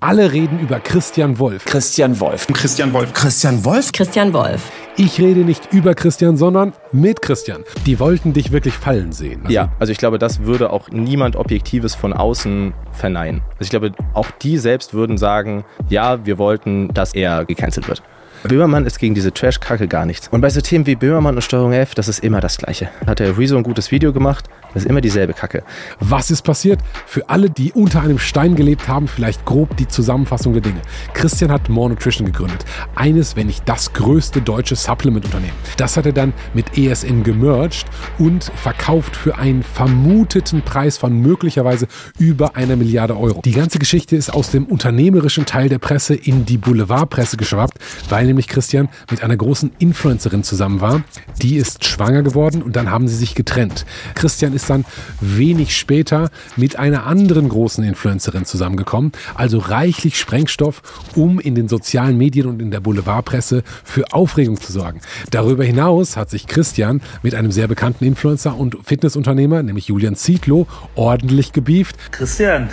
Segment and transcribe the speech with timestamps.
[0.00, 1.64] Alle reden über Christian Wolf.
[1.64, 2.46] Christian Wolf.
[2.48, 3.14] Christian Wolf.
[3.14, 3.92] Christian Wolf?
[3.92, 4.70] Christian Wolf.
[4.98, 7.64] Ich rede nicht über Christian, sondern mit Christian.
[7.86, 9.40] Die wollten dich wirklich fallen sehen.
[9.44, 13.40] Also ja, also ich glaube, das würde auch niemand Objektives von außen verneinen.
[13.52, 18.02] Also ich glaube, auch die selbst würden sagen, ja, wir wollten, dass er gecancelt wird.
[18.46, 20.28] Böhmermann ist gegen diese Trash-Kacke gar nichts.
[20.28, 22.88] Und bei so Themen wie Böhmermann und Steuerung F, das ist immer das Gleiche.
[23.06, 25.62] Hat der Rezo ein gutes Video gemacht, das ist immer dieselbe Kacke.
[26.00, 26.80] Was ist passiert?
[27.06, 30.82] Für alle, die unter einem Stein gelebt haben, vielleicht grob die Zusammenfassung der Dinge.
[31.14, 32.64] Christian hat More Nutrition gegründet.
[32.94, 35.54] Eines, wenn nicht das größte deutsche Supplement-Unternehmen.
[35.78, 37.86] Das hat er dann mit ESN gemerged
[38.18, 41.86] und verkauft für einen vermuteten Preis von möglicherweise
[42.18, 43.40] über einer Milliarde Euro.
[43.42, 47.78] Die ganze Geschichte ist aus dem unternehmerischen Teil der Presse in die Boulevardpresse geschwappt,
[48.10, 51.02] weil nämlich Christian mit einer großen Influencerin zusammen war.
[51.40, 53.86] Die ist schwanger geworden und dann haben sie sich getrennt.
[54.14, 54.84] Christian ist dann
[55.20, 59.12] wenig später mit einer anderen großen Influencerin zusammengekommen.
[59.34, 60.82] Also reichlich Sprengstoff,
[61.14, 65.00] um in den sozialen Medien und in der Boulevardpresse für Aufregung zu sorgen.
[65.30, 70.66] Darüber hinaus hat sich Christian mit einem sehr bekannten Influencer und Fitnessunternehmer, nämlich Julian Zietlow,
[70.94, 71.96] ordentlich gebieft.
[72.12, 72.68] Christian,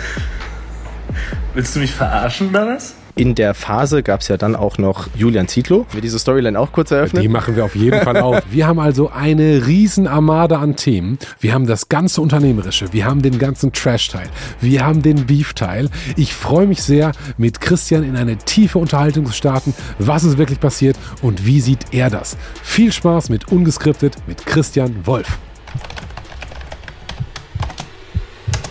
[1.54, 2.94] willst du mich verarschen oder was?
[3.16, 5.86] In der Phase gab es ja dann auch noch Julian Zietlow.
[5.92, 7.22] Wir diese Storyline auch kurz eröffnen.
[7.22, 8.42] Die machen wir auf jeden Fall auf.
[8.50, 11.18] Wir haben also eine riesen Armada an Themen.
[11.38, 12.92] Wir haben das ganze Unternehmerische.
[12.92, 14.28] Wir haben den ganzen Trash-Teil.
[14.60, 15.90] Wir haben den Beef-Teil.
[16.16, 19.74] Ich freue mich sehr, mit Christian in eine tiefe Unterhaltung zu starten.
[20.00, 22.36] Was ist wirklich passiert und wie sieht er das?
[22.62, 25.38] Viel Spaß mit Ungeskriptet mit Christian Wolf.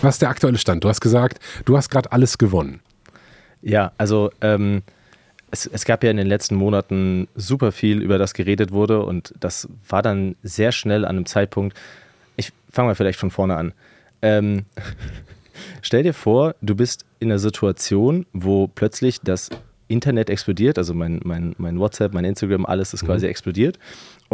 [0.02, 0.84] Was ist der aktuelle Stand?
[0.84, 2.83] Du hast gesagt, du hast gerade alles gewonnen.
[3.64, 4.82] Ja, also ähm,
[5.50, 9.32] es, es, gab ja in den letzten Monaten super viel, über das geredet wurde und
[9.40, 11.76] das war dann sehr schnell an einem Zeitpunkt.
[12.36, 13.72] Ich fange mal vielleicht von vorne an.
[14.20, 14.66] Ähm,
[15.82, 19.48] stell dir vor, du bist in einer Situation, wo plötzlich das
[19.88, 23.06] Internet explodiert, also mein, mein, mein WhatsApp, mein Instagram, alles ist mhm.
[23.06, 23.78] quasi explodiert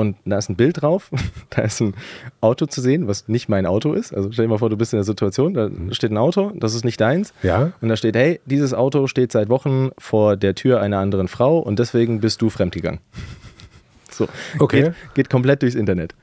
[0.01, 1.11] und da ist ein Bild drauf,
[1.51, 1.95] da ist ein
[2.41, 4.15] Auto zu sehen, was nicht mein Auto ist.
[4.15, 6.75] Also stell dir mal vor, du bist in der Situation, da steht ein Auto, das
[6.75, 7.33] ist nicht deins.
[7.43, 7.73] Ja.
[7.81, 11.59] Und da steht, hey, dieses Auto steht seit Wochen vor der Tür einer anderen Frau
[11.59, 13.01] und deswegen bist du fremdgegangen.
[14.13, 14.83] So, okay.
[14.83, 16.15] Geht, geht komplett durchs Internet.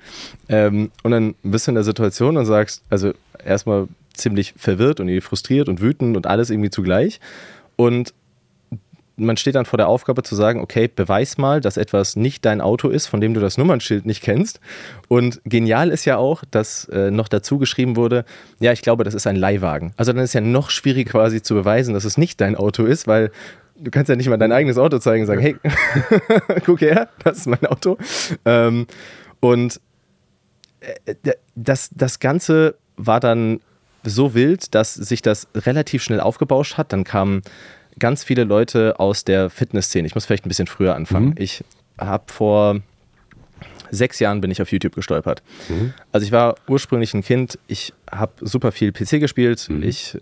[0.49, 3.13] Ähm, und dann bist du in der Situation und sagst, also
[3.43, 7.19] erstmal ziemlich verwirrt und frustriert und wütend und alles irgendwie zugleich.
[7.75, 8.13] Und
[9.17, 12.61] man steht dann vor der Aufgabe zu sagen, okay, beweis mal, dass etwas nicht dein
[12.61, 14.59] Auto ist, von dem du das Nummernschild nicht kennst.
[15.07, 18.25] Und genial ist ja auch, dass äh, noch dazu geschrieben wurde,
[18.59, 19.93] ja, ich glaube, das ist ein Leihwagen.
[19.97, 23.07] Also dann ist ja noch schwierig quasi zu beweisen, dass es nicht dein Auto ist,
[23.07, 23.31] weil
[23.79, 25.55] du kannst ja nicht mal dein eigenes Auto zeigen und sagen, hey,
[26.65, 27.97] guck her, das ist mein Auto.
[28.45, 28.85] Ähm,
[29.39, 29.81] und
[30.79, 33.61] äh, das, das Ganze war dann
[34.03, 36.93] so wild, dass sich das relativ schnell aufgebauscht hat.
[36.93, 37.41] Dann kamen
[37.99, 40.07] ganz viele Leute aus der Fitnessszene.
[40.07, 41.29] Ich muss vielleicht ein bisschen früher anfangen.
[41.29, 41.35] Mhm.
[41.37, 41.63] Ich
[41.99, 42.81] habe vor
[43.89, 45.41] sechs Jahren bin ich auf YouTube gestolpert.
[45.69, 45.93] Mhm.
[46.11, 49.83] Also ich war ursprünglich ein Kind, ich habe super viel PC gespielt, mhm.
[49.83, 50.17] ich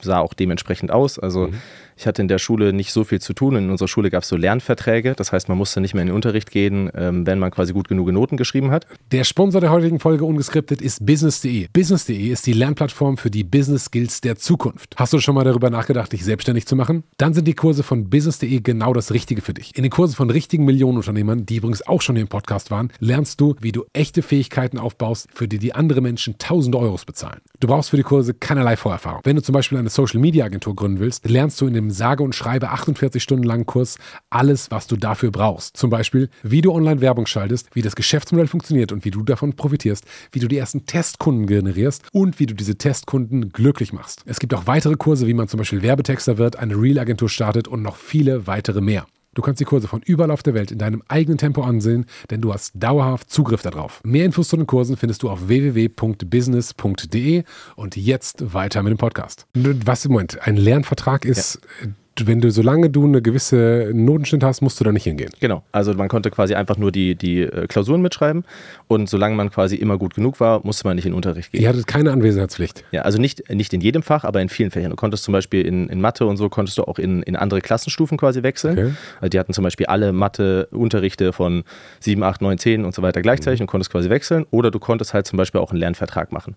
[0.00, 1.18] sah auch dementsprechend aus.
[1.18, 1.54] Also mhm.
[1.98, 3.56] Ich hatte in der Schule nicht so viel zu tun.
[3.56, 6.14] In unserer Schule gab es so Lernverträge, das heißt, man musste nicht mehr in den
[6.14, 8.86] Unterricht gehen, ähm, wenn man quasi gut genug Noten geschrieben hat.
[9.10, 11.66] Der Sponsor der heutigen Folge ungeskriptet ist Business.de.
[11.72, 14.94] Business.de ist die Lernplattform für die Business Skills der Zukunft.
[14.96, 17.02] Hast du schon mal darüber nachgedacht, dich selbstständig zu machen?
[17.16, 19.76] Dann sind die Kurse von Business.de genau das Richtige für dich.
[19.76, 23.56] In den Kursen von richtigen Millionenunternehmern, die übrigens auch schon im Podcast waren, lernst du,
[23.60, 27.40] wie du echte Fähigkeiten aufbaust, für die die andere Menschen tausende Euros bezahlen.
[27.58, 29.20] Du brauchst für die Kurse keinerlei Vorerfahrung.
[29.24, 32.22] Wenn du zum Beispiel eine Social Media Agentur gründen willst, lernst du in dem sage
[32.22, 33.98] und schreibe 48 Stunden langen Kurs
[34.30, 35.76] alles, was du dafür brauchst.
[35.76, 39.54] Zum Beispiel, wie du online Werbung schaltest, wie das Geschäftsmodell funktioniert und wie du davon
[39.54, 44.22] profitierst, wie du die ersten Testkunden generierst und wie du diese Testkunden glücklich machst.
[44.26, 47.82] Es gibt auch weitere Kurse, wie man zum Beispiel Werbetexter wird, eine Real-Agentur startet und
[47.82, 49.06] noch viele weitere mehr.
[49.34, 52.40] Du kannst die Kurse von überall auf der Welt in deinem eigenen Tempo ansehen, denn
[52.40, 54.00] du hast dauerhaft Zugriff darauf.
[54.04, 57.44] Mehr Infos zu den Kursen findest du auf www.business.de
[57.76, 59.46] und jetzt weiter mit dem Podcast.
[59.54, 61.88] Was im Moment ein Lernvertrag ist, ja
[62.26, 65.30] wenn du, solange du eine gewisse Notenschnitt hast, musst du da nicht hingehen.
[65.40, 65.62] Genau.
[65.72, 68.44] Also man konnte quasi einfach nur die, die äh, Klausuren mitschreiben
[68.86, 71.62] und solange man quasi immer gut genug war, musste man nicht in den Unterricht gehen.
[71.62, 72.84] Ihr hattet keine Anwesenheitspflicht.
[72.90, 74.90] Ja, also nicht, nicht in jedem Fach, aber in vielen Fächern.
[74.90, 77.60] Du konntest zum Beispiel in, in Mathe und so konntest du auch in, in andere
[77.60, 78.78] Klassenstufen quasi wechseln.
[78.78, 78.92] Okay.
[79.20, 81.64] Also die hatten zum Beispiel alle Mathe-Unterrichte von
[82.00, 83.64] 7, 8, 9, 10 und so weiter gleichzeitig mhm.
[83.64, 84.46] und konntest quasi wechseln.
[84.50, 86.56] Oder du konntest halt zum Beispiel auch einen Lernvertrag machen.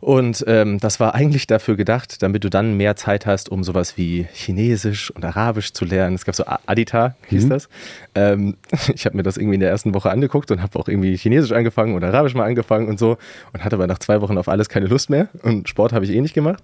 [0.00, 3.96] Und ähm, das war eigentlich dafür gedacht, damit du dann mehr Zeit hast, um sowas
[3.96, 6.14] wie Chinesisch und Arabisch zu lernen.
[6.14, 7.50] Es gab so Adita, hieß mhm.
[7.50, 7.68] das.
[8.14, 8.56] Ähm,
[8.94, 11.52] ich habe mir das irgendwie in der ersten Woche angeguckt und habe auch irgendwie Chinesisch
[11.52, 13.18] angefangen und Arabisch mal angefangen und so
[13.52, 16.12] und hatte aber nach zwei Wochen auf alles keine Lust mehr und Sport habe ich
[16.12, 16.62] eh nicht gemacht.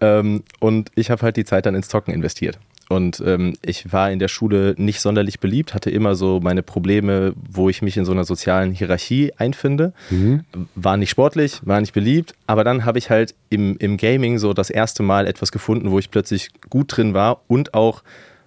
[0.00, 2.58] Ähm, und ich habe halt die Zeit dann ins Zocken investiert.
[2.88, 7.32] Und ähm, ich war in der Schule nicht sonderlich beliebt, hatte immer so meine Probleme,
[7.50, 9.92] wo ich mich in so einer sozialen Hierarchie einfinde.
[10.10, 10.44] Mhm.
[10.74, 14.52] War nicht sportlich, war nicht beliebt, aber dann habe ich halt im, im Gaming so
[14.52, 18.02] das erste Mal etwas gefunden, wo ich plötzlich gut drin war und auch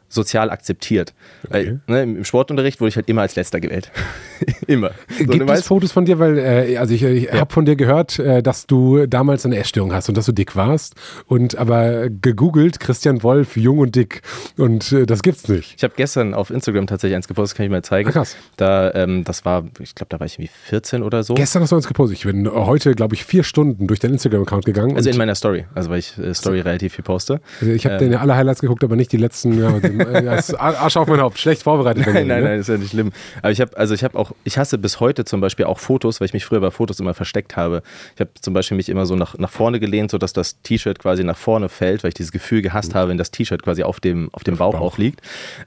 [0.09, 1.13] sozial akzeptiert.
[1.47, 1.79] Okay.
[1.87, 3.91] Weil, ne, Im Sportunterricht wurde ich halt immer als Letzter gewählt.
[4.67, 4.91] immer.
[5.17, 6.19] So, Gibt es Fotos von dir?
[6.19, 7.39] Weil, äh, also ich, ich ja.
[7.39, 10.55] habe von dir gehört, äh, dass du damals eine Essstörung hast und dass du dick
[10.55, 10.95] warst.
[11.27, 14.21] Und aber gegoogelt, Christian Wolf, jung und dick.
[14.57, 15.75] Und äh, das gibt's nicht.
[15.77, 18.09] Ich habe gestern auf Instagram tatsächlich eins gepostet, kann ich mal zeigen.
[18.09, 18.35] Ach, krass.
[18.57, 21.35] Da, ähm, das war, ich glaube, da war ich irgendwie 14 oder so.
[21.35, 22.17] Gestern hast du eins gepostet.
[22.17, 24.95] Ich bin heute, glaube ich, vier Stunden durch deinen Instagram-Account gegangen.
[24.95, 26.63] Also in meiner Story, also weil ich äh, Story so.
[26.63, 27.41] relativ viel poste.
[27.61, 30.97] Also ich habe ähm, deine alle Highlights geguckt, aber nicht die letzten, ja, äh, Arsch
[30.97, 32.05] auf mein Haupt, schlecht vorbereitet.
[32.05, 32.49] Nein, nein, ne?
[32.49, 33.11] nein, ist ja nicht schlimm.
[33.41, 36.19] Aber ich habe, also ich habe auch, ich hasse bis heute zum Beispiel auch Fotos,
[36.19, 37.83] weil ich mich früher bei Fotos immer versteckt habe.
[38.15, 41.23] Ich habe zum Beispiel mich immer so nach, nach vorne gelehnt, sodass das T-Shirt quasi
[41.23, 44.29] nach vorne fällt, weil ich dieses Gefühl gehasst habe, wenn das T-Shirt quasi auf dem,
[44.33, 44.81] auf dem Bauch, Bauch.
[44.81, 45.21] auch liegt.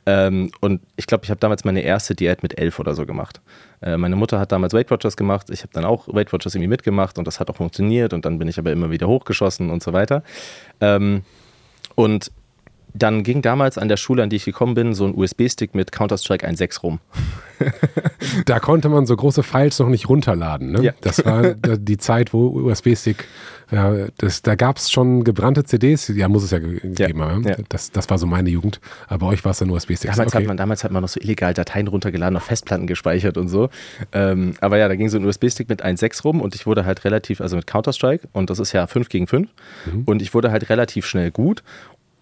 [0.06, 3.40] Ähm, und ich glaube, ich habe damals meine erste Diät mit elf oder so gemacht.
[3.82, 6.68] Äh, meine Mutter hat damals Weight Watchers gemacht, ich habe dann auch Weight Watchers irgendwie
[6.68, 9.82] mitgemacht und das hat auch funktioniert und dann bin ich aber immer wieder hochgeschossen und
[9.82, 10.22] so weiter.
[10.80, 11.22] Ähm,
[11.94, 12.30] und
[12.94, 15.92] dann ging damals an der Schule, an die ich gekommen bin, so ein USB-Stick mit
[15.92, 17.00] Counter-Strike 1.6 rum.
[18.46, 20.72] da konnte man so große Files noch nicht runterladen.
[20.72, 20.82] Ne?
[20.82, 20.92] Ja.
[21.00, 23.24] Das war die Zeit, wo USB-Stick,
[23.70, 27.30] ja, das, da gab es schon gebrannte CDs, ja, muss es ja gegeben ja.
[27.30, 27.44] haben.
[27.44, 27.56] Ja.
[27.68, 28.80] Das, das war so meine Jugend.
[29.06, 30.10] Aber bei euch war es dann USB-Stick.
[30.10, 30.42] Damals, okay.
[30.42, 33.70] hat man, damals hat man noch so illegal Dateien runtergeladen, auf Festplatten gespeichert und so.
[34.12, 37.04] Ähm, aber ja, da ging so ein USB-Stick mit 1.6 rum und ich wurde halt
[37.04, 39.48] relativ, also mit Counter-Strike, und das ist ja 5 gegen 5.
[39.86, 40.02] Mhm.
[40.04, 41.62] Und ich wurde halt relativ schnell gut.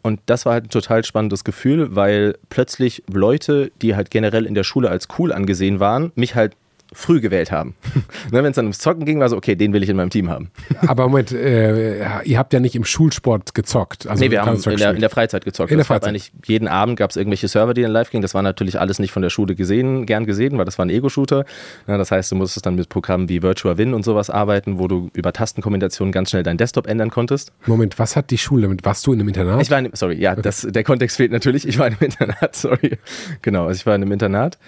[0.03, 4.55] Und das war halt ein total spannendes Gefühl, weil plötzlich Leute, die halt generell in
[4.55, 6.57] der Schule als cool angesehen waren, mich halt
[6.93, 7.75] früh gewählt haben.
[8.31, 10.11] ne, Wenn es dann ums Zocken ging, war so, okay, den will ich in meinem
[10.11, 10.51] Team haben.
[10.87, 14.07] Aber Moment, äh, ihr habt ja nicht im Schulsport gezockt.
[14.07, 15.71] Also nee, wir haben in der, in der, Freizeit gezockt.
[15.71, 16.09] In der Freizeit.
[16.09, 18.23] eigentlich jeden Abend gab es irgendwelche Server, die dann live gingen.
[18.23, 20.91] Das war natürlich alles nicht von der Schule gesehen, gern gesehen, weil das war ein
[20.91, 21.45] Ego-Shooter.
[21.87, 24.89] Ja, das heißt, du musstest dann mit Programmen wie Virtual Win und sowas arbeiten, wo
[24.89, 27.53] du über Tastenkombinationen ganz schnell deinen Desktop ändern konntest.
[27.67, 28.85] Moment, was hat die Schule damit?
[28.85, 29.63] Warst du in einem Internat?
[29.63, 30.43] Ich war in, sorry, ja, okay.
[30.43, 31.67] das, der Kontext fehlt natürlich.
[31.67, 32.99] Ich war in einem Internat, sorry.
[33.43, 34.59] Genau, also ich war in einem Internat.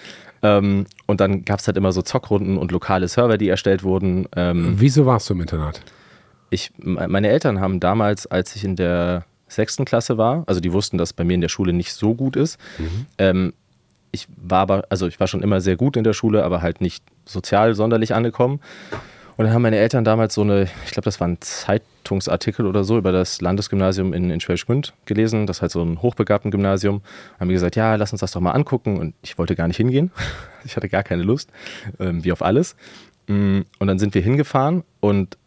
[0.43, 4.27] Ähm, und dann gab es halt immer so Zockrunden und lokale Server, die erstellt wurden.
[4.35, 5.81] Ähm, Wieso warst du im Internat?
[6.49, 10.97] Ich, meine Eltern haben damals, als ich in der sechsten Klasse war, also die wussten,
[10.97, 12.59] dass bei mir in der Schule nicht so gut ist.
[12.77, 13.05] Mhm.
[13.17, 13.53] Ähm,
[14.11, 16.81] ich war aber, also ich war schon immer sehr gut in der Schule, aber halt
[16.81, 18.59] nicht sozial sonderlich angekommen.
[19.35, 22.83] Und dann haben meine Eltern damals so eine, ich glaube, das war ein Zeitungsartikel oder
[22.83, 24.65] so über das Landesgymnasium in, in Schwäbisch
[25.05, 25.47] gelesen.
[25.47, 27.01] Das ist halt so ein hochbegabten Gymnasium.
[27.39, 28.99] Haben mir gesagt, ja, lass uns das doch mal angucken.
[28.99, 30.11] Und ich wollte gar nicht hingehen.
[30.65, 31.49] Ich hatte gar keine Lust,
[31.99, 32.77] ähm, wie auf alles.
[33.27, 35.37] Mm, und dann sind wir hingefahren und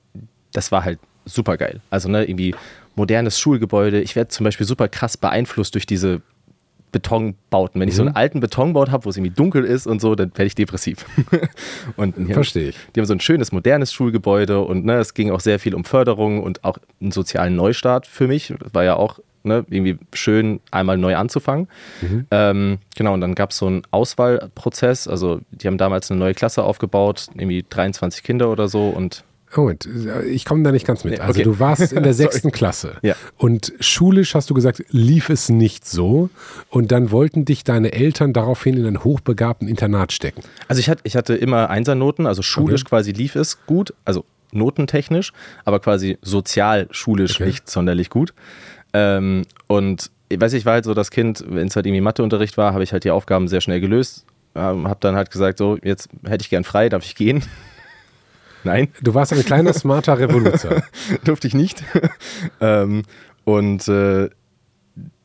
[0.52, 1.80] das war halt super geil.
[1.88, 2.54] Also, ne, irgendwie
[2.96, 4.02] modernes Schulgebäude.
[4.02, 6.20] Ich werde zum Beispiel super krass beeinflusst durch diese
[6.96, 7.80] Betonbauten.
[7.80, 8.16] Wenn ich so einen mhm.
[8.16, 11.04] alten Betonbau habe, wo es irgendwie dunkel ist und so, dann werde ich depressiv.
[11.96, 12.76] und Verstehe ich.
[12.94, 15.84] Die haben so ein schönes, modernes Schulgebäude und ne, es ging auch sehr viel um
[15.84, 18.54] Förderung und auch einen sozialen Neustart für mich.
[18.58, 21.68] Das war ja auch ne, irgendwie schön, einmal neu anzufangen.
[22.00, 22.26] Mhm.
[22.30, 25.06] Ähm, genau, und dann gab es so einen Auswahlprozess.
[25.06, 29.24] Also, die haben damals eine neue Klasse aufgebaut, irgendwie 23 Kinder oder so und
[29.64, 29.88] Moment,
[30.28, 31.20] ich komme da nicht ganz mit.
[31.20, 31.42] Also okay.
[31.44, 33.14] du warst in der sechsten Klasse ja.
[33.36, 36.30] und schulisch hast du gesagt, lief es nicht so
[36.70, 40.42] und dann wollten dich deine Eltern daraufhin in einen hochbegabten Internat stecken.
[40.68, 42.90] Also ich hatte, ich hatte immer Einsernoten, also schulisch okay.
[42.90, 45.32] quasi lief es gut, also notentechnisch,
[45.64, 47.46] aber quasi sozial schulisch okay.
[47.46, 48.34] nicht sonderlich gut.
[48.92, 52.56] Ähm, und ich weiß, ich war halt so das Kind, wenn es halt irgendwie Matheunterricht
[52.56, 55.78] war, habe ich halt die Aufgaben sehr schnell gelöst, ähm, habe dann halt gesagt, so
[55.82, 57.44] jetzt hätte ich gern frei, darf ich gehen?
[58.66, 58.88] Nein.
[59.00, 60.82] Du warst ein kleiner, smarter Revoluzer.
[61.24, 61.84] Durfte ich nicht.
[62.60, 63.02] ähm,
[63.44, 64.28] und äh,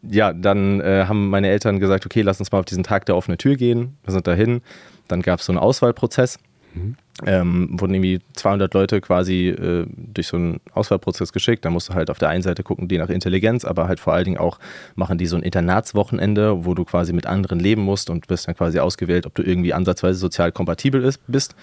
[0.03, 3.15] ja, dann äh, haben meine Eltern gesagt, okay, lass uns mal auf diesen Tag der
[3.15, 3.97] offenen Tür gehen.
[4.03, 4.61] Wir sind dahin.
[5.07, 6.37] Dann gab es so einen Auswahlprozess.
[6.73, 6.95] Mhm.
[7.23, 11.65] Ähm, wurden irgendwie 200 Leute quasi äh, durch so einen Auswahlprozess geschickt.
[11.65, 14.13] Da musst du halt auf der einen Seite gucken, die nach Intelligenz, aber halt vor
[14.13, 14.57] allen Dingen auch
[14.95, 18.55] machen die so ein Internatswochenende, wo du quasi mit anderen leben musst und wirst dann
[18.55, 21.55] quasi ausgewählt, ob du irgendwie ansatzweise sozial kompatibel ist, bist.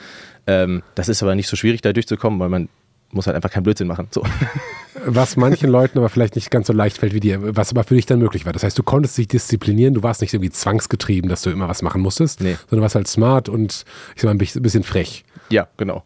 [0.46, 2.68] Ähm, das ist aber nicht so schwierig, da durchzukommen, weil man
[3.10, 4.08] muss halt einfach keinen Blödsinn machen.
[4.10, 4.22] So.
[5.06, 7.94] Was manchen Leuten aber vielleicht nicht ganz so leicht fällt wie dir, was aber für
[7.94, 8.52] dich dann möglich war.
[8.52, 11.82] Das heißt, du konntest dich disziplinieren, du warst nicht irgendwie zwangsgetrieben, dass du immer was
[11.82, 12.56] machen musstest, nee.
[12.68, 13.84] sondern warst halt smart und
[14.16, 15.24] ich sag mal ein bisschen frech.
[15.50, 16.04] Ja, genau.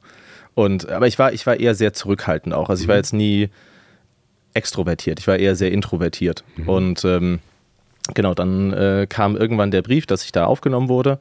[0.55, 2.69] Und, aber ich war, ich war eher sehr zurückhaltend auch.
[2.69, 3.49] Also ich war jetzt nie
[4.55, 6.45] extrovertiert, ich war eher sehr introvertiert.
[6.57, 6.69] Mhm.
[6.69, 7.39] Und ähm,
[8.15, 11.19] genau, dann äh, kam irgendwann der Brief, dass ich da aufgenommen wurde.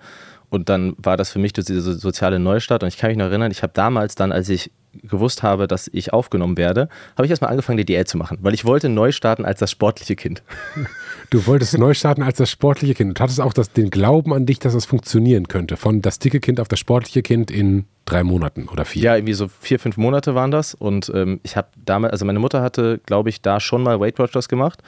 [0.52, 2.84] Und dann war das für mich diese soziale Neustart.
[2.84, 4.70] Und ich kann mich noch erinnern, ich habe damals dann, als ich
[5.02, 8.54] gewusst habe, dass ich aufgenommen werde, habe ich erstmal angefangen, die Diät zu machen, weil
[8.54, 10.44] ich wollte neu starten als das sportliche Kind.
[11.30, 13.18] Du wolltest neu starten als das sportliche Kind.
[13.18, 15.78] Du hattest auch das, den Glauben an dich, dass das funktionieren könnte.
[15.78, 19.04] Von das dicke Kind auf das sportliche Kind in drei Monaten oder vier.
[19.04, 20.74] Ja, irgendwie so vier, fünf Monate waren das.
[20.74, 24.20] Und ähm, ich habe damals, also meine Mutter hatte, glaube ich, da schon mal Weight
[24.20, 24.84] Watchers gemacht.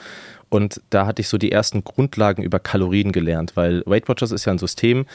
[0.53, 4.45] Und da hatte ich so die ersten Grundlagen über Kalorien gelernt, weil Weight Watchers ist
[4.45, 5.07] ja ein System,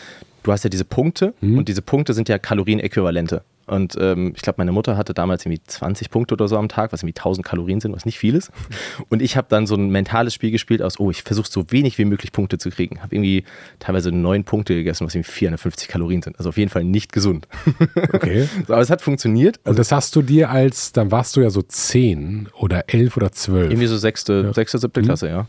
[0.43, 1.59] du hast ja diese Punkte mhm.
[1.59, 3.43] und diese Punkte sind ja Kalorienäquivalente.
[3.69, 6.93] Und ähm, ich glaube, meine Mutter hatte damals irgendwie 20 Punkte oder so am Tag,
[6.93, 8.51] was irgendwie 1000 Kalorien sind, was nicht viel ist.
[9.09, 11.99] Und ich habe dann so ein mentales Spiel gespielt aus, oh, ich versuche so wenig
[11.99, 13.03] wie möglich Punkte zu kriegen.
[13.03, 13.45] Habe irgendwie
[13.79, 16.39] teilweise neun Punkte gegessen, was irgendwie 450 Kalorien sind.
[16.39, 17.47] Also auf jeden Fall nicht gesund.
[18.13, 18.49] Okay.
[18.67, 19.61] so, aber es hat funktioniert.
[19.65, 23.33] Und das hast du dir als, dann warst du ja so 10 oder 11 oder
[23.33, 23.71] 12.
[23.71, 24.53] Irgendwie so sechste, ja.
[24.55, 25.05] sechste siebte mhm.
[25.05, 25.47] Klasse, ja.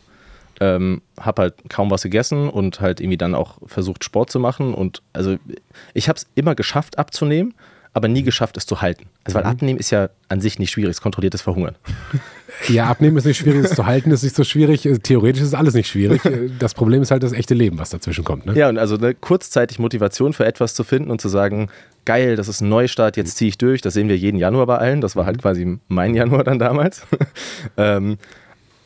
[0.62, 4.74] Ähm, habe halt kaum was gegessen und halt irgendwie dann auch versucht, Sport zu machen.
[4.74, 5.38] Und also
[5.94, 7.54] ich habe es immer geschafft abzunehmen,
[7.94, 9.06] aber nie geschafft, es zu halten.
[9.24, 9.50] Also weil mhm.
[9.50, 11.76] abnehmen ist ja an sich nicht schwierig, es kontrolliertes Verhungern.
[12.68, 14.86] Ja, abnehmen ist nicht schwierig, es zu halten ist nicht so schwierig.
[14.86, 16.22] Äh, theoretisch ist alles nicht schwierig.
[16.60, 18.46] Das Problem ist halt das echte Leben, was dazwischen kommt.
[18.46, 18.54] Ne?
[18.54, 21.70] Ja, und also eine kurzzeitig Motivation für etwas zu finden und zu sagen,
[22.04, 23.82] geil, das ist ein Neustart, jetzt ziehe ich durch.
[23.82, 25.00] Das sehen wir jeden Januar bei allen.
[25.00, 25.42] Das war halt mhm.
[25.42, 27.04] quasi mein Januar dann damals.
[27.78, 28.18] ähm,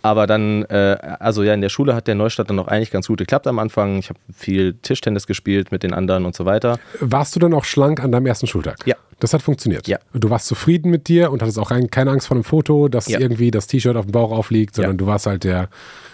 [0.03, 3.07] aber dann, äh, also ja, in der Schule hat der Neustart dann noch eigentlich ganz
[3.07, 3.97] gut geklappt am Anfang.
[3.99, 6.77] Ich habe viel Tischtennis gespielt mit den anderen und so weiter.
[6.99, 8.85] Warst du dann auch schlank an deinem ersten Schultag?
[8.85, 8.95] Ja.
[9.21, 9.87] Das hat funktioniert.
[9.87, 9.99] Ja.
[10.13, 13.17] Du warst zufrieden mit dir und hattest auch keine Angst vor einem Foto, dass ja.
[13.17, 14.97] irgendwie das T-Shirt auf dem Bauch aufliegt, sondern ja.
[14.97, 15.69] du warst halt der.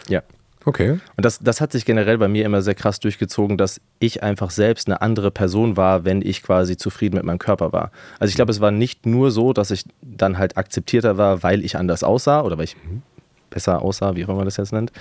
[0.08, 0.22] Ja.
[0.66, 1.00] Okay.
[1.18, 4.52] Und das, das hat sich generell bei mir immer sehr krass durchgezogen, dass ich einfach
[4.52, 7.92] selbst eine andere Person war, wenn ich quasi zufrieden mit meinem Körper war.
[8.20, 11.66] Also ich glaube, es war nicht nur so, dass ich dann halt akzeptierter war, weil
[11.66, 13.02] ich anders aussah oder weil ich mhm
[13.50, 14.92] besser aussah, wie auch immer man das jetzt nennt,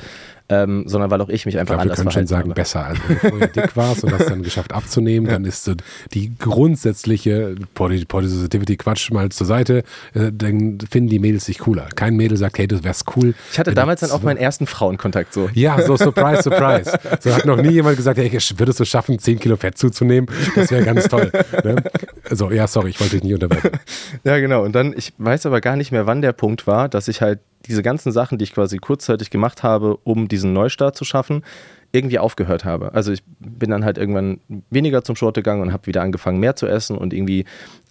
[0.49, 2.55] ähm, sondern weil auch ich mich einfach ich glaub, anders Wir können schon sagen, habe.
[2.55, 2.87] besser.
[2.87, 5.35] Also wenn du vorher dick warst und hast dann geschafft abzunehmen, ja.
[5.35, 5.75] dann ist so
[6.13, 11.89] die grundsätzliche Body, Positivity Quatsch mal zur Seite, äh, dann finden die Mädels sich cooler.
[11.95, 13.35] Kein Mädel sagt, hey, du wärst cool.
[13.53, 15.51] Ich hatte damals dann auch meinen ersten Frauenkontakt so.
[15.53, 16.99] Ja, so surprise, surprise.
[17.21, 20.31] So hat noch nie jemand gesagt, hey, würdest du schaffen, 10 Kilo Fett zuzunehmen?
[20.55, 21.31] Das wäre ganz toll.
[21.65, 21.83] Ne?
[22.31, 23.71] So, ja, sorry, ich wollte dich nicht unterbrechen.
[24.25, 24.65] Ja, genau.
[24.65, 27.41] Und dann, ich weiß aber gar nicht mehr, wann der Punkt war, dass ich halt
[27.67, 31.45] diese ganzen Sachen, die ich quasi kurzzeitig gemacht habe, um diesen Neustart zu schaffen,
[31.93, 32.95] irgendwie aufgehört habe.
[32.95, 36.57] Also ich bin dann halt irgendwann weniger zum Sport gegangen und habe wieder angefangen, mehr
[36.57, 37.45] zu essen und irgendwie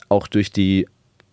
[0.10, 0.88] auch durch die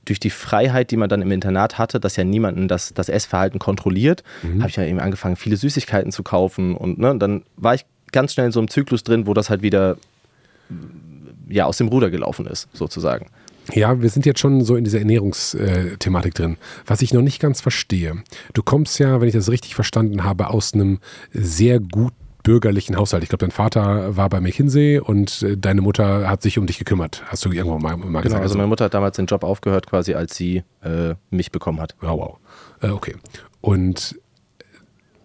[0.07, 3.59] durch die Freiheit, die man dann im Internat hatte, dass ja niemanden das, das Essverhalten
[3.59, 4.61] kontrolliert, mhm.
[4.61, 8.35] habe ich ja eben angefangen, viele Süßigkeiten zu kaufen und ne, dann war ich ganz
[8.35, 9.97] schnell in so einem Zyklus drin, wo das halt wieder
[11.49, 13.27] ja, aus dem Ruder gelaufen ist, sozusagen.
[13.73, 16.57] Ja, wir sind jetzt schon so in dieser Ernährungsthematik drin.
[16.87, 18.23] Was ich noch nicht ganz verstehe.
[18.53, 20.99] Du kommst ja, wenn ich das richtig verstanden habe, aus einem
[21.33, 23.23] sehr gut bürgerlichen Haushalt.
[23.23, 26.79] Ich glaube, dein Vater war bei McKinsey und äh, deine Mutter hat sich um dich
[26.79, 27.23] gekümmert.
[27.27, 28.43] Hast du irgendwo mal, mal genau, gesagt?
[28.43, 31.97] Also meine Mutter hat damals den Job aufgehört, quasi als sie äh, mich bekommen hat.
[32.01, 32.39] Wow, wow.
[32.83, 33.17] Äh, okay.
[33.63, 34.21] Und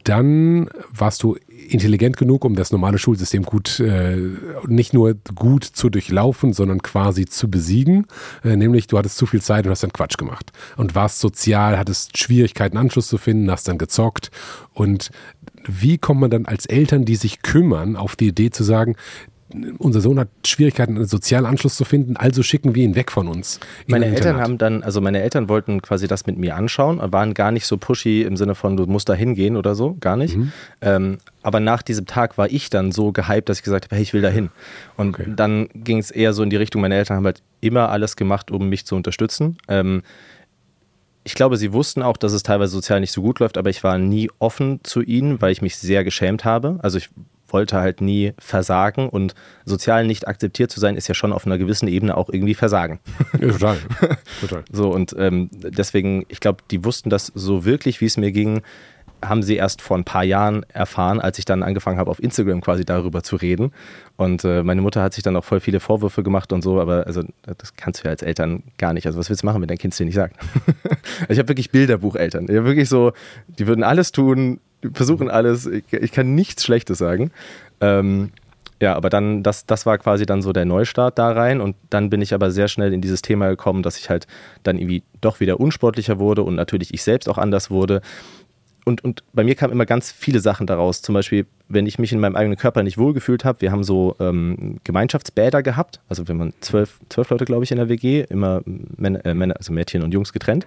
[0.09, 1.37] dann warst du
[1.69, 4.17] intelligent genug, um das normale Schulsystem gut, äh,
[4.67, 8.07] nicht nur gut zu durchlaufen, sondern quasi zu besiegen.
[8.43, 10.51] Äh, nämlich, du hattest zu viel Zeit und hast dann Quatsch gemacht.
[10.77, 14.31] Und warst sozial, hattest Schwierigkeiten, Anschluss zu finden, hast dann gezockt.
[14.73, 15.11] Und
[15.67, 18.95] wie kommt man dann als Eltern, die sich kümmern, auf die Idee zu sagen,
[19.79, 23.27] unser Sohn hat Schwierigkeiten, einen sozialen Anschluss zu finden, also schicken wir ihn weg von
[23.27, 23.59] uns.
[23.87, 27.51] Meine Eltern haben dann, also meine Eltern wollten quasi das mit mir anschauen, waren gar
[27.51, 30.37] nicht so pushy im Sinne von, du musst da hingehen oder so, gar nicht.
[30.37, 30.51] Mhm.
[30.81, 34.03] Ähm, aber nach diesem Tag war ich dann so gehypt, dass ich gesagt habe, hey,
[34.03, 34.49] ich will da hin.
[34.97, 35.31] Und okay.
[35.35, 38.51] dann ging es eher so in die Richtung, meine Eltern haben halt immer alles gemacht,
[38.51, 39.57] um mich zu unterstützen.
[39.67, 40.03] Ähm,
[41.23, 43.83] ich glaube, sie wussten auch, dass es teilweise sozial nicht so gut läuft, aber ich
[43.83, 46.79] war nie offen zu ihnen, weil ich mich sehr geschämt habe.
[46.81, 47.09] Also ich
[47.53, 51.57] wollte halt nie versagen und sozial nicht akzeptiert zu sein, ist ja schon auf einer
[51.57, 52.99] gewissen Ebene auch irgendwie Versagen.
[53.39, 53.77] Ja, total.
[54.41, 54.63] total.
[54.71, 58.61] So und ähm, deswegen, ich glaube, die wussten das so wirklich, wie es mir ging,
[59.23, 62.61] haben sie erst vor ein paar Jahren erfahren, als ich dann angefangen habe, auf Instagram
[62.61, 63.71] quasi darüber zu reden.
[64.15, 67.05] Und äh, meine Mutter hat sich dann auch voll viele Vorwürfe gemacht und so, aber
[67.05, 67.23] also
[67.57, 69.05] das kannst du ja als Eltern gar nicht.
[69.07, 70.37] Also was willst du machen, wenn dein Kind es dir nicht sagt?
[71.29, 72.45] ich habe wirklich Bilderbucheltern.
[72.49, 73.11] Ich habe wirklich so,
[73.47, 74.59] die würden alles tun,
[74.93, 75.65] versuchen alles.
[75.65, 77.31] Ich, ich kann nichts Schlechtes sagen.
[77.81, 78.31] Ähm,
[78.81, 82.09] ja, aber dann, das, das war quasi dann so der Neustart da rein und dann
[82.09, 84.25] bin ich aber sehr schnell in dieses Thema gekommen, dass ich halt
[84.63, 88.01] dann irgendwie doch wieder unsportlicher wurde und natürlich ich selbst auch anders wurde.
[88.85, 91.01] und, und bei mir kamen immer ganz viele Sachen daraus.
[91.01, 94.15] Zum Beispiel, wenn ich mich in meinem eigenen Körper nicht wohlgefühlt habe, wir haben so
[94.21, 98.61] ähm, Gemeinschaftsbäder gehabt, also wenn man zwölf, zwölf Leute, glaube ich, in der WG, immer
[98.65, 100.65] Männer, äh, Männer, also Mädchen und Jungs getrennt.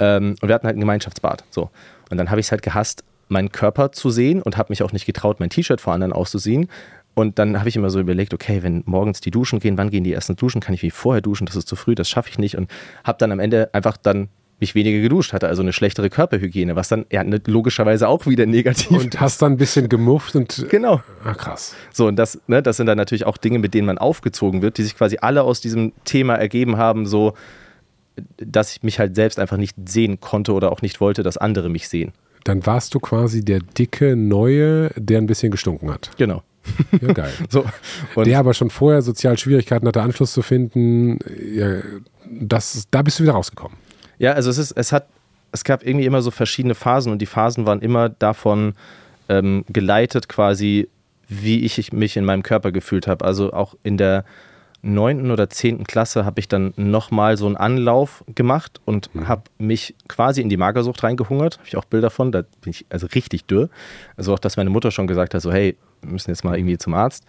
[0.00, 1.44] Ähm, und wir hatten halt ein Gemeinschaftsbad.
[1.50, 1.70] So.
[2.10, 4.92] Und dann habe ich es halt gehasst, meinen Körper zu sehen und habe mich auch
[4.92, 6.68] nicht getraut, mein T-Shirt vor anderen auszuziehen.
[7.14, 10.02] Und dann habe ich immer so überlegt, okay, wenn morgens die duschen gehen, wann gehen
[10.02, 10.60] die ersten duschen?
[10.60, 11.46] Kann ich wie vorher duschen?
[11.46, 12.56] Das ist zu früh, das schaffe ich nicht.
[12.56, 12.70] Und
[13.04, 14.28] habe dann am Ende einfach dann
[14.60, 18.46] mich weniger geduscht hatte, also eine schlechtere Körperhygiene, was dann ja ne, logischerweise auch wieder
[18.46, 20.66] negativ Und hast dann ein bisschen gemufft und.
[20.70, 21.02] Genau.
[21.24, 21.74] Ah, krass.
[21.92, 24.78] So, und das, ne, das sind dann natürlich auch Dinge, mit denen man aufgezogen wird,
[24.78, 27.34] die sich quasi alle aus diesem Thema ergeben haben, so,
[28.36, 31.68] dass ich mich halt selbst einfach nicht sehen konnte oder auch nicht wollte, dass andere
[31.68, 32.12] mich sehen.
[32.44, 36.10] Dann warst du quasi der dicke Neue, der ein bisschen gestunken hat.
[36.18, 36.42] Genau.
[37.00, 37.32] Ja, geil.
[37.50, 37.64] So,
[38.16, 41.18] der aber schon vorher sozial Schwierigkeiten hatte, Anschluss zu finden.
[41.52, 41.80] Ja,
[42.30, 43.76] das, da bist du wieder rausgekommen.
[44.18, 45.08] Ja, also es ist, es hat,
[45.52, 48.74] es gab irgendwie immer so verschiedene Phasen und die Phasen waren immer davon
[49.28, 50.88] ähm, geleitet, quasi,
[51.28, 53.24] wie ich mich in meinem Körper gefühlt habe.
[53.24, 54.24] Also auch in der
[54.84, 59.94] neunten oder zehnten Klasse habe ich dann nochmal so einen Anlauf gemacht und habe mich
[60.08, 61.58] quasi in die Magersucht reingehungert.
[61.58, 63.70] Habe ich auch Bilder von, da bin ich also richtig dürr.
[64.16, 66.78] Also auch, dass meine Mutter schon gesagt hat, so hey, wir müssen jetzt mal irgendwie
[66.78, 67.24] zum Arzt.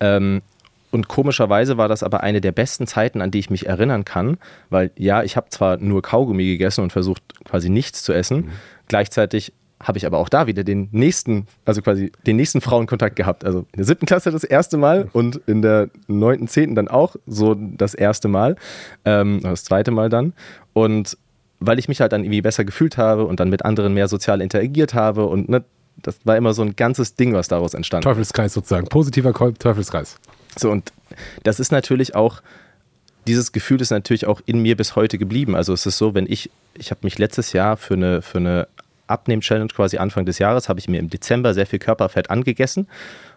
[0.00, 0.42] Ähm,
[0.90, 4.38] und komischerweise war das aber eine der besten Zeiten, an die ich mich erinnern kann,
[4.70, 8.50] weil ja, ich habe zwar nur Kaugummi gegessen und versucht quasi nichts zu essen,
[8.86, 9.52] gleichzeitig
[9.84, 13.44] habe ich aber auch da wieder den nächsten, also quasi den nächsten Frauenkontakt gehabt.
[13.44, 17.16] Also in der siebten Klasse das erste Mal und in der neunten, zehnten dann auch
[17.26, 18.56] so das erste Mal,
[19.04, 20.32] ähm, das zweite Mal dann.
[20.72, 21.18] Und
[21.60, 24.40] weil ich mich halt dann irgendwie besser gefühlt habe und dann mit anderen mehr sozial
[24.40, 25.64] interagiert habe und ne,
[26.02, 28.04] das war immer so ein ganzes Ding, was daraus entstand.
[28.04, 28.88] Teufelskreis sozusagen.
[28.88, 30.16] Positiver Teufelskreis.
[30.56, 30.92] So, und
[31.44, 32.42] das ist natürlich auch,
[33.26, 35.54] dieses Gefühl ist natürlich auch in mir bis heute geblieben.
[35.54, 38.68] Also es ist so, wenn ich, ich habe mich letztes Jahr für eine, für eine
[39.06, 42.88] Abnehm-Challenge quasi Anfang des Jahres, habe ich mir im Dezember sehr viel Körperfett angegessen,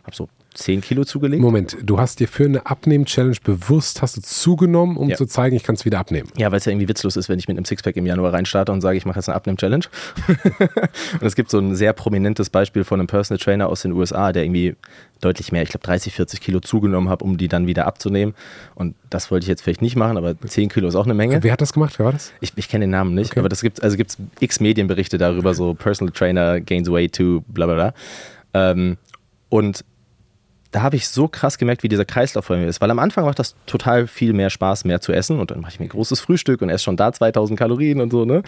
[0.04, 1.42] habe so 10 Kilo zugelegt.
[1.42, 5.16] Moment, du hast dir für eine Abnehmen-Challenge bewusst, hast du zugenommen, um Ja.
[5.16, 6.30] zu zeigen, ich kann es wieder abnehmen.
[6.36, 8.72] Ja, weil es ja irgendwie witzlos ist, wenn ich mit einem Sixpack im Januar reinstarte
[8.72, 9.86] und sage, ich mache jetzt eine Abnehm-Challenge.
[11.22, 14.32] und es gibt so ein sehr prominentes Beispiel von einem Personal Trainer aus den USA,
[14.34, 14.76] der irgendwie
[15.22, 18.36] deutlich mehr, ich glaube 30, 40 Kilo zugenommen hat, um die dann wieder abzunehmen.
[18.76, 21.42] Und das wollte ich jetzt vielleicht nicht machen, aber 10 Kilo ist auch eine Menge.
[21.44, 21.98] Wer hat das gemacht?
[21.98, 22.34] Wer war das?
[22.42, 23.40] Ich, ich kenne den Namen nicht, Okay.
[23.40, 27.66] aber das gibt also gibt's x Medienberichte darüber, so Personal Trainer gains weight to bla
[27.66, 27.94] bla bla.
[28.54, 28.98] Ähm,
[29.50, 29.84] und
[30.72, 32.82] da habe ich so krass gemerkt, wie dieser Kreislauf bei mir ist.
[32.82, 35.40] Weil am Anfang macht das total viel mehr Spaß, mehr zu essen.
[35.40, 38.12] Und dann mache ich mir ein großes Frühstück und esse schon da 2000 Kalorien und
[38.12, 38.26] so.
[38.26, 38.44] Ne?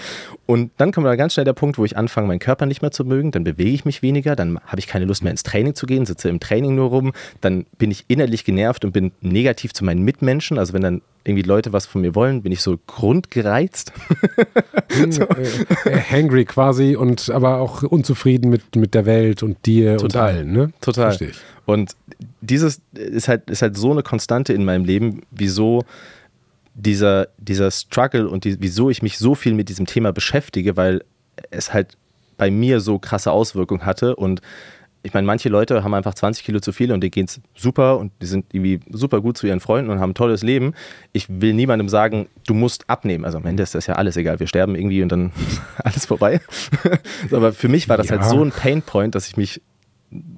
[0.46, 2.92] Und dann kommt dann ganz schnell der Punkt, wo ich anfange, meinen Körper nicht mehr
[2.92, 3.32] zu mögen.
[3.32, 4.36] Dann bewege ich mich weniger.
[4.36, 7.14] Dann habe ich keine Lust mehr ins Training zu gehen, sitze im Training nur rum.
[7.42, 10.58] Dann bin ich innerlich genervt und bin negativ zu meinen Mitmenschen.
[10.58, 13.94] Also wenn dann irgendwie Leute was von mir wollen, bin ich so grundgereizt.
[14.92, 19.92] Hm, äh, äh, hangry quasi und aber auch unzufrieden mit, mit der Welt und dir
[19.92, 20.34] und Total.
[20.34, 20.74] allen, ne?
[20.82, 21.10] Total.
[21.10, 21.38] Verstehe ich.
[21.66, 21.96] Und
[22.42, 25.86] dieses ist halt, ist halt so eine Konstante in meinem Leben, wieso
[26.74, 31.04] dieser, dieser Struggle und die, wieso ich mich so viel mit diesem Thema beschäftige, weil
[31.52, 31.96] es halt
[32.38, 34.42] bei mir so krasse Auswirkungen hatte und
[35.02, 38.12] ich meine, manche Leute haben einfach 20 Kilo zu viel und denen geht's super und
[38.22, 40.74] die sind irgendwie super gut zu ihren Freunden und haben ein tolles Leben.
[41.14, 43.24] Ich will niemandem sagen, du musst abnehmen.
[43.26, 44.40] Also am Ende ist das ja alles egal.
[44.40, 45.32] Wir sterben irgendwie und dann
[45.78, 46.42] alles vorbei.
[47.32, 48.18] Aber für mich war das Ja.
[48.20, 49.62] halt so ein Painpoint, dass ich mich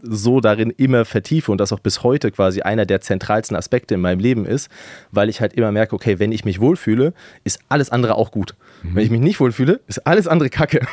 [0.01, 4.01] so darin immer vertiefe und das auch bis heute quasi einer der zentralsten Aspekte in
[4.01, 4.69] meinem Leben ist,
[5.11, 8.55] weil ich halt immer merke, okay, wenn ich mich wohlfühle, ist alles andere auch gut.
[8.83, 10.85] Wenn ich mich nicht wohlfühle, ist alles andere Kacke.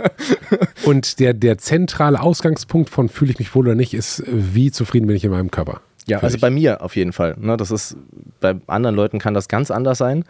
[0.84, 5.06] Und der, der zentrale Ausgangspunkt von fühle ich mich wohl oder nicht, ist, wie zufrieden
[5.06, 5.80] bin ich in meinem Körper.
[6.06, 7.34] Ja, also bei mir auf jeden Fall.
[7.38, 7.96] Ne, das ist,
[8.40, 10.24] bei anderen Leuten kann das ganz anders sein,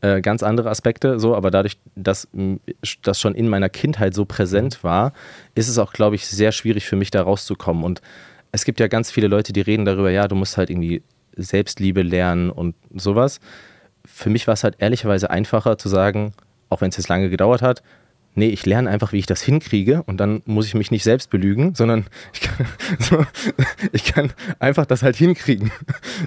[0.00, 2.28] äh, ganz andere Aspekte, so, aber dadurch, dass
[3.02, 5.12] das schon in meiner Kindheit so präsent war,
[5.54, 7.82] ist es auch, glaube ich, sehr schwierig für mich da rauszukommen.
[7.82, 8.00] Und
[8.52, 11.02] es gibt ja ganz viele Leute, die reden darüber, ja, du musst halt irgendwie
[11.36, 13.40] Selbstliebe lernen und sowas.
[14.04, 16.32] Für mich war es halt ehrlicherweise einfacher zu sagen,
[16.68, 17.82] auch wenn es jetzt lange gedauert hat,
[18.38, 21.30] nee, ich lerne einfach, wie ich das hinkriege und dann muss ich mich nicht selbst
[21.30, 22.66] belügen, sondern ich kann,
[22.98, 23.26] so,
[23.92, 25.70] ich kann einfach das halt hinkriegen.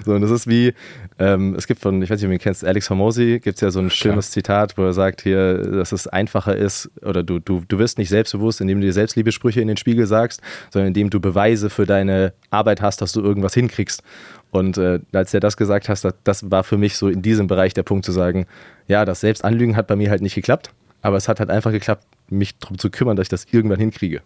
[0.04, 0.74] So, und das ist wie,
[1.18, 3.60] ähm, es gibt von, ich weiß nicht, ob du ihn kennst, Alex Hormozy, gibt es
[3.60, 7.38] ja so ein schönes Zitat, wo er sagt hier, dass es einfacher ist oder du,
[7.38, 11.10] du, du wirst nicht selbstbewusst, indem du dir Selbstliebesprüche in den Spiegel sagst, sondern indem
[11.10, 14.02] du Beweise für deine Arbeit hast, dass du irgendwas hinkriegst.
[14.50, 17.46] Und äh, als er das gesagt hat, das, das war für mich so in diesem
[17.46, 18.46] Bereich der Punkt zu sagen,
[18.86, 20.70] ja, das Selbstanlügen hat bei mir halt nicht geklappt,
[21.02, 24.22] aber es hat halt einfach geklappt, mich darum zu kümmern, dass ich das irgendwann hinkriege.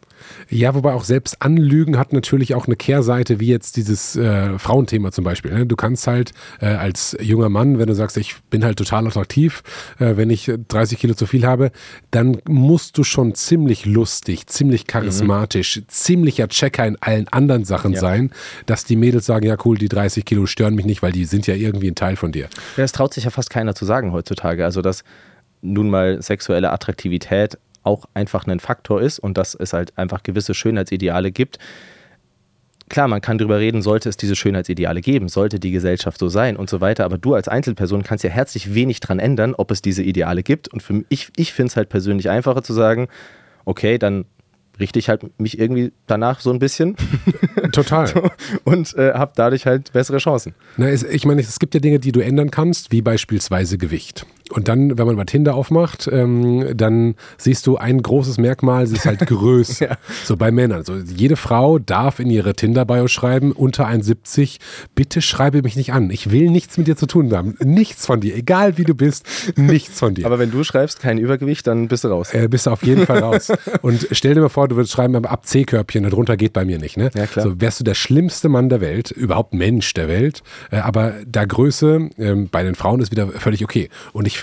[0.49, 5.11] Ja, wobei auch selbst Anlügen hat natürlich auch eine Kehrseite, wie jetzt dieses äh, Frauenthema
[5.11, 5.53] zum Beispiel.
[5.53, 5.67] Ne?
[5.67, 9.63] Du kannst halt äh, als junger Mann, wenn du sagst, ich bin halt total attraktiv,
[9.99, 11.73] äh, wenn ich 30 Kilo zu viel habe,
[12.11, 15.89] dann musst du schon ziemlich lustig, ziemlich charismatisch, mhm.
[15.89, 18.01] ziemlicher Checker in allen anderen Sachen ja.
[18.01, 18.31] sein,
[18.67, 21.47] dass die Mädels sagen, ja cool, die 30 Kilo stören mich nicht, weil die sind
[21.47, 22.45] ja irgendwie ein Teil von dir.
[22.77, 24.65] Ja, das traut sich ja fast keiner zu sagen heutzutage.
[24.65, 25.03] Also, dass
[25.63, 30.55] nun mal sexuelle Attraktivität auch einfach ein Faktor ist und dass es halt einfach gewisse
[30.55, 31.59] Schönheitsideale gibt.
[32.89, 36.57] Klar, man kann darüber reden, sollte es diese Schönheitsideale geben, sollte die Gesellschaft so sein
[36.57, 39.83] und so weiter, aber du als Einzelperson kannst ja herzlich wenig dran ändern, ob es
[39.83, 40.69] diese Ideale gibt.
[40.69, 43.09] Und für mich, ich, ich finde es halt persönlich einfacher zu sagen,
[43.65, 44.25] okay, dann
[44.79, 46.97] richte ich halt mich irgendwie danach so ein bisschen.
[47.73, 48.07] Total.
[48.07, 48.31] so,
[48.65, 50.55] und äh, habe dadurch halt bessere Chancen.
[50.77, 54.27] Na, ich meine, es gibt ja Dinge, die du ändern kannst, wie beispielsweise Gewicht.
[54.51, 58.97] Und dann, wenn man mal Tinder aufmacht, ähm, dann siehst du ein großes Merkmal, sie
[58.97, 59.85] ist halt Größe.
[59.85, 59.99] ja.
[60.25, 60.79] So bei Männern.
[60.79, 64.59] Also jede Frau darf in ihre Tinder-Bio schreiben, unter 1,70,
[64.95, 66.11] bitte schreibe mich nicht an.
[66.11, 67.57] Ich will nichts mit dir zu tun haben.
[67.65, 68.37] Nichts von dir.
[68.37, 70.27] Egal wie du bist, nichts von dir.
[70.27, 72.33] Aber wenn du schreibst, kein Übergewicht, dann bist du raus.
[72.33, 73.53] Äh, bist du auf jeden Fall raus.
[73.83, 76.79] Und stell dir mal vor, du würdest schreiben, aber ab C-Körbchen, darunter geht bei mir
[76.79, 76.97] nicht.
[76.97, 77.11] Ne?
[77.15, 77.47] Ja, klar.
[77.47, 80.43] So wärst du der schlimmste Mann der Welt, überhaupt Mensch der Welt.
[80.71, 83.89] Äh, aber da Größe äh, bei den Frauen ist wieder völlig okay.
[84.13, 84.36] Und ich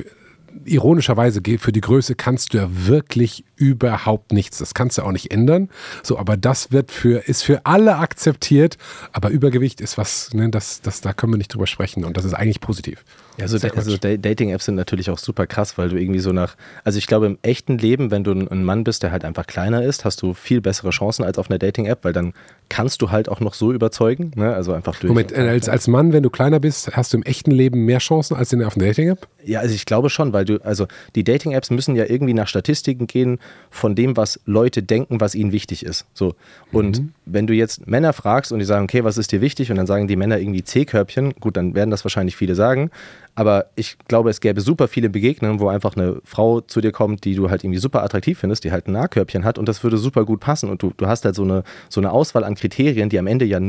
[0.65, 4.57] ironischerweise für die Größe kannst du ja wirklich überhaupt nichts.
[4.57, 5.69] Das kannst du auch nicht ändern.
[6.03, 8.77] So, aber das wird für, ist für alle akzeptiert.
[9.11, 12.05] Aber Übergewicht ist was, ne, das, das, da können wir nicht drüber sprechen.
[12.05, 13.03] Und das ist eigentlich positiv.
[13.41, 17.07] Also, also Dating-Apps sind natürlich auch super krass, weil du irgendwie so nach, also ich
[17.07, 20.21] glaube im echten Leben, wenn du ein Mann bist, der halt einfach kleiner ist, hast
[20.21, 22.33] du viel bessere Chancen als auf einer Dating-App, weil dann
[22.69, 24.53] kannst du halt auch noch so überzeugen, ne?
[24.53, 25.09] also einfach durch.
[25.09, 28.35] Moment, als, als Mann, wenn du kleiner bist, hast du im echten Leben mehr Chancen
[28.35, 29.27] als in, auf einer Dating-App?
[29.43, 33.07] Ja, also ich glaube schon, weil du, also die Dating-Apps müssen ja irgendwie nach Statistiken
[33.07, 36.05] gehen von dem, was Leute denken, was ihnen wichtig ist.
[36.13, 36.35] So.
[36.71, 37.13] Und mhm.
[37.25, 39.69] wenn du jetzt Männer fragst und die sagen, okay, was ist dir wichtig?
[39.69, 42.89] Und dann sagen die Männer irgendwie C-Körbchen, gut, dann werden das wahrscheinlich viele sagen.
[43.35, 47.25] Aber ich glaube, es gäbe super viele Begegnungen, wo einfach eine Frau zu dir kommt,
[47.25, 49.97] die du halt irgendwie super attraktiv findest, die halt ein Nahkörbchen hat und das würde
[49.97, 50.69] super gut passen.
[50.69, 53.45] Und du, du hast halt so eine, so eine Auswahl an Kriterien, die am Ende
[53.45, 53.59] ja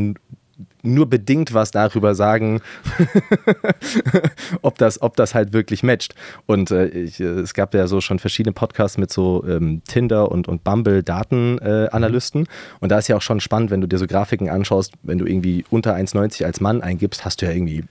[0.83, 2.61] nur bedingt was darüber sagen,
[4.62, 6.14] ob, das, ob das halt wirklich matcht.
[6.46, 10.31] Und äh, ich, äh, es gab ja so schon verschiedene Podcasts mit so ähm, Tinder
[10.31, 12.42] und, und Bumble-Datenanalysten.
[12.42, 12.48] Äh,
[12.81, 15.27] und da ist ja auch schon spannend, wenn du dir so Grafiken anschaust, wenn du
[15.27, 17.85] irgendwie unter 1,90 als Mann eingibst, hast du ja irgendwie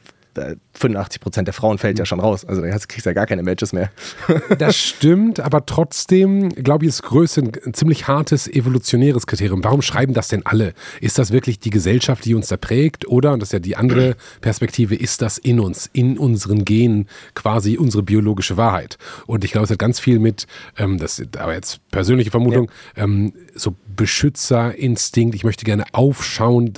[0.73, 2.45] 85 Prozent der Frauen fällt ja schon raus.
[2.45, 3.91] Also da kriegst du ja gar keine Matches mehr.
[4.57, 9.63] das stimmt, aber trotzdem, glaube ich, ist Größe ein ziemlich hartes evolutionäres Kriterium.
[9.63, 10.73] Warum schreiben das denn alle?
[11.01, 13.07] Ist das wirklich die Gesellschaft, die uns da prägt?
[13.07, 17.07] Oder, und das ist ja die andere Perspektive, ist das in uns, in unseren Genen
[17.35, 18.97] quasi unsere biologische Wahrheit?
[19.27, 22.69] Und ich glaube, es hat ganz viel mit, ähm, das ist aber jetzt persönliche Vermutung,
[22.95, 23.03] ja.
[23.03, 26.73] ähm, so Beschützerinstinkt, ich möchte gerne aufschauen.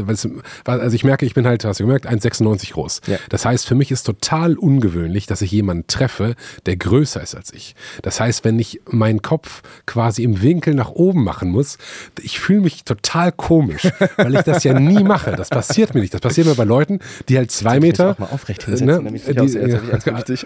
[0.65, 3.01] Also ich merke, ich bin halt, hast du gemerkt, 1,96 groß.
[3.07, 3.17] Ja.
[3.29, 7.53] Das heißt, für mich ist total ungewöhnlich, dass ich jemanden treffe, der größer ist als
[7.53, 7.75] ich.
[8.01, 11.77] Das heißt, wenn ich meinen Kopf quasi im Winkel nach oben machen muss,
[12.21, 15.35] ich fühle mich total komisch, weil ich das ja nie mache.
[15.35, 16.13] Das passiert mir nicht.
[16.13, 16.99] Das passiert mir bei Leuten,
[17.29, 18.11] die halt zwei Meter.
[18.11, 19.79] Auch mal aufrecht hinsetzen, ne, die, aus, ja,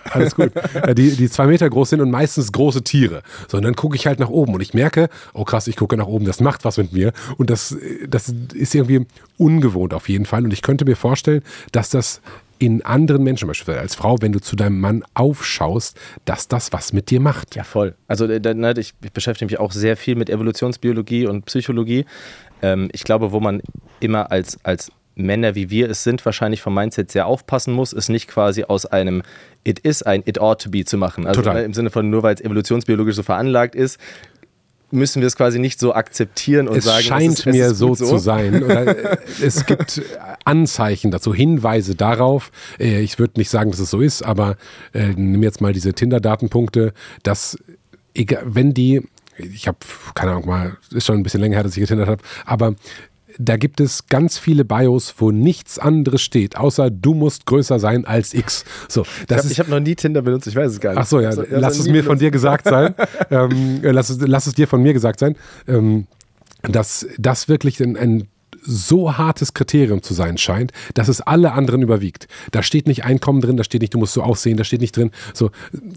[0.11, 0.51] alles gut.
[0.97, 3.21] Die, die zwei Meter groß sind und meistens große Tiere.
[3.47, 5.97] So, und dann gucke ich halt nach oben und ich merke, oh krass, ich gucke
[5.97, 7.13] nach oben, das macht was mit mir.
[7.37, 7.75] Und das,
[8.07, 9.05] das ist irgendwie
[9.37, 10.43] ungewohnt auf jeden Fall.
[10.43, 12.21] Und ich könnte mir vorstellen, dass das
[12.59, 16.91] in anderen Menschen, beispielsweise als Frau, wenn du zu deinem Mann aufschaust, dass das was
[16.91, 17.55] mit dir macht.
[17.55, 17.95] Ja, voll.
[18.07, 22.05] Also äh, ne, ich beschäftige mich auch sehr viel mit Evolutionsbiologie und Psychologie.
[22.61, 23.61] Ähm, ich glaube, wo man
[24.01, 28.09] immer als, als Männer wie wir es sind, wahrscheinlich vom Mindset sehr aufpassen muss, ist
[28.09, 29.23] nicht quasi aus einem
[29.63, 31.27] It is ein It ought to be zu machen.
[31.27, 31.59] Also Total.
[31.59, 33.99] Ne, im Sinne von nur weil es evolutionsbiologisch so veranlagt ist,
[34.91, 37.95] müssen wir es quasi nicht so akzeptieren und es sagen, es scheint ist, mir so,
[37.95, 38.63] so, zu sein.
[38.63, 40.01] Oder es gibt
[40.45, 42.51] Anzeichen dazu, Hinweise darauf.
[42.79, 44.57] Äh, ich würde nicht sagen, dass es so ist, aber
[44.93, 47.57] äh, nimm jetzt mal diese Tinder-Datenpunkte, dass
[48.15, 49.03] wenn die
[49.39, 49.77] ich habe
[50.15, 52.75] keine Ahnung mal, ist schon ein bisschen länger her, dass ich getindert habe, aber
[53.39, 58.05] da gibt es ganz viele Bios, wo nichts anderes steht, außer du musst größer sein
[58.05, 58.65] als X.
[58.89, 60.99] So, das ich habe hab noch nie Tinder benutzt, ich weiß es gar nicht.
[60.99, 62.07] Ach so, ja, also, lass es mir benutzt.
[62.07, 62.93] von dir gesagt sein.
[63.31, 65.35] ähm, lass, es, lass es dir von mir gesagt sein.
[65.67, 66.07] Ähm,
[66.63, 68.27] dass das wirklich ein, ein
[68.69, 72.27] so hartes Kriterium zu sein scheint, dass es alle anderen überwiegt.
[72.51, 74.95] Da steht nicht Einkommen drin, da steht nicht, du musst so aussehen, da steht nicht
[74.95, 75.11] drin.
[75.33, 75.49] So,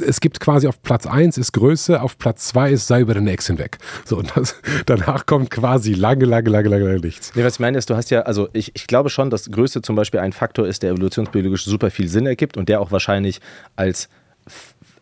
[0.04, 3.26] es gibt quasi auf Platz 1 ist Größe, auf Platz 2 ist sei über den
[3.26, 3.78] Ex hinweg.
[4.04, 4.56] So, und das,
[4.86, 7.32] danach kommt quasi lange, lange, lange, lange nichts.
[7.34, 9.82] Nee, was ich meine ist, du hast ja, also ich, ich glaube schon, dass Größe
[9.82, 13.40] zum Beispiel ein Faktor ist, der evolutionsbiologisch super viel Sinn ergibt und der auch wahrscheinlich
[13.76, 14.08] als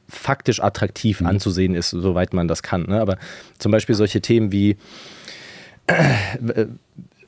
[0.08, 1.28] faktisch attraktiv mhm.
[1.28, 2.82] anzusehen ist, soweit man das kann.
[2.82, 3.00] Ne?
[3.00, 3.16] Aber
[3.58, 4.76] zum Beispiel solche Themen wie
[5.86, 6.66] äh,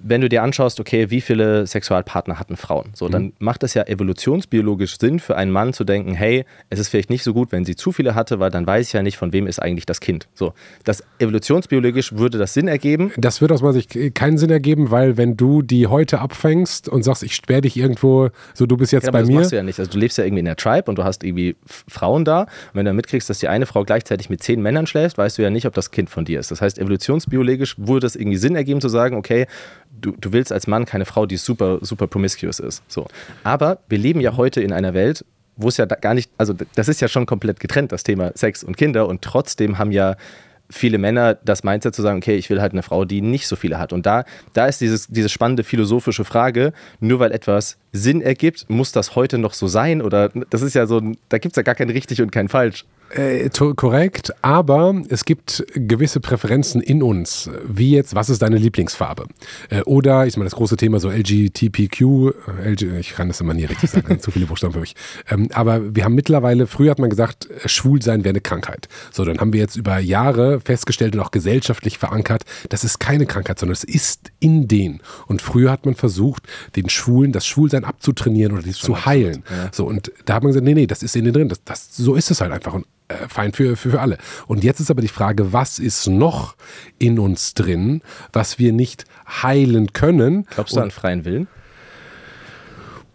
[0.04, 3.32] wenn du dir anschaust, okay, wie viele Sexualpartner hatten Frauen, so, dann mhm.
[3.38, 7.22] macht es ja evolutionsbiologisch Sinn für einen Mann zu denken, hey, es ist vielleicht nicht
[7.22, 9.46] so gut, wenn sie zu viele hatte, weil dann weiß ich ja nicht, von wem
[9.46, 10.28] ist eigentlich das Kind.
[10.34, 13.12] So, das evolutionsbiologisch würde das Sinn ergeben.
[13.16, 17.02] Das würde aus meiner Sicht keinen Sinn ergeben, weil wenn du die heute abfängst und
[17.02, 19.34] sagst, ich sperre dich irgendwo, so du bist jetzt ja, bei das mir.
[19.34, 19.78] Das machst du ja nicht.
[19.78, 22.42] Also du lebst ja irgendwie in der Tribe und du hast irgendwie Frauen da.
[22.42, 25.38] Und wenn du dann mitkriegst, dass die eine Frau gleichzeitig mit zehn Männern schläft, weißt
[25.38, 26.50] du ja nicht, ob das Kind von dir ist.
[26.50, 29.46] Das heißt, evolutionsbiologisch würde es irgendwie Sinn ergeben zu sagen, okay,
[30.00, 32.82] du, du willst als Mann keine Frau, die super, super promiscuous ist.
[32.88, 33.06] So.
[33.44, 35.24] Aber wir leben ja heute in einer Welt,
[35.56, 38.64] wo es ja gar nicht, also das ist ja schon komplett getrennt, das Thema Sex
[38.64, 39.06] und Kinder.
[39.06, 40.16] Und trotzdem haben ja
[40.70, 43.56] viele Männer das Mindset zu sagen, okay, ich will halt eine Frau, die nicht so
[43.56, 43.92] viele hat.
[43.92, 44.24] Und da,
[44.54, 49.36] da ist dieses, diese spannende philosophische Frage, nur weil etwas Sinn ergibt, muss das heute
[49.38, 50.00] noch so sein?
[50.00, 52.86] Oder das ist ja so, da gibt es ja gar kein richtig und kein falsch.
[53.14, 59.26] Äh, korrekt, aber es gibt gewisse Präferenzen in uns, wie jetzt, was ist deine Lieblingsfarbe?
[59.68, 63.52] Äh, oder, ich meine, das große Thema so LGTPQ, äh, LG, ich kann das immer
[63.52, 64.94] nie richtig sagen, zu viele Buchstaben für mich.
[65.28, 68.88] Ähm, aber wir haben mittlerweile, früher hat man gesagt, äh, schwul sein wäre eine Krankheit.
[69.10, 73.26] So, dann haben wir jetzt über Jahre festgestellt und auch gesellschaftlich verankert, das ist keine
[73.26, 75.02] Krankheit, sondern es ist in denen.
[75.26, 76.44] Und früher hat man versucht,
[76.76, 79.42] den Schwulen das Schwulsein abzutrainieren oder zu heilen.
[79.50, 79.68] Ja.
[79.72, 81.96] So, und da hat man gesagt, nee, nee, das ist in denen drin, das, das,
[81.96, 82.72] so ist es halt einfach.
[82.72, 84.18] Und äh, fein für, für, für alle.
[84.46, 86.56] Und jetzt ist aber die Frage, was ist noch
[86.98, 89.04] in uns drin, was wir nicht
[89.42, 90.46] heilen können?
[90.50, 91.48] Glaubst du Und, an freien Willen?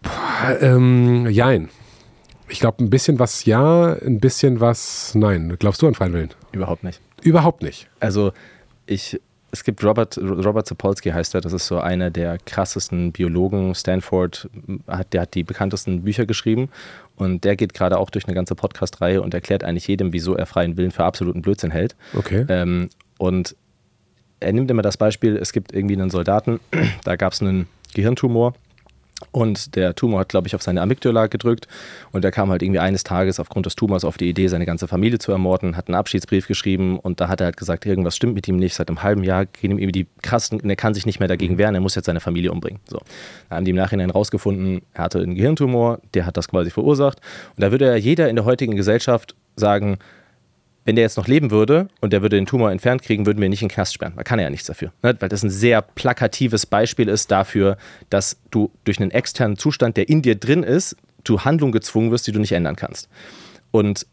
[0.02, 1.68] Boah, ähm, jein.
[2.48, 5.54] Ich glaube, ein bisschen was ja, ein bisschen was nein.
[5.58, 6.30] Glaubst du an freien Willen?
[6.52, 7.00] Überhaupt nicht.
[7.22, 7.88] Überhaupt nicht.
[8.00, 8.32] Also
[8.86, 13.74] ich es gibt Robert, Robert Sapolsky heißt er, das ist so einer der krassesten Biologen.
[13.74, 14.48] Stanford,
[14.86, 16.68] hat, der hat die bekanntesten Bücher geschrieben
[17.16, 20.46] und der geht gerade auch durch eine ganze Podcast-Reihe und erklärt eigentlich jedem, wieso er
[20.46, 21.96] freien Willen für absoluten Blödsinn hält.
[22.14, 22.44] Okay.
[22.48, 23.56] Ähm, und
[24.40, 26.60] er nimmt immer das Beispiel, es gibt irgendwie einen Soldaten,
[27.04, 28.54] da gab es einen Gehirntumor
[29.32, 31.66] und der Tumor hat, glaube ich, auf seine Amygdala gedrückt.
[32.12, 34.86] Und er kam halt irgendwie eines Tages aufgrund des Tumors auf die Idee, seine ganze
[34.86, 38.34] Familie zu ermorden, hat einen Abschiedsbrief geschrieben und da hat er halt gesagt, irgendwas stimmt
[38.34, 38.74] mit ihm nicht.
[38.74, 41.74] Seit einem halben Jahr gehen ihm die krassen, er kann sich nicht mehr dagegen wehren,
[41.74, 42.80] er muss jetzt seine Familie umbringen.
[42.88, 43.00] So.
[43.48, 47.20] Da haben die im Nachhinein rausgefunden, er hatte einen Gehirntumor, der hat das quasi verursacht.
[47.56, 49.98] Und da würde ja jeder in der heutigen Gesellschaft sagen,
[50.88, 53.50] wenn der jetzt noch leben würde und der würde den Tumor entfernt kriegen, würden wir
[53.50, 54.14] nicht in den Knast sperren.
[54.16, 54.90] Da kann ja nichts dafür.
[55.02, 55.14] Ne?
[55.20, 57.76] Weil das ein sehr plakatives Beispiel ist dafür,
[58.08, 62.26] dass du durch einen externen Zustand, der in dir drin ist, zu Handlungen gezwungen wirst,
[62.26, 63.10] die du nicht ändern kannst.
[63.70, 64.06] Und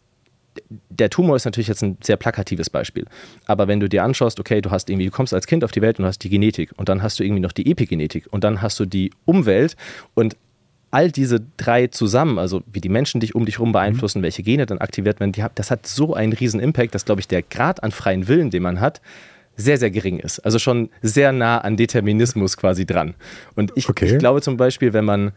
[0.90, 3.06] der Tumor ist natürlich jetzt ein sehr plakatives Beispiel.
[3.46, 5.82] Aber wenn du dir anschaust, okay, du hast irgendwie, du kommst als Kind auf die
[5.82, 8.62] Welt und hast die Genetik und dann hast du irgendwie noch die Epigenetik und dann
[8.62, 9.78] hast du die Umwelt
[10.14, 10.36] und
[10.92, 14.24] all diese drei zusammen, also wie die Menschen dich um dich herum beeinflussen, mhm.
[14.24, 17.28] welche Gene dann aktiviert werden, die, das hat so einen riesen Impact, dass, glaube ich,
[17.28, 19.02] der Grad an freien Willen, den man hat,
[19.58, 20.40] sehr, sehr gering ist.
[20.40, 23.16] Also schon sehr nah an Determinismus quasi dran.
[23.56, 24.06] Und ich, okay.
[24.06, 25.32] ich glaube zum Beispiel, wenn man,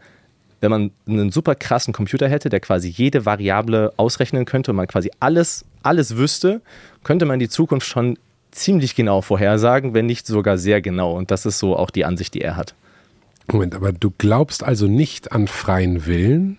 [0.61, 4.87] wenn man einen super krassen Computer hätte, der quasi jede Variable ausrechnen könnte und man
[4.87, 6.61] quasi alles, alles wüsste,
[7.03, 8.17] könnte man die Zukunft schon
[8.51, 11.15] ziemlich genau vorhersagen, wenn nicht sogar sehr genau.
[11.15, 12.75] Und das ist so auch die Ansicht, die er hat.
[13.51, 16.57] Moment, aber du glaubst also nicht an freien Willen,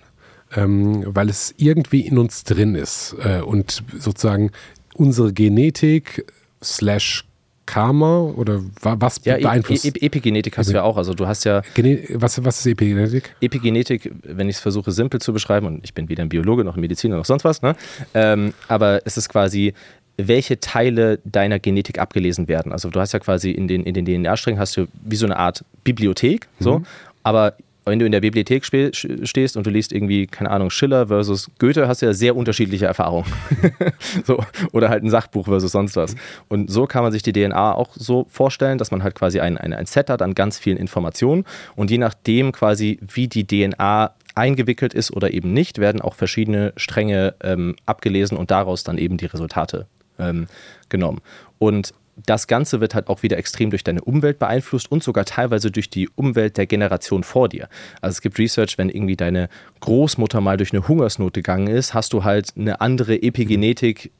[0.54, 4.50] ähm, weil es irgendwie in uns drin ist äh, und sozusagen
[4.94, 6.26] unsere Genetik
[6.62, 7.24] slash
[7.70, 9.84] Karma oder was ja, e- beeinflusst?
[9.84, 10.96] E Epigenetik hast also, du ja auch.
[10.96, 11.62] Also du hast ja.
[11.74, 13.36] Gene was, was ist Epigenetik?
[13.40, 16.74] Epigenetik, wenn ich es versuche simpel zu beschreiben, und ich bin weder ein Biologe noch
[16.76, 17.76] ein Mediziner noch sonst was, ne?
[18.12, 19.74] Ähm, aber es ist quasi
[20.16, 22.72] welche Teile deiner Genetik abgelesen werden.
[22.72, 25.36] Also du hast ja quasi in den, in den DNA-Strängen hast du wie so eine
[25.36, 26.86] Art Bibliothek, so, mhm.
[27.22, 31.50] aber wenn du in der Bibliothek stehst und du liest irgendwie, keine Ahnung, Schiller versus
[31.58, 33.30] Goethe, hast du ja sehr unterschiedliche Erfahrungen.
[34.24, 34.38] so,
[34.72, 36.14] oder halt ein Sachbuch versus sonst was.
[36.48, 39.56] Und so kann man sich die DNA auch so vorstellen, dass man halt quasi ein,
[39.58, 41.44] ein, ein Set hat an ganz vielen Informationen
[41.74, 46.72] und je nachdem quasi, wie die DNA eingewickelt ist oder eben nicht, werden auch verschiedene
[46.76, 49.86] Stränge ähm, abgelesen und daraus dann eben die Resultate
[50.20, 50.46] ähm,
[50.88, 51.20] genommen.
[51.58, 51.94] Und
[52.26, 55.90] das Ganze wird halt auch wieder extrem durch deine Umwelt beeinflusst und sogar teilweise durch
[55.90, 57.68] die Umwelt der Generation vor dir.
[58.00, 59.48] Also es gibt Research, wenn irgendwie deine
[59.80, 64.12] Großmutter mal durch eine Hungersnot gegangen ist, hast du halt eine andere Epigenetik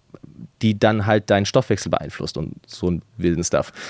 [0.63, 3.73] die dann halt deinen Stoffwechsel beeinflusst und so ein wilden Stuff.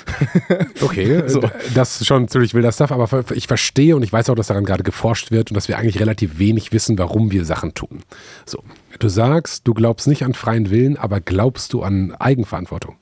[0.83, 1.43] Okay, so.
[1.75, 4.65] das ist schon ziemlich wilder Stuff, aber ich verstehe und ich weiß auch, dass daran
[4.65, 8.03] gerade geforscht wird und dass wir eigentlich relativ wenig wissen, warum wir Sachen tun.
[8.47, 8.63] So,
[8.99, 12.97] du sagst, du glaubst nicht an freien Willen, aber glaubst du an Eigenverantwortung?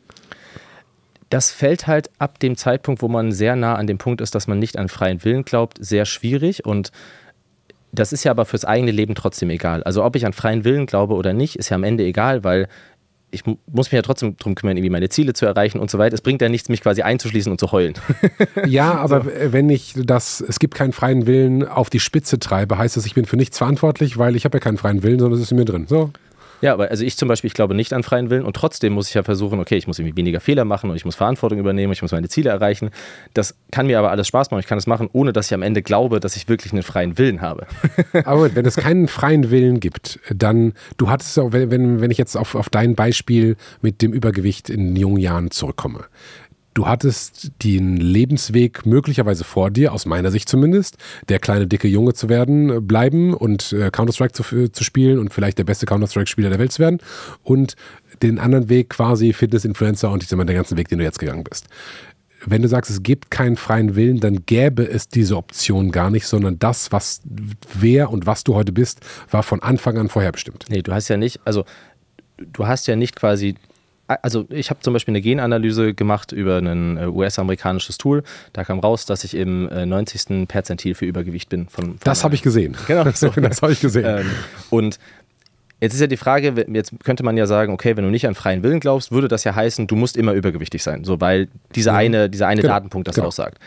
[1.30, 4.46] Das fällt halt ab dem Zeitpunkt, wo man sehr nah an dem Punkt ist, dass
[4.46, 6.90] man nicht an freien Willen glaubt, sehr schwierig und
[7.92, 9.82] das ist ja aber fürs eigene Leben trotzdem egal.
[9.82, 12.68] Also ob ich an freien Willen glaube oder nicht, ist ja am Ende egal, weil
[13.30, 16.14] ich muss mich ja trotzdem darum kümmern, irgendwie meine Ziele zu erreichen und so weiter.
[16.14, 17.94] Es bringt ja nichts, mich quasi einzuschließen und zu heulen.
[18.66, 19.30] ja, aber so.
[19.52, 23.14] wenn ich das, es gibt keinen freien Willen auf die Spitze treibe, heißt das, ich
[23.14, 25.58] bin für nichts verantwortlich, weil ich habe ja keinen freien Willen, sondern es ist in
[25.58, 25.86] mir drin.
[25.88, 26.10] So.
[26.60, 29.08] Ja, aber also ich zum Beispiel, ich glaube nicht an freien Willen und trotzdem muss
[29.08, 31.92] ich ja versuchen, okay, ich muss irgendwie weniger Fehler machen und ich muss Verantwortung übernehmen,
[31.92, 32.90] ich muss meine Ziele erreichen.
[33.34, 34.60] Das kann mir aber alles Spaß machen.
[34.60, 37.18] Ich kann es machen, ohne dass ich am Ende glaube, dass ich wirklich einen freien
[37.18, 37.66] Willen habe.
[38.24, 42.36] aber wenn es keinen freien Willen gibt, dann, du hattest auch, wenn, wenn ich jetzt
[42.36, 46.04] auf, auf dein Beispiel mit dem Übergewicht in jungen Jahren zurückkomme,
[46.78, 50.96] du hattest den Lebensweg möglicherweise vor dir, aus meiner Sicht zumindest,
[51.28, 55.18] der kleine dicke Junge zu werden, äh, bleiben und äh, Counter-Strike zu, äh, zu spielen
[55.18, 57.00] und vielleicht der beste Counter-Strike-Spieler der Welt zu werden
[57.42, 57.74] und
[58.22, 61.18] den anderen Weg quasi Fitness-Influencer und ich sag mal, den ganzen Weg, den du jetzt
[61.18, 61.66] gegangen bist.
[62.46, 66.28] Wenn du sagst, es gibt keinen freien Willen, dann gäbe es diese Option gar nicht,
[66.28, 67.22] sondern das, was
[67.74, 69.00] wer und was du heute bist,
[69.32, 70.66] war von Anfang an vorherbestimmt.
[70.68, 71.64] Nee, du hast ja nicht, also
[72.36, 73.56] du hast ja nicht quasi
[74.08, 78.22] also ich habe zum Beispiel eine Genanalyse gemacht über ein äh, US-amerikanisches Tool.
[78.52, 80.30] Da kam raus, dass ich im 90.
[80.30, 81.68] Äh, Perzentil für Übergewicht bin.
[81.68, 82.76] Von, von das habe ich gesehen.
[82.86, 83.28] Genau, so.
[83.36, 84.04] das habe ich gesehen.
[84.06, 84.30] Ähm,
[84.70, 84.98] und
[85.80, 88.34] Jetzt ist ja die Frage, jetzt könnte man ja sagen, okay, wenn du nicht an
[88.34, 91.92] freien Willen glaubst, würde das ja heißen, du musst immer übergewichtig sein, so weil dieser
[91.92, 91.98] ja.
[91.98, 92.74] eine, dieser eine genau.
[92.74, 93.28] Datenpunkt das genau.
[93.28, 93.58] aussagt.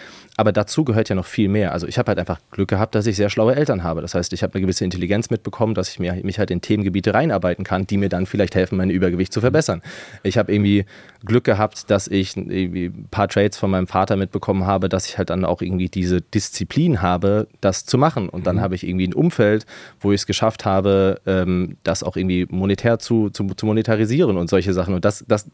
[0.42, 1.72] Aber dazu gehört ja noch viel mehr.
[1.72, 4.02] Also ich habe halt einfach Glück gehabt, dass ich sehr schlaue Eltern habe.
[4.02, 7.14] Das heißt, ich habe eine gewisse Intelligenz mitbekommen, dass ich mir, mich halt in Themengebiete
[7.14, 9.84] reinarbeiten kann, die mir dann vielleicht helfen, mein Übergewicht zu verbessern.
[10.24, 10.86] Ich habe irgendwie
[11.24, 15.30] Glück gehabt, dass ich ein paar Trades von meinem Vater mitbekommen habe, dass ich halt
[15.30, 18.28] dann auch irgendwie diese Disziplin habe, das zu machen.
[18.28, 18.62] Und dann mhm.
[18.62, 19.68] habe ich irgendwie ein Umfeld,
[20.00, 24.50] wo ich es geschafft habe, ähm, das auch irgendwie monetär zu, zu, zu monetarisieren und
[24.50, 24.96] solche Sachen.
[24.96, 25.46] Und das, das,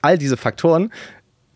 [0.00, 0.90] all diese Faktoren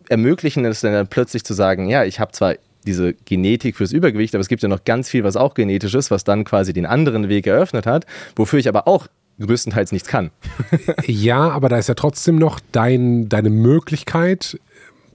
[0.09, 2.55] ermöglichen es dann plötzlich zu sagen, ja, ich habe zwar
[2.87, 6.09] diese Genetik fürs Übergewicht, aber es gibt ja noch ganz viel, was auch genetisch ist,
[6.09, 9.07] was dann quasi den anderen Weg eröffnet hat, wofür ich aber auch
[9.39, 10.31] größtenteils nichts kann.
[11.05, 14.59] ja, aber da ist ja trotzdem noch dein, deine Möglichkeit,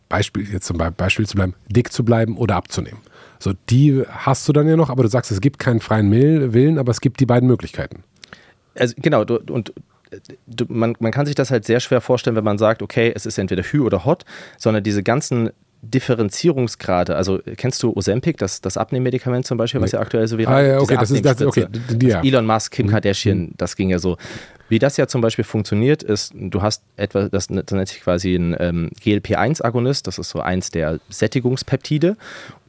[0.08, 3.00] Beispiel, jetzt zum Beispiel zu bleiben, dick zu bleiben oder abzunehmen.
[3.38, 6.78] So, die hast du dann ja noch, aber du sagst, es gibt keinen freien Willen,
[6.78, 8.04] aber es gibt die beiden Möglichkeiten.
[8.74, 9.72] Also genau, du, und
[10.68, 13.38] man, man kann sich das halt sehr schwer vorstellen, wenn man sagt, okay, es ist
[13.38, 14.24] entweder Hü oder Hot,
[14.58, 15.50] sondern diese ganzen
[15.82, 17.16] Differenzierungsgrade.
[17.16, 20.66] Also kennst du Ozempic, das, das Abnehmmedikament zum Beispiel, was ja aktuell so viral ah,
[20.66, 21.66] ja, okay, das ist das, okay.
[22.00, 22.18] Ja.
[22.18, 22.90] Das Elon Musk, Kim mhm.
[22.90, 23.54] Kardashian, mhm.
[23.56, 24.16] das ging ja so.
[24.68, 28.34] Wie das ja zum Beispiel funktioniert, ist, du hast etwas, das, das nennt sich quasi
[28.34, 32.16] ein ähm, GLP-1-Agonist, das ist so eins der Sättigungspeptide.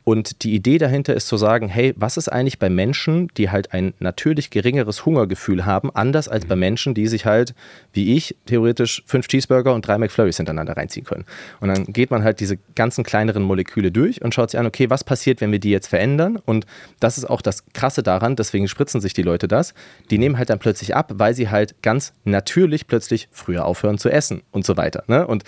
[0.04, 3.74] Und die Idee dahinter ist zu sagen, hey, was ist eigentlich bei Menschen, die halt
[3.74, 7.56] ein natürlich geringeres Hungergefühl haben, anders als bei Menschen, die sich halt,
[7.94, 11.26] wie ich, theoretisch fünf Cheeseburger und drei McFlurries hintereinander reinziehen können.
[11.62, 14.90] Und dann geht man halt diese ganzen kleineren Moleküle durch und schaut sich an, okay,
[14.90, 16.38] was passiert, wenn wir die jetzt verändern?
[16.46, 16.66] Und
[17.00, 19.74] das ist auch das Krasse daran, deswegen spritzen sich die Leute das.
[20.10, 24.10] Die nehmen halt dann plötzlich ab, weil sie halt ganz natürlich plötzlich früher aufhören zu
[24.10, 25.06] essen und so weiter.
[25.08, 25.26] Ne?
[25.26, 25.46] Und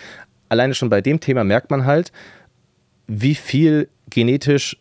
[0.48, 2.14] alleine schon bei dem Thema merkt man halt,
[3.08, 4.78] wie viel genetisch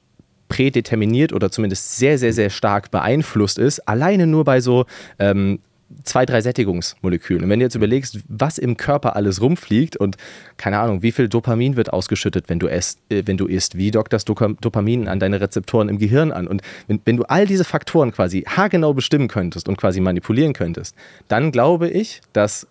[0.49, 4.85] prädeterminiert oder zumindest sehr, sehr, sehr stark beeinflusst ist, alleine nur bei so
[5.19, 5.59] ähm,
[6.03, 7.45] zwei, drei Sättigungsmolekülen.
[7.45, 10.17] Und wenn du jetzt überlegst, was im Körper alles rumfliegt und
[10.57, 13.91] keine Ahnung, wie viel Dopamin wird ausgeschüttet, wenn du, esst, äh, wenn du isst, wie
[13.91, 16.47] dockt das Dopamin an deine Rezeptoren im Gehirn an?
[16.47, 20.95] Und wenn, wenn du all diese Faktoren quasi haargenau bestimmen könntest und quasi manipulieren könntest,
[21.29, 22.67] dann glaube ich, dass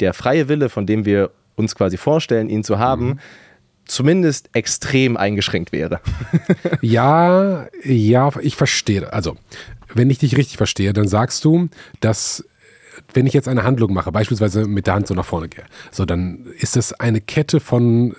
[0.00, 3.18] der freie Wille, von dem wir uns quasi vorstellen, ihn zu haben, mhm
[3.86, 6.00] zumindest extrem eingeschränkt wäre.
[6.80, 9.12] ja, ja, ich verstehe.
[9.12, 9.36] Also,
[9.94, 11.68] wenn ich dich richtig verstehe, dann sagst du,
[12.00, 12.44] dass
[13.14, 16.04] wenn ich jetzt eine Handlung mache, beispielsweise mit der Hand so nach vorne gehe, so
[16.04, 18.14] dann ist das eine Kette von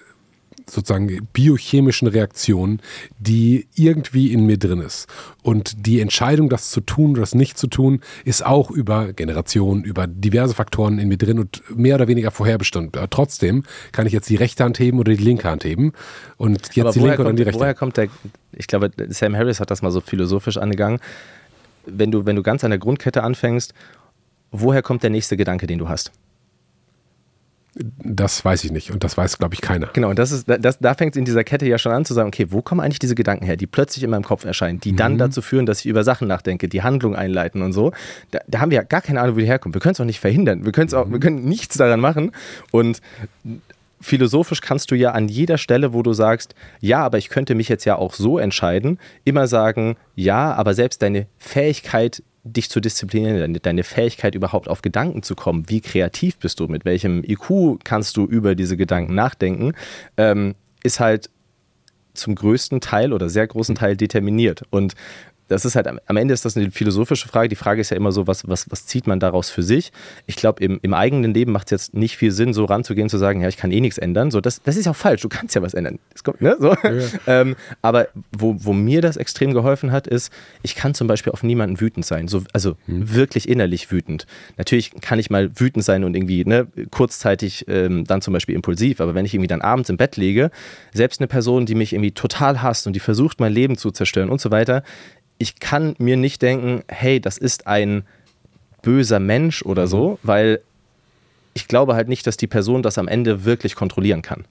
[0.69, 2.79] sozusagen biochemischen Reaktion,
[3.19, 5.07] die irgendwie in mir drin ist.
[5.41, 9.83] Und die Entscheidung, das zu tun oder das nicht zu tun, ist auch über Generationen,
[9.83, 12.97] über diverse Faktoren in mir drin und mehr oder weniger vorherbestimmt.
[12.97, 15.93] Aber trotzdem kann ich jetzt die rechte Hand heben oder die linke Hand heben
[16.37, 17.59] und jetzt Aber die linke kommt, oder die rechte.
[17.59, 18.07] Woher kommt der,
[18.51, 20.99] ich glaube, Sam Harris hat das mal so philosophisch angegangen,
[21.85, 23.73] wenn du, wenn du ganz an der Grundkette anfängst,
[24.51, 26.11] woher kommt der nächste Gedanke, den du hast?
[27.75, 29.87] Das weiß ich nicht und das weiß, glaube ich, keiner.
[29.93, 32.13] Genau, und das ist, das, da fängt es in dieser Kette ja schon an zu
[32.13, 34.91] sagen, okay, wo kommen eigentlich diese Gedanken her, die plötzlich in meinem Kopf erscheinen, die
[34.91, 34.97] mhm.
[34.97, 37.91] dann dazu führen, dass ich über Sachen nachdenke, die Handlung einleiten und so.
[38.29, 39.73] Da, da haben wir ja gar keine Ahnung, wo die herkommen.
[39.73, 40.65] Wir können es auch nicht verhindern.
[40.65, 41.13] Wir, auch, mhm.
[41.13, 42.31] wir können nichts daran machen.
[42.71, 43.01] Und
[44.03, 47.69] philosophisch kannst du ja an jeder Stelle, wo du sagst, ja, aber ich könnte mich
[47.69, 53.39] jetzt ja auch so entscheiden, immer sagen, ja, aber selbst deine Fähigkeit, dich zu disziplinieren,
[53.39, 57.79] deine, deine Fähigkeit überhaupt auf Gedanken zu kommen, wie kreativ bist du, mit welchem IQ
[57.83, 59.73] kannst du über diese Gedanken nachdenken,
[60.17, 61.29] ähm, ist halt
[62.13, 64.63] zum größten Teil oder sehr großen Teil determiniert.
[64.69, 64.93] Und
[65.47, 67.49] das ist halt, am Ende ist das eine philosophische Frage.
[67.49, 69.91] Die Frage ist ja immer so, was, was, was zieht man daraus für sich?
[70.25, 73.17] Ich glaube, im, im eigenen Leben macht es jetzt nicht viel Sinn, so ranzugehen, zu
[73.17, 74.31] sagen, ja, ich kann eh nichts ändern.
[74.31, 75.99] So, das, das ist ja auch falsch, du kannst ja was ändern.
[76.23, 76.55] Kommt, ne?
[76.59, 76.73] so.
[76.73, 77.01] Ja.
[77.41, 80.31] ähm, aber wo, wo mir das extrem geholfen hat, ist,
[80.61, 82.27] ich kann zum Beispiel auf niemanden wütend sein.
[82.27, 83.13] So, also hm.
[83.13, 84.25] wirklich innerlich wütend.
[84.57, 89.01] Natürlich kann ich mal wütend sein und irgendwie ne, kurzzeitig ähm, dann zum Beispiel impulsiv,
[89.01, 90.51] aber wenn ich irgendwie dann abends im Bett lege,
[90.93, 94.29] selbst eine Person, die mich irgendwie total hasst und die versucht, mein Leben zu zerstören
[94.29, 94.83] und so weiter,
[95.43, 98.05] ich kann mir nicht denken, hey, das ist ein
[98.81, 100.17] böser Mensch oder so, mhm.
[100.23, 100.61] weil
[101.53, 104.45] ich glaube halt nicht, dass die Person das am Ende wirklich kontrollieren kann.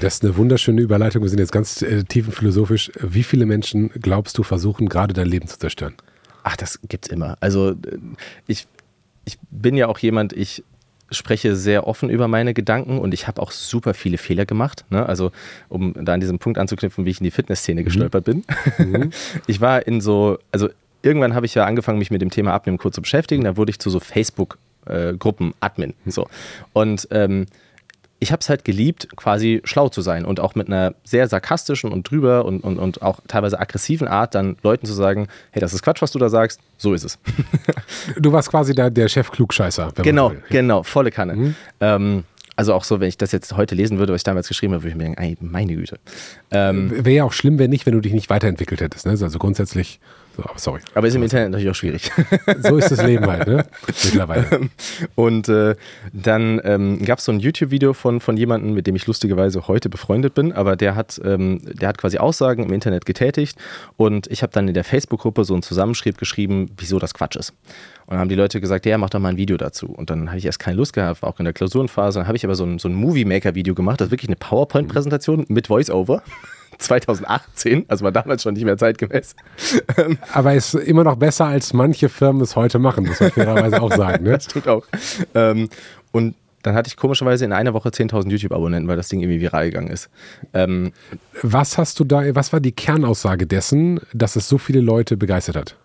[0.00, 1.22] Das ist eine wunderschöne Überleitung.
[1.22, 2.90] Wir sind jetzt ganz äh, tiefenphilosophisch.
[3.00, 5.94] Wie viele Menschen glaubst du versuchen gerade dein Leben zu zerstören?
[6.42, 7.36] Ach, das gibt's immer.
[7.38, 7.76] Also äh,
[8.48, 8.66] ich,
[9.24, 10.64] ich bin ja auch jemand, ich
[11.10, 14.84] spreche sehr offen über meine Gedanken und ich habe auch super viele Fehler gemacht.
[14.90, 15.06] Ne?
[15.06, 15.32] Also,
[15.68, 17.84] um da an diesem Punkt anzuknüpfen, wie ich in die Fitnessszene mhm.
[17.84, 18.44] gestolpert bin.
[18.78, 19.10] Mhm.
[19.46, 20.68] Ich war in so, also
[21.02, 23.44] irgendwann habe ich ja angefangen, mich mit dem Thema Abnehmen kurz zu beschäftigen.
[23.44, 25.94] Da wurde ich zu so Facebook-Gruppen äh, Admin.
[26.06, 26.28] So.
[26.72, 27.46] Und ähm,
[28.18, 31.92] ich habe es halt geliebt, quasi schlau zu sein und auch mit einer sehr sarkastischen
[31.92, 35.74] und drüber und, und, und auch teilweise aggressiven Art dann Leuten zu sagen, hey, das
[35.74, 37.18] ist Quatsch, was du da sagst, so ist es.
[38.18, 39.92] du warst quasi da der Chef Klugscheißer.
[39.96, 41.36] Genau, genau, volle Kanne.
[41.36, 41.54] Mhm.
[41.80, 42.24] Ähm,
[42.56, 44.82] also auch so, wenn ich das jetzt heute lesen würde, was ich damals geschrieben habe,
[44.82, 45.98] würde ich mir denken, ey, meine Güte.
[46.50, 49.04] Ähm, Wäre ja auch schlimm, wenn nicht, wenn du dich nicht weiterentwickelt hättest.
[49.04, 49.12] Ne?
[49.12, 50.00] Also grundsätzlich
[50.36, 50.80] so, aber sorry.
[50.94, 52.10] Aber ist im Internet natürlich auch schwierig.
[52.60, 53.64] So ist das Leben halt, ne?
[53.86, 54.68] Mittlerweile.
[55.14, 55.74] Und äh,
[56.12, 59.88] dann ähm, gab es so ein YouTube-Video von, von jemandem, mit dem ich lustigerweise heute
[59.88, 63.58] befreundet bin, aber der hat, ähm, der hat quasi Aussagen im Internet getätigt
[63.96, 67.50] und ich habe dann in der Facebook-Gruppe so einen Zusammenschrieb geschrieben, wieso das Quatsch ist.
[68.06, 69.86] Und dann haben die Leute gesagt, ja, mach doch mal ein Video dazu.
[69.86, 72.20] Und dann habe ich erst keine Lust gehabt, auch in der Klausurenphase.
[72.20, 75.46] Dann habe ich aber so ein, so ein Movie-Maker-Video gemacht, das ist wirklich eine PowerPoint-Präsentation
[75.48, 76.22] mit Voice-Over.
[76.78, 79.34] 2018, also war damals schon nicht mehr zeitgemäß.
[80.32, 83.92] Aber ist immer noch besser, als manche Firmen es heute machen, muss man fairerweise auch
[83.92, 84.24] sagen.
[84.24, 84.30] Ne?
[84.36, 84.84] Das tut auch.
[85.34, 85.70] Ähm,
[86.12, 89.66] und dann hatte ich komischerweise in einer Woche 10.000 YouTube-Abonnenten, weil das Ding irgendwie viral
[89.66, 90.10] gegangen ist.
[90.52, 90.92] Ähm,
[91.42, 95.56] was hast du da, was war die Kernaussage dessen, dass es so viele Leute begeistert
[95.56, 95.76] hat?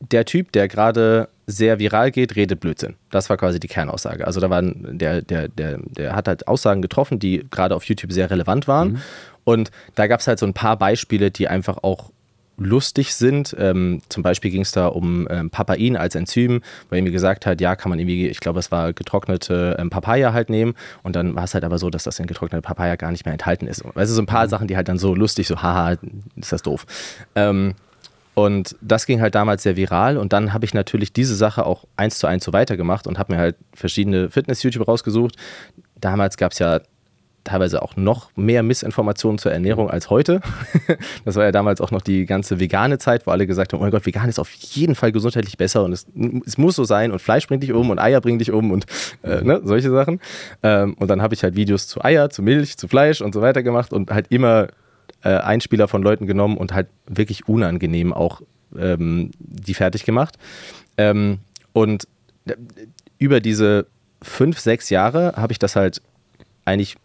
[0.00, 2.96] Der Typ, der gerade sehr viral geht, redet Blödsinn.
[3.10, 4.26] Das war quasi die Kernaussage.
[4.26, 8.12] Also da waren, der, der, der, der hat halt Aussagen getroffen, die gerade auf YouTube
[8.12, 8.94] sehr relevant waren.
[8.94, 9.00] Mhm.
[9.46, 12.10] Und da gab es halt so ein paar Beispiele, die einfach auch
[12.58, 13.54] lustig sind.
[13.58, 17.46] Ähm, zum Beispiel ging es da um ähm, Papain als Enzym, wo er mir gesagt
[17.46, 20.74] hat, ja, kann man irgendwie, ich glaube, es war getrocknete ähm, Papaya halt nehmen.
[21.04, 23.34] Und dann war es halt aber so, dass das in getrocknete Papaya gar nicht mehr
[23.34, 23.84] enthalten ist.
[23.94, 24.50] Also so ein paar mhm.
[24.50, 25.96] Sachen, die halt dann so lustig, so, haha,
[26.34, 26.86] ist das doof.
[27.36, 27.74] Ähm,
[28.34, 31.84] und das ging halt damals sehr viral und dann habe ich natürlich diese Sache auch
[31.96, 35.36] eins zu eins so weitergemacht und habe mir halt verschiedene Fitness-YouTube rausgesucht.
[35.98, 36.80] Damals gab es ja
[37.46, 40.40] teilweise auch noch mehr Missinformationen zur Ernährung als heute.
[41.24, 43.82] Das war ja damals auch noch die ganze vegane Zeit, wo alle gesagt haben, oh
[43.82, 46.06] mein Gott, vegan ist auf jeden Fall gesundheitlich besser und es,
[46.46, 48.86] es muss so sein und Fleisch bringt dich um und Eier bringt dich um und
[49.22, 50.20] äh, ne, solche Sachen.
[50.62, 53.40] Ähm, und dann habe ich halt Videos zu Eier, zu Milch, zu Fleisch und so
[53.40, 54.68] weiter gemacht und halt immer
[55.22, 58.42] äh, Einspieler von Leuten genommen und halt wirklich unangenehm auch
[58.78, 60.36] ähm, die fertig gemacht.
[60.96, 61.38] Ähm,
[61.72, 62.06] und
[62.46, 62.54] äh,
[63.18, 63.86] über diese
[64.22, 66.02] fünf, sechs Jahre habe ich das halt
[66.64, 66.96] eigentlich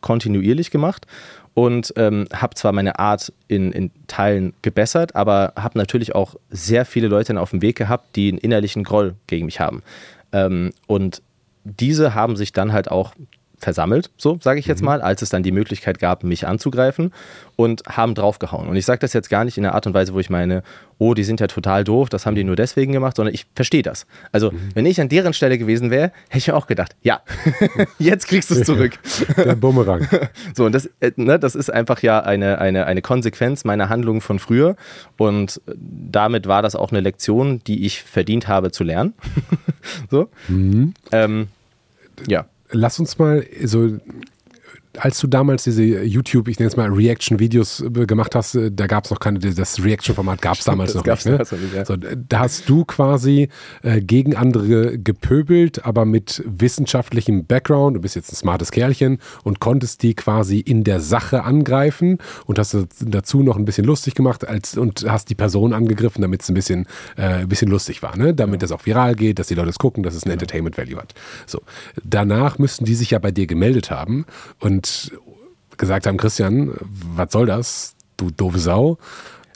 [0.00, 1.06] kontinuierlich gemacht
[1.54, 6.84] und ähm, habe zwar meine Art in, in Teilen gebessert, aber habe natürlich auch sehr
[6.84, 9.82] viele Leute auf dem Weg gehabt, die einen innerlichen Groll gegen mich haben.
[10.32, 11.22] Ähm, und
[11.64, 13.14] diese haben sich dann halt auch
[13.60, 14.86] versammelt, so sage ich jetzt mhm.
[14.86, 17.12] mal, als es dann die Möglichkeit gab, mich anzugreifen
[17.56, 18.68] und haben draufgehauen.
[18.68, 20.62] Und ich sage das jetzt gar nicht in der Art und Weise, wo ich meine,
[20.98, 23.82] oh, die sind ja total doof, das haben die nur deswegen gemacht, sondern ich verstehe
[23.82, 24.06] das.
[24.32, 24.70] Also, mhm.
[24.74, 27.20] wenn ich an deren Stelle gewesen wäre, hätte ich mir auch gedacht, ja,
[27.98, 28.98] jetzt kriegst du es zurück.
[29.36, 30.08] Der Bumerang.
[30.54, 34.20] So, und das, äh, ne, das ist einfach ja eine, eine, eine Konsequenz meiner Handlungen
[34.20, 34.76] von früher.
[35.16, 39.14] Und damit war das auch eine Lektion, die ich verdient habe zu lernen.
[40.10, 40.28] so.
[40.48, 40.94] Mhm.
[41.12, 41.48] Ähm,
[42.26, 43.98] ja lass uns mal so
[44.98, 48.86] als du damals diese YouTube, ich nenne es mal Reaction-Videos äh, gemacht hast, äh, da
[48.86, 51.26] gab es noch keine, das Reaction-Format gab es damals noch nicht.
[51.26, 51.38] Ne?
[51.38, 51.84] nicht ja.
[51.84, 53.48] so, da hast du quasi
[53.82, 57.96] äh, gegen andere gepöbelt, aber mit wissenschaftlichem Background.
[57.96, 62.58] Du bist jetzt ein smartes Kerlchen und konntest die quasi in der Sache angreifen und
[62.58, 66.48] hast dazu noch ein bisschen lustig gemacht als, und hast die Person angegriffen, damit es
[66.48, 66.86] ein bisschen,
[67.16, 68.34] äh, ein bisschen lustig war, ne?
[68.34, 68.66] damit ja.
[68.66, 71.14] das auch viral geht, dass die Leute es gucken, dass es ein Entertainment-Value hat.
[71.46, 71.60] So.
[72.02, 74.26] Danach müssten die sich ja bei dir gemeldet haben
[74.58, 74.79] und
[75.76, 76.72] gesagt haben, Christian,
[77.14, 78.98] was soll das, du doofe Sau?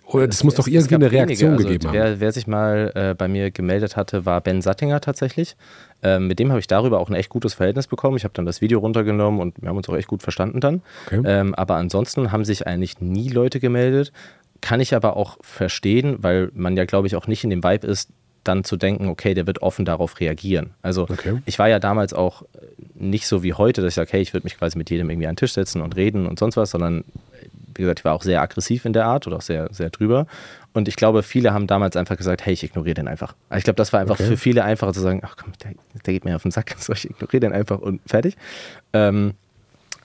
[0.07, 1.95] Oder das muss doch irgendwie eine Reaktion also, gegeben haben.
[1.95, 5.57] Wer, wer sich mal äh, bei mir gemeldet hatte, war Ben Sattinger tatsächlich.
[6.03, 8.17] Ähm, mit dem habe ich darüber auch ein echt gutes Verhältnis bekommen.
[8.17, 10.83] Ich habe dann das Video runtergenommen und wir haben uns auch echt gut verstanden dann.
[11.07, 11.23] Okay.
[11.25, 14.13] Ähm, aber ansonsten haben sich eigentlich nie Leute gemeldet.
[14.61, 17.87] kann ich aber auch verstehen, weil man ja, glaube ich, auch nicht in dem Vibe
[17.87, 18.11] ist,
[18.45, 20.71] dann zu denken, okay, der wird offen darauf reagieren.
[20.83, 21.39] Also Okay.
[21.47, 22.45] ich war ja damals auch
[22.95, 25.27] nicht so wie heute, dass ich sage, hey, ich würde mich quasi mit jedem irgendwie
[25.27, 27.05] an den Tisch setzen und reden und sonst was, sondern
[27.77, 30.27] wie gesagt, ich war auch sehr aggressiv in der Art oder auch sehr, sehr drüber.
[30.75, 33.35] Und ich glaube, viele haben damals einfach gesagt, hey, ich ignoriere den einfach.
[33.49, 34.27] Also ich glaube, das war einfach Okay.
[34.29, 35.73] für viele einfacher zu sagen, ach komm, der,
[36.07, 38.37] der geht mir auf den Sack, so, ich ignoriere den einfach und fertig.
[38.93, 39.35] Ähm,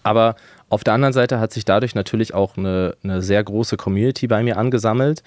[0.01, 0.35] aber
[0.69, 4.41] auf der anderen Seite hat sich dadurch natürlich auch eine, eine sehr große Community bei
[4.43, 5.23] mir angesammelt.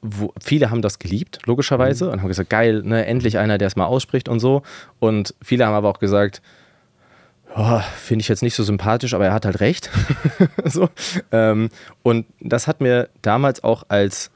[0.00, 3.76] Wo, viele haben das geliebt, logischerweise, und haben gesagt, geil, ne, endlich einer, der es
[3.76, 4.62] mal ausspricht und so.
[5.00, 6.40] Und viele haben aber auch gesagt,
[7.56, 9.90] oh, finde ich jetzt nicht so sympathisch, aber er hat halt recht.
[10.64, 10.88] so.
[11.32, 11.68] ähm,
[12.02, 14.30] und das hat mir damals auch als,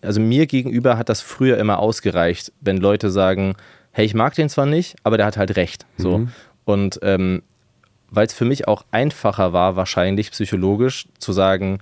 [0.00, 3.54] also mir gegenüber hat das früher immer ausgereicht, wenn Leute sagen,
[3.92, 5.86] hey, ich mag den zwar nicht, aber der hat halt recht.
[5.96, 6.26] So.
[6.64, 7.42] Und ähm,
[8.10, 11.78] weil es für mich auch einfacher war, wahrscheinlich psychologisch zu sagen,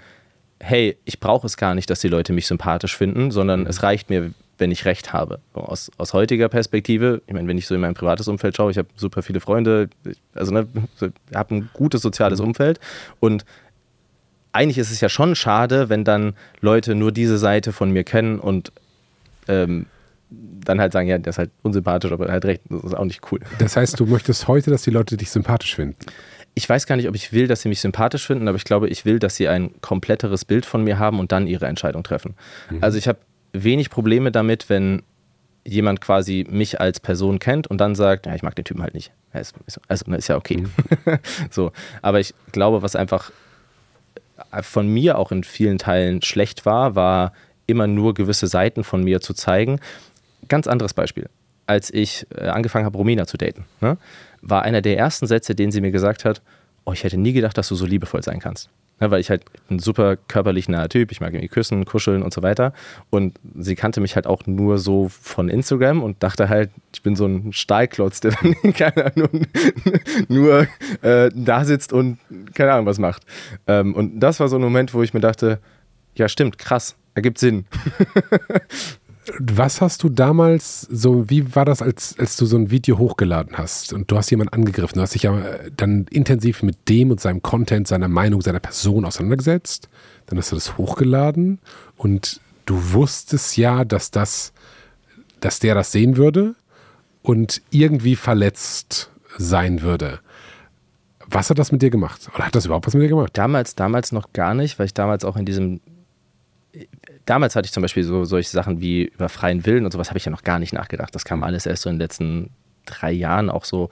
[0.61, 4.11] hey, ich brauche es gar nicht, dass die Leute mich sympathisch finden, sondern es reicht
[4.11, 5.40] mir, wenn ich recht habe.
[5.54, 8.78] Aus, aus heutiger Perspektive, ich meine, wenn ich so in mein privates Umfeld schaue, ich
[8.78, 9.88] habe super viele Freunde,
[10.34, 10.68] also ne,
[11.34, 12.78] habe ein gutes soziales Umfeld
[13.20, 13.44] und
[14.52, 18.38] eigentlich ist es ja schon schade, wenn dann Leute nur diese Seite von mir kennen
[18.38, 18.72] und
[19.48, 19.86] ähm,
[20.30, 23.04] dann halt sagen, ja, der ist halt unsympathisch, aber er hat recht, das ist auch
[23.04, 23.40] nicht cool.
[23.58, 25.96] Das heißt, du möchtest heute, dass die Leute dich sympathisch finden.
[26.55, 28.88] Ich weiß gar nicht, ob ich will, dass sie mich sympathisch finden, aber ich glaube,
[28.88, 32.34] ich will, dass sie ein kompletteres Bild von mir haben und dann ihre Entscheidung treffen.
[32.80, 33.18] Also ich habe
[33.53, 35.03] wenig Probleme damit, wenn
[35.64, 38.94] jemand quasi mich als Person kennt und dann sagt, ja, ich mag den Typen halt
[38.94, 39.12] nicht.
[39.32, 39.55] Ist,
[39.88, 40.66] also ist ja okay.
[41.51, 41.72] so,
[42.03, 43.30] aber ich glaube, was einfach
[44.62, 47.32] von mir auch in vielen Teilen schlecht war, war
[47.66, 49.80] immer nur gewisse Seiten von mir zu zeigen.
[50.48, 51.28] Ganz anderes Beispiel.
[51.66, 53.96] Als ich äh, angefangen habe, Romina zu daten, ne,
[54.43, 56.43] war einer der ersten Sätze, den sie mir gesagt hat,
[56.84, 58.70] oh, ich hätte nie gedacht, dass du so liebevoll sein kannst.
[59.01, 62.34] Ne, weil ich halt ein super körperlich naher Typ, ich mag irgendwie küssen, kuscheln und
[62.34, 62.74] so weiter.
[63.09, 67.16] Und sie kannte mich halt auch nur so von Instagram und dachte halt, ich bin
[67.16, 69.47] so ein Stahlklotz, der dann, keine Ahnung,
[70.28, 70.66] nur
[71.01, 72.18] äh, da sitzt und
[72.53, 73.22] keine Ahnung was macht.
[73.66, 75.61] Ähm, und das war so ein Moment, wo ich mir dachte,
[76.14, 77.64] ja stimmt, krass, ergibt Sinn.
[79.39, 83.59] Was hast du damals so, wie war das, als, als du so ein Video hochgeladen
[83.59, 84.97] hast und du hast jemanden angegriffen?
[84.97, 88.61] Du hast dich ja äh, dann intensiv mit dem und seinem Content, seiner Meinung, seiner
[88.61, 89.89] Person auseinandergesetzt.
[90.26, 91.59] Dann hast du das hochgeladen
[91.97, 94.53] und du wusstest ja, dass das,
[95.41, 96.55] dass der das sehen würde
[97.22, 100.20] und irgendwie verletzt sein würde.
[101.26, 102.28] Was hat das mit dir gemacht?
[102.35, 103.37] Oder hat das überhaupt was mit dir gemacht?
[103.37, 105.81] Damals, damals noch gar nicht, weil ich damals auch in diesem.
[107.31, 110.18] Damals hatte ich zum Beispiel so solche Sachen wie über freien Willen und sowas habe
[110.18, 111.14] ich ja noch gar nicht nachgedacht.
[111.14, 112.51] Das kam alles erst so in den letzten
[112.87, 113.89] drei Jahren auch so.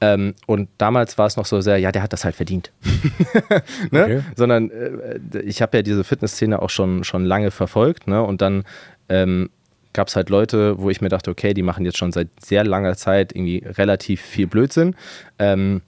[0.00, 2.70] Ähm, und damals war es noch so sehr, ja, der hat das halt verdient.
[3.90, 4.04] ne?
[4.04, 4.20] Okay.
[4.36, 8.06] Sondern äh, ich habe ja diese Fitnessszene auch schon, schon lange verfolgt.
[8.06, 8.22] Ne?
[8.22, 8.62] Und dann
[9.08, 9.50] ähm,
[9.92, 12.62] gab es halt Leute, wo ich mir dachte, okay, die machen jetzt schon seit sehr
[12.62, 14.94] langer Zeit irgendwie relativ viel Blödsinn.
[15.40, 15.82] Ähm,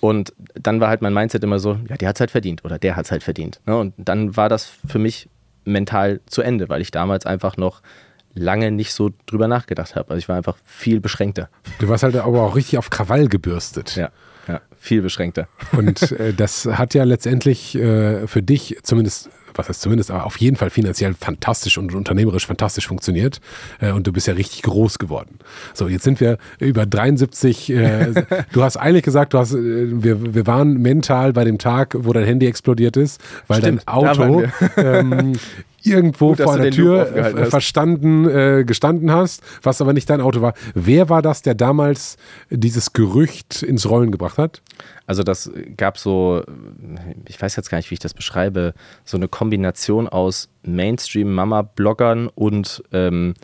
[0.00, 2.78] und dann war halt mein Mindset immer so, ja, der hat es halt verdient oder
[2.78, 3.60] der hat es halt verdient.
[3.66, 3.76] Ne?
[3.76, 5.28] Und dann war das für mich
[5.66, 7.82] mental zu Ende, weil ich damals einfach noch
[8.34, 10.10] lange nicht so drüber nachgedacht habe.
[10.10, 11.48] Also ich war einfach viel beschränkter.
[11.78, 13.96] Du warst halt aber auch richtig auf Krawall gebürstet.
[13.96, 14.10] Ja,
[14.46, 15.48] ja viel beschränkter.
[15.72, 20.36] Und äh, das hat ja letztendlich äh, für dich zumindest, was heißt zumindest, aber auf
[20.38, 23.40] jeden Fall finanziell fantastisch und unternehmerisch fantastisch funktioniert.
[23.80, 25.38] Äh, und du bist ja richtig groß geworden.
[25.74, 27.70] So, jetzt sind wir über 73.
[27.70, 29.56] Äh, du hast eigentlich gesagt, du hast, äh,
[30.02, 33.94] wir, wir waren mental bei dem Tag, wo dein Handy explodiert ist, weil Stimmt, dein
[33.94, 34.44] Auto
[34.76, 35.32] ähm,
[35.82, 40.20] irgendwo Gut, vor einer Loop Tür äh, verstanden, äh, gestanden hast, was aber nicht dein
[40.20, 40.54] Auto war.
[40.74, 42.16] Wer war das, der damals
[42.50, 44.62] dieses Gerücht ins Rollen gebracht hat?
[45.06, 46.42] Also das gab so,
[47.28, 48.74] ich weiß jetzt gar nicht, wie ich das beschreibe,
[49.04, 53.34] so eine Kombination aus Mainstream-Mama-Bloggern und ähm,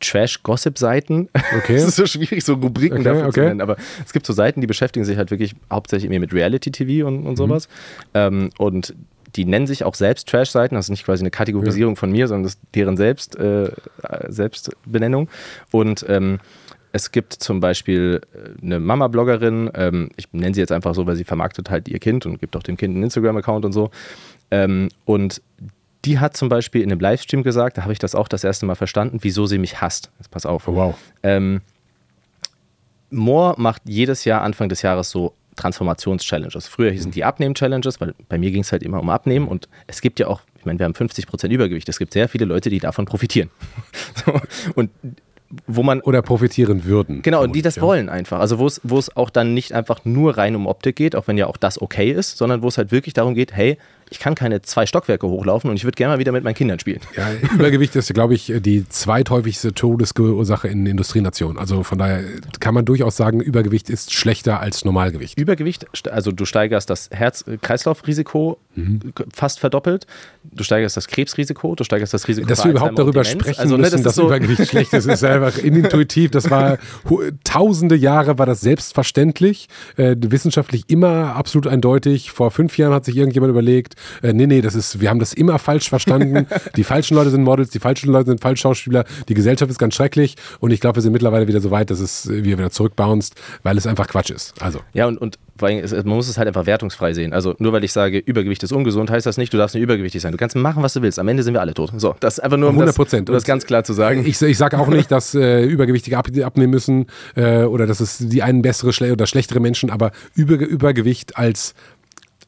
[0.00, 1.28] Trash-Gossip-Seiten.
[1.58, 1.74] Okay.
[1.76, 3.44] Es ist so schwierig, so Rubriken Okay, dafür zu okay.
[3.48, 3.60] nennen.
[3.60, 7.26] Aber es gibt so Seiten, die beschäftigen sich halt wirklich hauptsächlich mit Reality-TV und, Mhm.
[7.26, 7.68] und sowas.
[8.14, 8.94] Ähm, und
[9.36, 10.74] die nennen sich auch selbst Trash-Seiten.
[10.74, 13.70] Das ist nicht quasi eine Kategorisierung von mir, sondern das ist deren Selbst, äh,
[14.28, 15.28] Selbstbenennung.
[15.70, 16.40] Und ähm,
[16.92, 21.16] es gibt zum Beispiel äh, eine Mama-Bloggerin, ähm, ich nenne sie jetzt einfach so, weil
[21.16, 23.90] sie vermarktet halt ihr Kind und gibt auch dem Kind einen Instagram-Account und so.
[24.50, 25.42] Ähm, und
[26.04, 28.66] die hat zum Beispiel in einem Livestream gesagt, da habe ich das auch das erste
[28.66, 30.10] Mal verstanden, wieso sie mich hasst.
[30.18, 30.66] Jetzt pass auf.
[30.66, 30.94] Oh, wow.
[31.22, 31.60] Ähm,
[33.10, 36.66] Moore macht jedes Jahr Anfang des Jahres so Transformations-Challenges.
[36.66, 40.00] Früher hießen die Abnehmen-Challenges, weil bei mir ging es halt immer um Abnehmen und es
[40.00, 42.78] gibt ja auch, ich meine, wir haben 50% Übergewicht, es gibt sehr viele Leute, die
[42.78, 43.50] davon profitieren.
[44.24, 44.40] so,
[44.74, 44.90] und
[45.66, 47.22] wo man Oder profitieren würden.
[47.22, 47.82] Genau, und die das ja.
[47.82, 48.38] wollen einfach.
[48.38, 51.26] Also wo es, wo es auch dann nicht einfach nur rein um Optik geht, auch
[51.26, 53.76] wenn ja auch das okay ist, sondern wo es halt wirklich darum geht, hey,
[54.10, 56.78] ich kann keine zwei Stockwerke hochlaufen und ich würde gerne mal wieder mit meinen Kindern
[56.80, 57.00] spielen.
[57.16, 61.58] Ja, Übergewicht ist, glaube ich, die zweithäufigste Todesursache in Industrienationen.
[61.58, 62.24] Also von daher
[62.58, 65.38] kann man durchaus sagen, Übergewicht ist schlechter als Normalgewicht.
[65.38, 69.00] Übergewicht, also du steigerst das Herz-Kreislauf-Risiko mhm.
[69.32, 70.06] fast verdoppelt,
[70.42, 73.82] du steigerst das Krebsrisiko, du steigerst das Risiko Dass wir überhaupt darüber sprechen also, ne,
[73.82, 76.32] müssen, das dass so Übergewicht schlecht ist, ist einfach intuitiv.
[76.32, 76.78] Das war
[77.44, 82.32] tausende Jahre war das selbstverständlich, äh, wissenschaftlich immer absolut eindeutig.
[82.32, 85.32] Vor fünf Jahren hat sich irgendjemand überlegt, äh, nee, nee, das ist, wir haben das
[85.32, 86.46] immer falsch verstanden.
[86.76, 90.36] die falschen Leute sind Models, die falschen Leute sind Falschschauspieler, die Gesellschaft ist ganz schrecklich
[90.60, 93.34] und ich glaube, wir sind mittlerweile wieder so weit, dass es äh, wir wieder zurückbounced,
[93.62, 94.60] weil es einfach Quatsch ist.
[94.62, 94.80] Also.
[94.92, 97.32] Ja, und, und man muss es halt einfach wertungsfrei sehen.
[97.32, 100.22] Also nur weil ich sage, Übergewicht ist ungesund, heißt das nicht, du darfst nicht übergewichtig
[100.22, 100.32] sein.
[100.32, 101.18] Du kannst machen, was du willst.
[101.18, 101.92] Am Ende sind wir alle tot.
[101.96, 104.24] So, das ist einfach nur, um 100 das, um das ganz klar zu sagen.
[104.26, 108.18] Ich, ich sage auch nicht, dass äh, Übergewichtige ab, abnehmen müssen äh, oder dass es
[108.18, 111.74] die einen bessere oder schlechtere Menschen, aber Über, Übergewicht als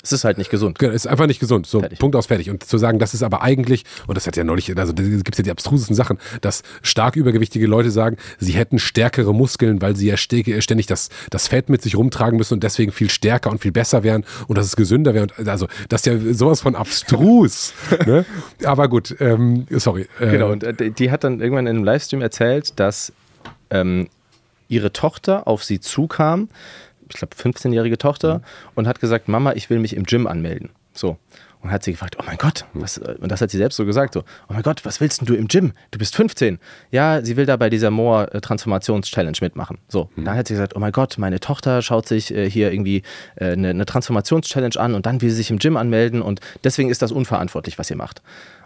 [0.02, 0.78] es ist halt nicht gesund.
[0.78, 1.66] Genau, es ist einfach nicht gesund.
[1.66, 1.98] So, fertig.
[2.00, 2.50] Punkt aus fertig.
[2.50, 5.30] Und zu sagen, das ist aber eigentlich, und das hat ja neulich, also da gibt
[5.32, 9.94] es ja die abstrusesten Sachen, dass stark übergewichtige Leute sagen, sie hätten stärkere Muskeln, weil
[9.94, 13.60] sie ja ständig das, das Fett mit sich rumtragen müssen und deswegen viel stärker und
[13.60, 15.28] viel besser wären und dass es gesünder wäre.
[15.46, 17.72] Also, das ist ja sowas von abstrus.
[18.06, 18.24] ne?
[18.64, 20.08] Aber gut, ähm, sorry.
[20.18, 23.12] Äh, genau, und äh, die hat dann irgendwann in einem Livestream erzählt, dass
[23.70, 24.08] ähm,
[24.68, 26.48] ihre Tochter auf sie zukam
[27.12, 28.42] ich glaube, 15-jährige Tochter mhm.
[28.74, 30.70] und hat gesagt, Mama, ich will mich im Gym anmelden.
[30.94, 31.16] So.
[31.62, 34.14] Und hat sie gefragt, oh mein Gott, was, und das hat sie selbst so gesagt,
[34.14, 35.72] so, oh mein Gott, was willst denn du im Gym?
[35.92, 36.58] Du bist 15.
[36.90, 39.78] Ja, sie will da bei dieser Moor-Transformations-Challenge mitmachen.
[39.88, 40.24] So, mhm.
[40.24, 43.02] dann hat sie gesagt, oh mein Gott, meine Tochter schaut sich äh, hier irgendwie
[43.36, 46.90] äh, eine, eine Transformations-Challenge an und dann will sie sich im Gym anmelden und deswegen
[46.90, 48.22] ist das unverantwortlich, was ihr macht.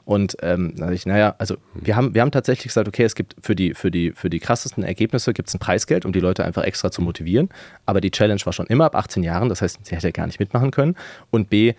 [0.07, 3.57] Und ähm, ich, naja, also wir haben, wir haben tatsächlich gesagt, okay, es gibt für
[3.57, 6.63] die, für die, für die krassesten Ergebnisse gibt es ein Preisgeld, um die Leute einfach
[6.63, 7.49] extra zu motivieren.
[7.87, 10.39] Aber die Challenge war schon immer ab 18 Jahren, das heißt, sie hätte gar nicht
[10.39, 10.95] mitmachen können.
[11.31, 11.75] Und B,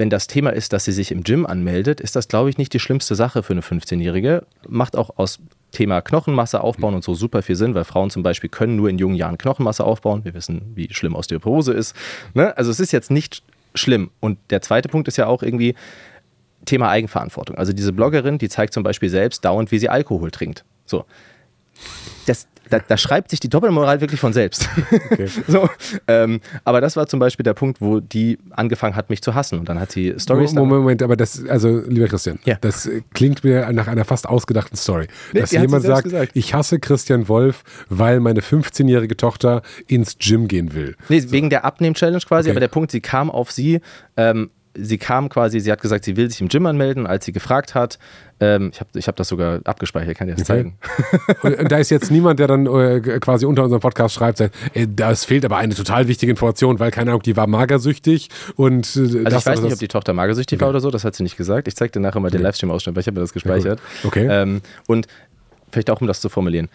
[0.00, 2.72] wenn das Thema ist, dass sie sich im Gym anmeldet, ist das, glaube ich, nicht
[2.72, 4.46] die schlimmste Sache für eine 15-Jährige.
[4.66, 5.40] Macht auch aus
[5.72, 8.96] Thema Knochenmasse aufbauen und so super viel Sinn, weil Frauen zum Beispiel können nur in
[8.96, 10.24] jungen Jahren Knochenmasse aufbauen.
[10.24, 11.94] Wir wissen, wie schlimm Osteoporose ist.
[12.32, 12.56] Ne?
[12.56, 13.42] Also es ist jetzt nicht
[13.74, 14.10] schlimm.
[14.20, 15.74] Und der zweite Punkt ist ja auch irgendwie,
[16.64, 17.56] Thema Eigenverantwortung.
[17.56, 20.64] Also diese Bloggerin, die zeigt zum Beispiel selbst dauernd, wie sie Alkohol trinkt.
[20.86, 21.04] So.
[22.26, 24.68] Das, da, da, schreibt sich die Doppelmoral wirklich von selbst.
[25.10, 25.28] Okay.
[25.46, 25.68] so,
[26.06, 29.58] ähm, aber das war zum Beispiel der Punkt, wo die angefangen hat, mich zu hassen.
[29.58, 30.52] Und dann hat sie Stories.
[30.54, 32.56] Moment, Moment, aber das, also lieber Christian, ja.
[32.60, 35.08] das klingt mir nach einer fast ausgedachten Story.
[35.32, 36.32] Nee, dass jemand sagt, gesagt.
[36.34, 40.96] ich hasse Christian Wolf, weil meine 15-jährige Tochter ins Gym gehen will.
[41.08, 41.32] Nee, so.
[41.32, 42.52] wegen der Abnehm-Challenge quasi, okay.
[42.52, 43.80] aber der Punkt, sie kam auf sie,
[44.16, 44.50] ähm,
[44.82, 47.74] sie kam quasi, sie hat gesagt, sie will sich im Gym anmelden, als sie gefragt
[47.74, 47.98] hat.
[48.40, 50.72] Ähm, ich habe ich hab das sogar abgespeichert, kann dir das okay.
[51.42, 51.58] zeigen.
[51.60, 54.86] Und da ist jetzt niemand, der dann äh, quasi unter unserem Podcast schreibt, sagt, äh,
[54.88, 59.24] das fehlt aber eine total wichtige Information, weil keine Ahnung, die war magersüchtig und äh,
[59.24, 60.62] Also ich weiß nicht, ob die Tochter magersüchtig okay.
[60.62, 61.68] war oder so, das hat sie nicht gesagt.
[61.68, 62.38] Ich zeig dir nachher mal okay.
[62.38, 63.80] den Livestream-Ausschnitt, weil ich habe mir das gespeichert.
[64.02, 64.26] Ja, okay.
[64.30, 65.06] Ähm, und
[65.70, 66.68] vielleicht auch, um das zu formulieren.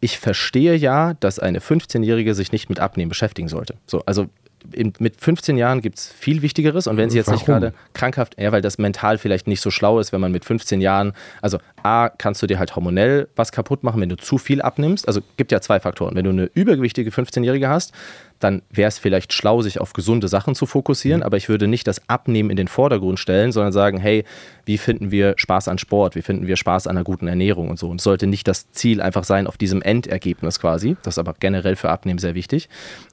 [0.00, 3.74] Ich verstehe ja, dass eine 15-Jährige sich nicht mit Abnehmen beschäftigen sollte.
[3.86, 4.26] So, also
[4.72, 7.38] in, mit 15 Jahren gibt es viel Wichtigeres und wenn sie jetzt Warum?
[7.38, 10.44] nicht gerade krankhaft, ja, weil das mental vielleicht nicht so schlau ist, wenn man mit
[10.44, 14.38] 15 Jahren, also A, kannst du dir halt hormonell was kaputt machen, wenn du zu
[14.38, 15.08] viel abnimmst.
[15.08, 16.14] Also gibt ja zwei Faktoren.
[16.14, 17.92] Wenn du eine übergewichtige 15-Jährige hast,
[18.38, 21.26] dann wäre es vielleicht schlau, sich auf gesunde Sachen zu fokussieren, mhm.
[21.26, 24.24] aber ich würde nicht das Abnehmen in den Vordergrund stellen, sondern sagen, hey,
[24.64, 27.78] wie finden wir Spaß an Sport, wie finden wir Spaß an einer guten Ernährung und
[27.78, 27.88] so.
[27.88, 30.96] Und es sollte nicht das Ziel einfach sein auf diesem Endergebnis quasi.
[31.02, 32.68] Das ist aber generell für Abnehmen sehr wichtig.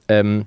[0.08, 0.46] Ähm,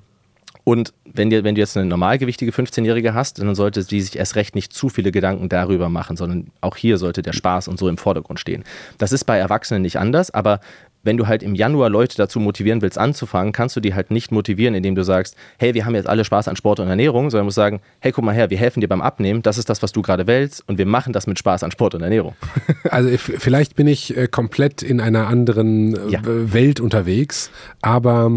[0.64, 4.34] und wenn, dir, wenn du jetzt eine normalgewichtige 15-Jährige hast, dann sollte die sich erst
[4.34, 7.88] recht nicht zu viele Gedanken darüber machen, sondern auch hier sollte der Spaß und so
[7.88, 8.64] im Vordergrund stehen.
[8.96, 10.60] Das ist bei Erwachsenen nicht anders, aber
[11.04, 14.32] wenn du halt im Januar Leute dazu motivieren willst, anzufangen, kannst du die halt nicht
[14.32, 17.44] motivieren, indem du sagst, hey, wir haben jetzt alle Spaß an Sport und Ernährung, sondern
[17.44, 19.92] musst sagen, hey, guck mal her, wir helfen dir beim Abnehmen, das ist das, was
[19.92, 22.34] du gerade willst und wir machen das mit Spaß an Sport und Ernährung.
[22.90, 26.20] Also vielleicht bin ich äh, komplett in einer anderen äh, ja.
[26.24, 27.50] Welt unterwegs,
[27.82, 28.30] aber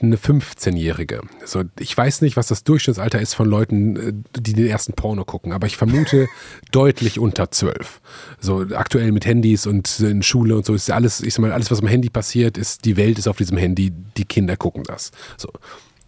[0.00, 1.22] eine 15-Jährige.
[1.44, 5.24] So, ich weiß nicht, was das Durchschnittsalter ist von Leuten, äh, die den ersten Porno
[5.24, 6.28] gucken, aber ich vermute
[6.72, 8.00] deutlich unter 12.
[8.40, 11.70] So aktuell mit Handys und in Schule und so ist alles, ich sag mal, alles,
[11.70, 15.10] was am Handy passiert, ist, die Welt ist auf diesem Handy, die Kinder gucken das.
[15.36, 15.50] So.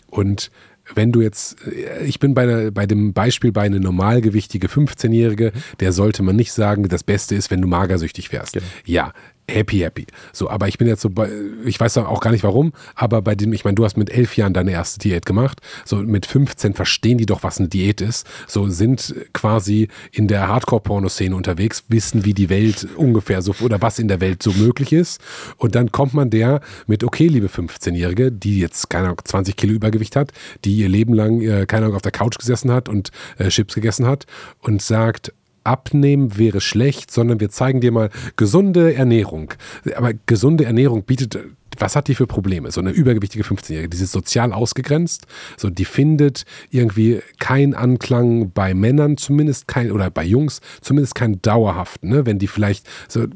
[0.08, 0.50] Und
[0.94, 5.52] wenn du jetzt, äh, ich bin bei, der, bei dem Beispiel bei einer normalgewichtige 15-Jährige,
[5.80, 8.54] der sollte man nicht sagen, das Beste ist, wenn du magersüchtig wärst.
[8.54, 8.66] Genau.
[8.84, 9.12] Ja,
[9.54, 10.06] happy, happy.
[10.32, 11.30] So, aber ich bin jetzt so bei,
[11.64, 14.36] ich weiß auch gar nicht warum, aber bei dem, ich meine, du hast mit elf
[14.36, 15.60] Jahren deine erste Diät gemacht.
[15.84, 18.26] So mit 15 verstehen die doch, was eine Diät ist.
[18.46, 23.98] So sind quasi in der Hardcore-Porno-Szene unterwegs, wissen, wie die Welt ungefähr so oder was
[23.98, 25.20] in der Welt so möglich ist.
[25.56, 29.72] Und dann kommt man der mit, okay, liebe 15-Jährige, die jetzt, keine Ahnung, 20 Kilo
[29.72, 30.32] Übergewicht hat,
[30.64, 33.74] die ihr Leben lang, äh, keine Ahnung, auf der Couch gesessen hat und äh, Chips
[33.74, 34.26] gegessen hat
[34.60, 35.32] und sagt,
[35.70, 39.54] abnehmen wäre schlecht, sondern wir zeigen dir mal gesunde Ernährung.
[39.94, 41.38] Aber gesunde Ernährung bietet,
[41.78, 42.72] was hat die für Probleme?
[42.72, 48.74] So eine übergewichtige 15-Jährige, die ist sozial ausgegrenzt, so die findet irgendwie keinen Anklang bei
[48.74, 52.26] Männern, zumindest kein, oder bei Jungs, zumindest keinen dauerhaften, ne?
[52.26, 53.26] wenn die vielleicht so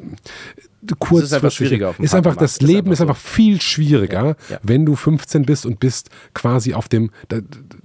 [0.98, 3.04] kurz ist einfach schwieriger auf dem ist einfach das Ist Leben einfach ist so.
[3.04, 4.58] einfach viel schwieriger, Ja, ja.
[4.62, 7.10] wenn du 15 bist und bist quasi auf dem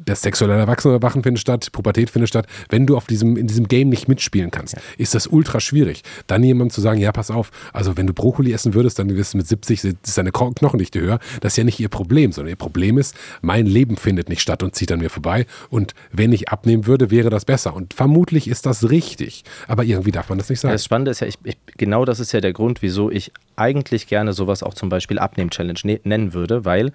[0.09, 3.89] der sexuelle Erwachsene findet statt, Pubertät findet statt, wenn du auf diesem in diesem Game
[3.89, 6.03] nicht mitspielen kannst, ist das ultra schwierig.
[6.27, 9.33] Dann jemandem zu sagen, ja, pass auf, also wenn du Brokkoli essen würdest, dann wirst
[9.33, 12.49] du mit 70 ist deine Kno- Knochendichte höher, das ist ja nicht ihr Problem, sondern
[12.49, 15.45] ihr Problem ist, mein Leben findet nicht statt und zieht an mir vorbei.
[15.69, 17.73] Und wenn ich abnehmen würde, wäre das besser.
[17.75, 20.73] Und vermutlich ist das richtig, aber irgendwie darf man das nicht Ja, sagen.
[20.73, 24.07] das Spannende ist ja, ich, ich, genau das ist ja der Grund, wieso ich eigentlich
[24.07, 26.91] gerne sowas auch zum Beispiel Abnehm-Challenge ne nennen würde, weil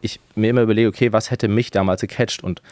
[0.00, 2.42] ich mir immer überlege, okay, was hätte mich damals gecatcht?
[2.42, 2.62] Und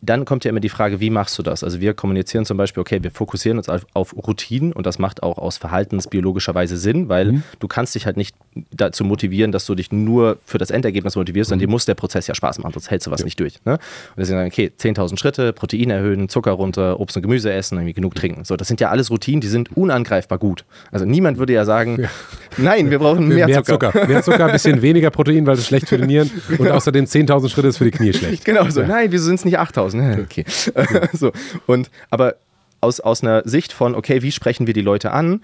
[0.00, 1.64] dann kommt ja immer die Frage, wie machst du das?
[1.64, 5.22] Also wir kommunizieren zum Beispiel, okay, wir fokussieren uns auf, auf Routinen und das macht
[5.22, 8.36] auch aus verhaltensbiologischer Weise Sinn, weil du kannst dich halt nicht
[8.70, 12.26] dazu motivieren, dass du dich nur für das Endergebnis motivierst, sondern dir muss der Prozess
[12.26, 13.54] ja Spaß machen, sonst hältst du was nicht durch.
[13.64, 13.72] Ne?
[13.72, 13.80] Und
[14.16, 18.14] deswegen sagen, okay, 10.000 Schritte, Protein erhöhen, Zucker runter, Obst und Gemüse essen, irgendwie genug
[18.14, 18.44] trinken.
[18.44, 20.64] So, das sind ja alles Routinen, die sind unangreifbar gut.
[20.92, 22.08] Also niemand würde ja sagen,
[22.56, 23.92] nein, wir brauchen mehr, Zucker.
[24.06, 26.30] Mehr Zucker, ein bisschen weniger Protein, weil das ist schlecht für die Nieren.
[26.56, 28.44] Und außerdem 10.000 Schritte ist für die Knie schlecht.
[28.44, 28.82] Genau so.
[28.82, 29.87] Nein, wieso sind es nicht 8000?
[30.22, 30.44] Okay.
[31.12, 31.32] so.
[31.66, 32.34] Und, aber
[32.80, 35.40] aus, aus einer Sicht von, okay, wie sprechen wir die Leute an,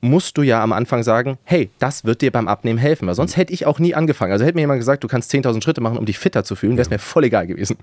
[0.00, 3.08] musst du ja am Anfang sagen, hey, das wird dir beim Abnehmen helfen.
[3.08, 4.32] Weil sonst hätte ich auch nie angefangen.
[4.32, 6.72] Also hätte mir jemand gesagt, du kannst 10.000 Schritte machen, um dich fitter zu fühlen,
[6.72, 7.78] wäre es mir voll egal gewesen.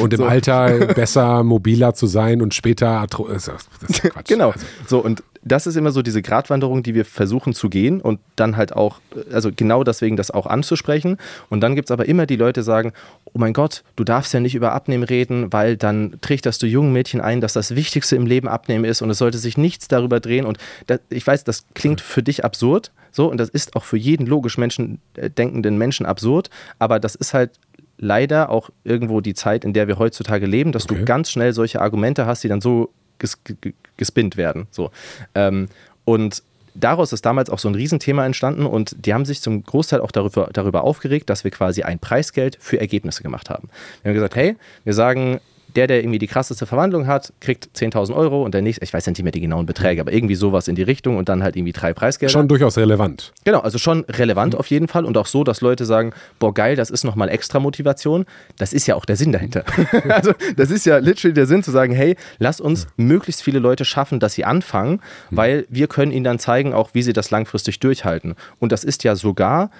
[0.00, 2.88] Und im Alter besser, mobiler zu sein und später.
[3.02, 3.48] Arthro- Das
[3.90, 4.28] ist Quatsch.
[4.28, 4.52] Genau.
[4.52, 8.18] Also, So, und das ist immer so diese Gratwanderung, die wir versuchen zu gehen und
[8.34, 9.00] dann halt auch,
[9.32, 11.18] also genau deswegen das auch anzusprechen.
[11.50, 12.92] Und dann gibt es aber immer die Leute, die sagen,
[13.26, 16.92] oh mein Gott, du darfst ja nicht über Abnehmen reden, weil dann trichterst du jungen
[16.92, 20.18] Mädchen ein, dass das Wichtigste im Leben Abnehmen ist und es sollte sich nichts darüber
[20.18, 20.46] drehen.
[20.46, 23.96] Und das, ich weiß, das klingt für dich absurd, so, und das ist auch für
[23.96, 27.52] jeden logisch Menschen, äh, denkenden Menschen absurd, aber das ist halt
[27.98, 30.96] leider auch irgendwo die Zeit, in der wir heutzutage leben, dass Okay.
[30.98, 34.66] du ganz schnell solche Argumente hast, die dann so ges ge- gespinnt werden.
[34.70, 34.90] So.
[35.34, 35.68] Ähm,
[36.04, 36.42] und
[36.74, 40.10] daraus ist damals auch so ein Riesenthema entstanden und die haben sich zum Großteil auch
[40.12, 43.68] darüber, darüber aufgeregt, dass wir quasi ein Preisgeld für Ergebnisse gemacht haben.
[44.02, 45.40] Wir haben gesagt, hey, wir sagen,
[45.76, 49.06] der, der irgendwie die krasseste Verwandlung hat, kriegt 10.000 Euro und der nächste, ich weiß
[49.06, 51.56] ja nicht mehr die genauen Beträge, aber irgendwie sowas in die Richtung und dann halt
[51.56, 52.32] irgendwie drei Preisgelder.
[52.32, 53.32] schon durchaus relevant.
[53.44, 56.76] Genau, also schon relevant auf jeden Fall und auch so, dass Leute sagen, boah geil,
[56.76, 58.24] das ist nochmal extra Motivation.
[58.58, 59.64] Das ist ja auch der Sinn dahinter.
[60.08, 63.84] also das ist ja literally der Sinn zu sagen, hey, lass uns möglichst viele Leute
[63.84, 65.00] schaffen, dass sie anfangen,
[65.30, 68.34] weil wir können ihnen dann zeigen, auch wie sie das langfristig durchhalten.
[68.58, 69.70] Und das ist ja sogar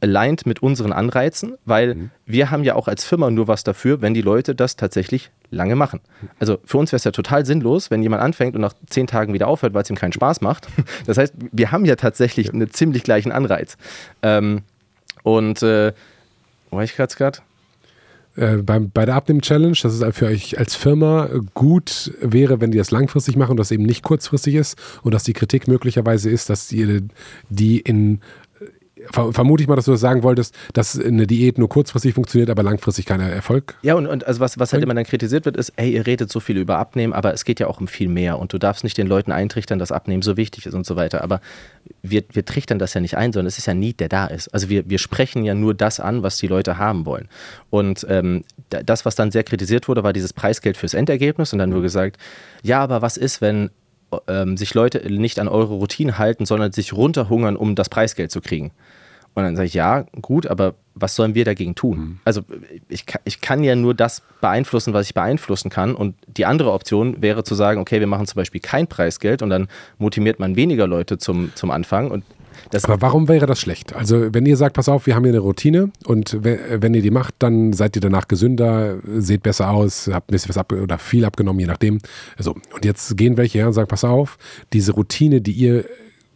[0.00, 4.14] aligned mit unseren Anreizen, weil wir haben ja auch als Firma nur was dafür, wenn
[4.14, 6.00] die Leute das tatsächlich lange machen.
[6.38, 9.32] Also für uns wäre es ja total sinnlos, wenn jemand anfängt und nach zehn Tagen
[9.32, 10.68] wieder aufhört, weil es ihm keinen Spaß macht.
[11.06, 13.76] Das heißt, wir haben ja tatsächlich einen ziemlich gleichen Anreiz.
[14.22, 14.62] Ähm,
[15.22, 15.92] und äh,
[16.70, 17.38] wo war ich gerade?
[18.36, 22.78] Äh, beim, bei der Abnehmen-Challenge, dass es für euch als Firma gut wäre, wenn die
[22.78, 26.50] das langfristig machen und das eben nicht kurzfristig ist und dass die Kritik möglicherweise ist,
[26.50, 27.08] dass die,
[27.48, 28.20] die in
[29.10, 32.50] ver- vermute ich mal, dass du das sagen wolltest, dass eine Diät nur kurzfristig funktioniert,
[32.50, 33.74] aber langfristig keiner Erfolg.
[33.82, 36.30] Ja, und, und also was, was halt immer dann kritisiert wird, ist, hey, ihr redet
[36.30, 38.84] so viel über Abnehmen, aber es geht ja auch um viel mehr und du darfst
[38.84, 41.22] nicht den Leuten eintrichtern, dass Abnehmen so wichtig ist und so weiter.
[41.22, 41.40] Aber
[42.02, 44.48] wir, wir trichtern das ja nicht ein, sondern es ist ja Need, der da ist.
[44.54, 47.28] Also wir, wir sprechen ja nur das an, was die Leute haben wollen.
[47.70, 51.58] Und ähm, da- das, was dann sehr kritisiert wurde, war dieses Preisgeld fürs Endergebnis und
[51.58, 52.16] dann wurde gesagt,
[52.62, 53.70] ja, aber was ist, wenn
[54.28, 58.40] ähm, sich Leute nicht an eure Routine halten, sondern sich runterhungern, um das Preisgeld zu
[58.40, 58.70] kriegen?
[59.36, 62.20] Und dann sage ich, ja, gut, aber was sollen wir dagegen tun?
[62.24, 62.40] Also
[62.88, 65.94] ich, ich kann ja nur das beeinflussen, was ich beeinflussen kann.
[65.94, 69.50] Und die andere Option wäre zu sagen, okay, wir machen zum Beispiel kein Preisgeld und
[69.50, 69.68] dann
[69.98, 72.10] motiviert man weniger Leute zum, zum Anfang.
[72.10, 72.24] Und
[72.70, 73.94] das, Aber warum wäre das schlecht?
[73.94, 77.02] Also, wenn ihr sagt, pass auf, wir haben hier eine Routine und we- wenn ihr
[77.02, 80.72] die macht, dann seid ihr danach gesünder, seht besser aus, habt ein bisschen was ab
[80.72, 81.98] oder viel abgenommen, je nachdem.
[82.38, 84.38] Also, und jetzt gehen welche her und sagen, pass auf,
[84.72, 85.84] diese Routine, die ihr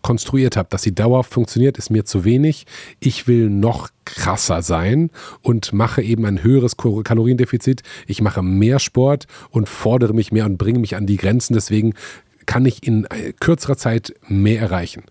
[0.02, 2.66] konstruiert habt, dass sie dauerhaft funktioniert, ist mir zu wenig.
[3.00, 5.10] Ich will noch krasser sein
[5.42, 7.82] und mache eben ein höheres Kaloriendefizit.
[8.06, 11.54] Ich mache mehr Sport und fordere mich mehr und bringe mich an die Grenzen.
[11.54, 11.94] Deswegen
[12.46, 15.04] kann ich in äh, kürzerer Zeit mehr erreichen.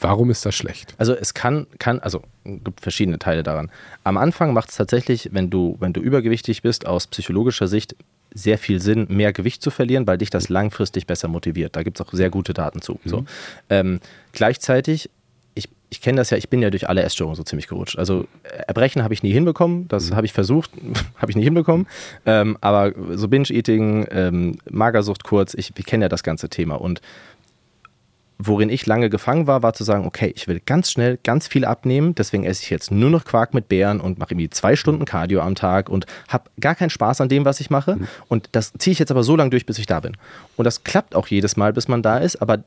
[0.00, 0.94] Warum ist das schlecht?
[0.96, 3.70] Also es kann, kann, also gibt verschiedene Teile daran.
[4.02, 7.96] Am Anfang macht es tatsächlich, wenn du, wenn du übergewichtig bist, aus psychologischer Sicht
[8.32, 11.76] sehr viel Sinn, mehr Gewicht zu verlieren, weil dich das langfristig besser motiviert.
[11.76, 13.00] Da gibt es auch sehr gute Daten zu.
[13.04, 13.24] So.
[13.68, 14.00] Ähm,
[14.32, 15.10] gleichzeitig,
[15.54, 17.98] ich, ich kenne das ja, ich bin ja durch alle Essstörungen so ziemlich gerutscht.
[17.98, 18.26] Also
[18.66, 20.70] Erbrechen habe ich nie hinbekommen, das habe ich versucht,
[21.16, 21.86] habe ich nicht hinbekommen.
[22.24, 26.76] Ähm, aber so Binge-Eating, ähm, Magersucht kurz, ich, ich kenne ja das ganze Thema.
[26.76, 27.00] Und
[28.42, 31.64] worin ich lange gefangen war, war zu sagen, okay, ich will ganz schnell ganz viel
[31.64, 35.04] abnehmen, deswegen esse ich jetzt nur noch Quark mit Beeren und mache irgendwie zwei Stunden
[35.04, 37.98] Cardio am Tag und habe gar keinen Spaß an dem, was ich mache.
[38.28, 40.16] Und das ziehe ich jetzt aber so lange durch, bis ich da bin.
[40.56, 42.64] Und das klappt auch jedes Mal, bis man da ist, aber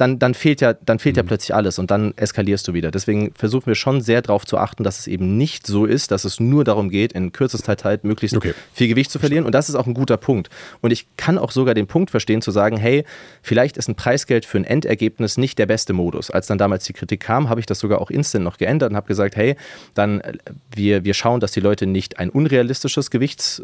[0.00, 2.90] dann, dann fehlt, ja, dann fehlt ja plötzlich alles und dann eskalierst du wieder.
[2.90, 6.24] Deswegen versuchen wir schon sehr darauf zu achten, dass es eben nicht so ist, dass
[6.24, 8.54] es nur darum geht, in kürzester Zeit möglichst Okay.
[8.72, 9.44] viel Gewicht zu verlieren.
[9.44, 10.48] Und das ist auch ein guter Punkt.
[10.80, 13.04] Und ich kann auch sogar den Punkt verstehen, zu sagen, hey,
[13.42, 16.30] vielleicht ist ein Preisgeld für ein Endergebnis nicht der beste Modus.
[16.30, 18.96] Als dann damals die Kritik kam, habe ich das sogar auch instant noch geändert und
[18.96, 19.56] habe gesagt, hey,
[19.94, 20.32] dann äh,
[20.74, 23.62] wir, wir schauen, dass die Leute nicht ein unrealistisches Gewichts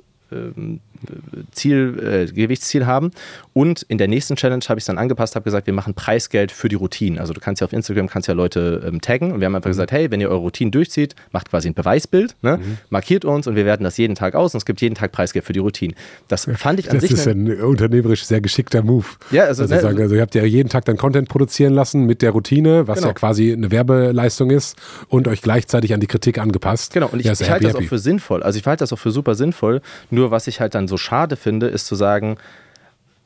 [1.53, 3.12] Ziel, äh, Gewichtsziel haben.
[3.57, 6.53] Und in der nächsten Challenge habe ich es dann angepasst, habe gesagt, wir machen Preisgeld
[6.53, 7.19] für die Routinen.
[7.19, 9.71] Also du kannst ja auf Instagram kannst ja Leute ähm, taggen und wir haben einfach
[9.71, 12.59] gesagt, hey, wenn ihr eure Routinen durchzieht, macht quasi ein Beweisbild, ne?
[12.91, 15.43] markiert uns und wir werten das jeden Tag aus und es gibt jeden Tag Preisgeld
[15.47, 15.97] für die Routinen.
[16.29, 19.07] Das fand ich an Das sich ist eine- ein unternehmerisch sehr geschickter Move.
[19.31, 22.05] Ja, also, Also, ne, sagen, also ihr habt ja jeden Tag dann Content produzieren lassen
[22.05, 23.09] mit der Routine, was Genau.
[23.09, 24.77] ja quasi eine Werbeleistung ist
[25.09, 26.93] und euch gleichzeitig an die Kritik angepasst.
[26.93, 28.43] Genau, und ich, Ja, ist ich halte happy, das auch für sinnvoll.
[28.43, 29.81] Also ich halte das auch für super sinnvoll.
[30.11, 32.37] Nur was ich halt dann so schade finde, ist zu sagen,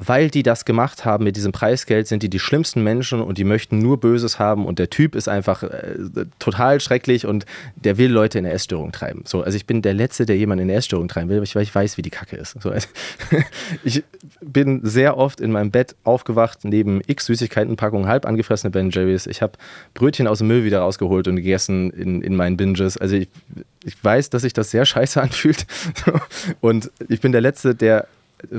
[0.02, 3.44] weil die das gemacht haben mit diesem Preisgeld, sind die die schlimmsten Menschen und die
[3.44, 5.94] möchten nur Böses haben und der Typ ist einfach äh,
[6.38, 7.44] total schrecklich und
[7.76, 9.24] der will Leute in eine Essstörung treiben.
[9.26, 11.74] So, also ich bin der Letzte, der jemanden in eine Essstörung treiben will, weil ich,
[11.74, 12.60] weiß, wie die Kacke ist.
[12.62, 12.88] So, also
[13.84, 14.02] ich
[14.40, 19.26] bin sehr oft in meinem Bett aufgewacht, neben x Süßigkeitenpackungen, halb angefressene Ben Jerry's.
[19.26, 19.52] Ich habe
[19.92, 22.96] Brötchen aus dem Müll wieder rausgeholt und gegessen in, in meinen Binges.
[22.96, 23.28] Also ich,
[23.84, 25.66] ich weiß, dass sich das sehr scheiße anfühlt.
[26.60, 28.06] Und ich bin der Letzte, der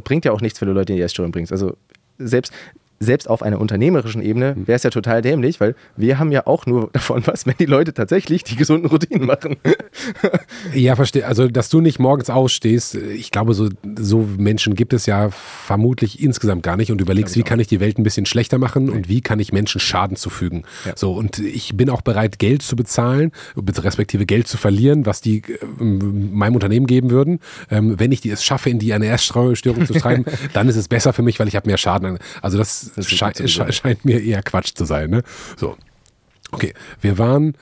[0.04, 1.52] bringt ja auch nichts, wenn du Leute in die Essstörung bringst.
[1.52, 1.76] Also
[2.18, 2.54] selbst,
[3.02, 6.66] selbst auf einer unternehmerischen Ebene wäre es ja total dämlich, weil wir haben ja auch
[6.66, 9.58] nur davon was, wenn die Leute tatsächlich die gesunden Routinen machen.
[10.74, 11.26] Ja, verstehe.
[11.26, 16.22] Also, dass du nicht morgens ausstehst, ich glaube, so, so Menschen gibt es ja vermutlich
[16.22, 19.10] insgesamt gar nicht und überlegst, wie kann ich die Welt ein bisschen schlechter machen und
[19.10, 20.64] wie kann ich Menschen Schaden zufügen.
[20.96, 25.40] So, und ich bin auch bereit, Geld zu bezahlen, respektive Geld zu verlieren, was die
[25.40, 27.40] äh, meinem Unternehmen geben würden.
[27.70, 30.88] Ähm, wenn ich die es schaffe, in die eine Essstörung zu treiben, dann ist es
[30.88, 32.20] besser für mich, weil ich habe mehr Schaden.
[32.42, 33.66] Also, das, Das ist schei sowieso.
[33.66, 35.10] sche scheint mir eher Quatsch zu sein.
[35.10, 35.24] Ne?
[35.58, 35.78] So.
[36.52, 37.56] Okay, wir waren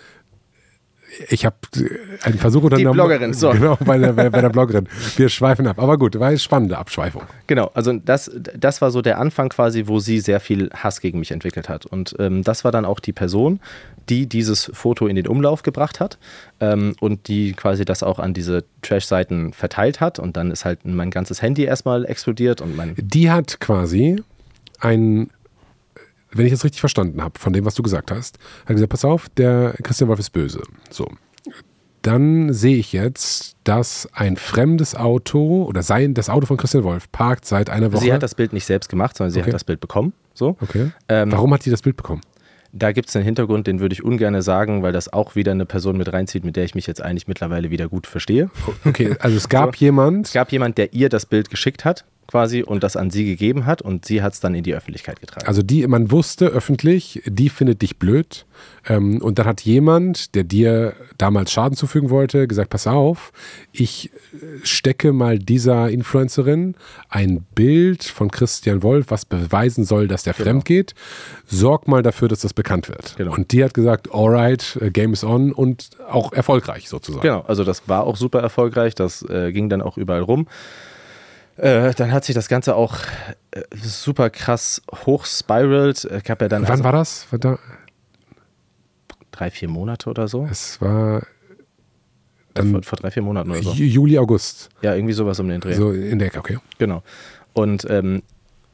[1.29, 1.55] ich habe
[2.23, 2.93] einen Versuch unternommen.
[2.93, 3.51] Bloggerin, so.
[3.51, 4.87] Genau, bei der, bei, bei der Bloggerin.
[5.15, 5.79] Wir schweifen ab.
[5.79, 7.23] Aber gut, war eine spannende Abschweifung.
[7.47, 11.19] Genau, also das, das war so der Anfang quasi, wo sie sehr viel Hass gegen
[11.19, 11.85] mich entwickelt hat.
[11.85, 13.59] Und ähm, das war dann auch die Person,
[14.09, 16.17] die dieses Foto in den Umlauf gebracht hat
[16.59, 20.19] ähm, und die quasi das auch an diese Trash-Seiten verteilt hat.
[20.19, 22.95] Und dann ist halt mein ganzes Handy erstmal explodiert und mein.
[22.97, 24.23] Die hat quasi
[24.79, 25.29] ein,
[26.31, 29.05] wenn ich das richtig verstanden habe, von dem, was du gesagt hast, hat gesagt, pass
[29.05, 30.61] auf, der Christian Wolf ist böse.
[30.89, 31.07] So.
[32.01, 37.11] Dann sehe ich jetzt, dass ein fremdes Auto oder sein, das Auto von Christian Wolf
[37.11, 38.03] parkt seit einer Woche.
[38.03, 39.47] Sie hat das Bild nicht selbst gemacht, sondern sie Okay.
[39.49, 40.13] hat das Bild bekommen.
[40.33, 40.55] So.
[40.61, 40.91] okay.
[41.09, 42.21] Ähm, Warum hat sie das Bild bekommen?
[42.71, 45.65] Da gibt es einen Hintergrund, den würde ich ungern sagen, weil das auch wieder eine
[45.65, 48.49] Person mit reinzieht, mit der ich mich jetzt eigentlich mittlerweile wieder gut verstehe.
[48.85, 52.63] Okay, also es gab jemand, Es gab jemand, der ihr das Bild geschickt hat, quasi,
[52.63, 55.47] und das an sie gegeben hat, und sie hat es dann in die Öffentlichkeit getragen.
[55.47, 58.45] Also die, man wusste öffentlich, die findet dich blöd.
[58.87, 63.31] Ähm, und dann hat jemand, der dir damals Schaden zufügen wollte, gesagt, pass auf,
[63.71, 66.75] ich äh, stecke mal dieser Influencerin
[67.09, 70.93] ein Bild von Christian Wolf, was beweisen soll, dass der fremd geht.
[71.45, 73.15] Sorg mal dafür, dass das bekannt wird.
[73.17, 73.33] Genau.
[73.33, 77.21] Und die hat gesagt, alright, äh, game is on und auch erfolgreich sozusagen.
[77.21, 80.47] Genau, also das war auch super erfolgreich, das äh, ging dann auch überall rum.
[81.59, 82.97] Äh, dann hat sich das Ganze auch
[83.51, 86.05] äh, super krass hochspiralt.
[86.05, 87.27] Ich habe ja dann Wann also war das?
[87.39, 87.59] Da-
[89.31, 90.47] drei, vier Monate oder so.
[90.49, 91.21] Es war
[92.55, 93.71] vor, vor drei, vier Monaten oder so.
[93.71, 94.69] Ju- Juli, August.
[94.81, 95.73] Ja, irgendwie sowas um den Dreh.
[95.75, 96.57] So in der Ecke, okay.
[96.77, 97.03] Genau.
[97.53, 98.23] Und ähm,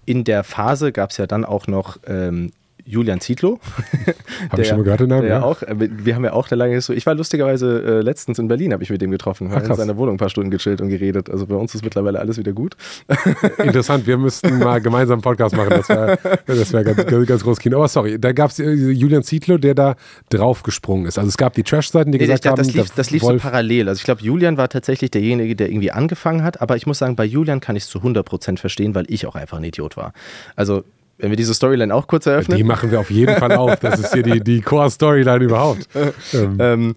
[0.05, 2.51] in der Phase gab es ja dann auch noch ähm,
[2.85, 3.59] Julian Zietlow.
[4.49, 5.41] Hab ich schon mal gehört, den Namen, Der ja.
[5.43, 6.97] auch, äh, wir haben ja auch eine lange Historie.
[6.97, 9.51] Ich war lustigerweise äh, letztens in Berlin, habe ich mit dem getroffen.
[9.51, 11.29] Haben in seiner Wohnung ein paar Stunden gechillt und geredet.
[11.29, 12.77] Also bei uns ist mittlerweile alles wieder gut.
[13.57, 15.69] Interessant, wir müssten mal gemeinsam einen Podcast machen.
[15.69, 16.17] Das wäre
[16.47, 17.77] wär ganz, ganz, ganz großes Kino.
[17.77, 19.95] Aber sorry, da gab es Julian Zietlow, der da
[20.29, 21.17] draufgesprungen ist.
[21.17, 23.35] Also es gab die Trash-Seiten, die Nee, gesagt glaub, haben, das lief, das lief so
[23.37, 23.89] parallel.
[23.89, 26.61] Also ich glaube, Julian war tatsächlich derjenige, der irgendwie angefangen hat.
[26.61, 29.35] Aber ich muss sagen, bei Julian kann ich es zu 100% verstehen, weil ich auch
[29.35, 30.13] einfach ein Idiot war.
[30.55, 30.83] Also
[31.17, 32.57] wenn wir diese Storyline auch kurz eröffnen.
[32.57, 33.79] Die machen wir auf jeden Fall auf.
[33.79, 35.87] Das ist hier die, die Core-Storyline überhaupt.
[36.33, 36.57] Ähm.
[36.59, 36.95] Ähm,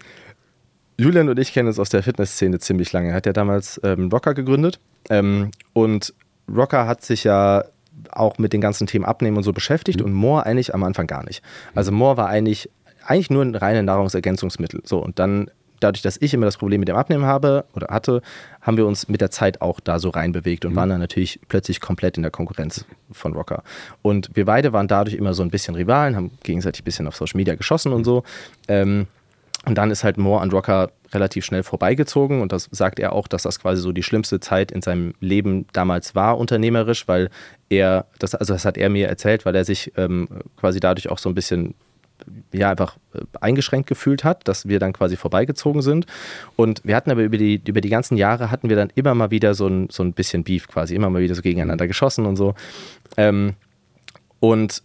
[1.00, 3.10] Julian und ich kennen uns aus der Fitnessszene ziemlich lange.
[3.10, 4.80] Er hat ja damals ähm, Rocker gegründet.
[5.10, 6.12] Ähm, und
[6.52, 7.64] Rocker hat sich ja
[8.10, 10.06] auch mit den ganzen Themen Abnehmen und so beschäftigt mhm.
[10.06, 11.42] und More eigentlich am Anfang gar nicht.
[11.74, 12.68] Also More war eigentlich,
[13.04, 14.80] eigentlich nur ein reines Nahrungsergänzungsmittel.
[14.84, 15.50] So, und dann
[15.80, 18.22] dadurch, dass ich immer das Problem mit dem Abnehmen habe oder hatte,
[18.60, 20.76] haben wir uns mit der Zeit auch da so reinbewegt und mhm.
[20.76, 23.62] waren dann natürlich plötzlich komplett in der Konkurrenz von Rocker.
[24.02, 27.16] Und wir beide waren dadurch immer so ein bisschen Rivalen, haben gegenseitig ein bisschen auf
[27.16, 28.24] Social Media geschossen und so.
[28.68, 29.06] Ähm,
[29.66, 33.28] und dann ist halt Moore an Rocker relativ schnell vorbeigezogen und das sagt er auch,
[33.28, 37.30] dass das quasi so die schlimmste Zeit in seinem Leben damals war, unternehmerisch, weil
[37.68, 41.18] er, das, also das hat er mir erzählt, weil er sich ähm, quasi dadurch auch
[41.18, 41.74] so ein bisschen
[42.52, 46.06] ja, einfach äh, eingeschränkt gefühlt hat, dass wir dann quasi vorbeigezogen sind.
[46.56, 49.30] Und wir hatten aber über die, über die ganzen Jahre hatten wir dann immer mal
[49.30, 52.36] wieder so ein, so ein bisschen Beef quasi, immer mal wieder so gegeneinander geschossen und
[52.36, 52.54] so.
[53.16, 53.54] Ähm,
[54.40, 54.82] und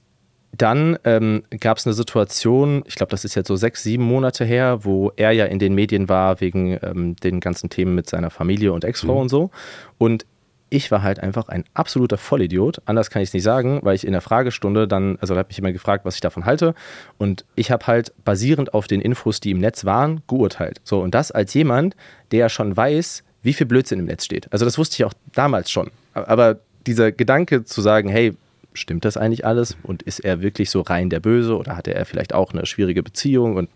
[0.55, 4.45] dann ähm, gab es eine Situation, ich glaube, das ist jetzt so sechs, sieben Monate
[4.45, 8.29] her, wo er ja in den Medien war wegen ähm, den ganzen Themen mit seiner
[8.29, 9.21] Familie und Ex-Frau mhm.
[9.21, 9.49] und so.
[9.97, 10.25] Und
[10.73, 12.81] ich war halt einfach ein absoluter Vollidiot.
[12.85, 15.49] Anders kann ich es nicht sagen, weil ich in der Fragestunde dann, also da hat
[15.49, 16.73] mich immer gefragt, was ich davon halte.
[17.19, 20.81] Und ich habe halt basierend auf den Infos, die im Netz waren, geurteilt.
[20.83, 21.95] So, und das als jemand,
[22.31, 24.51] der ja schon weiß, wie viel Blödsinn im Netz steht.
[24.51, 25.91] Also das wusste ich auch damals schon.
[26.15, 26.57] Aber
[26.87, 28.33] dieser Gedanke zu sagen, hey,
[28.73, 29.77] stimmt das eigentlich alles?
[29.83, 33.03] Und ist er wirklich so rein der Böse oder hatte er vielleicht auch eine schwierige
[33.03, 33.57] Beziehung?
[33.57, 33.69] Und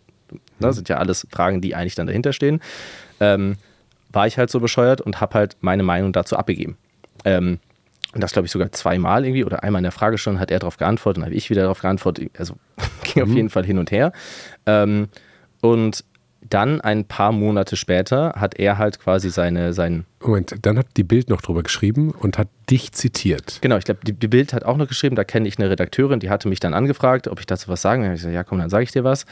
[0.60, 2.60] das sind ja alles Fragen, die eigentlich dann dahinter stehen.
[3.20, 3.58] Ähm,
[4.12, 6.76] war ich halt so bescheuert und habe halt meine Meinung dazu abgegeben.
[7.26, 7.59] Ähm,
[8.13, 10.78] und das glaube ich sogar zweimal irgendwie oder einmal in der Fragestunde hat er darauf
[10.78, 12.32] geantwortet und habe ich wieder darauf geantwortet.
[12.38, 12.55] Also
[13.03, 13.30] ging mhm.
[13.30, 14.11] auf jeden Fall hin und her.
[14.65, 15.09] Ähm,
[15.61, 16.03] und
[16.49, 20.05] dann ein paar Monate später hat er halt quasi seine, sein.
[20.22, 23.59] Moment, dann hat die Bild noch drüber geschrieben und hat dich zitiert.
[23.61, 26.20] Genau, ich glaube, die, die, Bild hat auch noch geschrieben, da kenne ich eine Redakteurin,
[26.20, 28.13] die hatte mich dann angefragt, ob ich dazu was sagen kann.
[28.13, 29.26] Ich gesagt, ja komm, dann sage ich dir was.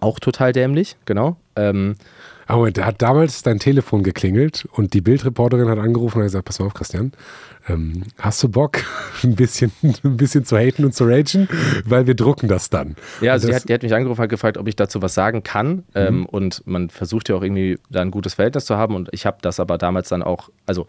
[0.00, 1.36] Auch total dämlich, genau.
[1.56, 1.96] Ähm,
[2.46, 6.44] aber da hat damals dein Telefon geklingelt und die Bildreporterin hat angerufen und hat gesagt,
[6.44, 7.12] pass mal auf, Christian,
[7.68, 8.78] ähm, hast du Bock,
[9.22, 11.48] ein bisschen, ein bisschen zu haten und zu ragen?
[11.84, 12.96] Weil wir drucken das dann.
[13.20, 15.42] Ja, also die hat, die hat, mich angerufen und gefragt, ob ich dazu was sagen
[15.42, 15.84] kann.
[15.94, 16.26] Ähm, mhm.
[16.26, 18.94] und man versucht ja auch irgendwie da ein gutes Verhältnis zu haben.
[18.94, 20.86] Und ich habe das aber damals dann auch, also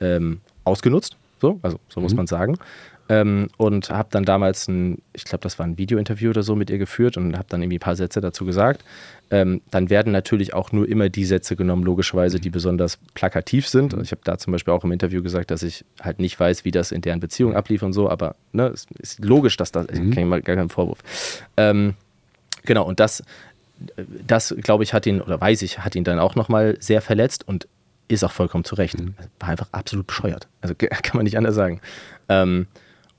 [0.00, 1.16] ähm, ausgenutzt.
[1.40, 2.18] So, also so muss mhm.
[2.18, 2.56] man sagen.
[3.08, 6.70] Ähm, und habe dann damals ein, ich glaube, das war ein Videointerview oder so mit
[6.70, 8.82] ihr geführt und habe dann irgendwie ein paar Sätze dazu gesagt.
[9.30, 13.92] Ähm, dann werden natürlich auch nur immer die Sätze genommen, logischerweise, die besonders plakativ sind.
[13.92, 16.64] Also ich habe da zum Beispiel auch im Interview gesagt, dass ich halt nicht weiß,
[16.64, 19.86] wie das in deren Beziehung ablief und so, aber ne, es ist logisch, dass das,
[19.90, 20.30] mhm.
[20.30, 20.98] gar keinen Vorwurf.
[21.56, 21.94] Ähm,
[22.64, 23.22] genau, und das,
[24.26, 27.46] das glaube ich, hat ihn, oder weiß ich, hat ihn dann auch nochmal sehr verletzt
[27.46, 27.66] und
[28.08, 28.98] ist auch vollkommen zu Recht.
[28.98, 29.14] Mhm.
[29.40, 30.48] War einfach absolut bescheuert.
[30.60, 31.80] Also kann man nicht anders sagen.
[32.28, 32.66] Ähm,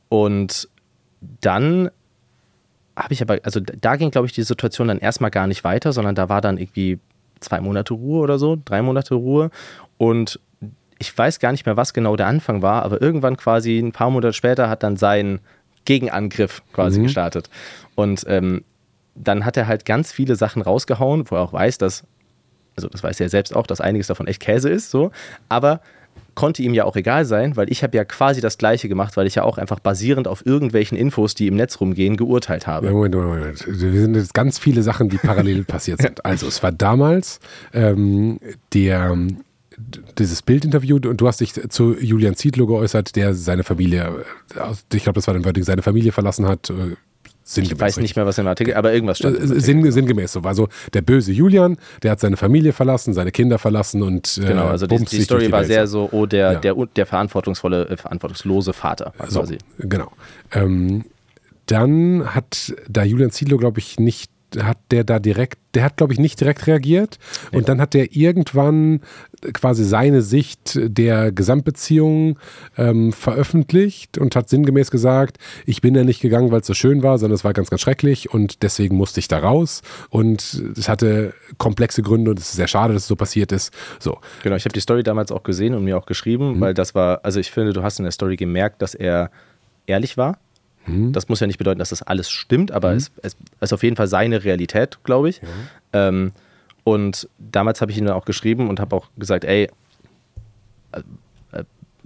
[0.10, 0.70] und
[1.42, 1.90] dann
[2.96, 5.92] habe ich aber, also da ging, glaube ich, die Situation dann erstmal gar nicht weiter,
[5.92, 7.00] sondern da war dann irgendwie
[7.40, 9.52] zwei Monate Ruhe oder so, drei Monate Ruhe.
[9.98, 10.40] Und
[11.00, 14.10] ich weiß gar nicht mehr, was genau der Anfang war, aber irgendwann quasi ein paar
[14.10, 15.40] Monate später hat dann sein
[15.84, 17.04] Gegenangriff quasi mhm.
[17.04, 17.50] gestartet.
[17.96, 18.64] Und ähm,
[19.14, 22.04] dann hat er halt ganz viele Sachen rausgehauen, wo er auch weiß, dass,
[22.76, 25.12] also das weiß er selbst auch, dass einiges davon echt Käse ist, so,
[25.50, 25.82] aber
[26.36, 29.28] konnte ihm ja auch egal sein, weil ich habe ja quasi das Gleiche gemacht, weil
[29.28, 32.92] ich ja auch einfach basierend auf irgendwelchen Infos, die im Netz rumgehen, geurteilt habe.
[32.92, 33.66] Moment, Moment, Moment.
[33.68, 36.26] Wir sind jetzt ganz viele Sachen, die parallel passiert sind.
[36.26, 37.40] Also es war damals
[37.74, 38.40] ähm,
[38.74, 39.16] der
[40.18, 44.24] dieses Bildinterview und du hast dich zu Julian Ziedlow geäußert, der seine Familie,
[44.94, 46.96] ich glaube, das war dann Wörtlich, seine Familie verlassen hat, äh,
[47.48, 49.40] Sinngemäß, ich weiß nicht mehr, was im Artikel, aber irgendwas stand.
[49.40, 50.42] Äh, Sinn, sinngemäß so.
[50.42, 54.66] Also der böse Julian, der hat seine Familie verlassen, seine Kinder verlassen und äh, Genau,
[54.66, 56.60] also die, die Story die war sehr so, oh, der, ja.
[56.60, 59.60] der, der verantwortungsvolle, äh, verantwortungslose Vater also, quasi.
[59.78, 60.12] Genau.
[60.54, 61.06] Ähm,
[61.68, 66.14] dann hat da Julian Ziedlow, glaube ich, nicht hat der da direkt, der hat, glaube
[66.14, 67.18] ich, nicht direkt reagiert.
[67.52, 67.66] Und ja.
[67.66, 69.02] dann hat der irgendwann
[69.54, 72.40] quasi seine Sicht der Gesamtbeziehung
[72.78, 77.04] ähm, veröffentlicht und hat sinngemäß gesagt, ich bin ja nicht gegangen, weil es so schön
[77.04, 79.82] war, sondern es war ganz, ganz schrecklich und deswegen musste ich da raus.
[80.10, 83.74] Und es hatte komplexe Gründe und es ist sehr schade, dass es so passiert ist.
[84.00, 84.20] So.
[84.44, 86.62] Genau, ich habe die Story damals auch gesehen und mir auch geschrieben, mhm.
[86.62, 89.32] weil das war, also ich finde, du hast in der Story gemerkt, dass er
[89.88, 90.38] ehrlich war
[90.86, 91.14] Mhm.
[91.14, 92.98] Das muss ja nicht bedeuten, dass das alles stimmt, aber mhm.
[92.98, 95.42] es, es, ist auf jeden Fall seine Realität, glaube ich.
[95.94, 96.08] Ja.
[96.08, 96.32] Ähm,
[96.84, 99.70] und damals habe ich ihm dann auch geschrieben und habe auch gesagt, ey,
[100.92, 101.00] äh,
[101.52, 101.64] äh,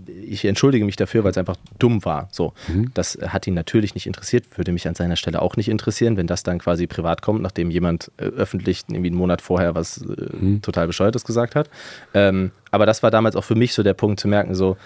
[0.07, 2.29] ich entschuldige mich dafür, weil es einfach dumm war.
[2.31, 2.91] So, mhm.
[2.93, 6.27] das hat ihn natürlich nicht interessiert, würde mich an seiner Stelle auch nicht interessieren, wenn
[6.27, 10.35] das dann quasi privat kommt, nachdem jemand äh, öffentlich irgendwie einen Monat vorher was äh,
[10.39, 10.61] mhm.
[10.61, 11.69] total bescheuertes gesagt hat.
[12.13, 14.77] Ähm, aber das war damals auch für mich so der Punkt zu merken, so,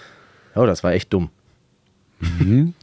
[0.56, 1.30] oh, das war echt dumm.
[2.20, 2.74] Mhm.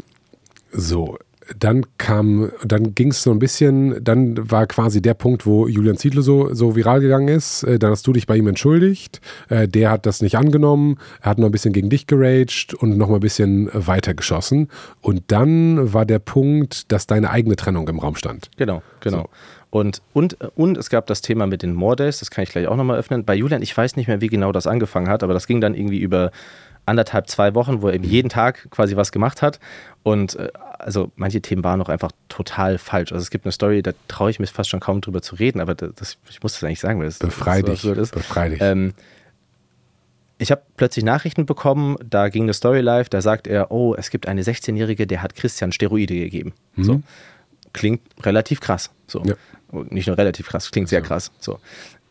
[0.73, 1.19] So,
[1.59, 5.97] dann kam, dann ging es so ein bisschen, dann war quasi der Punkt, wo Julian
[5.97, 7.63] Ziedler so, so viral gegangen ist.
[7.65, 9.21] Äh, dann hast du dich bei ihm entschuldigt.
[9.49, 10.99] Äh, der hat das nicht angenommen.
[11.21, 14.69] Er hat noch ein bisschen gegen dich geraged und noch mal ein bisschen weiter geschossen.
[15.01, 18.51] Und dann war der Punkt, dass deine eigene Trennung im Raum stand.
[18.57, 19.23] Genau, genau.
[19.23, 19.29] So.
[19.71, 22.67] Und, und, und es gab das Thema mit den More Days, das kann ich gleich
[22.67, 23.25] auch nochmal öffnen.
[23.25, 25.75] Bei Julian, ich weiß nicht mehr, wie genau das angefangen hat, aber das ging dann
[25.75, 26.33] irgendwie über
[26.91, 29.61] anderthalb, zwei Wochen, wo er eben jeden Tag quasi was gemacht hat.
[30.03, 33.13] Und äh, also manche Themen waren auch einfach total falsch.
[33.13, 35.61] Also es gibt eine Story, da traue ich mich fast schon kaum drüber zu reden,
[35.61, 38.13] aber das, ich muss das eigentlich sagen, weil das, Befrei das dich, ist.
[38.13, 38.61] Befrei dich.
[38.61, 38.93] Ähm,
[40.39, 44.11] ich habe plötzlich Nachrichten bekommen, da ging eine Story live, da sagt er, oh, es
[44.11, 46.55] gibt eine 16-Jährige, der hat Christian Steroide gegeben.
[46.77, 46.85] Mhm.
[46.85, 47.03] So.
[47.73, 48.91] Klingt relativ krass.
[49.07, 49.23] So.
[49.23, 49.35] Ja.
[49.91, 51.31] Nicht nur relativ krass, klingt sehr krass.
[51.39, 51.61] So.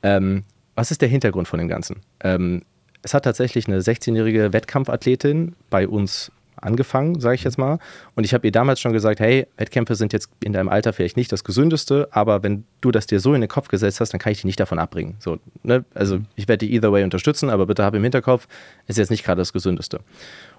[0.03, 0.43] Ähm,
[0.75, 1.97] was ist der Hintergrund von dem Ganzen?
[2.21, 2.61] Ähm,
[3.02, 6.32] es hat tatsächlich eine 16-jährige Wettkampfathletin bei uns
[6.62, 7.80] angefangen, sage ich jetzt mal.
[8.16, 11.18] Und ich habe ihr damals schon gesagt, hey, Wettkämpfe sind jetzt in deinem Alter vielleicht
[11.18, 14.20] nicht das Gesündeste, aber wenn du das dir so in den Kopf gesetzt hast, dann
[14.20, 15.16] kann ich dich nicht davon abbringen.
[15.20, 15.86] So, ne?
[15.93, 18.47] Also ich werde dich either way unterstützen, aber bitte habe im Hinterkopf,
[18.88, 20.00] ist jetzt nicht gerade das Gesündeste.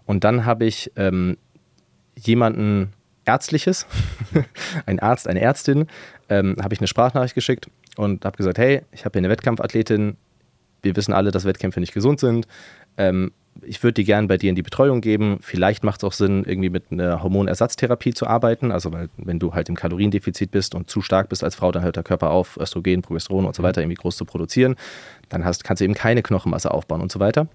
[0.06, 1.36] Und dann habe ich ähm,
[2.16, 2.92] jemanden
[3.24, 3.86] Ärztliches,
[4.86, 5.86] ein Arzt, eine Ärztin,
[6.28, 10.16] ähm, habe ich eine Sprachnachricht geschickt und habe gesagt, hey, ich habe hier eine Wettkampfathletin,
[10.82, 12.46] wir wissen alle, dass Wettkämpfe nicht gesund sind.
[12.96, 15.38] Ähm, ich würde die gerne bei dir in die Betreuung geben.
[15.40, 18.72] Vielleicht macht es auch Sinn, irgendwie mit einer Hormonersatztherapie zu arbeiten.
[18.72, 21.82] Also, weil, wenn du halt im Kaloriendefizit bist und zu stark bist als Frau, dann
[21.82, 24.76] hört der Körper auf, Östrogen, Progesteron und so weiter irgendwie groß zu produzieren.
[25.28, 27.48] Dann hast, kannst du eben keine Knochenmasse aufbauen und so weiter.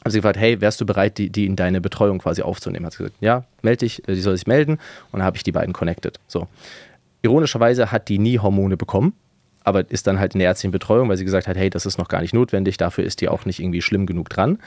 [0.00, 2.86] Habe sie gefragt, hey, wärst du bereit, die, die in deine Betreuung quasi aufzunehmen?
[2.86, 4.74] Hat sie gesagt, ja, melde dich, die soll sich melden.
[5.10, 6.20] Und dann habe ich die beiden connected.
[6.28, 6.46] So.
[7.22, 9.14] Ironischerweise hat die nie Hormone bekommen
[9.64, 11.98] aber ist dann halt in der ärztlichen Betreuung, weil sie gesagt hat, hey, das ist
[11.98, 14.58] noch gar nicht notwendig, dafür ist die auch nicht irgendwie schlimm genug dran.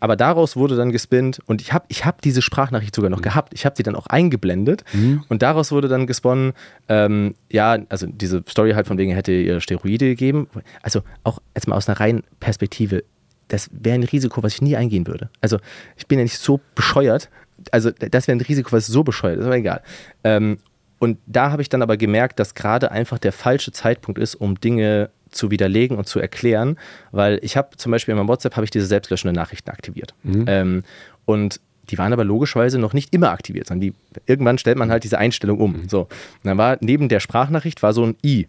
[0.00, 3.22] Aber daraus wurde dann gespinnt und ich habe ich hab diese Sprachnachricht sogar noch mhm.
[3.22, 3.52] gehabt.
[3.52, 5.22] Ich habe sie dann auch eingeblendet mhm.
[5.28, 6.54] und daraus wurde dann gesponnen,
[6.88, 10.48] ähm, ja, also diese Story halt von wegen, hätte ihr Steroide gegeben.
[10.82, 13.04] Also auch jetzt mal aus einer reinen Perspektive,
[13.48, 15.28] das wäre ein Risiko, was ich nie eingehen würde.
[15.42, 15.58] Also
[15.96, 17.28] ich bin ja nicht so bescheuert.
[17.70, 19.82] Also das wäre ein Risiko, was so bescheuert ist, aber egal.
[20.24, 20.58] Ähm,
[21.00, 24.60] und da habe ich dann aber gemerkt, dass gerade einfach der falsche Zeitpunkt ist, um
[24.60, 26.76] Dinge zu widerlegen und zu erklären,
[27.10, 30.14] weil ich habe zum Beispiel in meinem WhatsApp habe ich diese selbstlöschenden Nachrichten aktiviert.
[30.22, 30.44] Mhm.
[30.46, 30.82] Ähm,
[31.24, 33.94] und die waren aber logischerweise noch nicht immer aktiviert, sondern die,
[34.26, 35.72] irgendwann stellt man halt diese Einstellung um.
[35.72, 35.88] Mhm.
[35.88, 36.08] So, und
[36.44, 38.46] dann war neben der Sprachnachricht war so ein i.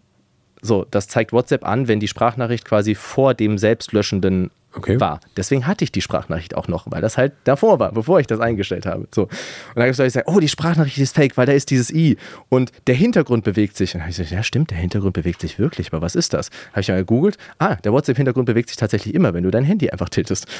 [0.60, 5.00] So, das zeigt WhatsApp an, wenn die Sprachnachricht quasi vor dem selbstlöschenden okay.
[5.00, 5.20] war.
[5.36, 8.40] Deswegen hatte ich die Sprachnachricht auch noch, weil das halt davor war, bevor ich das
[8.40, 9.06] eingestellt habe.
[9.14, 9.22] So.
[9.22, 9.30] Und
[9.74, 12.16] dann habe ich gesagt, oh, die Sprachnachricht ist fake, weil da ist dieses i
[12.48, 13.94] und der Hintergrund bewegt sich.
[13.94, 16.32] Und dann habe ich gesagt, ja stimmt, der Hintergrund bewegt sich wirklich, aber was ist
[16.32, 16.50] das?
[16.72, 19.90] Habe ich mal gegoogelt, ah, der WhatsApp-Hintergrund bewegt sich tatsächlich immer, wenn du dein Handy
[19.90, 20.46] einfach tiltest.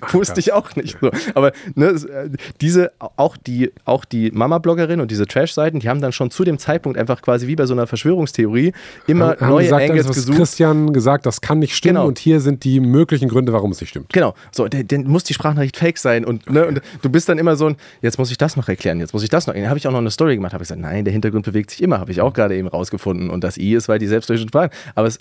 [0.12, 1.10] Wusste ich auch nicht so.
[1.34, 2.30] Aber ne, äh,
[2.60, 6.58] diese, auch die, auch die Mama-Bloggerin und diese Trash-Seiten, die haben dann schon zu dem
[6.58, 8.72] Zeitpunkt einfach quasi wie bei so einer Verschwörungstheorie
[9.06, 10.38] immer haben neue gesagt, Angles also, gesucht.
[10.38, 12.06] Christian gesagt, das kann nicht stimmen genau.
[12.06, 14.12] und hier sind die möglichen Gründe, warum es nicht stimmt.
[14.12, 14.34] Genau.
[14.52, 17.66] So, dann muss die Sprachnachricht fake sein und, ne, und du bist dann immer so
[17.66, 19.54] ein, jetzt muss ich das noch erklären, jetzt muss ich das noch.
[19.54, 21.70] Dann habe ich auch noch eine Story gemacht, habe ich gesagt, nein, der Hintergrund bewegt
[21.70, 24.48] sich immer, habe ich auch gerade eben rausgefunden und das i ist, weil die selbstlöschenden
[24.48, 24.70] Sprachen.
[24.94, 25.18] Aber es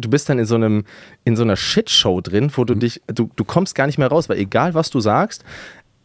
[0.00, 0.84] du bist dann in so einem,
[1.24, 2.80] in so einer Shitshow drin, wo du mhm.
[2.80, 5.44] dich, du, du kommst gar nicht mehr raus, weil egal was du sagst,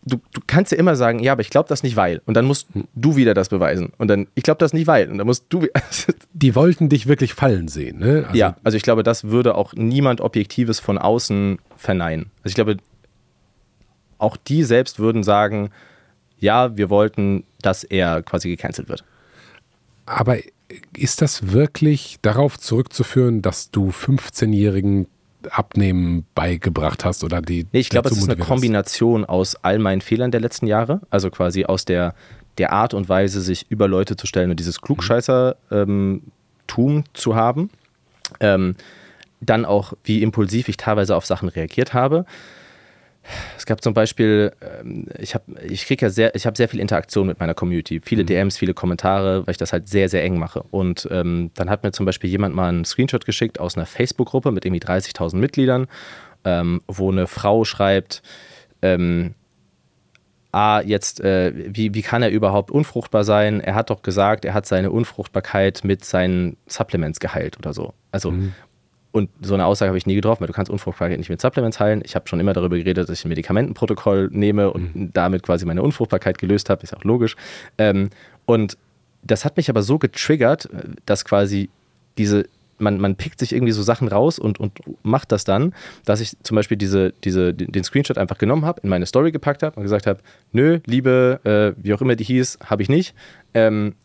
[0.06, 2.22] du, du kannst ja immer sagen, ja, aber ich glaube das nicht, weil.
[2.26, 2.88] Und dann musst mhm.
[2.96, 3.92] du wieder das beweisen.
[3.98, 5.10] Und dann, ich glaube das nicht, weil.
[5.10, 5.68] Und dann musst du.
[6.34, 8.26] Die wollten dich wirklich fallen sehen, ne?
[8.28, 12.32] Also ja, also ich glaube, das würde auch niemand Objektives von außen verneinen.
[12.44, 12.78] Also ich glaube,
[14.18, 15.72] auch die selbst würden sagen,
[16.38, 19.04] ja, wir wollten, dass er quasi gecancelt wird.
[20.06, 20.38] Aber
[20.96, 25.08] ist das wirklich darauf zurückzuführen, dass du 15-Jährigen
[25.52, 27.68] Abnehmen beigebracht hast oder die.
[27.72, 31.30] Nee, ich glaube, es ist eine Kombination aus all meinen Fehlern der letzten Jahre, also
[31.30, 32.16] quasi aus der,
[32.58, 36.24] der Art und Weise, sich über Leute zu stellen und dieses Klugscheißer-Tum
[36.78, 37.70] ähm, zu haben.
[38.40, 38.76] Ähm,
[39.42, 42.26] dann auch, wie impulsiv ich teilweise auf Sachen reagiert habe.
[43.58, 46.80] Es gab zum Beispiel, ähm, ich habe ich krieg ja sehr, ich habe sehr viel
[46.80, 48.28] Interaktion mit meiner Community, viele mhm.
[48.28, 50.64] DMs, viele Kommentare, weil ich das halt sehr, sehr eng mache.
[50.72, 54.52] Und ähm, dann hat mir zum Beispiel jemand mal einen Screenshot geschickt aus einer Facebook-Gruppe
[54.52, 55.88] mit irgendwie 30.000 Mitgliedern,
[56.44, 58.22] ähm, wo eine Frau schreibt,
[58.82, 59.36] ähm,
[60.56, 63.60] ah, jetzt, äh, wie, wie kann er überhaupt unfruchtbar sein?
[63.60, 67.94] Er hat doch gesagt, er hat seine Unfruchtbarkeit mit seinen Supplements geheilt oder so.
[68.12, 68.54] Also, mhm.
[69.16, 71.80] Und so eine Aussage habe ich nie getroffen, weil du kannst Unfruchtbarkeit nicht mit Supplements
[71.80, 72.02] heilen.
[72.04, 75.14] Ich habe schon immer darüber geredet, dass ich ein Medikamentenprotokoll nehme und mhm.
[75.14, 76.84] damit quasi meine Unfruchtbarkeit gelöst habe.
[76.84, 77.38] Ist auch logisch.
[77.78, 78.10] Ähm,
[78.46, 78.78] und
[79.24, 80.68] das hat mich aber so getriggert,
[81.06, 81.70] dass quasi
[82.18, 82.44] diese
[82.78, 85.74] man, man pickt sich irgendwie so Sachen raus und, und macht das dann,
[86.04, 89.64] dass ich zum Beispiel diese, diese, den Screenshot einfach genommen habe, in meine Story gepackt
[89.64, 90.20] habe und gesagt habe,
[90.52, 93.16] nö, Liebe, äh, wie auch immer die hieß, habe ich nicht.
[93.54, 93.96] Ähm,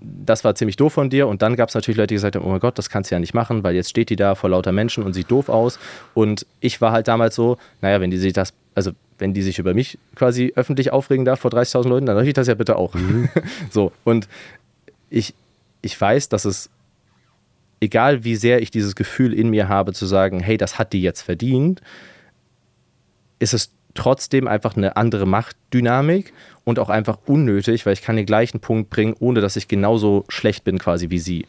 [0.00, 1.28] das war ziemlich doof von dir.
[1.28, 3.14] Und dann gab es natürlich Leute, die gesagt haben, oh mein Gott, das kannst du
[3.14, 5.78] ja nicht machen, weil jetzt steht die da vor lauter Menschen und sieht doof aus.
[6.14, 9.58] Und ich war halt damals so, naja, wenn die sich das, also wenn die sich
[9.58, 12.76] über mich quasi öffentlich aufregen darf vor 30.000 Leuten, dann darf ich das ja bitte
[12.76, 12.94] auch.
[12.94, 13.28] Mhm.
[13.70, 14.28] so, und
[15.10, 15.34] ich,
[15.82, 16.70] ich weiß, dass es
[17.80, 21.02] egal wie sehr ich dieses Gefühl in mir habe, zu sagen, hey, das hat die
[21.02, 21.80] jetzt verdient,
[23.38, 26.32] ist es trotzdem einfach eine andere Machtdynamik
[26.64, 30.24] und auch einfach unnötig, weil ich kann den gleichen Punkt bringen, ohne dass ich genauso
[30.28, 31.46] schlecht bin quasi wie sie.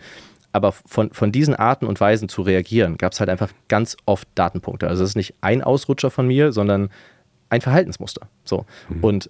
[0.54, 4.28] Aber von, von diesen Arten und Weisen zu reagieren, gab es halt einfach ganz oft
[4.36, 4.88] Datenpunkte.
[4.88, 6.90] Also es ist nicht ein Ausrutscher von mir, sondern
[7.50, 8.28] ein Verhaltensmuster.
[8.44, 8.66] So.
[8.90, 9.04] Mhm.
[9.04, 9.30] Und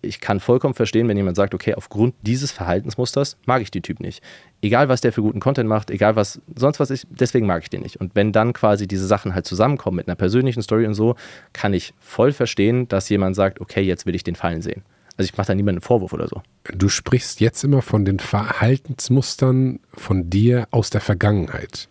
[0.00, 4.00] ich kann vollkommen verstehen, wenn jemand sagt, okay, aufgrund dieses Verhaltensmusters mag ich die Typ
[4.00, 4.22] nicht.
[4.62, 7.70] Egal, was der für guten Content macht, egal was sonst was ich, deswegen mag ich
[7.70, 8.00] den nicht.
[8.00, 11.16] Und wenn dann quasi diese Sachen halt zusammenkommen mit einer persönlichen Story und so,
[11.52, 14.82] kann ich voll verstehen, dass jemand sagt, okay, jetzt will ich den fallen sehen.
[15.16, 16.42] Also ich mache da niemanden einen Vorwurf oder so.
[16.72, 21.88] Du sprichst jetzt immer von den Verhaltensmustern von dir aus der Vergangenheit.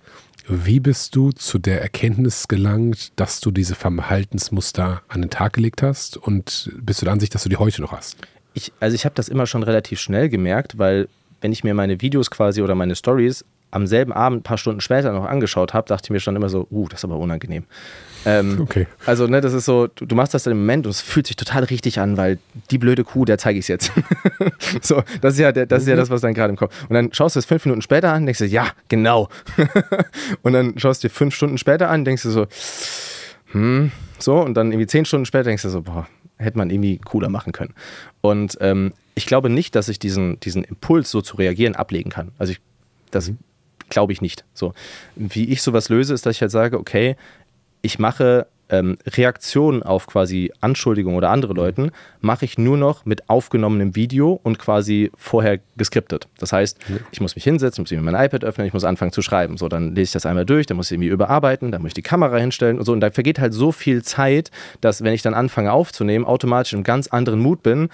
[0.49, 5.81] Wie bist du zu der Erkenntnis gelangt, dass du diese Verhaltensmuster an den Tag gelegt
[5.81, 8.17] hast und bist du der Ansicht, dass du die heute noch hast?
[8.53, 11.09] Ich, also ich habe das immer schon relativ schnell gemerkt, weil
[11.41, 14.81] wenn ich mir meine Videos quasi oder meine Stories am selben Abend, ein paar Stunden
[14.81, 17.65] später noch angeschaut habe, dachte ich mir schon immer so, uh, das ist aber unangenehm.
[18.26, 18.88] Ähm, okay.
[19.06, 21.27] Also, ne, das ist so, du, du, machst das dann im Moment und es fühlt
[21.27, 22.39] sich total richtig an, weil
[22.72, 23.91] die blöde Kuh, der zeige ich es jetzt.
[24.81, 25.99] so, das ist ja, der, das ist ja mhm.
[25.99, 26.73] das, was dann gerade im Kopf.
[26.89, 29.30] Und dann schaust du es fünf Minuten später an, denkst du, ja, genau.
[30.41, 32.48] und dann schaust du dir fünf Stunden später an, denkst du so,
[33.52, 36.07] hm, so, und dann irgendwie zehn Stunden später denkst du so, boah,
[36.38, 37.73] hätte man irgendwie cooler machen können.
[38.22, 42.31] Und ähm, ich glaube nicht, dass ich diesen, diesen Impuls, so zu reagieren, ablegen kann.
[42.38, 42.61] Also ich,
[43.11, 43.38] das mhm.
[43.89, 44.45] Glaube ich nicht.
[44.53, 44.73] So,
[45.15, 47.15] wie ich sowas löse, ist, dass ich halt sage, okay,
[47.81, 53.30] ich mache ähm, Reaktionen auf quasi Anschuldigungen oder andere Leuten, mache ich nur noch mit
[53.30, 56.27] aufgenommenem Video und quasi vorher geskriptet.
[56.38, 56.77] Das heißt,
[57.11, 59.57] ich muss mich hinsetzen, muss mir mein iPad öffnen, ich muss anfangen zu schreiben.
[59.57, 61.95] So, dann lese ich das einmal durch, dann muss ich irgendwie überarbeiten, dann muss ich
[61.95, 62.91] die Kamera hinstellen und so.
[62.91, 64.51] Und da vergeht halt so viel Zeit,
[64.81, 67.89] dass wenn ich dann anfange aufzunehmen, automatisch in einem ganz anderen Mut bin,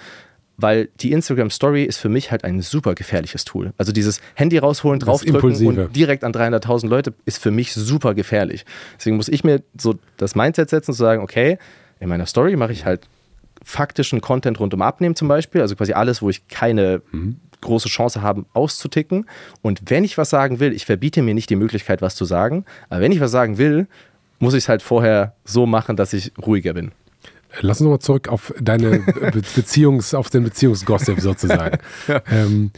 [0.56, 3.72] weil die Instagram Story ist für mich halt ein super gefährliches Tool.
[3.76, 8.64] Also dieses Handy rausholen, draufdrücken und direkt an 300.000 Leute ist für mich super gefährlich.
[8.96, 11.58] Deswegen muss ich mir so das Mindset setzen, zu sagen, okay,
[12.00, 13.08] in meiner Story mache ich halt
[13.64, 17.36] faktischen Content rund um Abnehmen zum Beispiel, also quasi alles, wo ich keine mhm.
[17.60, 19.26] große Chance habe, auszuticken.
[19.62, 22.64] Und wenn ich was sagen will, ich verbiete mir nicht die Möglichkeit, was zu sagen,
[22.90, 23.86] aber wenn ich was sagen will,
[24.38, 26.92] muss ich es halt vorher so machen, dass ich ruhiger bin.
[27.60, 28.98] Lass uns nochmal zurück auf deine
[29.32, 31.78] Be Beziehungs-, auf den Beziehungsgossip sozusagen.
[32.08, 32.22] ja.
[32.30, 32.70] ähm,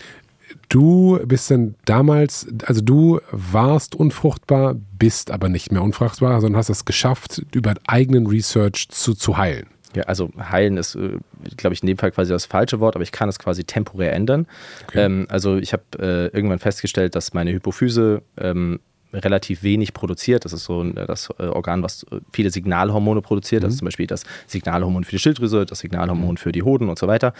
[0.69, 6.69] du bist dann damals, also du warst unfruchtbar, bist aber nicht mehr unfruchtbar, sondern hast
[6.69, 9.67] es geschafft, über eigenen Research zu, zu heilen.
[9.95, 11.19] Ja, also heilen ist, äh,
[11.57, 14.13] glaube ich, in dem Fall quasi das falsche Wort, aber ich kann es quasi temporär
[14.13, 14.47] ändern.
[14.89, 15.05] Okay.
[15.05, 18.81] Ähm, also ich habe äh, irgendwann festgestellt, dass meine Hypophyse ähm,
[19.13, 20.45] relativ wenig produziert.
[20.45, 23.63] Das ist so das äh, Organ, was äh, viele Signalhormone produziert.
[23.63, 23.79] Das ist mhm.
[23.79, 26.37] zum Beispiel das Signalhormon für die Schilddrüse, das Signalhormon mhm.
[26.37, 27.33] für die Hoden und so weiter.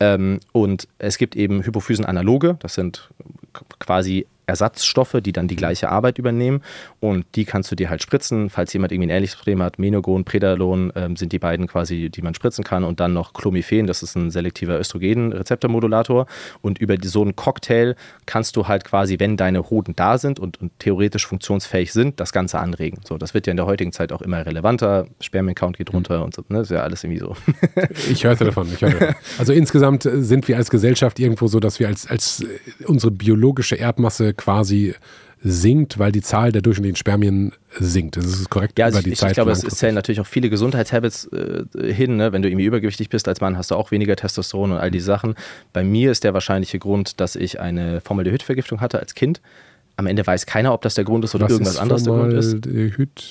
[0.00, 2.56] Ähm, und es gibt eben Hypophysen-Analoge.
[2.60, 3.10] Das sind
[3.78, 6.62] quasi Ersatzstoffe, die dann die gleiche Arbeit übernehmen
[7.00, 9.78] und die kannst du dir halt spritzen, falls jemand irgendwie ein ähnliches Problem hat.
[9.78, 13.86] Menogon, Predalon ähm, sind die beiden quasi, die man spritzen kann und dann noch Clomiphen,
[13.86, 16.26] das ist ein selektiver Östrogen-Rezeptormodulator
[16.60, 17.94] und über so einen Cocktail
[18.26, 22.32] kannst du halt quasi, wenn deine Hoden da sind und, und, theoretisch funktionsfähig sind, das
[22.32, 23.00] Ganze anregen.
[23.04, 25.06] So, das wird ja in der heutigen Zeit auch immer relevanter.
[25.20, 26.24] Spermiencount geht runter mhm.
[26.24, 26.58] und so, ne?
[26.58, 27.36] Das ist ja alles irgendwie so.
[28.10, 29.14] ich hörte davon, ich hörte.
[29.38, 32.44] Also insgesamt sind wir als Gesellschaft irgendwo so, dass wir als, als
[32.86, 34.94] unsere biologische Erbmasse quasi
[35.44, 38.16] sinkt, weil die Zahl der durchschnittlichen Spermien sinkt.
[38.16, 39.32] Das ist korrekt ja, also über die ich, Zeit.
[39.32, 42.16] Ich glaube, es zählen natürlich auch viele Gesundheitshabits äh, hin.
[42.16, 42.32] Ne?
[42.32, 45.00] Wenn du irgendwie übergewichtig bist als Mann, hast du auch weniger Testosteron und all die
[45.00, 45.34] Sachen.
[45.72, 49.40] Bei mir ist der wahrscheinliche Grund, dass ich eine Formaldehydvergiftung hatte als Kind.
[49.96, 52.12] Am Ende weiß keiner, ob das der Grund ist oder Was irgendwas ist anderes der
[52.14, 52.66] Grund ist.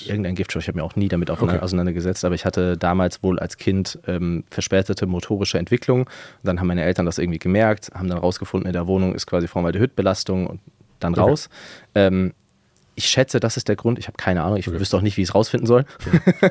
[0.06, 0.62] Irgendein Giftstoff.
[0.62, 1.58] Ich habe mir auch nie damit okay.
[1.58, 6.02] auseinandergesetzt, aber ich hatte damals wohl als Kind ähm, verspätete motorische Entwicklung.
[6.02, 6.08] Und
[6.44, 9.48] dann haben meine Eltern das irgendwie gemerkt, haben dann rausgefunden, in der Wohnung ist quasi
[9.48, 10.60] Formaldehydbelastung und
[11.04, 11.20] dann okay.
[11.20, 11.48] raus.
[11.94, 12.32] Ähm,
[12.94, 13.98] ich schätze, das ist der Grund.
[13.98, 14.58] Ich habe keine Ahnung.
[14.58, 14.78] Ich okay.
[14.78, 15.84] wüsste auch nicht, wie ich es rausfinden soll.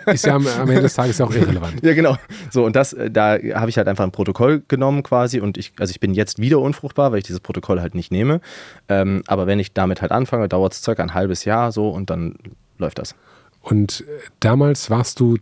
[0.08, 1.84] Ist ja am, am, Ende des Tages auch irrelevant.
[1.84, 2.18] ja, genau.
[2.50, 5.74] So, und das, äh, da habe ich halt einfach ein Protokoll genommen quasi und ich,
[5.80, 8.42] also ich bin jetzt wieder unfruchtbar, weil ich dieses Protokoll halt nicht nehme.
[8.90, 12.10] Ähm, aber wenn ich damit halt anfange, dauert es circa ein halbes Jahr so und
[12.10, 12.36] dann
[12.80, 13.16] läuft das.
[13.62, 15.38] Und äh, damals warst du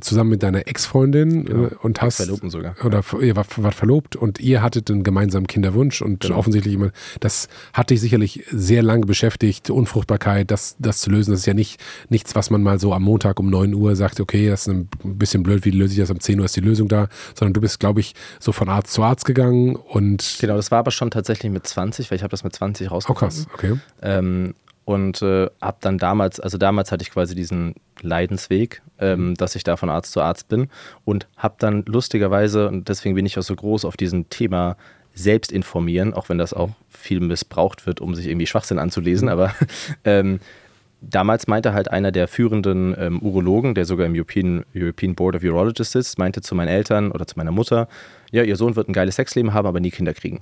[0.00, 1.66] zusammen mit deiner Ex-Freundin Genau.
[1.68, 2.74] äh, und hast Verlobten sogar.
[2.84, 6.36] oder ihr wart, wart verlobt und ihr hattet einen gemeinsamen Kinderwunsch und Genau.
[6.36, 6.90] offensichtlich immer,
[7.20, 11.30] das hat dich sicherlich sehr lange beschäftigt, Unfruchtbarkeit, das, das zu lösen.
[11.30, 14.20] Das ist ja nicht nichts, was man mal so am Montag um 9 Uhr sagt,
[14.20, 16.10] okay, das ist ein bisschen blöd, wie löse ich das?
[16.10, 18.92] Um 10 Uhr ist die Lösung da, sondern du bist, glaube ich, so von Arzt
[18.92, 22.30] zu Arzt gegangen und Genau, das war aber schon tatsächlich mit 20, weil ich habe
[22.30, 23.46] das mit 20 oh rausgefunden.
[23.46, 23.74] krass, okay.
[24.02, 24.54] Ähm,
[24.88, 29.62] und äh, habe dann damals, also damals hatte ich quasi diesen Leidensweg, ähm, dass ich
[29.62, 30.70] da von Arzt zu Arzt bin
[31.04, 34.78] und habe dann lustigerweise, und deswegen bin ich auch so groß auf diesem Thema
[35.12, 39.54] selbst informieren, auch wenn das auch viel missbraucht wird, um sich irgendwie Schwachsinn anzulesen, aber
[40.04, 40.40] ähm,
[41.02, 45.42] damals meinte halt einer der führenden ähm, Urologen, der sogar im European, European Board of
[45.42, 47.88] Urologists sitzt, meinte zu meinen Eltern oder zu meiner Mutter,
[48.30, 50.40] ja, ihr Sohn wird ein geiles Sexleben haben, aber nie Kinder kriegen.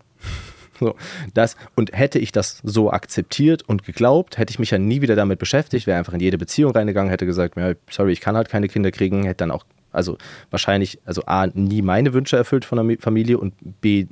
[0.78, 0.94] So,
[1.34, 5.16] das, und hätte ich das so akzeptiert und geglaubt, hätte ich mich ja nie wieder
[5.16, 8.48] damit beschäftigt, wäre einfach in jede Beziehung reingegangen, hätte gesagt, ja, sorry, ich kann halt
[8.48, 10.18] keine Kinder kriegen, hätte dann auch, also
[10.50, 14.06] wahrscheinlich, also A, nie meine Wünsche erfüllt von der Mi- Familie und B,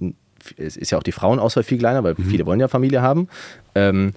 [0.56, 3.28] es ist ja auch die Frauenauswahl viel kleiner, weil viele wollen ja Familie haben.
[3.74, 4.12] Ähm,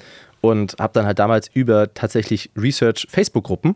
[0.48, 3.76] und habe dann halt damals über tatsächlich Research-Facebook-Gruppen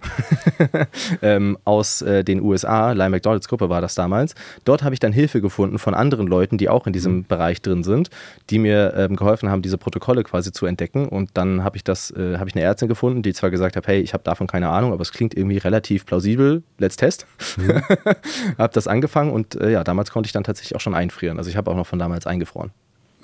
[1.21, 4.35] ähm, aus äh, den USA, Lyle McDonalds Gruppe war das damals.
[4.65, 7.83] Dort habe ich dann Hilfe gefunden von anderen Leuten, die auch in diesem Bereich drin
[7.83, 8.09] sind,
[8.49, 11.07] die mir ähm, geholfen haben, diese Protokolle quasi zu entdecken.
[11.07, 13.87] Und dann habe ich das, äh, habe ich eine Ärztin gefunden, die zwar gesagt hat,
[13.87, 16.63] hey, ich habe davon keine Ahnung, aber es klingt irgendwie relativ plausibel.
[16.77, 17.25] Let's test.
[18.57, 21.37] habe das angefangen und äh, ja, damals konnte ich dann tatsächlich auch schon einfrieren.
[21.37, 22.71] Also ich habe auch noch von damals eingefroren.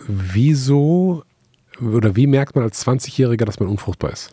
[0.07, 1.23] Wieso
[1.81, 4.31] oder wie merkt man als 20-Jähriger, dass man unfruchtbar ist?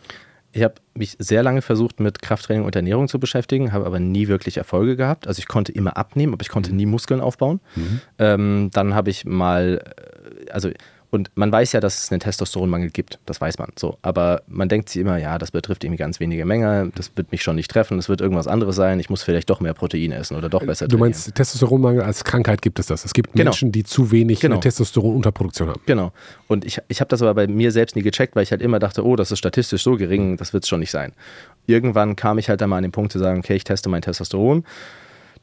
[0.51, 4.29] Ich habe mich sehr lange versucht, mit Krafttraining und Ernährung zu beschäftigen, habe aber nie
[4.29, 5.27] wirklich Erfolge gehabt.
[5.27, 7.59] Also ich konnte immer abnehmen, aber ich konnte nie Muskeln aufbauen.
[8.19, 9.83] Ähm, dann habe ich mal,
[10.47, 10.69] äh, also
[11.15, 13.97] und man weiß ja, dass es einen Testosteronmangel gibt, das weiß man so.
[14.03, 17.41] Aber man denkt sich immer, ja, das betrifft irgendwie ganz wenige Menge, das wird mich
[17.41, 20.35] schon nicht treffen, es wird irgendwas anderes sein, ich muss vielleicht doch mehr Protein essen
[20.37, 21.11] oder doch besser Du trainieren.
[21.13, 23.03] meinst, Testosteronmangel als Krankheit gibt es das.
[23.05, 23.45] Es gibt Genau.
[23.45, 24.57] Menschen, die zu wenig Genau.
[24.57, 25.81] Testosteronunterproduktion haben.
[25.85, 26.11] Genau.
[26.47, 28.79] Und ich, ich habe das aber bei mir selbst nie gecheckt, weil ich halt immer
[28.79, 31.13] dachte, oh, das ist statistisch so gering, das wird es schon nicht sein.
[31.67, 34.01] Irgendwann kam ich halt dann mal an den Punkt zu sagen, okay, ich teste mein
[34.01, 34.63] Testosteron.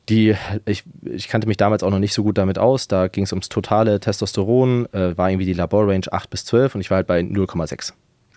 [0.09, 0.35] Die,
[0.65, 2.89] ich, ich kannte mich damals auch noch nicht so gut damit aus.
[2.89, 6.81] Da ging es ums totale Testosteron, äh, war irgendwie die Laborrange 8 bis 12 und
[6.81, 7.93] ich war halt bei 0,6.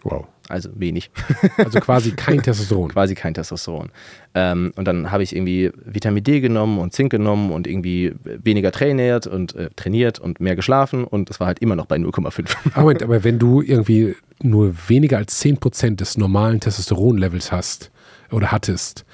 [0.05, 0.27] Wow.
[0.47, 1.09] Also wenig.
[1.57, 2.89] Also quasi kein Testosteron.
[2.89, 3.89] Quasi kein Testosteron.
[4.35, 8.71] Ähm, und dann habe ich irgendwie Vitamin D genommen und Zink genommen und irgendwie weniger
[8.71, 12.55] trainiert und äh, trainiert und mehr geschlafen und es war halt immer noch bei 0,5.
[12.73, 17.89] Aber, Moment, aber wenn du irgendwie nur weniger als 10% des normalen Testosteronlevels hast
[18.29, 19.05] oder hattest,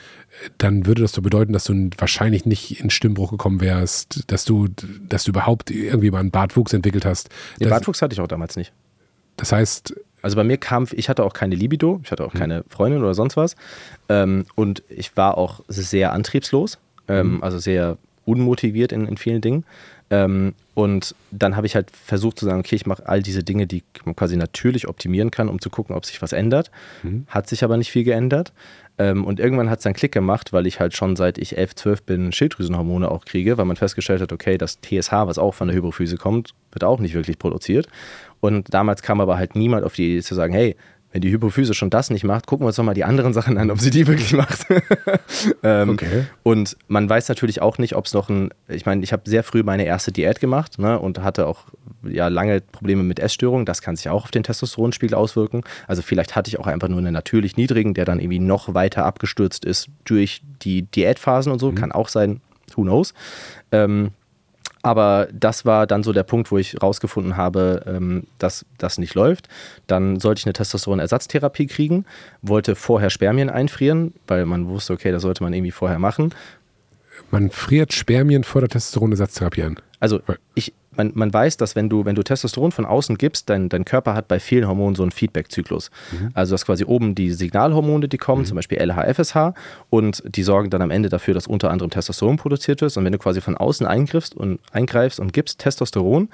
[0.57, 4.67] dann würde das so bedeuten, dass du wahrscheinlich nicht in Stimmbruch gekommen wärst, dass du,
[5.07, 7.29] dass du überhaupt irgendwie mal einen Bartwuchs entwickelt hast.
[7.59, 8.71] Den Das, Bartwuchs hatte ich auch damals nicht.
[9.37, 12.63] das heißt, Also bei mir kam, ich hatte auch keine Libido, ich hatte auch keine
[12.69, 13.55] Freundin oder sonst was.
[14.09, 16.77] Ähm, und ich war auch sehr antriebslos,
[17.07, 19.63] ähm, also sehr unmotiviert in, in vielen Dingen.
[20.11, 23.65] Ähm, und dann habe ich halt versucht zu sagen, okay, ich mache all diese Dinge,
[23.65, 26.69] die man quasi natürlich optimieren kann, um zu gucken, ob sich was ändert.
[27.27, 28.51] Hat sich aber nicht viel geändert.
[29.01, 31.75] Ähm, und irgendwann hat es einen Klick gemacht, weil ich halt schon seit ich 11,
[31.75, 35.67] 12 bin Schilddrüsenhormone auch kriege, weil man festgestellt hat, okay, das TSH, was auch von
[35.69, 37.87] der Hypophyse kommt, wird auch nicht wirklich produziert.
[38.41, 40.75] Und damals kam aber halt niemand auf die Idee zu sagen, hey,
[41.11, 43.57] wenn die Hypophyse schon das nicht macht, gucken wir uns doch mal die anderen Sachen
[43.57, 44.65] an, ob sie die wirklich macht.
[45.63, 46.25] ähm, Okay.
[46.43, 49.43] Und man weiß natürlich auch nicht, ob es noch ein, ich meine, ich habe sehr
[49.43, 51.65] früh meine erste Diät gemacht ne, und hatte auch
[52.03, 53.65] ja, lange Probleme mit Essstörungen.
[53.65, 55.63] Das kann sich auch auf den Testosteronspiegel auswirken.
[55.87, 59.05] Also vielleicht hatte ich auch einfach nur einen natürlich niedrigen, der dann irgendwie noch weiter
[59.05, 61.71] abgestürzt ist durch die Diätphasen und so.
[61.73, 62.41] Kann auch sein,
[62.75, 63.13] who knows.
[63.71, 64.11] Ähm,
[64.83, 69.13] aber das war dann so der Punkt, wo ich rausgefunden habe, ähm, dass das nicht
[69.15, 69.47] läuft.
[69.87, 72.05] Dann sollte ich eine Testosteronersatztherapie kriegen,
[72.41, 76.33] wollte vorher Spermien einfrieren, weil man wusste, okay, das sollte man irgendwie vorher machen.
[77.29, 79.77] man friert Spermien vor der Testosteronersatztherapie an.
[79.99, 80.19] Also
[80.55, 83.85] ich, man, man weiß, dass wenn du, wenn du Testosteron von außen gibst, dein, dein
[83.85, 85.89] Körper hat bei vielen Hormonen so einen Feedback-Zyklus.
[86.33, 89.53] Also das quasi oben die Signalhormone, die kommen, zum Beispiel LH, FSH,
[89.89, 92.95] und die sorgen dann am Ende dafür, dass unter anderem Testosteron produziert wird.
[92.97, 96.29] Und wenn du quasi von außen eingriffst und eingreifst und gibst Testosteron,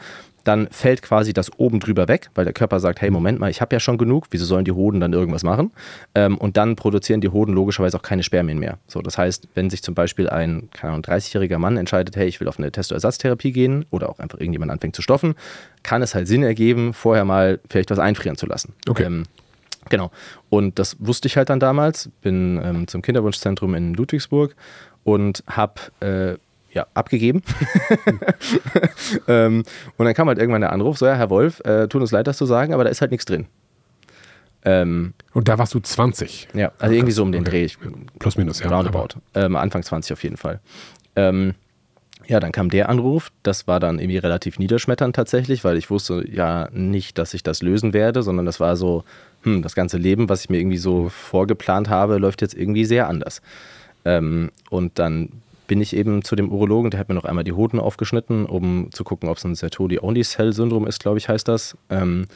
[0.47, 3.59] dann fällt quasi das oben drüber weg, weil der Körper sagt, hey, Moment mal, ich
[3.59, 5.71] habe ja schon genug, wieso sollen die Hoden dann irgendwas machen?
[6.15, 8.77] Ähm, und dann produzieren die Hoden logischerweise auch keine Spermien mehr.
[8.87, 12.39] So, das heißt, wenn sich zum Beispiel ein, keine Ahnung, 30-jähriger Mann entscheidet, hey, ich
[12.39, 15.35] will auf eine Testoersatztherapie gehen oder auch einfach irgendjemand anfängt zu stoffen,
[15.83, 18.73] kann es halt Sinn ergeben, vorher mal vielleicht was einfrieren zu lassen.
[18.89, 19.03] Okay.
[19.03, 19.23] Ähm,
[19.89, 20.11] Genau.
[20.49, 22.09] Und das wusste ich halt dann damals.
[22.21, 24.53] Bin ähm, zum Kinderwunschzentrum in Ludwigsburg
[25.05, 26.37] und habe äh,
[26.73, 27.41] ja, abgegeben.
[29.27, 29.63] ähm,
[29.97, 32.27] und dann kam halt irgendwann der Anruf, so ja, Herr Wolf, äh, tut uns leid,
[32.27, 33.47] das zu sagen, aber da ist halt nichts drin.
[34.65, 36.49] Ähm, Und da warst du 20.
[36.53, 37.51] ja, also irgendwie so um den Okay.
[37.51, 37.65] Dreh.
[37.65, 37.77] Ich,
[38.19, 38.67] Plus minus, ja.
[38.69, 39.19] Roundabout.
[39.33, 40.59] Ähm, Anfang 20 auf jeden Fall.
[41.15, 41.53] Ähm,
[42.27, 43.31] ja, dann kam der Anruf.
[43.43, 47.61] Das war dann irgendwie relativ niederschmetternd tatsächlich, weil ich wusste ja nicht, dass ich das
[47.61, 49.05] lösen werde, sondern das war so,
[49.43, 53.07] hm, das ganze Leben, was ich mir irgendwie so vorgeplant habe, läuft jetzt irgendwie sehr
[53.07, 53.41] anders.
[54.03, 55.29] Ähm, und dann
[55.67, 58.89] bin ich eben zu dem Urologen, der hat mir noch einmal die Hoden aufgeschnitten, um
[58.91, 61.77] zu gucken, ob es ein Sertoli-Only-Cell-Syndrom ist, glaube ich, heißt das.
[61.89, 62.27] Ähm,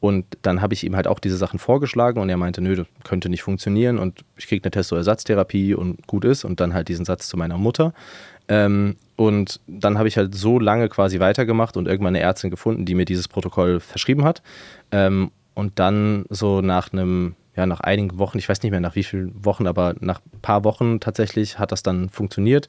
[0.00, 2.86] und dann habe ich ihm halt auch diese Sachen vorgeschlagen und er meinte, nö, das
[3.04, 7.04] könnte nicht funktionieren und ich kriege eine Testoersatztherapie und gut ist und dann halt diesen
[7.04, 7.92] Satz zu meiner Mutter.
[8.50, 12.84] Ähm, und dann habe ich halt so lange quasi weitergemacht und irgendwann eine Ärztin gefunden,
[12.84, 14.42] die mir dieses Protokoll verschrieben hat.
[14.90, 18.96] Ähm, und dann so nach einem, ja, nach einigen Wochen, ich weiß nicht mehr nach
[18.96, 22.68] wie vielen Wochen, aber nach ein paar Wochen tatsächlich hat das dann funktioniert.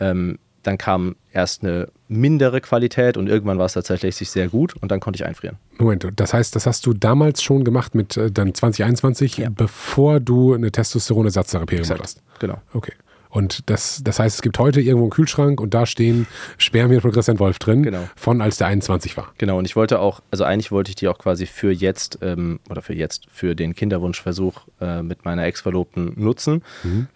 [0.00, 4.90] Ähm, dann kam erst eine mindere Qualität und irgendwann war es tatsächlich sehr gut und
[4.90, 5.56] dann konnte ich einfrieren.
[5.78, 9.48] Moment, das heißt, das hast du damals schon gemacht mit äh, dann 2021, Ja.
[9.50, 12.22] bevor du eine Testosteronersatztherapie gemacht hast.
[12.38, 12.58] Genau.
[12.72, 12.92] Okay.
[13.30, 16.26] Und das, das heißt, es gibt heute irgendwo einen Kühlschrank und da stehen
[16.56, 18.08] Spermien von Christian Wolf drin, Genau.
[18.16, 19.32] von als der 21 war.
[19.38, 22.60] Genau, und ich wollte auch, also eigentlich wollte ich die auch quasi für jetzt, ähm,
[22.70, 26.62] oder für jetzt, für den Kinderwunschversuch äh, mit meiner Ex-Verlobten nutzen.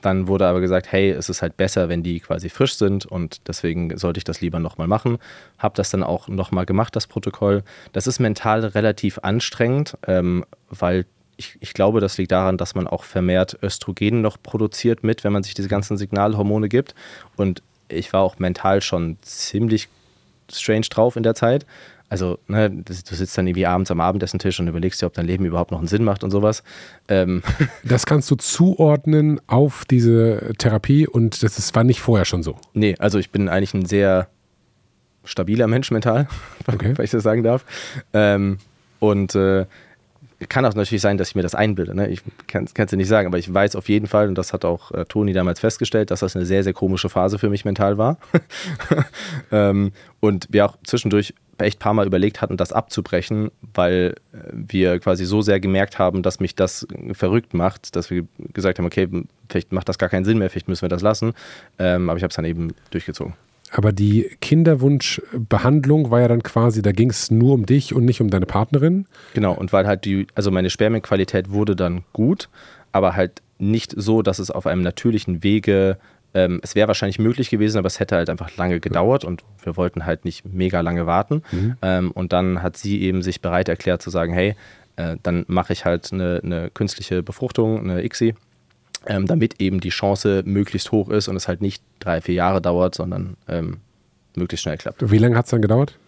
[0.02, 3.40] Dann wurde aber gesagt, hey, es ist halt besser, wenn die quasi frisch sind und
[3.48, 5.18] deswegen sollte ich das lieber nochmal machen.
[5.58, 7.62] Hab das dann auch nochmal gemacht, das Protokoll.
[7.92, 11.06] Das ist mental relativ anstrengend, ähm, weil
[11.36, 15.32] ich, ich glaube, das liegt daran, dass man auch vermehrt Östrogen noch produziert mit, wenn
[15.32, 16.94] man sich diese ganzen Signalhormone gibt.
[17.36, 19.88] Und ich war auch mental schon ziemlich
[20.50, 21.66] strange drauf in der Zeit.
[22.08, 25.46] Also, ne, du sitzt dann irgendwie abends am Abendessentisch und überlegst dir, ob dein Leben
[25.46, 26.62] überhaupt noch einen Sinn macht und sowas.
[27.08, 27.42] Ähm,
[27.84, 32.56] Das kannst du zuordnen auf diese Therapie und das ist, war nicht vorher schon so.
[32.74, 34.28] nee, also ich bin eigentlich ein sehr
[35.24, 36.28] stabiler Mensch mental,
[36.66, 36.92] Okay.
[36.96, 37.64] wenn ich das sagen darf.
[38.12, 38.58] Ähm,
[39.00, 39.64] und äh,
[40.48, 41.94] kann auch natürlich sein, dass ich mir das einbilde.
[41.94, 42.08] Ne?
[42.08, 44.64] Ich kann es dir nicht sagen, aber ich weiß auf jeden Fall, und das hat
[44.64, 47.98] auch äh, Toni damals festgestellt, dass das eine sehr, sehr komische Phase für mich mental
[47.98, 48.18] war.
[49.52, 54.38] ähm, und wir auch zwischendurch echt ein paar Mal überlegt hatten, das abzubrechen, weil äh,
[54.52, 58.86] wir quasi so sehr gemerkt haben, dass mich das verrückt macht, dass wir gesagt haben,
[58.86, 59.08] okay,
[59.48, 61.34] vielleicht macht das gar keinen Sinn mehr, vielleicht müssen wir das lassen.
[61.78, 63.34] Ähm, aber ich habe es dann eben durchgezogen.
[63.72, 68.20] Aber die Kinderwunschbehandlung war ja dann quasi, da ging es nur um dich und nicht
[68.20, 69.06] um deine Partnerin.
[69.32, 72.50] Genau, und weil halt die, also meine Spermienqualität wurde dann gut,
[72.92, 75.96] aber halt nicht so, dass es auf einem natürlichen Wege,
[76.34, 79.76] ähm, es wäre wahrscheinlich möglich gewesen, aber es hätte halt einfach lange gedauert und wir
[79.78, 81.42] wollten halt nicht mega lange warten.
[81.80, 84.54] Ähm, und dann hat sie eben sich bereit erklärt zu sagen, hey,
[84.96, 88.34] äh, dann mache ich halt eine, eine künstliche Befruchtung, eine ICSI,
[89.06, 92.60] ähm, damit eben die Chance möglichst hoch ist und es halt nicht drei, vier Jahre
[92.60, 93.78] dauert, sondern ähm,
[94.36, 95.10] möglichst schnell klappt.
[95.10, 95.98] Wie lange hat es dann gedauert?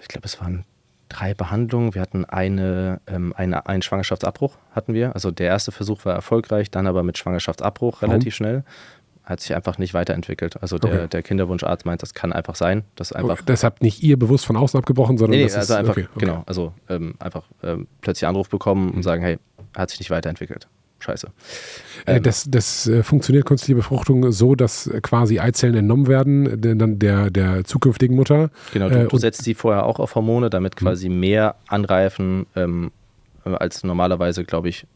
[0.00, 0.64] ich glaube, es waren
[1.08, 1.94] drei Behandlungen.
[1.94, 5.14] Wir hatten eine, ähm, eine, einen Schwangerschaftsabbruch, hatten wir.
[5.14, 8.10] Also der erste Versuch war erfolgreich, dann aber mit Schwangerschaftsabbruch Warum?
[8.10, 8.64] relativ schnell.
[9.24, 10.60] Hat sich einfach nicht weiterentwickelt.
[10.60, 11.08] Also der, Okay.
[11.08, 12.82] der Kinderwunscharzt meint, das kann einfach sein.
[12.96, 13.40] Das einfach.
[13.42, 16.08] das habt nicht ihr bewusst von außen abgebrochen, sondern Nee, das also ist, einfach, okay,
[16.10, 16.26] okay.
[16.26, 19.38] genau, also ähm, einfach ähm, plötzlich Anruf bekommen und sagen, hey,
[19.76, 20.66] hat sich nicht weiterentwickelt.
[21.02, 21.28] Scheiße.
[22.06, 26.60] Äh, Ähm, Das, das äh, funktioniert künstliche Befruchtung so, dass äh, quasi Eizellen entnommen werden,
[26.78, 28.50] dann der, der zukünftigen Mutter.
[28.72, 32.46] Genau, Äh, du, du und- setzt sie vorher auch auf Hormone, damit quasi mehr anreifen
[32.56, 32.92] ähm,
[33.44, 34.86] als normalerweise, glaube ich.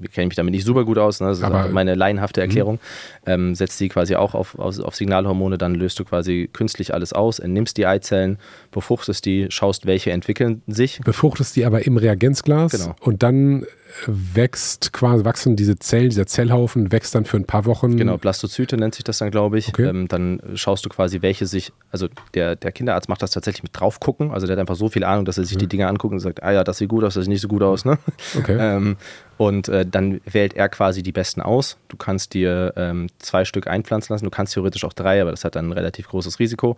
[0.00, 1.28] Ich kenne mich damit nicht super gut aus, ne?
[1.28, 2.78] das ist Aber- meine laienhafte Erklärung.
[3.26, 7.12] Ähm, setzt sie quasi auch auf, auf, auf Signalhormone, dann löst du quasi künstlich alles
[7.12, 8.38] aus, entnimmst die Eizellen,
[8.70, 11.00] befruchtest die, schaust, welche entwickeln sich.
[11.04, 12.94] befruchtest die aber im Reagenzglas Genau.
[13.00, 13.66] und dann äh,
[14.06, 17.96] wächst quasi, wachsen diese Zellen, dieser Zellhaufen wächst dann für ein paar Wochen.
[17.96, 19.68] Genau, Blastozyte nennt sich das dann, glaube ich.
[19.68, 19.86] Okay.
[19.88, 23.78] Ähm, dann schaust du quasi, welche sich, also der, der Kinderarzt macht das tatsächlich mit
[23.78, 24.32] drauf gucken.
[24.32, 26.42] Also der hat einfach so viel Ahnung, dass er sich die Dinge anguckt und sagt,
[26.42, 27.84] ah ja, das sieht gut aus, das sieht nicht so gut aus.
[27.84, 27.98] Ne?
[28.38, 28.56] Okay.
[28.64, 28.96] Ähm,
[29.36, 31.76] und äh, dann wählt er quasi die besten aus.
[31.88, 34.24] Du kannst dir ähm, zwei Stück einpflanzen lassen.
[34.24, 36.76] Du kannst theoretisch auch drei, aber das hat dann ein relativ großes Risiko.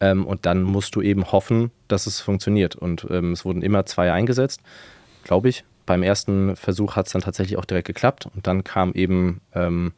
[0.00, 2.76] Ähm, und dann musst du eben hoffen, dass es funktioniert.
[2.76, 4.60] Und ähm, es wurden immer zwei eingesetzt,
[5.24, 5.64] glaube ich.
[5.84, 8.26] Beim ersten Versuch hat es dann tatsächlich auch direkt geklappt.
[8.34, 9.92] Und dann kam eben ähm,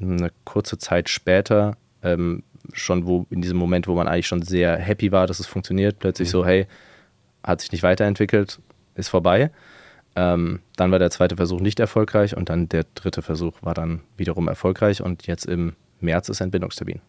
[0.00, 4.76] eine kurze Zeit später, ähm, schon wo in diesem Moment, wo man eigentlich schon sehr
[4.76, 6.66] happy war, dass es funktioniert, plötzlich so, hey,
[7.42, 8.60] hat sich nicht weiterentwickelt,
[8.94, 9.50] ist vorbei.
[10.14, 14.00] Ähm, dann war der zweite Versuch nicht erfolgreich und dann der dritte Versuch war dann
[14.16, 17.00] wiederum erfolgreich und jetzt im März ist Entbindungstermin.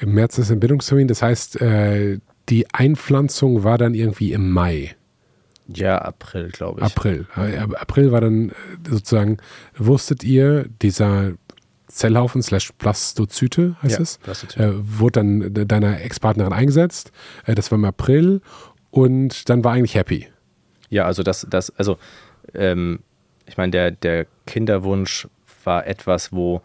[0.00, 4.96] Im März ist Entbindungstermin, das heißt, äh, die Einpflanzung war dann irgendwie im Mai,
[5.66, 6.86] Ja, April, glaube ich.
[6.86, 7.26] April.
[7.36, 8.52] Äh, April war dann äh,
[8.88, 9.36] sozusagen,
[9.76, 11.32] wusstet ihr, dieser
[11.88, 14.62] Zellhaufen slash Blastozyte heißt Ja, es, Blastozyte.
[14.62, 17.12] äh, wurde dann de- deiner Ex-Partnerin eingesetzt.
[17.44, 18.40] Äh, das war im April
[18.90, 20.28] und dann war eigentlich happy.
[20.90, 21.98] Ja, also das, das, also
[22.54, 23.00] ähm,
[23.46, 25.28] ich meine, der, der Kinderwunsch
[25.64, 26.62] war etwas, wo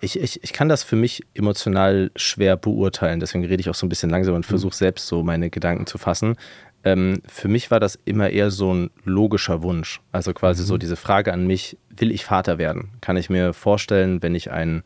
[0.00, 3.86] ich, ich, ich kann das für mich emotional schwer beurteilen, deswegen rede ich auch so
[3.86, 4.50] ein bisschen langsam und mhm.
[4.50, 6.36] versuche selbst so meine Gedanken zu fassen.
[6.84, 10.00] Ähm, für mich war das immer eher so ein logischer Wunsch.
[10.12, 10.66] Also quasi mhm.
[10.66, 12.90] so diese Frage an mich, will ich Vater werden?
[13.00, 14.84] Kann ich mir vorstellen, wenn ich ein,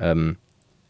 [0.00, 0.36] ähm,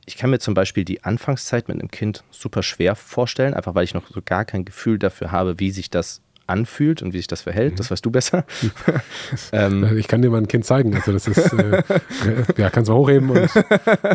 [0.06, 3.84] ich kann mir zum Beispiel die Anfangszeit mit einem Kind super schwer vorstellen, einfach weil
[3.84, 7.26] ich noch so gar kein Gefühl dafür habe, wie sich das anfühlt und wie sich
[7.26, 7.72] das verhält.
[7.72, 7.76] Mhm.
[7.76, 8.44] Das weißt du besser.
[9.52, 10.94] ähm, ich kann dir mal ein Kind zeigen.
[10.94, 11.82] Also das ist, äh,
[12.56, 13.30] ja, kannst du hochheben.
[13.30, 13.50] Und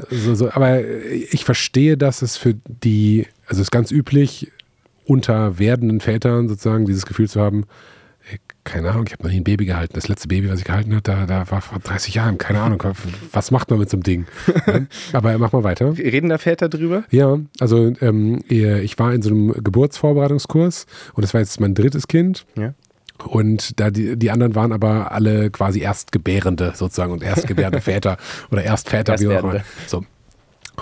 [0.09, 0.51] so, so.
[0.51, 4.51] Aber ich verstehe, dass es für die, also es ist ganz üblich,
[5.05, 7.65] unter werdenden Vätern sozusagen dieses Gefühl zu haben,
[8.63, 9.93] keine Ahnung, ich habe noch nie ein Baby gehalten.
[9.95, 12.38] Das letzte Baby, was ich gehalten habe, da, da war vor 30 Jahren.
[12.38, 12.83] Keine Ahnung,
[13.31, 14.25] was macht man mit so einem Ding?
[15.13, 15.97] Aber mach mal weiter.
[15.97, 17.03] Reden da Väter drüber?
[17.09, 22.07] Ja, also ähm, ich war in so einem Geburtsvorbereitungskurs und das war jetzt mein drittes
[22.07, 22.45] Kind.
[22.55, 22.73] Ja.
[23.25, 28.17] Und da die, die anderen waren aber alle quasi Erstgebärende sozusagen und Erstgebärende Väter
[28.51, 29.61] oder Erstväter, wie auch immer.
[29.88, 30.03] So.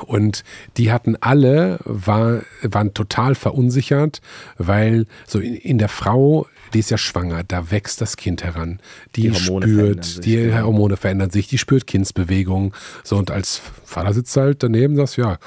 [0.06, 0.44] Und
[0.78, 4.22] die hatten alle, war, waren total verunsichert,
[4.58, 8.80] weil so in, in der Frau die ist ja schwanger, da wächst das Kind heran.
[9.16, 10.64] Die, die spürt, sich, die ja.
[10.64, 12.74] Hormone verändern sich, die spürt Kindsbewegung.
[13.04, 15.38] So, und als Vater sitzt halt daneben, sagt, ja,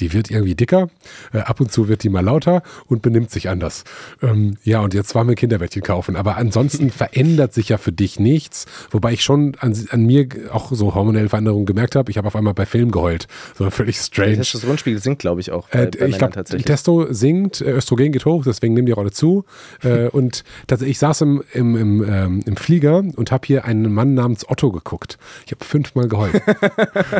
[0.00, 0.90] die wird irgendwie dicker,
[1.32, 3.84] äh, ab und zu wird die mal lauter und benimmt sich anders.
[4.20, 6.16] Ähm, ja, und jetzt wollen wir Kinderbettchen kaufen.
[6.16, 10.72] Aber ansonsten verändert sich ja für dich nichts, wobei ich schon an, an mir auch
[10.72, 12.10] so hormonelle Veränderungen gemerkt habe.
[12.10, 13.28] Ich habe auf einmal bei Filmen geheult.
[13.56, 14.30] So völlig strange.
[14.30, 15.68] Der Testosteronspiegel sinkt, glaube ich, auch.
[15.68, 19.12] Bei, äh, bei ich glaube, Testo sinkt, äh, Östrogen geht hoch, deswegen nehmen die Rolle
[19.12, 19.44] zu.
[19.82, 20.44] äh, und
[20.80, 24.72] ich saß im, im, im, ähm, im Flieger und habe hier einen Mann namens Otto
[24.72, 25.18] geguckt.
[25.46, 26.42] Ich habe fünfmal geheult.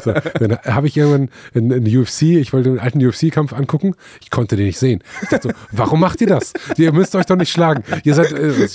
[0.04, 4.30] so, dann habe ich irgendwann in, in UFC, ich wollte den alten UFC-Kampf angucken, ich
[4.30, 5.02] konnte den nicht sehen.
[5.22, 6.52] Ich dachte so, warum macht ihr das?
[6.76, 7.84] Ihr müsst euch doch nicht schlagen.
[8.04, 8.68] Ihr seid, äh,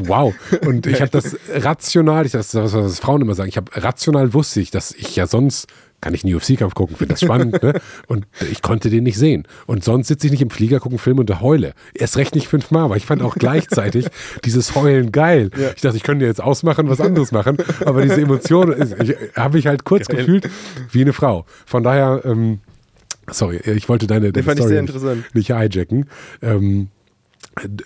[0.00, 0.34] wow.
[0.66, 4.34] Und ich habe das rational, ich, das was, was Frauen immer sagen, ich habe rational
[4.34, 5.68] wusste ich, dass ich ja sonst
[6.00, 7.62] kann ich einen UFC-Kampf gucken, finde das spannend.
[7.62, 7.80] ne?
[8.06, 9.44] Und ich konnte den nicht sehen.
[9.66, 11.74] Und sonst sitze ich nicht im Flieger, gucke einen Film und heule.
[11.94, 14.06] Erst recht nicht fünfmal, aber ich fand auch gleichzeitig
[14.44, 15.50] dieses Heulen geil.
[15.56, 15.70] Ja.
[15.74, 17.58] Ich dachte, ich könnte jetzt ausmachen, was anderes machen.
[17.84, 18.74] Aber diese Emotion
[19.34, 20.18] habe ich halt kurz geil.
[20.18, 20.48] gefühlt
[20.92, 21.46] wie eine Frau.
[21.66, 22.60] Von daher, ähm,
[23.30, 26.06] sorry, ich wollte deine, deine Story nicht, nicht hijacken.
[26.42, 26.88] Ähm,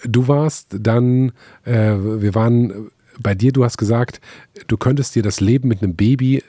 [0.04, 1.32] du warst dann,
[1.64, 2.90] äh, wir waren
[3.20, 4.20] bei dir, du hast gesagt,
[4.66, 6.42] du könntest dir das Leben mit einem Baby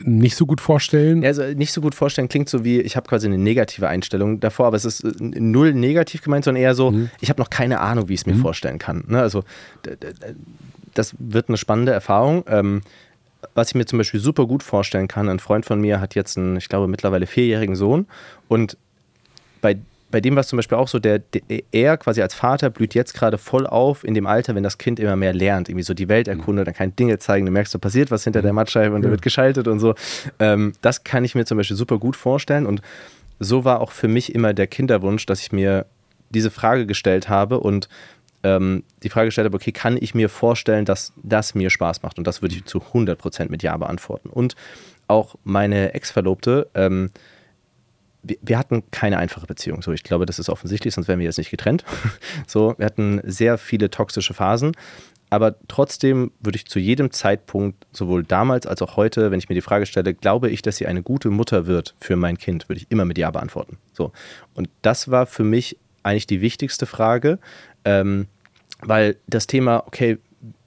[0.00, 1.24] nicht so gut vorstellen?
[1.24, 4.66] Also nicht so gut vorstellen klingt so wie, ich habe quasi eine negative Einstellung davor,
[4.66, 7.10] aber es ist äh, null negativ gemeint, sondern eher so, mhm.
[7.20, 8.40] ich habe noch keine Ahnung, wie ich es mir mhm.
[8.40, 9.04] vorstellen kann.
[9.06, 9.20] Ne?
[9.20, 9.44] Also
[10.94, 12.44] das wird eine spannende Erfahrung.
[12.48, 12.82] Ähm,
[13.54, 16.38] was ich mir zum Beispiel super gut vorstellen kann, ein Freund von mir hat jetzt
[16.38, 18.06] einen, ich glaube, mittlerweile vierjährigen Sohn
[18.48, 18.76] und
[19.60, 19.76] bei
[20.14, 21.42] bei dem war es zum Beispiel auch so, der, der,
[21.72, 25.00] er quasi als Vater blüht jetzt gerade voll auf in dem Alter, wenn das Kind
[25.00, 27.80] immer mehr lernt, irgendwie so die Welt erkundet, dann kann Dinge zeigen, du merkst, da
[27.80, 28.56] passiert was hinter der mhm.
[28.56, 29.96] Mattscheibe und da wird geschaltet und so.
[30.38, 32.80] Ähm, das kann ich mir zum Beispiel super gut vorstellen und
[33.40, 35.84] so war auch für mich immer der Kinderwunsch, dass ich mir
[36.30, 37.88] diese Frage gestellt habe und
[38.44, 42.18] ähm, die Frage gestellt habe, okay, kann ich mir vorstellen, dass das mir Spaß macht?
[42.18, 44.28] Und das würde ich zu 100% mit Ja beantworten.
[44.28, 44.54] Und
[45.08, 47.10] auch meine Ex-Verlobte, ähm,
[48.24, 49.82] wir, hatten keine einfache Beziehung.
[49.82, 51.84] So, ich glaube, das ist offensichtlich, sonst wären wir jetzt nicht getrennt.
[52.46, 54.72] so, wir hatten sehr viele toxische Phasen.
[55.30, 59.56] Aber trotzdem würde ich zu jedem Zeitpunkt, sowohl damals als auch heute, wenn ich mir
[59.56, 62.80] die Frage stelle, glaube ich, dass sie eine gute Mutter wird für mein Kind, würde
[62.80, 63.78] ich immer mit Ja beantworten.
[63.92, 64.12] So.
[64.54, 67.38] Und das war für mich eigentlich die wichtigste Frage,
[67.84, 68.28] ähm,
[68.80, 70.18] weil das Thema, okay,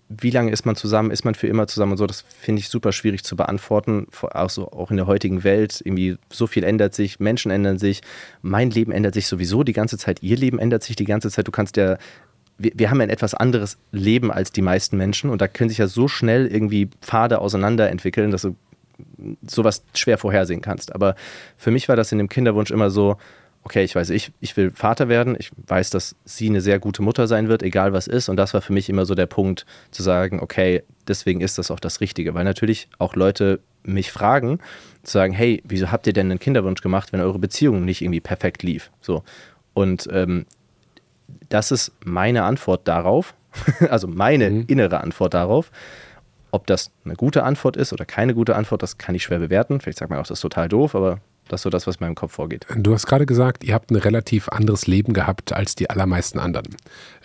[0.10, 2.70] wie lange ist man zusammen, ist man für immer zusammen und so, das finde ich
[2.70, 7.20] super schwierig zu beantworten, also auch in der heutigen Welt, irgendwie so viel ändert sich,
[7.20, 8.02] Menschen ändern sich,
[8.42, 11.48] mein Leben ändert sich sowieso die ganze Zeit, ihr Leben ändert sich die ganze Zeit,
[11.48, 11.98] du kannst ja,
[12.58, 15.70] wir, wir haben ja ein etwas anderes Leben als die meisten Menschen und da können
[15.70, 18.56] sich ja so schnell irgendwie Pfade auseinander entwickeln, dass du
[19.46, 21.16] sowas schwer vorhersehen kannst, aber
[21.58, 23.18] für mich war das in dem Kinderwunsch immer so,
[23.68, 27.02] okay, ich weiß, ich, ich will Vater werden, ich weiß, dass sie eine sehr gute
[27.02, 28.30] Mutter sein wird, egal was ist.
[28.30, 31.70] Und das war für mich immer so der Punkt, zu sagen, okay, deswegen ist das
[31.70, 32.34] auch das Richtige.
[32.34, 34.60] Weil natürlich auch Leute mich fragen,
[35.04, 38.22] zu sagen, hey, wieso habt ihr denn einen Kinderwunsch gemacht, wenn eure Beziehung nicht irgendwie
[38.22, 38.90] perfekt lief?
[39.02, 39.24] So.
[39.74, 40.46] Und ähm,
[41.50, 43.36] das ist meine Antwort darauf,
[43.90, 44.64] also meine mhm.
[44.68, 45.72] innere Antwort darauf.
[46.52, 49.82] Ob das eine gute Antwort ist oder keine gute Antwort, das kann ich schwer bewerten.
[49.82, 52.06] Vielleicht sagt man auch, das ist total doof, aber Das ist so das, was in
[52.06, 52.66] meinem Kopf vorgeht.
[52.76, 56.76] Du hast gerade gesagt, ihr habt ein relativ anderes Leben gehabt als die allermeisten anderen.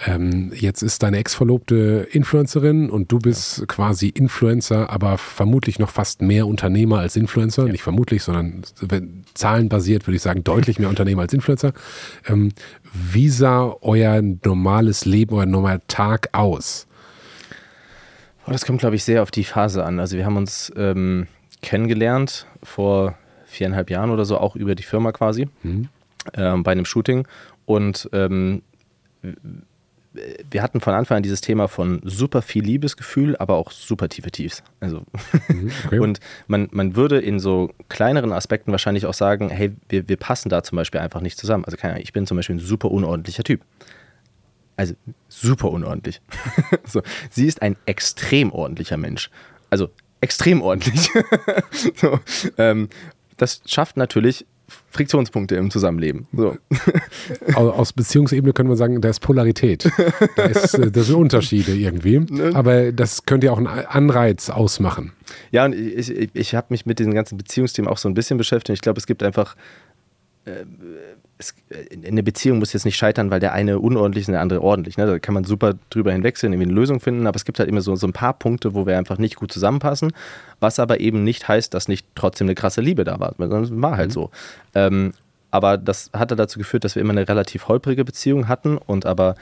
[0.07, 3.67] Ähm, jetzt ist deine Ex-Verlobte Influencerin und du bist ja.
[3.67, 7.67] quasi Influencer, aber vermutlich noch fast mehr Unternehmer als Influencer.
[7.67, 7.73] Ja.
[7.73, 8.63] Nicht vermutlich, sondern
[9.35, 11.73] zahlenbasiert würde ich sagen, deutlich mehr Unternehmer als Influencer.
[12.27, 12.53] Ähm,
[12.93, 16.87] wie sah euer normales Leben, euer normaler Tag aus?
[18.47, 20.01] Oh, das kommt, glaube ich, sehr auf die Phase an.
[20.01, 21.27] Also wir haben uns ähm,
[21.63, 23.17] kennengelernt vor
[23.53, 25.89] viereinhalb Jahren oder so, auch über die Firma quasi, mhm.
[26.35, 27.27] ähm, bei einem Shooting.
[27.67, 28.63] Und ähm,
[30.51, 34.31] wir hatten von Anfang an dieses Thema von super viel Liebesgefühl, aber auch super tiefe
[34.31, 34.63] Tiefs.
[34.81, 35.03] Also
[35.49, 35.99] mhm, okay.
[36.01, 40.49] und man, man würde in so kleineren Aspekten wahrscheinlich auch sagen, hey, wir, wir passen
[40.49, 41.65] da zum Beispiel einfach nicht zusammen.
[41.65, 43.63] Also keine Ahnung, ich bin zum Beispiel ein super unordentlicher Typ.
[44.77, 44.95] Also
[45.29, 46.21] super unordentlich.
[46.85, 49.31] so, sie ist ein extrem ordentlicher Mensch.
[49.71, 49.89] Also
[50.21, 51.11] extrem ordentlich.
[51.97, 52.21] so,
[52.59, 52.89] ähm,
[53.43, 54.47] das schafft natürlich
[54.91, 56.29] Friktionspunkte im Zusammenleben.
[56.33, 56.57] So.
[57.55, 59.91] Aus Beziehungsebene können wir sagen, da ist Polarität.
[60.37, 62.21] Da ist, äh, das sind Unterschiede irgendwie.
[62.33, 62.53] Ne?
[62.55, 65.13] Aber das könnte ja auch einen Anreiz ausmachen.
[65.51, 68.39] Ja, und ich, ich, ich habe mich mit diesen ganzen Beziehungsthemen auch so ein bisschen
[68.39, 68.77] beschäftigt.
[68.77, 69.57] Ich glaube, es gibt einfach
[70.45, 70.65] äh,
[71.43, 71.55] es,
[72.07, 74.97] eine Beziehung muss jetzt nicht scheitern, weil der eine unordentlich ist und der andere ordentlich.
[74.97, 75.07] Ne?
[75.07, 77.81] Da kann man super drüber hinwechseln, irgendwie eine Lösung finden, aber es gibt halt immer
[77.81, 80.13] so, so ein paar Punkte, wo wir einfach nicht gut zusammenpassen,
[80.61, 83.35] was aber eben nicht heißt, dass nicht trotzdem eine krasse Liebe da war.
[83.39, 84.13] Das war halt mhm.
[84.13, 84.31] so.
[84.75, 85.13] Ähm,
[85.51, 89.35] aber das hatte dazu geführt, dass wir immer eine relativ holprige Beziehung hatten und aber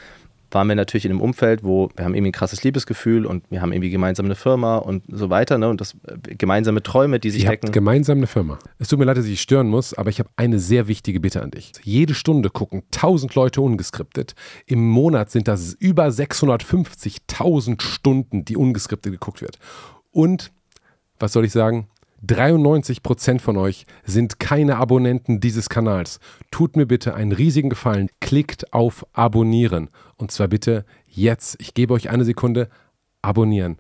[0.51, 3.63] waren wir natürlich in einem Umfeld, wo wir haben irgendwie ein krasses Liebesgefühl und wir
[3.63, 5.69] haben irgendwie gemeinsam eine Firma und so weiter, ne?
[5.69, 7.51] Und das äh, gemeinsame Träume, die sich Ihr.
[7.51, 8.59] Habt gemeinsam eine Firma.
[8.79, 11.43] Es tut mir leid, dass ich stören muss, aber ich habe eine sehr wichtige Bitte
[11.43, 11.73] an dich.
[11.83, 14.35] Jede Stunde gucken 1000 Leute ungeskriptet.
[14.67, 19.59] Im Monat sind das über 650.000 Stunden, die ungeskriptet geguckt wird.
[20.11, 20.51] Und
[21.19, 21.89] was soll ich sagen?
[22.27, 26.21] 93% von euch sind keine Abonnenten dieses Kanals.
[26.51, 28.09] Tut mir bitte einen riesigen Gefallen.
[28.21, 29.89] Klickt auf Abonnieren.
[30.17, 31.57] Und zwar bitte jetzt.
[31.61, 32.69] Ich gebe euch eine Sekunde.
[33.23, 33.79] Abonnieren.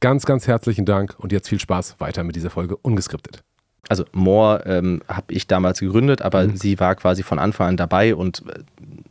[0.00, 3.42] Ganz, ganz herzlichen Dank und jetzt viel Spaß weiter mit dieser Folge ungeskriptet.
[3.88, 6.56] Also More ähm, habe ich damals gegründet, aber mhm.
[6.56, 8.60] sie war quasi von Anfang an dabei und äh,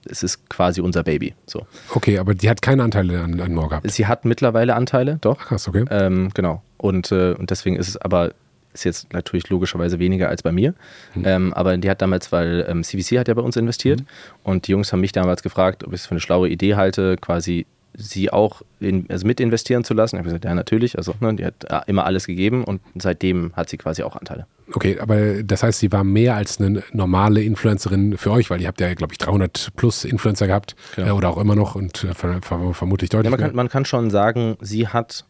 [0.06, 1.34] es ist quasi unser Baby.
[1.46, 1.66] So.
[1.94, 3.92] Okay, aber die hat keine Anteile an, an More gehabt.
[3.92, 5.38] Sie hat mittlerweile Anteile, doch.
[5.42, 5.86] Ach, krass, okay.
[5.90, 6.62] Ähm, genau.
[6.78, 8.34] Und, äh, und deswegen ist es aber
[8.74, 10.74] ist jetzt natürlich logischerweise weniger als bei mir.
[11.16, 11.24] Mhm.
[11.26, 14.06] Ähm, aber die hat damals, weil ähm, CVC hat ja bei uns investiert mhm.
[14.44, 17.18] und die Jungs haben mich damals gefragt, ob ich es für eine schlaue Idee halte,
[17.18, 20.16] quasi sie auch in, also mit investieren zu lassen.
[20.16, 20.98] Ich habe gesagt, ja, natürlich.
[20.98, 24.48] Also, ne, die hat äh, immer alles gegeben und seitdem hat sie quasi auch Anteile.
[24.74, 28.68] Okay, aber das heißt, sie war mehr als eine normale Influencerin für euch, weil ihr
[28.68, 31.10] habt ja, glaube ich, 300 plus Influencer gehabt genau.
[31.10, 33.70] äh, oder auch immer noch und äh, ver ver vermutlich deutlich ja, man, kann, man
[33.70, 35.26] kann schon sagen, sie hat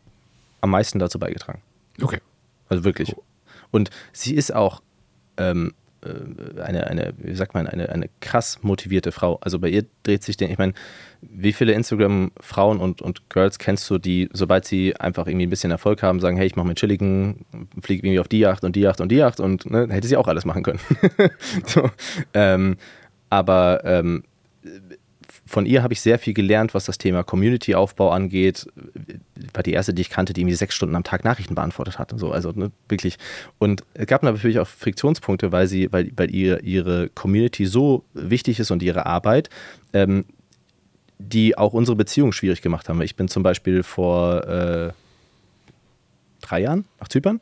[0.62, 1.62] am meisten dazu beigetragen.
[2.02, 2.20] Okay.
[2.70, 3.16] Also wirklich.
[3.72, 4.82] Und sie ist auch
[5.38, 5.74] ähm,
[6.04, 9.38] äh, eine, eine, wie sagt man, eine, eine krass motivierte Frau.
[9.42, 10.74] Also bei ihr dreht sich den, ich meine,
[11.22, 15.72] wie viele Instagram-Frauen und, und Girls kennst du, die, sobald sie einfach irgendwie ein bisschen
[15.72, 17.46] Erfolg haben, sagen, hey, ich mache mir chilligen,
[17.82, 20.18] fliege irgendwie auf die Yacht und die Yacht und die Yacht und ne, hätte sie
[20.18, 20.80] auch alles machen können.
[21.66, 21.90] so,
[22.34, 22.78] ähm,
[23.30, 24.24] aber ähm,
[25.52, 28.68] von ihr habe ich sehr viel gelernt, was das Thema Community-Aufbau angeht.
[29.54, 32.14] War die erste, die ich kannte, die irgendwie sechs Stunden am Tag Nachrichten beantwortet hat.
[32.14, 33.18] Und so, also ne, wirklich.
[33.60, 38.62] Und es gab natürlich auch Friktionspunkte, weil sie, weil, weil ihr, ihre Community so wichtig
[38.62, 39.50] ist und ihre Arbeit,
[39.92, 40.24] ähm,
[41.20, 43.02] die auch unsere Beziehung schwierig gemacht haben.
[43.02, 44.94] Ich bin zum Beispiel vor äh,
[46.40, 47.42] drei Jahren nach Zypern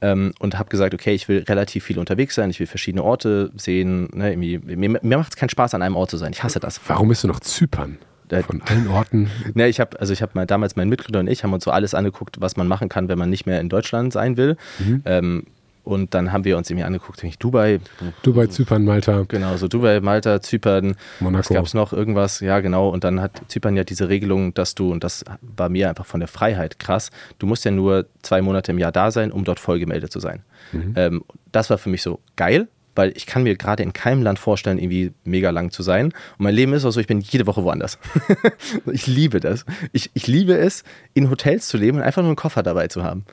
[0.00, 3.50] ähm, und habe gesagt, okay, ich will relativ viel unterwegs sein, ich will verschiedene Orte
[3.56, 4.08] sehen.
[4.12, 6.32] Ne, mir, mir macht es keinen Spaß, an einem Ort zu sein.
[6.32, 6.80] Ich hasse das.
[6.86, 7.98] Warum bist du noch Zypern?
[8.28, 9.30] Von allen Orten.
[9.54, 11.94] Ne, ich habe also ich habe damals mein Mitgründer und ich haben uns so alles
[11.94, 14.56] angeguckt, was man machen kann, wenn man nicht mehr in Deutschland sein will.
[14.80, 15.02] Mhm.
[15.04, 15.44] Ähm,
[15.86, 17.78] und dann haben wir uns irgendwie angeguckt, ich, Dubai.
[18.22, 19.24] Dubai, Zypern, Malta.
[19.28, 20.96] Genau, so Dubai, Malta, Zypern.
[21.20, 21.54] Monaco.
[21.54, 22.40] Gab es noch irgendwas?
[22.40, 22.88] Ja, genau.
[22.88, 26.18] Und dann hat Zypern ja diese Regelung, dass du, und das war mir einfach von
[26.18, 29.60] der Freiheit krass, du musst ja nur zwei Monate im Jahr da sein, um dort
[29.60, 30.42] vollgemeldet zu sein.
[30.72, 30.92] Mhm.
[30.96, 34.40] Ähm, das war für mich so geil, weil ich kann mir gerade in keinem Land
[34.40, 36.06] vorstellen, irgendwie mega lang zu sein.
[36.06, 37.98] Und mein Leben ist auch so, ich bin jede Woche woanders.
[38.92, 39.64] ich liebe das.
[39.92, 40.82] Ich, ich liebe es,
[41.14, 43.24] in Hotels zu leben und einfach nur einen Koffer dabei zu haben.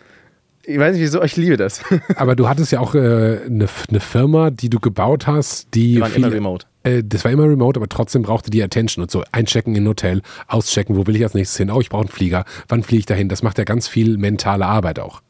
[0.65, 1.81] Ich weiß nicht wieso, ich liebe das.
[2.15, 2.99] Aber du hattest ja auch äh,
[3.45, 5.95] eine, eine Firma, die du gebaut hast, die.
[5.95, 6.65] Die waren viele, immer remote.
[6.83, 9.23] Äh, das war immer remote, aber trotzdem brauchte die Attention und so.
[9.31, 11.71] Einchecken in ein Hotel, auschecken, wo will ich als nächstes hin?
[11.71, 12.45] Oh, ich brauche einen Flieger.
[12.67, 13.29] Wann fliege ich dahin?
[13.29, 15.21] Das macht ja ganz viel mentale Arbeit auch.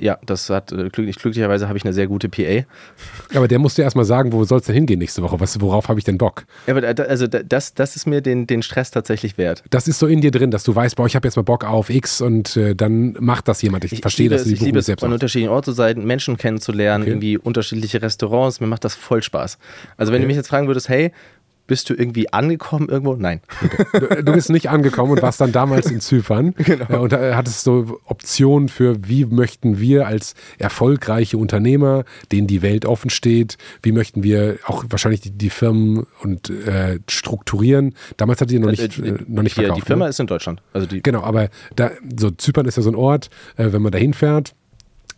[0.00, 2.64] Ja, das hat äh, glücklich, glücklicherweise habe ich eine sehr gute PA.
[3.34, 5.38] Aber der musste erstmal sagen, wo soll es denn hingehen nächste Woche?
[5.40, 6.44] Was, worauf habe ich denn Bock?
[6.66, 9.62] Ja, aber also da- das, das ist mir den, den Stress tatsächlich wert.
[9.70, 11.64] Das ist so in dir drin, dass du weißt, boah, ich habe jetzt mal Bock
[11.64, 13.84] auf X und äh, dann macht das jemand.
[13.84, 16.04] Ich, verstehe, dass du es, die ich liebe es, selbst an unterschiedlichen Orten zu sein,
[16.04, 17.10] Menschen kennenzulernen, Okay.
[17.10, 18.60] irgendwie unterschiedliche Restaurants.
[18.60, 19.58] Mir macht das voll Spaß.
[19.96, 21.12] Also wenn du mich jetzt fragen würdest, hey,
[21.68, 23.14] bist du irgendwie angekommen irgendwo?
[23.14, 23.40] Nein.
[23.92, 26.54] Du, du bist nicht angekommen und warst dann damals in Zypern
[26.88, 32.62] äh, und äh, hattest so Optionen für, wie möchten wir als erfolgreiche Unternehmer, denen die
[32.62, 37.94] Welt offen steht, wie möchten wir auch wahrscheinlich die, die Firmen und äh, strukturieren.
[38.16, 39.82] Damals hattet ihr noch nicht, Äh, äh, noch nicht verkauft.
[39.82, 40.10] die Firma ne?
[40.10, 40.60] ist in Deutschland.
[40.72, 43.92] Also die, Genau, aber da, so Zypern ist ja so ein Ort, äh, wenn man
[43.92, 44.54] da hinfährt,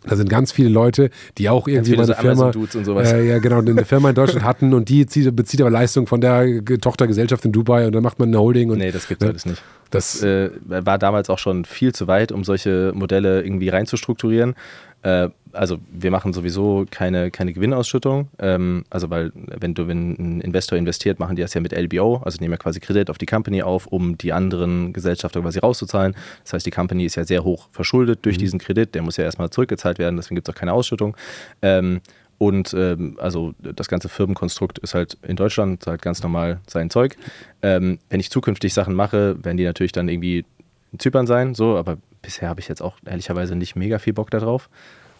[0.03, 2.51] da sind ganz viele Leute, die auch irgendwie mal so eine Firma,
[2.83, 3.11] sowas.
[3.11, 6.21] Äh, ja genau, eine Firma in Deutschland hatten und die zieht, bezieht aber Leistung von
[6.21, 9.23] der Ge- Tochtergesellschaft in Dubai und dann macht man eine Holding und nee, das gibt's
[9.23, 9.29] ne?
[9.29, 9.61] alles nicht.
[9.91, 14.55] das äh, war damals auch schon viel zu weit, um solche Modelle irgendwie reinzustrukturieren.
[15.03, 18.29] Äh, also wir machen sowieso keine, keine Gewinnausschüttung.
[18.39, 22.21] Ähm, also weil wenn du wenn ein Investor investiert, machen die das ja mit LBO,
[22.23, 26.15] also nehmen ja quasi Kredit auf die Company auf, um die anderen Gesellschafter quasi rauszuzahlen.
[26.43, 29.23] Das heißt, die Company ist ja sehr hoch verschuldet durch diesen Kredit, der muss ja
[29.23, 31.15] erstmal zurückgezahlt werden, deswegen gibt es auch keine Ausschüttung.
[31.61, 32.01] Ähm,
[32.37, 37.15] und ähm, also das ganze Firmenkonstrukt ist halt in Deutschland, halt ganz normal sein Zeug.
[37.61, 40.45] Ähm, wenn ich zukünftig Sachen mache, werden die natürlich dann irgendwie
[40.91, 44.29] in Zypern sein, so, aber bisher habe ich jetzt auch ehrlicherweise nicht mega viel Bock
[44.29, 44.69] darauf.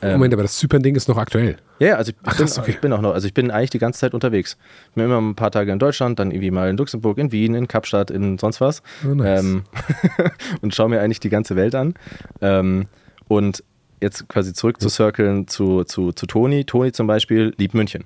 [0.03, 1.57] Ähm, Moment, aber das Zypern-Ding ist noch aktuell.
[1.79, 2.71] ja, ja, also ich, Ach, bin, krass, okay.
[2.71, 4.57] ich bin auch noch, also ich bin eigentlich die ganze Zeit unterwegs.
[4.89, 7.53] Ich bin immer ein paar Tage in Deutschland, dann irgendwie mal in Luxemburg, in Wien,
[7.53, 8.81] in Kapstadt, in sonst was.
[9.05, 9.43] Oh, nice.
[9.43, 9.63] ähm,
[10.61, 11.93] und schaue mir eigentlich die ganze Welt an.
[12.41, 12.87] Ähm,
[13.27, 13.63] und
[14.01, 16.65] jetzt quasi zurück zu circlen zu, zu, zu Toni.
[16.65, 18.05] Toni zum Beispiel liebt München.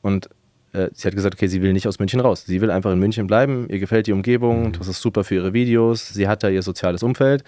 [0.00, 0.30] Und
[0.76, 2.44] äh, sie hat gesagt, okay, sie will nicht aus München raus.
[2.46, 3.66] Sie will einfach in München bleiben.
[3.68, 6.08] Ihr gefällt die Umgebung, das ist super für ihre Videos.
[6.08, 7.44] Sie hat da ihr soziales Umfeld.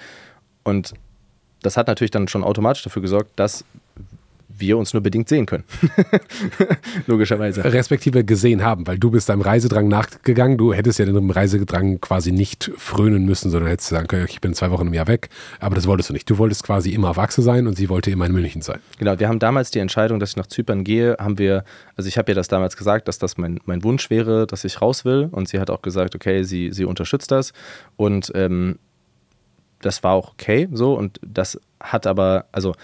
[0.65, 0.95] Und
[1.63, 3.65] das hat natürlich dann schon automatisch dafür gesorgt, dass
[4.61, 5.65] wir uns nur bedingt sehen können.
[7.07, 7.65] Logischerweise.
[7.65, 10.59] Respektive gesehen haben, weil du bist deinem Reisedrang nachgegangen.
[10.59, 14.55] Du hättest ja dem Reisedrang quasi nicht frönen müssen, sondern hättest sagen können, ich bin
[14.55, 15.29] zwei Wochen im Jahr weg.
[15.61, 16.29] Aber das wolltest du nicht.
[16.29, 18.79] Du wolltest quasi immer auf Achse sein und sie wollte immer in München sein.
[18.99, 21.65] Genau, wir haben damals die Entscheidung, dass ich nach Zypern gehe, haben wir,
[21.97, 24.81] also ich habe ihr das damals gesagt, dass das mein, mein Wunsch wäre, dass ich
[24.81, 25.29] raus will.
[25.33, 27.53] Und sie hat auch gesagt, okay, sie, sie unterstützt das.
[27.97, 28.79] Und ähm,
[29.81, 30.95] das war auch okay so.
[30.95, 32.75] Und das hat aber, also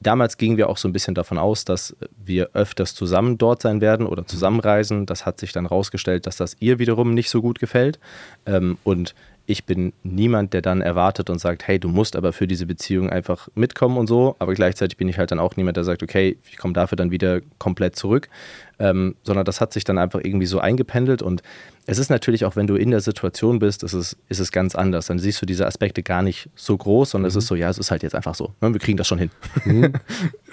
[0.00, 3.80] damals gingen wir auch so ein bisschen davon aus, dass wir öfters zusammen dort sein
[3.80, 5.06] werden oder zusammenreisen.
[5.06, 7.98] Das hat sich dann rausgestellt, dass das ihr wiederum nicht so gut gefällt.
[8.46, 9.14] Ähm, und
[9.46, 13.08] ich bin niemand, der dann erwartet und sagt, hey, du musst aber für diese Beziehung
[13.08, 14.36] einfach mitkommen und so.
[14.38, 17.10] Aber gleichzeitig bin ich halt dann auch niemand, der sagt, okay, ich komme dafür dann
[17.10, 18.28] wieder komplett zurück.
[18.78, 21.20] Ähm, sondern das hat sich dann einfach irgendwie so eingependelt.
[21.22, 21.42] Und
[21.86, 24.74] es ist natürlich auch, wenn du in der Situation bist, ist es, ist es ganz
[24.74, 25.06] anders.
[25.06, 27.78] Dann siehst du diese Aspekte gar nicht so groß, sondern es ist so, ja, es
[27.78, 28.52] ist halt jetzt einfach so.
[28.60, 28.72] Ne?
[28.72, 29.30] Wir kriegen das schon hin.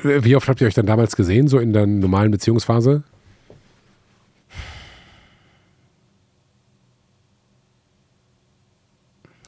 [0.04, 3.04] Wie oft habt ihr euch dann damals gesehen, so in der normalen Beziehungsphase?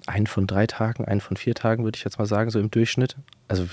[0.07, 2.71] Ein von drei Tagen, ein von vier Tagen, würde ich jetzt mal sagen, so im
[2.71, 3.17] Durchschnitt.
[3.49, 3.63] Also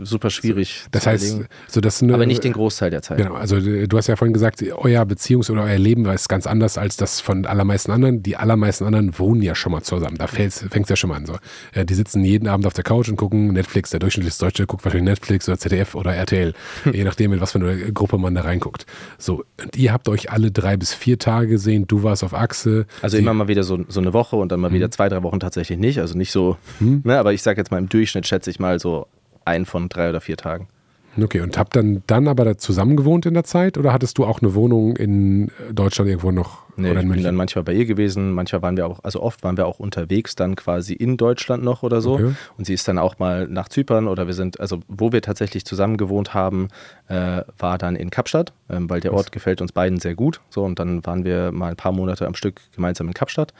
[0.00, 0.84] super schwierig.
[0.90, 1.38] Das zu heißt,
[1.68, 3.18] so dass eine, aber nicht den Großteil der Zeit.
[3.18, 6.46] Genau, also äh, du hast ja vorhin gesagt, euer Beziehungs- oder euer Leben ist ganz
[6.46, 8.22] anders als das von allermeisten anderen.
[8.22, 10.16] Die allermeisten anderen wohnen ja schon mal zusammen.
[10.18, 11.26] Da fängt es ja schon mal an.
[11.26, 11.36] So.
[11.72, 13.90] Äh, Die sitzen jeden Abend auf der Couch und gucken Netflix.
[13.90, 16.54] Der durchschnittliche Deutsche guckt wahrscheinlich Netflix oder ZDF oder RTL,
[16.92, 18.86] je nachdem, in was für eine Gruppe man da reinguckt.
[19.18, 21.86] So, und ihr habt euch alle drei bis vier Tage gesehen.
[21.86, 22.86] Du warst auf Achse.
[23.02, 24.74] Also immer mal wieder so, so eine Woche und dann mal Mhm.
[24.74, 26.00] wieder zwei, drei Wochen tatsächlich nicht.
[26.00, 29.06] Also nicht so, ne, aber ich sage jetzt mal im Durchschnitt schätze ich mal so
[29.44, 30.68] ein von drei oder vier Tagen.
[31.22, 34.24] Okay, und habt dann, dann aber da zusammen gewohnt in der Zeit oder hattest du
[34.24, 37.72] auch eine Wohnung in Deutschland irgendwo noch Nee, oder ich in bin dann manchmal bei
[37.72, 41.16] ihr gewesen, manchmal waren wir auch, also oft waren wir auch unterwegs dann quasi in
[41.16, 42.14] Deutschland noch oder so.
[42.14, 42.34] Okay.
[42.58, 45.64] Und sie ist dann auch mal nach Zypern oder wir sind, also wo wir tatsächlich
[45.64, 46.68] zusammen gewohnt haben,
[47.08, 50.42] äh, war dann in Kapstadt, ähm, weil der Ort gefällt uns beiden sehr gut.
[50.50, 53.54] So, und dann waren wir mal ein paar Monate am Stück gemeinsam in Kapstadt.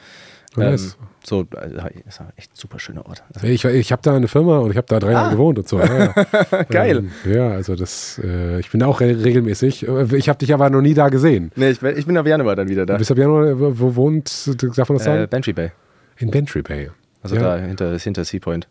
[0.55, 0.97] Nice.
[1.23, 3.23] so, äh, ist echt ein super schöner Ort.
[3.35, 5.67] Also, Ich, ich habe da eine Firma und ich habe da drei Jahre gewohnt und
[5.67, 5.79] so.
[5.79, 6.63] Ja, ja.
[6.69, 6.97] Geil.
[7.25, 9.87] Ähm, ja, also das, äh, ich bin da auch re regelmäßig.
[9.87, 11.51] Äh, Ich habe dich aber noch nie da gesehen.
[11.55, 12.93] Nee, ich, bin- ich bin ab Januar dann wieder da.
[12.93, 14.47] Du bist ab Januar, wo wo wohnt,
[14.77, 15.23] darf man das sagen?
[15.23, 15.71] Äh, Bantry Bay.
[16.17, 16.89] In Bantry Bay.
[17.21, 18.67] Also ja, da hinter, hinter Sea Point.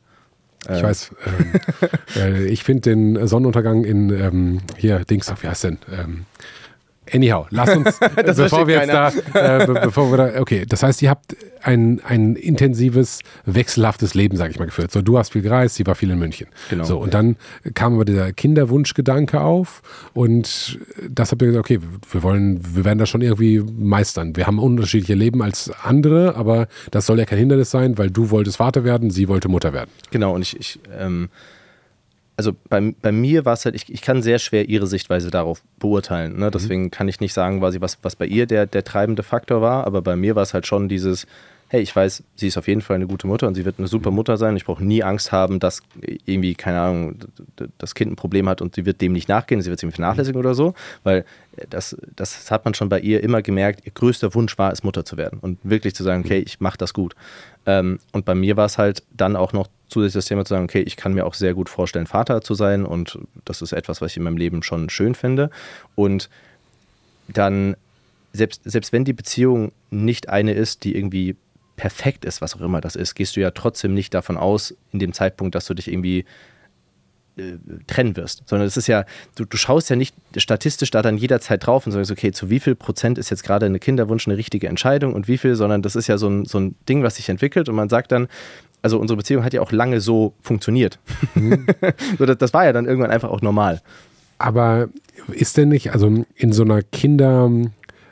[0.69, 1.13] Ich weiß.
[1.27, 1.53] Ähm,
[2.17, 5.79] äh, ich finde den Sonnenuntergang in, ähm, hier, Dings, wie heißt denn?
[5.93, 6.25] Ähm,
[7.13, 7.99] Anyhow, lass uns,
[8.37, 12.01] bevor wir jetzt da, äh, be bevor wir da, okay, das heißt, ihr habt ein,
[12.05, 14.91] ein intensives, wechselhaftes Leben, sage ich mal, geführt.
[14.93, 16.49] So, du hast viel gereist, sie war viel in München.
[16.71, 16.85] Genau.
[16.85, 17.37] So, und dann
[17.75, 19.83] kam aber dieser Kinderwunschgedanke auf
[20.15, 20.79] und
[21.09, 21.81] das habt ihr gesagt, okay,
[22.11, 24.37] wir wollen, wir werden das schon irgendwie meistern.
[24.37, 28.31] Wir haben unterschiedliche Leben als andere, aber das soll ja kein Hindernis sein, weil du
[28.31, 29.91] wolltest Vater werden, sie wollte Mutter werden.
[30.11, 31.29] Genau, und ich, ich ähm,
[32.37, 35.63] also bei, bei mir war es halt, ich, ich kann sehr schwer ihre Sichtweise darauf
[35.79, 36.39] beurteilen.
[36.39, 36.51] Ne?
[36.51, 36.91] Deswegen mhm.
[36.91, 40.03] kann ich nicht sagen, quasi, was, was bei ihr der, der treibende Faktor war, aber
[40.03, 41.27] bei mir war es halt schon dieses,
[41.69, 43.89] hey, ich weiß, sie ist auf jeden Fall eine gute Mutter und sie wird eine
[43.89, 44.17] super mhm.
[44.17, 44.57] Mutter sein.
[44.57, 45.83] Ich brauche nie Angst haben, dass
[46.27, 47.19] irgendwie, keine Ahnung,
[47.79, 50.39] das Kind ein Problem hat und sie wird dem nicht nachgehen, sie wird irgendwie vernachlässigen
[50.39, 51.25] oder so, weil
[51.71, 55.05] das, das hat man schon bei ihr immer gemerkt, ihr größter Wunsch war es, Mutter
[55.05, 57.17] zu werden und wirklich zu sagen, okay, ich mache das gut.
[57.65, 60.65] Ähm, und bei mir war es halt dann auch noch zusätzlich das Thema zu sagen,
[60.65, 64.01] okay, ich kann mir auch sehr gut vorstellen, Vater zu sein und das ist etwas,
[64.01, 65.51] was ich in meinem Leben schon schön finde.
[65.95, 66.29] Und
[67.29, 67.77] dann,
[68.33, 71.37] selbst, selbst wenn die Beziehung nicht eine ist, die irgendwie
[71.77, 74.99] perfekt ist, was auch immer das ist, gehst du ja trotzdem nicht davon aus, in
[74.99, 76.25] dem Zeitpunkt, dass du dich irgendwie
[77.37, 79.05] äh, trennen wirst, sondern es ist ja,
[79.35, 82.61] du, du schaust ja nicht statistisch da dann jederzeit drauf und sagst, okay, zu wie
[82.61, 85.97] viel Prozent ist jetzt gerade eine Kinderwunsch eine richtige Entscheidung und wie viel, sondern das
[85.97, 88.29] ist ja so ein, so ein Ding, was sich entwickelt und man sagt dann,
[88.87, 91.01] also unsere Beziehung hat ja auch lange so funktioniert.
[91.35, 91.67] Mhm.
[92.19, 93.83] so, das, das war ja dann irgendwann einfach auch normal.
[94.39, 94.89] Aber
[95.33, 97.51] ist denn nicht, also in so einer Kinder,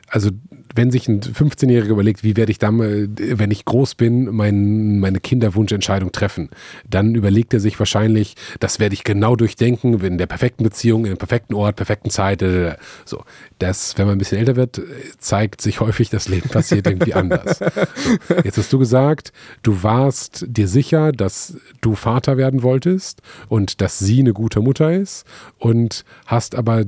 [0.08, 0.30] also
[0.74, 5.20] wenn sich ein 15-Jähriger überlegt, wie werde ich dann, wenn ich groß bin, mein, meine
[5.20, 6.50] Kinderwunschentscheidung treffen,
[6.88, 11.12] dann überlegt er sich wahrscheinlich, das werde ich genau durchdenken, in der perfekten Beziehung, in
[11.12, 12.42] dem perfekten Ort, perfekten Zeit.
[12.42, 13.22] Äh, so,
[13.58, 14.80] das, wenn man ein bisschen älter wird,
[15.18, 17.58] zeigt sich häufig, das Leben passiert irgendwie anders.
[17.58, 19.32] So, jetzt hast du gesagt,
[19.62, 24.92] du warst dir sicher, dass du Vater werden wolltest und dass sie eine gute Mutter
[24.92, 25.24] ist
[25.58, 26.84] und hast aber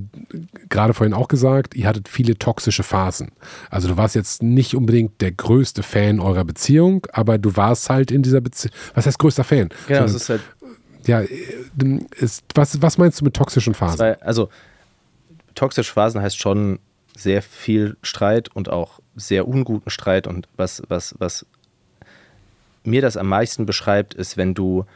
[0.69, 3.31] gerade vorhin auch gesagt, ihr hattet viele toxische Phasen.
[3.77, 8.11] Also du warst jetzt nicht unbedingt der größte Fan eurer Beziehung, aber du warst halt
[8.11, 8.75] in dieser Beziehung.
[8.95, 9.69] Was heißt größter Fan?
[9.87, 10.41] Genau, das ist halt.
[11.05, 11.23] Ja,
[12.19, 13.99] ist, was, was meinst du mit toxischen Phasen?
[13.99, 14.49] Zwei, also
[15.55, 16.79] toxische Phasen heißt schon
[17.15, 20.27] sehr viel Streit und auch sehr unguten Streit.
[20.27, 21.45] Und was, was, was
[22.83, 24.87] mir das am meisten beschreibt, ist, wenn du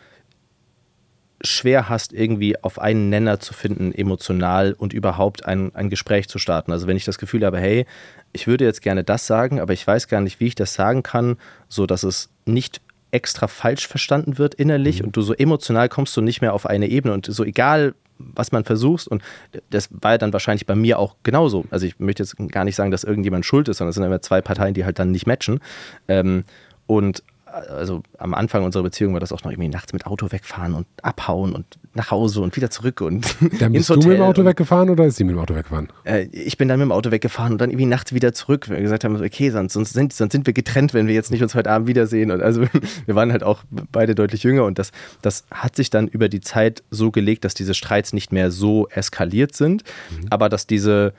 [1.42, 6.38] schwer hast, irgendwie auf einen Nenner zu finden, emotional und überhaupt ein, ein Gespräch zu
[6.38, 6.72] starten.
[6.72, 7.86] Also wenn ich das Gefühl habe, hey,
[8.32, 11.02] ich würde jetzt gerne das sagen, aber ich weiß gar nicht, wie ich das sagen
[11.02, 11.36] kann,
[11.68, 12.80] so dass es nicht
[13.10, 15.06] extra falsch verstanden wird innerlich mhm.
[15.06, 18.52] und du so emotional kommst du nicht mehr auf eine Ebene und so egal, was
[18.52, 19.22] man versucht und
[19.70, 21.64] das war ja dann wahrscheinlich bei mir auch genauso.
[21.70, 24.20] Also ich möchte jetzt gar nicht sagen, dass irgendjemand schuld ist, sondern es sind immer
[24.20, 25.60] zwei Parteien, die halt dann nicht matchen.
[26.06, 26.44] Ähm,
[26.86, 30.74] und also am Anfang unserer Beziehung war das auch noch irgendwie nachts mit Auto wegfahren
[30.74, 34.44] und abhauen und nach Hause und wieder zurück und Dann bist du mit dem Auto
[34.44, 35.89] weggefahren oder ist sie mit dem Auto weggefahren?
[36.05, 38.77] Äh, ich bin dann mit dem Auto weggefahren und dann irgendwie nachts wieder zurück, weil
[38.77, 41.43] wir gesagt haben, okay, sonst, sonst, sind, sonst sind wir getrennt, wenn wir jetzt nicht
[41.43, 42.31] uns heute Abend wiedersehen.
[42.31, 42.62] Und also
[43.06, 46.40] wir waren halt auch beide deutlich jünger und das, das hat sich dann über die
[46.40, 50.27] Zeit so gelegt, dass diese Streits nicht mehr so eskaliert sind, mhm.
[50.31, 51.12] aber dass diese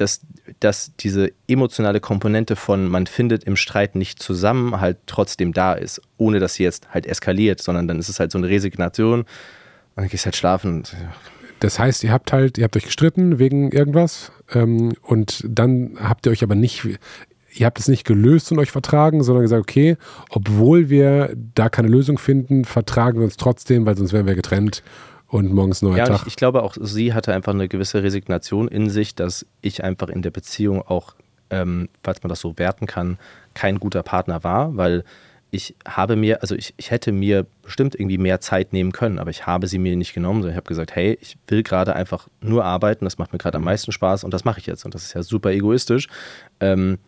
[0.00, 0.20] dass,
[0.60, 6.00] dass diese emotionale Komponente von man findet im Streit nicht zusammen halt trotzdem da ist,
[6.16, 9.26] ohne dass sie jetzt halt eskaliert, sondern dann ist es halt so eine Resignation und
[9.96, 10.84] dann gehst halt schlafen.
[11.60, 16.26] Das heißt, ihr habt halt, ihr habt euch gestritten wegen irgendwas ähm, und dann habt
[16.26, 16.86] ihr euch aber nicht,
[17.52, 19.96] ihr habt es nicht gelöst und euch vertragen, sondern gesagt, okay,
[20.30, 24.82] obwohl wir da keine Lösung finden, vertragen wir uns trotzdem, weil sonst wären wir getrennt
[25.28, 26.20] und morgens neuer ja, Tag.
[26.22, 30.08] Ich, ich glaube auch, sie hatte einfach eine gewisse Resignation in sich, dass ich einfach
[30.08, 31.14] in der Beziehung auch,
[31.50, 33.18] ähm, falls man das so werten kann,
[33.54, 35.04] kein guter Partner war, weil
[35.50, 39.30] ich habe mir, also ich, ich hätte mir bestimmt irgendwie mehr Zeit nehmen können, aber
[39.30, 40.46] ich habe sie mir nicht genommen.
[40.46, 43.64] Ich habe gesagt, hey, ich will gerade einfach nur arbeiten, das macht mir gerade am
[43.64, 44.84] meisten Spaß und das mache ich jetzt.
[44.84, 46.08] Und das ist ja super egoistisch.
[46.60, 46.98] Ähm,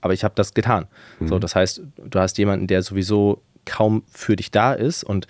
[0.00, 0.86] aber ich habe das getan.
[1.20, 1.28] Mhm.
[1.28, 5.26] So, das heißt, du hast jemanden, der sowieso kaum für dich da ist und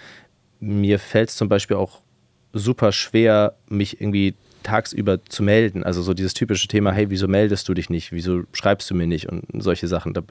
[0.58, 2.00] mir fällt es zum Beispiel auch
[2.54, 5.84] super schwer, mich irgendwie tagsüber zu melden.
[5.84, 8.12] Also so dieses typische Thema, hey, wieso meldest du dich nicht?
[8.12, 9.28] Wieso schreibst du mir nicht?
[9.28, 10.14] Und solche Sachen.
[10.14, 10.22] Da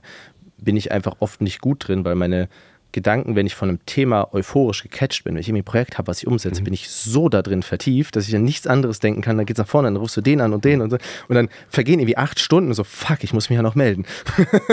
[0.58, 2.50] bin ich einfach oft nicht gut drin, weil meine
[2.94, 6.08] Gedanken, wenn ich von einem Thema euphorisch gecatcht bin, wenn ich irgendwie ein Projekt habe,
[6.08, 6.66] was ich umsetze, mhm.
[6.66, 9.36] bin ich so da drin vertieft, dass ich an nichts anderes denken kann.
[9.36, 10.98] Dann geht's nach vorne, dann rufst du den an und den und so.
[11.28, 14.06] Und dann vergehen irgendwie acht Stunden und so, fuck, ich muss mich ja noch melden.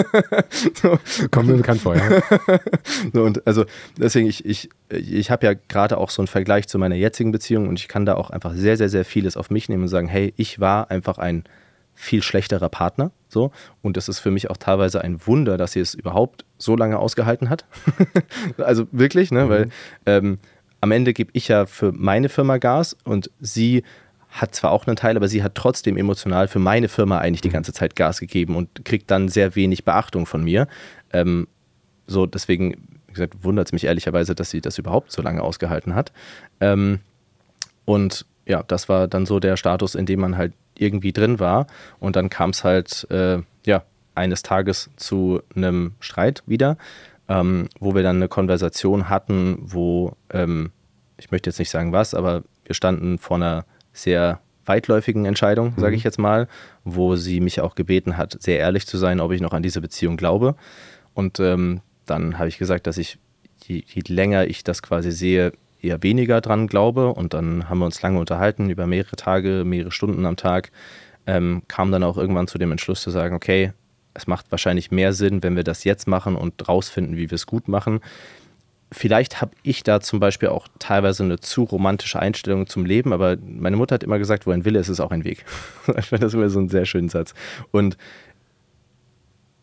[0.75, 0.99] so.
[1.31, 2.03] Kommt mir bekannt vor, ja.
[3.13, 3.65] so, und also
[3.97, 7.69] deswegen, ich, ich, ich habe ja gerade auch so einen Vergleich zu meiner jetzigen Beziehung
[7.69, 10.07] und ich kann da auch einfach sehr, sehr, sehr vieles auf mich nehmen und sagen,
[10.07, 11.45] hey, ich war einfach ein
[11.95, 13.13] viel schlechterer Partner.
[13.29, 13.53] So.
[13.83, 16.99] Und es ist für mich auch teilweise ein Wunder, dass sie es überhaupt so lange
[16.99, 17.65] ausgehalten hat.
[18.59, 19.45] also wirklich, ne?
[19.45, 19.49] Mhm.
[19.49, 19.69] weil
[20.07, 20.39] ähm,
[20.81, 23.83] am Ende gebe ich ja für meine Firma Gas und sie
[24.31, 27.49] hat zwar auch einen Teil, aber sie hat trotzdem emotional für meine Firma eigentlich die
[27.49, 27.55] mhm.
[27.55, 30.69] ganze Zeit Gas gegeben und kriegt dann sehr wenig Beachtung von mir.
[31.13, 31.49] Ähm,
[32.07, 35.95] so, deswegen, wie gesagt, wundert es mich ehrlicherweise, dass sie das überhaupt so lange ausgehalten
[35.95, 36.13] hat.
[36.61, 37.01] Ähm,
[37.85, 41.67] und ja, das war dann so der Status, in dem man halt irgendwie drin war.
[41.99, 43.83] Und dann kam es halt, äh, ja,
[44.15, 46.77] eines Tages zu einem Streit wieder,
[47.29, 50.73] ähm, wo wir dann eine Konversation hatten, wo ähm,
[51.17, 55.97] ich möchte jetzt nicht sagen was, aber wir standen vor einer sehr weitläufigen Entscheidung, sage
[55.97, 56.47] ich jetzt mal,
[56.85, 59.81] wo sie mich auch gebeten hat, sehr ehrlich zu sein, ob ich noch an diese
[59.81, 60.55] Beziehung glaube.
[61.15, 63.19] Und ähm, dann habe ich gesagt, dass ich,
[63.65, 67.09] je, je länger ich das quasi sehe, eher weniger dran glaube.
[67.09, 70.71] Und dann haben wir uns lange unterhalten, über mehrere Tage, mehrere Stunden am Tag.
[71.27, 73.73] Ähm, kam dann auch irgendwann zu dem Entschluss zu sagen, okay,
[74.15, 77.47] es macht wahrscheinlich mehr Sinn, wenn wir das jetzt machen und rausfinden, wie wir es
[77.47, 78.01] gut machen.
[78.93, 83.37] Vielleicht habe ich da zum Beispiel auch teilweise eine zu romantische Einstellung zum Leben, aber
[83.41, 85.45] meine Mutter hat immer gesagt, wo ein Wille ist, ist auch ein Weg.
[85.97, 87.35] ich finde das immer so einen sehr schönen Satz.
[87.71, 87.97] Und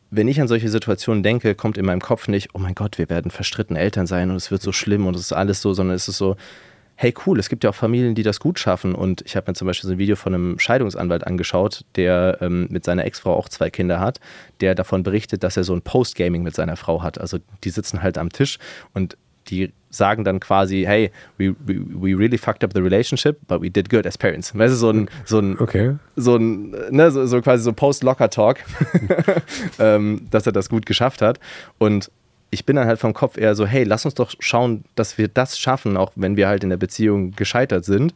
[0.09, 3.09] wenn ich an solche Situationen denke, kommt in meinem Kopf nicht, oh mein Gott, wir
[3.09, 5.97] werden verstritten Eltern sein und es wird so schlimm und es ist alles so, sondern
[5.97, 6.37] es ist so,
[6.99, 8.95] hey cool, es gibt ja auch Familien, die das gut schaffen.
[8.95, 12.67] Und ich habe mir zum Beispiel so ein Video von einem Scheidungsanwalt angeschaut, der ähm,
[12.71, 14.19] mit seiner Ex-Frau auch zwei Kinder hat,
[14.61, 17.21] der davon berichtet, dass er so ein Post-Gaming mit seiner Frau hat.
[17.21, 18.57] Also die sitzen halt am Tisch
[18.93, 19.15] und
[19.49, 23.69] die sagen dann quasi, hey, we, we, we really fucked up the relationship, but we
[23.69, 24.57] did good as parents.
[24.57, 25.95] Weißt du, so ein, so ein, Okay.
[26.15, 28.57] so ein, ne, so, so quasi so Post-Locker-Talk,
[29.79, 31.39] ähm, dass er das gut geschafft hat.
[31.77, 32.11] Und
[32.49, 35.27] ich bin dann halt vom Kopf eher so, hey, lass uns doch schauen, dass wir
[35.27, 38.13] das schaffen, auch wenn wir halt in der Beziehung gescheitert sind.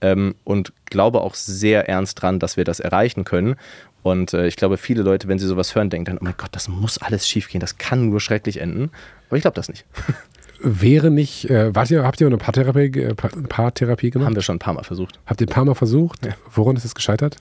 [0.00, 3.56] Ähm, und glaube auch sehr ernst dran, dass wir das erreichen können.
[4.02, 6.50] Und äh, ich glaube, viele Leute, wenn sie sowas hören, denken dann, oh mein Gott,
[6.52, 8.90] das muss alles schiefgehen, das kann nur schrecklich enden.
[9.28, 9.84] Aber ich glaube das nicht.
[10.64, 14.26] Wäre nicht, äh, wart ihr, habt ihr eine Paartherapie, äh, Pa- Paartherapie gemacht?
[14.26, 15.18] Haben wir schon ein paar Mal versucht.
[15.26, 16.20] Habt ihr ein paar Mal versucht?
[16.52, 17.36] Woran ist es gescheitert?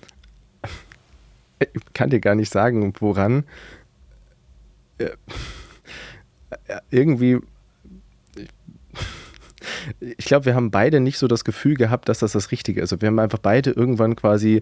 [1.59, 3.43] Ich kann dir gar nicht sagen, woran.
[4.97, 5.09] Äh,
[6.89, 7.39] Irgendwie.
[9.99, 12.91] Ich glaube, wir haben beide nicht so das Gefühl gehabt, dass das das Richtige ist.
[12.91, 14.61] Also wir haben einfach beide irgendwann quasi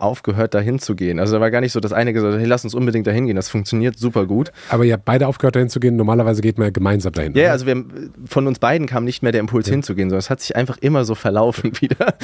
[0.00, 1.18] aufgehört, dahin zu gehen.
[1.18, 3.26] Also da war gar nicht so, dass eine gesagt hat, hey, lass uns unbedingt dahin
[3.26, 3.36] gehen.
[3.36, 4.52] Das funktioniert super gut.
[4.68, 5.96] Aber ihr habt beide aufgehört, dahin zu gehen.
[5.96, 7.34] Normalerweise geht man ja gemeinsam dahin.
[7.34, 7.52] Ja, oder?
[7.52, 7.84] also wir
[8.26, 11.04] von uns beiden kam nicht mehr der Impuls hinzugehen, sondern es hat sich einfach immer
[11.04, 12.14] so verlaufen wieder.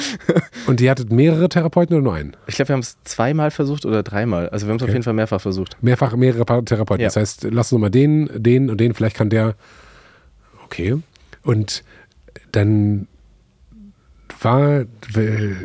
[0.65, 2.35] Und ihr hattet mehrere Therapeuten oder nur einen?
[2.47, 4.49] Ich glaube, wir haben es zweimal versucht oder dreimal.
[4.49, 4.93] Also wir haben es auf Okay.
[4.93, 5.77] jeden Fall mehrfach versucht.
[5.81, 7.01] Mehrfach mehrere Therapeuten.
[7.01, 7.07] Ja.
[7.07, 9.55] Das heißt, lass uns mal den, den und den, vielleicht kann der.
[10.65, 10.97] Okay.
[11.43, 11.83] Und
[12.51, 13.07] dann
[14.43, 14.85] war,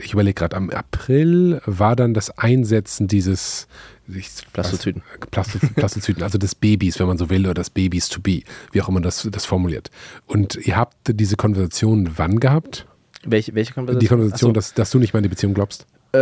[0.03, 3.67] ich überlege gerade, am April war dann das Einsetzen dieses
[4.09, 5.03] ich, Plastozyten.
[5.31, 8.43] Plasto- Plastozyten, also des Babys, wenn man so will, oder des Babys to be,
[8.73, 9.91] wie auch immer das, das formuliert.
[10.27, 12.87] Und ihr habt diese Konversation wann gehabt?
[13.25, 14.01] Welche, welche Konversation?
[14.01, 15.87] Die Konversation, Ach dass, dass du nicht mehr an die Beziehung glaubst?
[16.13, 16.19] so.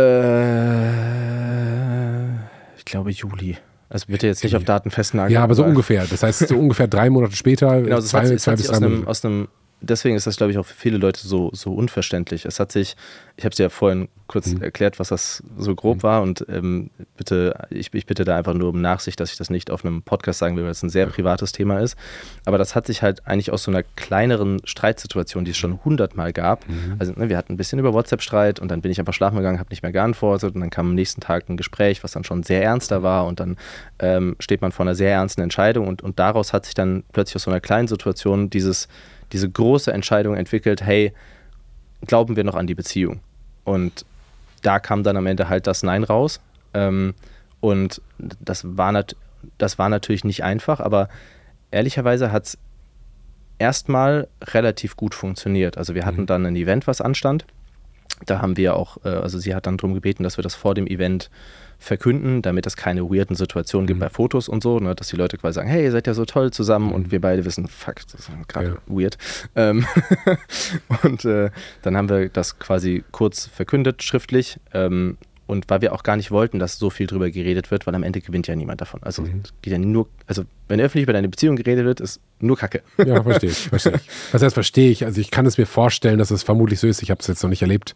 [1.01, 2.31] äh,
[2.77, 3.57] ich glaube Juli.
[3.89, 4.61] Also bitte jetzt nicht Juli.
[4.61, 5.33] auf Daten festnageln.
[5.33, 6.05] Ja, aber so ungefähr.
[6.05, 8.75] Das heißt, so ungefähr drei Monate später, Genau, das zwei, hat, zwei bis sich drei
[8.77, 9.09] aus einem, Monate.
[9.09, 9.47] aus einem,
[9.81, 12.45] deswegen ist das, glaube ich, auch für viele Leute so, so unverständlich.
[12.45, 12.95] Es hat sich,
[13.35, 14.61] ich habe es ja vorhin kurz Mhm.
[14.61, 18.69] erklärt, was das so grob war und ähm, bitte, ich, ich bitte da einfach nur
[18.69, 21.07] um Nachsicht, dass ich das nicht auf einem Podcast sagen will, weil es ein sehr
[21.07, 21.97] privates Thema ist.
[22.45, 26.31] Aber das hat sich halt eigentlich aus so einer kleineren Streitsituation, die es schon hundertmal
[26.31, 26.67] gab.
[26.69, 26.95] Mhm.
[26.99, 29.59] Also ne, wir hatten ein bisschen über WhatsApp-Streit und dann bin ich einfach schlafen gegangen,
[29.59, 32.43] habe nicht mehr geantwortet und dann kam am nächsten Tag ein Gespräch, was dann schon
[32.43, 33.57] sehr ernster war und dann
[33.99, 37.35] ähm, steht man vor einer sehr ernsten Entscheidung und, und daraus hat sich dann plötzlich
[37.35, 38.87] aus so einer kleinen Situation dieses,
[39.31, 41.13] diese große Entscheidung entwickelt, hey,
[42.05, 43.19] glauben wir noch an die Beziehung?
[43.63, 44.05] Und
[44.61, 46.39] da kam dann am Ende halt das Nein raus.
[46.73, 47.13] Ähm,
[47.59, 49.15] und das war, nat
[49.57, 51.09] das war natürlich nicht einfach, aber
[51.71, 52.57] ehrlicherweise hat es
[53.57, 55.77] erstmal relativ gut funktioniert.
[55.77, 57.45] Also wir hatten dann ein Event, was anstand.
[58.25, 60.75] Da haben wir auch, äh, also sie hat dann darum gebeten, dass wir das vor
[60.75, 61.29] dem Event
[61.81, 65.37] verkünden, damit es keine weirden Situationen gibt bei Fotos und so, ne, dass die Leute
[65.37, 68.13] quasi sagen, hey, ihr seid ja so toll zusammen und wir beide wissen, fuck, das
[68.13, 69.17] ist gerade weird.
[69.55, 69.85] Ähm,
[71.03, 71.49] und äh,
[71.81, 74.59] dann haben wir das quasi kurz verkündet, schriftlich.
[74.73, 75.17] Ähm,
[75.47, 78.03] und weil wir auch gar nicht wollten, dass so viel drüber geredet wird, weil am
[78.03, 79.01] Ende gewinnt ja niemand davon.
[79.03, 82.55] Also es geht ja nur, also wenn öffentlich über deine Beziehung geredet wird, ist nur
[82.55, 82.83] Kacke.
[82.97, 84.07] Ja, verstehe ich, verstehe ich.
[84.31, 85.03] Was heißt verstehe ich?
[85.03, 87.03] Also ich kann es mir vorstellen, dass es vermutlich so ist.
[87.03, 87.95] Ich habe es jetzt noch nicht erlebt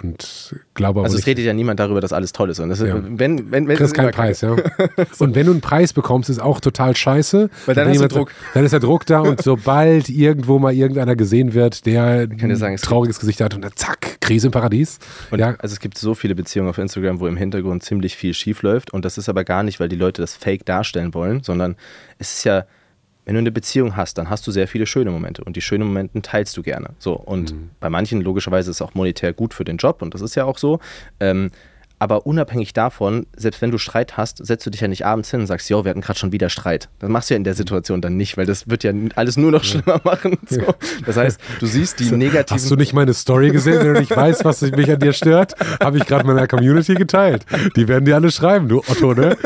[0.00, 2.60] und glaube Also es redet ja niemand darüber, dass alles toll ist.
[2.60, 2.94] Und das ist, Ja.
[2.96, 4.56] wenn, wenn, wenn Du kriegst keinen Preis, ja.
[5.18, 7.50] Und wenn du einen Preis bekommst, ist auch total scheiße.
[7.66, 8.30] Weil dann hast du Druck.
[8.30, 12.54] sagt- Dann ist der Druck da und sobald irgendwo mal irgendeiner gesehen wird, der kann
[12.56, 14.98] sagen, ein es trauriges Gesicht hat und dann zack, Krise im Paradies.
[15.30, 18.34] Und ja, also es gibt so viele Beziehungen auf Instagram, wo im Hintergrund ziemlich viel
[18.34, 18.92] schief läuft.
[18.92, 21.76] Und das ist aber gar nicht, weil die Leute das fake darstellen wollen, sondern
[22.18, 22.64] es ist ja,
[23.28, 25.44] wenn du eine Beziehung hast, dann hast du sehr viele schöne Momente.
[25.44, 26.94] Und die schönen Momente teilst du gerne.
[26.98, 27.12] So.
[27.12, 30.00] Und bei manchen, logischerweise, ist es auch monetär gut für den Job.
[30.00, 30.80] Und das ist ja auch so.
[31.20, 31.50] Ähm,
[31.98, 35.40] aber unabhängig davon, selbst wenn du Streit hast, setzt du dich ja nicht abends hin
[35.40, 36.88] und sagst, jo, wir hatten gerade schon wieder Streit.
[37.00, 39.50] Das machst du ja in der Situation dann nicht, weil das wird ja alles nur
[39.50, 40.38] noch schlimmer machen.
[40.48, 40.62] So.
[41.04, 42.56] Das heißt, du siehst die negativen.
[42.58, 45.54] Hast du nicht meine Story gesehen, wenn du nicht weißt, was mich an dir stört?
[45.78, 47.44] Habe ich gerade meiner Community geteilt.
[47.76, 49.36] Die werden dir alle schreiben, du Otto, ne?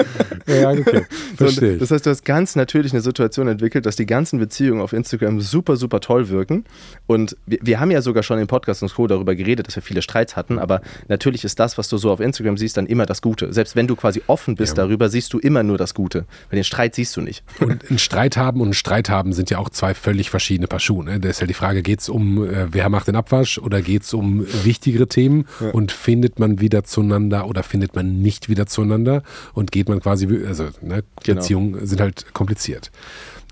[0.47, 1.07] Ja, okay.
[1.37, 1.73] Verstehe.
[1.73, 4.93] So, das heißt, du hast ganz natürlich eine Situation entwickelt, dass die ganzen Beziehungen auf
[4.93, 6.65] Instagram super, super toll wirken.
[7.07, 9.07] Und wir, wir haben ja sogar schon im Podcast und Co.
[9.07, 12.21] darüber geredet, dass wir viele Streits hatten, aber natürlich ist das, was du so auf
[12.21, 13.53] Instagram siehst, dann immer das Gute.
[13.53, 14.85] Selbst wenn du quasi offen bist ja.
[14.85, 16.27] darüber, siehst du immer nur das Gute.
[16.51, 17.43] Weil den Streit siehst du nicht.
[17.61, 20.81] Und ein Streit haben und ein Streit haben sind ja auch zwei völlig verschiedene Paar
[20.81, 21.05] Schuhe.
[21.05, 21.21] Ne?
[21.21, 24.03] Da ist ja die Frage, geht es um, äh, wer macht den Abwasch oder geht
[24.03, 25.71] es um wichtigere Themen ja.
[25.71, 29.23] und findet man wieder zueinander oder findet man nicht wieder zueinander
[29.55, 31.41] und geht man quasi, also ne, genau.
[31.41, 32.91] Beziehungen sind halt kompliziert.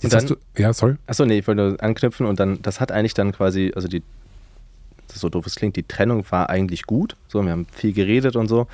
[0.01, 0.97] Jetzt dann, hast du, ja, sorry.
[1.07, 4.03] Achso, nee, ich wollte nur anknüpfen und dann, das hat eigentlich dann quasi, also die,
[5.15, 7.17] so doof es klingt, die Trennung war eigentlich gut.
[7.29, 8.67] So, wir haben viel geredet und so.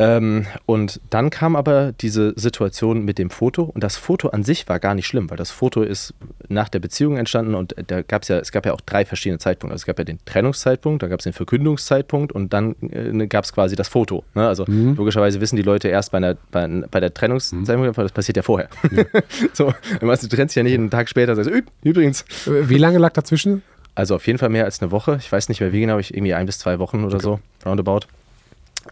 [0.00, 4.68] Ähm, und dann kam aber diese Situation mit dem Foto und das Foto an sich
[4.68, 6.14] war gar nicht schlimm, weil das Foto ist
[6.48, 9.40] nach der Beziehung entstanden und da gab es ja, es gab ja auch drei verschiedene
[9.40, 9.72] Zeitpunkte.
[9.72, 13.44] Also es gab ja den Trennungszeitpunkt, da gab es den Verkündungszeitpunkt und dann äh, gab
[13.44, 14.22] es quasi das Foto.
[14.34, 14.46] Ne?
[14.46, 14.94] Also mhm.
[14.94, 18.02] logischerweise wissen die Leute erst bei, einer, bei, bei der Trennungszeitpunkt, mhm.
[18.02, 18.68] das passiert ja vorher.
[18.92, 19.04] Ja.
[19.52, 21.50] so, du trennst ja nicht einen Tag später, sagst
[21.82, 22.24] übrigens.
[22.46, 23.62] Wie lange lag dazwischen?
[23.98, 25.16] Also auf jeden Fall mehr als eine Woche.
[25.18, 27.24] Ich weiß nicht mehr wie genau, ich irgendwie ein bis zwei Wochen oder okay.
[27.24, 28.02] so, roundabout.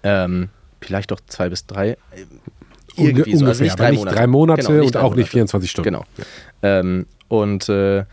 [0.03, 0.49] Ähm,
[0.81, 1.97] vielleicht doch zwei bis drei.
[2.97, 4.16] Irgendwie Unge so, also nicht drei nicht Monate.
[4.16, 5.20] Drei Monate genau, nicht und drei auch Monate.
[5.20, 5.85] nicht 24 Stunden.
[5.93, 6.05] Genau.
[6.62, 8.05] Ähm, und äh,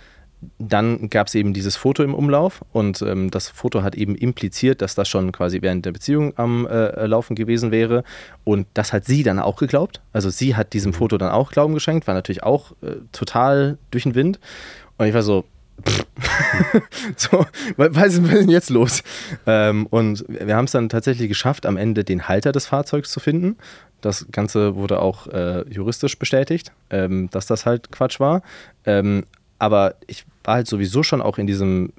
[0.60, 4.84] dann gab es eben dieses Foto im Umlauf und ähm, das Foto hat eben impliziert,
[4.84, 8.04] dass das schon quasi während der Beziehung am äh, Laufen gewesen wäre.
[8.44, 10.02] Und das hat sie dann auch geglaubt.
[10.12, 14.04] Also sie hat diesem Foto dann auch Glauben geschenkt, war natürlich auch äh, total durch
[14.04, 14.40] den Wind.
[15.00, 15.44] Und ich war so,
[17.18, 17.46] so,
[17.78, 19.04] was ist denn jetzt los?
[19.46, 23.20] Ähm, und wir haben es dann tatsächlich geschafft, am Ende den Halter des Fahrzeugs zu
[23.20, 23.58] finden.
[24.02, 28.42] Das Ganze wurde auch äh, juristisch bestätigt, ähm, dass das halt Quatsch war.
[28.86, 29.26] Ähm,
[29.60, 31.94] aber ich war halt sowieso schon auch in diesem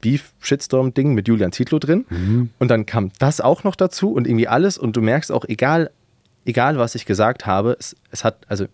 [0.00, 2.04] Beef-Shitstorm-Ding mit Julian Zietlow drin.
[2.10, 2.50] Mhm.
[2.58, 4.78] Und dann kam das auch noch dazu und irgendwie alles.
[4.78, 5.90] Und du merkst auch, egal,
[6.44, 8.66] egal was ich gesagt habe, es, es hat, also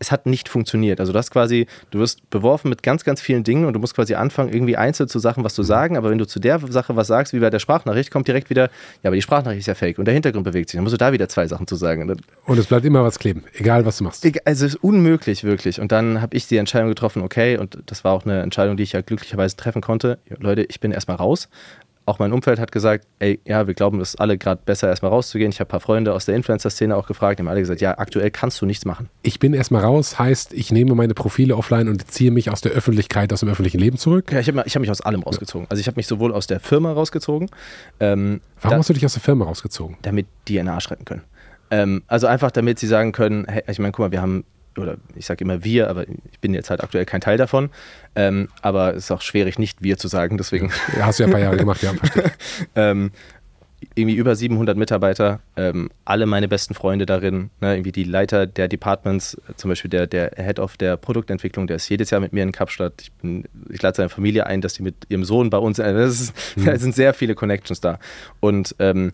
[0.00, 0.98] es hat nicht funktioniert.
[0.98, 3.94] Also du hast quasi, du wirst beworfen mit ganz, ganz vielen Dingen und du musst
[3.94, 6.96] quasi anfangen, irgendwie einzeln zu Sachen was zu sagen, aber wenn du zu der Sache
[6.96, 8.70] was sagst, wie bei der Sprachnachricht, kommt direkt wieder,
[9.02, 10.78] ja, aber die Sprachnachricht ist ja fake und der Hintergrund bewegt sich.
[10.78, 12.10] Dann musst du da wieder zwei Sachen zu sagen.
[12.46, 14.24] Und es bleibt immer was kleben, egal was du machst.
[14.24, 15.80] Also es ist unmöglich, wirklich.
[15.80, 18.82] Und dann habe ich die Entscheidung getroffen, okay, und das war auch eine Entscheidung, die
[18.82, 20.18] ich ja glücklicherweise treffen konnte.
[20.38, 21.48] Leute, ich bin erstmal raus
[22.10, 25.10] auch mein Umfeld hat gesagt, ey, ja, wir glauben, es ist alle gerade besser, erstmal
[25.10, 25.50] rauszugehen.
[25.50, 27.96] Ich habe ein paar Freunde aus der Influencer-Szene auch gefragt, die haben alle gesagt, ja,
[27.98, 29.08] aktuell kannst du nichts machen.
[29.22, 32.72] Ich bin erstmal raus, heißt, ich nehme meine Profile offline und ziehe mich aus der
[32.72, 34.32] Öffentlichkeit, aus dem öffentlichen Leben zurück?
[34.32, 35.66] Ja, ich habe hab mich aus allem rausgezogen.
[35.70, 37.48] Also ich habe mich sowohl aus der Firma rausgezogen.
[38.00, 39.96] Ähm, Warum da, hast du dich aus der Firma rausgezogen?
[40.02, 41.22] Damit die in den Arsch retten können.
[41.70, 44.44] Ähm, also einfach, damit sie sagen können, hey, ich meine, guck mal, wir haben
[44.76, 47.70] oder ich sage immer wir, aber ich bin jetzt halt aktuell kein Teil davon.
[48.14, 50.72] Ähm, aber es ist auch schwierig, nicht wir zu sagen, deswegen.
[50.96, 52.32] Ja, hast du ja ein paar Jahre gemacht, ja, verstehe.
[52.74, 53.10] ähm,
[53.94, 58.68] irgendwie über 700 Mitarbeiter, ähm, alle meine besten Freunde darin, ne, irgendwie die Leiter der
[58.68, 62.42] Departments, zum Beispiel der, der Head of der Produktentwicklung, der ist jedes Jahr mit mir
[62.42, 63.02] in Kapstadt.
[63.02, 63.10] Ich,
[63.70, 66.64] ich lade seine Familie ein, dass die mit ihrem Sohn bei uns, äh, ist, mhm.
[66.66, 67.98] da sind sehr viele Connections da.
[68.40, 69.12] Und ähm,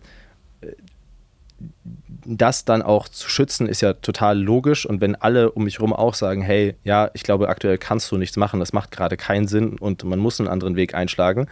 [2.27, 4.85] das dann auch zu schützen, ist ja total logisch.
[4.85, 8.17] Und wenn alle um mich herum auch sagen, hey, ja, ich glaube, aktuell kannst du
[8.17, 11.47] nichts machen, das macht gerade keinen Sinn und man muss einen anderen Weg einschlagen,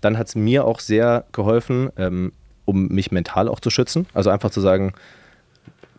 [0.00, 2.32] dann hat es mir auch sehr geholfen, ähm,
[2.66, 4.06] um mich mental auch zu schützen.
[4.12, 4.92] Also einfach zu sagen,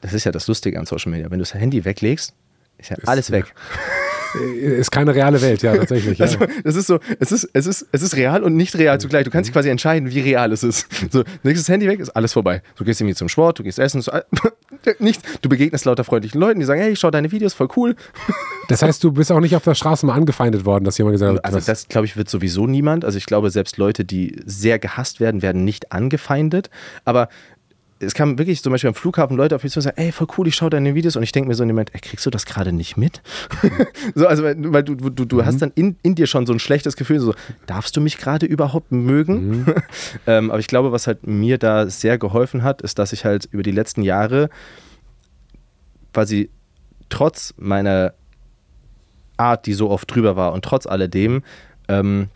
[0.02, 1.30] das ist ja das Lustige an Social Media.
[1.32, 2.34] Wenn du das Handy weglegst,
[2.78, 3.46] ist ja ist, alles weg.
[3.48, 3.80] Ja.
[4.36, 6.22] Ist keine reale Welt, ja, tatsächlich.
[6.22, 9.24] Also, das ist so, es ist, es, ist, es ist real und nicht real zugleich.
[9.24, 10.88] Du kannst dich quasi entscheiden, wie real es ist.
[11.12, 12.62] So, nächstes Handy weg, ist alles vorbei.
[12.76, 14.12] Du gehst irgendwie zum Sport, du gehst essen, so,
[15.00, 15.24] nichts.
[15.42, 17.96] Du begegnest lauter freundlichen Leuten, die sagen, hey, ich schau deine Videos, voll cool.
[18.68, 21.38] Das heißt, du bist auch nicht auf der Straße mal angefeindet worden, dass jemand gesagt
[21.38, 23.04] hat, also das, glaube ich, wird sowieso niemand.
[23.04, 26.70] Also ich glaube, selbst Leute, die sehr gehasst werden, werden nicht angefeindet.
[27.04, 27.30] Aber
[28.00, 30.28] es kam wirklich zum Beispiel am Flughafen Leute auf mich zu und sagen, ey, voll
[30.38, 32.26] cool, ich schaue deine Videos und ich denke mir so in dem Moment, ey, kriegst
[32.26, 33.22] du das gerade nicht mit?
[34.16, 35.46] so, also, weil du, du, du mhm.
[35.46, 37.34] hast dann in, in dir schon so ein schlechtes Gefühl, so,
[37.66, 39.50] darfst du mich gerade überhaupt mögen?
[39.50, 39.66] Mhm.
[40.28, 43.50] ähm, aber ich glaube, was halt mir da sehr geholfen hat, ist, dass ich halt
[43.52, 44.50] über die letzten Jahre
[46.14, 46.50] quasi
[47.10, 48.14] trotz meiner
[49.36, 51.44] Art, die so oft drüber war und trotz alledem,
[51.88, 52.30] ähm,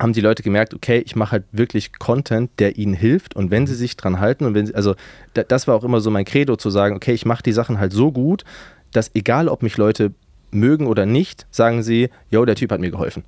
[0.00, 3.66] haben die Leute gemerkt, okay, ich mache halt wirklich Content, der ihnen hilft und wenn
[3.66, 4.94] sie sich dran halten und wenn sie, also
[5.34, 7.92] das war auch immer so mein Credo zu sagen, okay, ich mache die Sachen halt
[7.92, 8.44] so gut,
[8.92, 10.12] dass egal ob mich Leute
[10.50, 13.24] mögen oder nicht, sagen sie, yo, der Typ hat mir geholfen.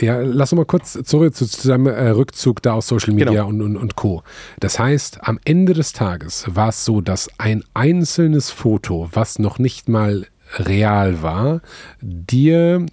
[0.00, 3.30] Ja, lass uns mal kurz zurück zu, zu deinem äh, Rückzug da aus Social Media
[3.30, 3.48] Genau.
[3.48, 4.22] und, und, und Co.
[4.60, 9.58] Das heißt, am Ende des Tages war es so, dass ein einzelnes Foto, was noch
[9.58, 10.26] nicht mal
[10.56, 11.62] real war,
[12.00, 12.86] dir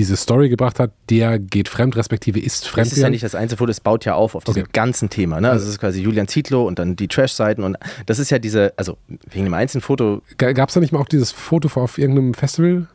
[0.00, 2.86] diese Story gebracht hat, der geht fremd, respektive ist fremd.
[2.86, 4.70] Das ist ja nicht das einzige Foto, es baut ja auf auf diesem Okay.
[4.72, 5.40] ganzen Thema.
[5.42, 5.50] Ne?
[5.50, 8.72] Also es ist quasi Julian Zietlow und dann die Trash-Seiten und das ist ja diese,
[8.78, 8.96] also
[9.30, 12.86] wegen dem einzelnen Foto, Gab es da nicht mal auch dieses Foto auf irgendeinem Festival?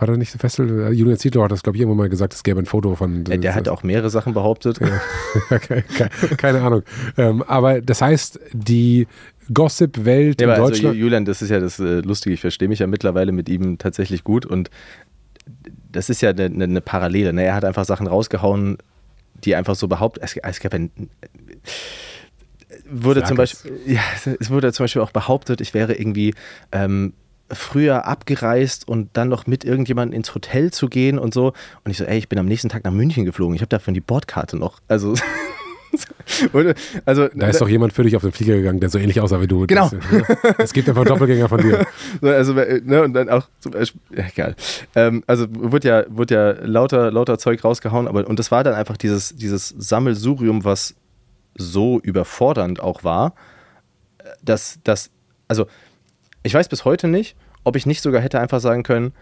[0.00, 0.92] War da nicht ein Festival?
[0.92, 3.24] Julian Zietlow hat das, glaube ich, irgendwann mal gesagt, es gäbe ein Foto von.
[3.26, 4.78] äh, der hat auch mehrere Sachen behauptet.
[5.48, 5.84] keine,
[6.36, 6.82] keine Ahnung.
[7.16, 9.06] Ähm, aber das heißt, die
[9.52, 10.94] Gossip-Welt Ja, in also Deutschland.
[10.96, 13.78] Ju- Julian, das ist ja das äh, Lustige, ich verstehe mich ja mittlerweile mit ihm
[13.78, 14.70] tatsächlich gut und
[15.98, 17.32] das ist ja eine, eine, eine Parallele.
[17.32, 17.44] Ne?
[17.44, 18.78] Er hat einfach Sachen rausgehauen,
[19.44, 20.22] die einfach so behauptet.
[20.22, 20.90] Es, es gab ein,
[22.88, 23.62] wurde Sag zum es.
[23.62, 24.00] Beispiel, ja,
[24.38, 26.34] es wurde zum Beispiel auch behauptet, ich wäre irgendwie
[26.70, 27.14] ähm,
[27.50, 31.52] früher abgereist und dann noch mit irgendjemandem ins Hotel zu gehen und so.
[31.84, 33.56] Und ich so, ey, ich bin am nächsten Tag nach München geflogen.
[33.56, 34.78] Ich habe davon die Bordkarte noch.
[34.86, 35.14] Also,
[37.04, 39.40] also da ist doch jemand für dich auf den Flieger gegangen, der so ähnlich aussah
[39.40, 39.66] wie du.
[39.66, 39.90] Genau.
[39.90, 40.22] Ne?
[40.58, 41.86] Es gibt einfach Doppelgänger von dir.
[42.20, 44.56] So, also, ne, und dann auch zum Beispiel, ja, egal.
[44.94, 48.74] Ähm, also wurde ja, wurde ja lauter, lauter Zeug rausgehauen, aber und das war dann
[48.74, 50.94] einfach dieses, dieses Sammelsurium, was
[51.56, 53.34] so überfordernd auch war,
[54.42, 55.10] dass das,
[55.48, 55.66] also
[56.42, 59.12] ich weiß bis heute nicht, ob ich nicht sogar hätte einfach sagen können,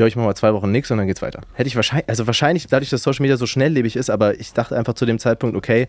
[0.00, 1.42] ja, ich mache mal zwei Wochen nichts und dann geht's weiter.
[1.52, 4.74] Hätte ich wahrscheinlich, also wahrscheinlich, dadurch, dass Social Media so schnelllebig ist, aber ich dachte
[4.76, 5.88] einfach zu dem Zeitpunkt, okay,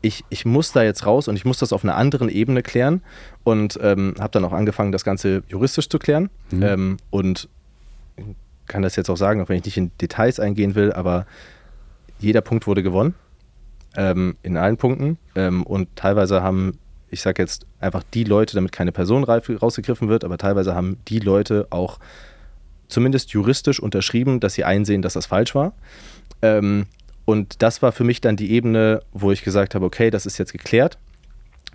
[0.00, 3.02] ich, ich muss da jetzt raus und ich muss das auf einer anderen Ebene klären
[3.44, 6.30] und ähm, habe dann auch angefangen, das Ganze juristisch zu klären.
[6.64, 7.50] Ähm, und
[8.66, 11.26] kann das jetzt auch sagen, auch wenn ich nicht in Details eingehen will, aber
[12.18, 13.14] jeder Punkt wurde gewonnen,
[13.94, 15.18] ähm, in allen Punkten.
[15.34, 16.78] Ähm, und teilweise haben,
[17.10, 20.96] ich sage jetzt einfach die Leute, damit keine Person reif- rausgegriffen wird, aber teilweise haben
[21.08, 21.98] die Leute auch
[22.90, 25.72] zumindest juristisch unterschrieben, dass sie einsehen, dass das falsch war.
[26.42, 26.86] Ähm,
[27.24, 30.38] und das war für mich dann die Ebene, wo ich gesagt habe, okay, das ist
[30.38, 30.98] jetzt geklärt.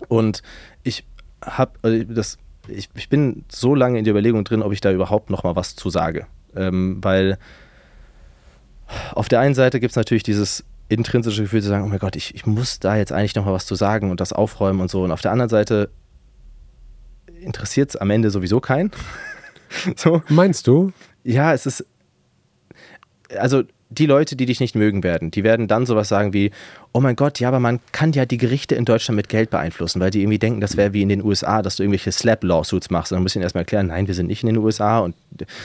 [0.08, 0.42] Und
[0.82, 1.04] ich
[1.42, 2.38] habe also das,
[2.68, 5.56] ich, ich bin so lange in der Überlegung drin, ob ich da überhaupt noch mal
[5.56, 6.26] was zu sage.
[6.54, 7.38] Ähm, weil
[9.12, 12.16] auf der einen Seite gibt es natürlich dieses intrinsische Gefühl zu sagen, oh mein Gott,
[12.16, 14.90] ich, ich muss da jetzt eigentlich noch mal was zu sagen und das aufräumen und
[14.90, 15.02] so.
[15.02, 15.90] Und auf der anderen Seite
[17.40, 18.90] interessiert es am Ende sowieso keinen.
[19.96, 20.22] So.
[20.28, 20.92] Meinst du?
[21.24, 21.84] Ja, es ist.
[23.36, 26.50] Also, die Leute, die dich nicht mögen werden, die werden dann sowas sagen wie:
[26.92, 30.00] Oh mein Gott, ja, aber man kann ja die Gerichte in Deutschland mit Geld beeinflussen,
[30.00, 33.12] weil die irgendwie denken, das wäre wie in den USA, dass du irgendwelche Slap-Lawsuits machst.
[33.12, 34.98] Und dann du ihnen erstmal erklären: Nein, wir sind nicht in den USA.
[34.98, 35.14] Und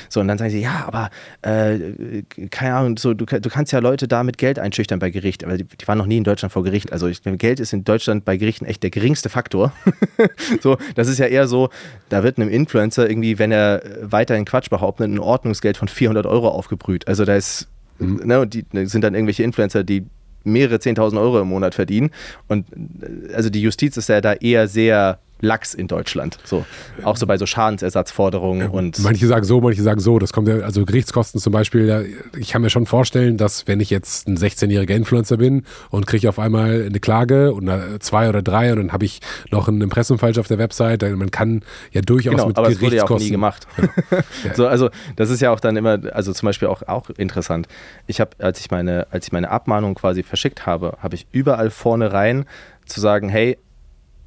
[0.10, 1.10] so, und dann sagen sie: Ja, aber
[1.41, 5.43] äh, keine Ahnung, so, du, du kannst ja Leute da mit Geld einschüchtern bei Gericht.
[5.43, 6.93] Aber die, die waren noch nie in Deutschland vor Gericht.
[6.93, 9.73] Also, ich, Geld ist in Deutschland bei Gerichten echt der geringste Faktor.
[10.61, 11.69] so, das ist ja eher so,
[12.10, 16.49] da wird einem Influencer irgendwie, wenn er weiterhin Quatsch behauptet, ein Ordnungsgeld von 400 Euro
[16.49, 17.07] aufgebrüht.
[17.07, 17.68] Also da ist,
[18.06, 20.06] ne, und die sind dann irgendwelche Influencer, die
[20.44, 22.11] mehrere 10.000 Euro im Monat verdienen.
[22.48, 26.38] Und äh, also die Justiz ist ja da eher sehr lax in Deutschland.
[26.43, 26.65] So,
[27.03, 30.19] auch so bei so Schadensersatzforderungen und Manche sagen so, manche sagen so.
[30.19, 32.15] Das kommt ja, also Gerichtskosten zum Beispiel.
[32.38, 36.30] Ich kann mir schon vorstellen, dass wenn ich jetzt ein 16-jähriger Influencer bin und kriege
[36.30, 39.19] auf einmal eine Klage oder zwei oder drei und dann habe ich
[39.49, 41.61] noch ein Impressum falsch auf der Website, dann- man kann
[41.91, 43.27] ja durchaus Genau, mit aber es wurde ja auch Gerichtskosten.
[43.27, 43.68] nie gemacht.
[44.55, 47.68] so, also das ist ja auch dann immer, also zum Beispiel auch, auch interessant.
[48.07, 51.69] Ich habe, als ich meine, als ich meine Abmahnung quasi verschickt habe, habe ich überall
[51.69, 52.45] vorne rein
[52.85, 53.57] zu sagen, hey,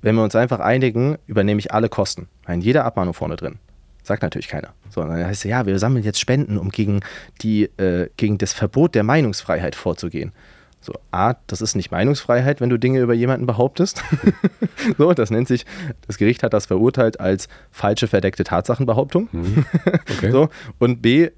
[0.05, 2.29] wenn wir uns einfach einigen, übernehme ich alle Kosten.
[2.47, 3.59] In jeder Abmahnung vorne drin.
[4.03, 4.75] Sagt natürlich keiner.
[4.91, 7.01] So, und dann heißt es, ja, wir sammeln jetzt Spenden, um gegen,
[7.41, 10.33] die, äh, gegen das Verbot der Meinungsfreiheit vorzugehen.
[10.83, 14.05] So, A, das ist nicht Meinungsfreiheit, wenn du Dinge über jemanden behauptest.
[14.99, 15.65] so, das nennt sich,
[16.07, 19.31] das Gericht hat das verurteilt als falsche verdeckte Tatsachenbehauptung.
[20.19, 20.31] Okay.
[20.33, 21.31] So, und B,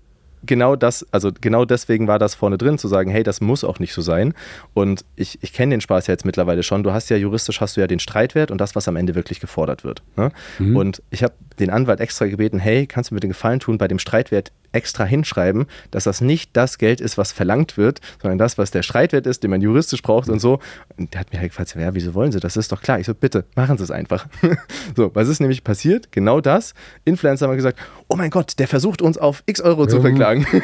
[0.44, 3.78] genau das, also genau deswegen war das vorne drin, zu sagen, hey, das muss auch
[3.78, 4.34] nicht so sein.
[4.74, 6.82] Und ich, ich kenne den Spaß ja jetzt mittlerweile schon.
[6.82, 9.40] Du hast ja juristisch hast du ja den Streitwert und das, was am Ende wirklich
[9.40, 10.02] gefordert wird.
[10.16, 10.30] Ne?
[10.74, 13.88] Und ich habe den Anwalt extra gebeten, hey, kannst du mir den Gefallen tun, bei
[13.88, 18.58] dem Streitwert extra hinschreiben, dass das nicht das Geld ist, was verlangt wird, sondern das,
[18.58, 20.58] was der Streitwert ist, den man juristisch braucht und so.
[20.96, 22.54] Und der hat mir halt gefragt, ja, wieso wollen Sie das?
[22.54, 22.98] Das ist doch klar.
[23.00, 24.26] Ich so, bitte, machen Sie es einfach.
[24.96, 26.10] so, was ist nämlich passiert?
[26.12, 26.74] Genau das.
[27.04, 27.78] Influencer haben gesagt,
[28.08, 30.02] oh mein Gott, der versucht uns auf x Euro zu Mhm.
[30.02, 30.46] verklagen.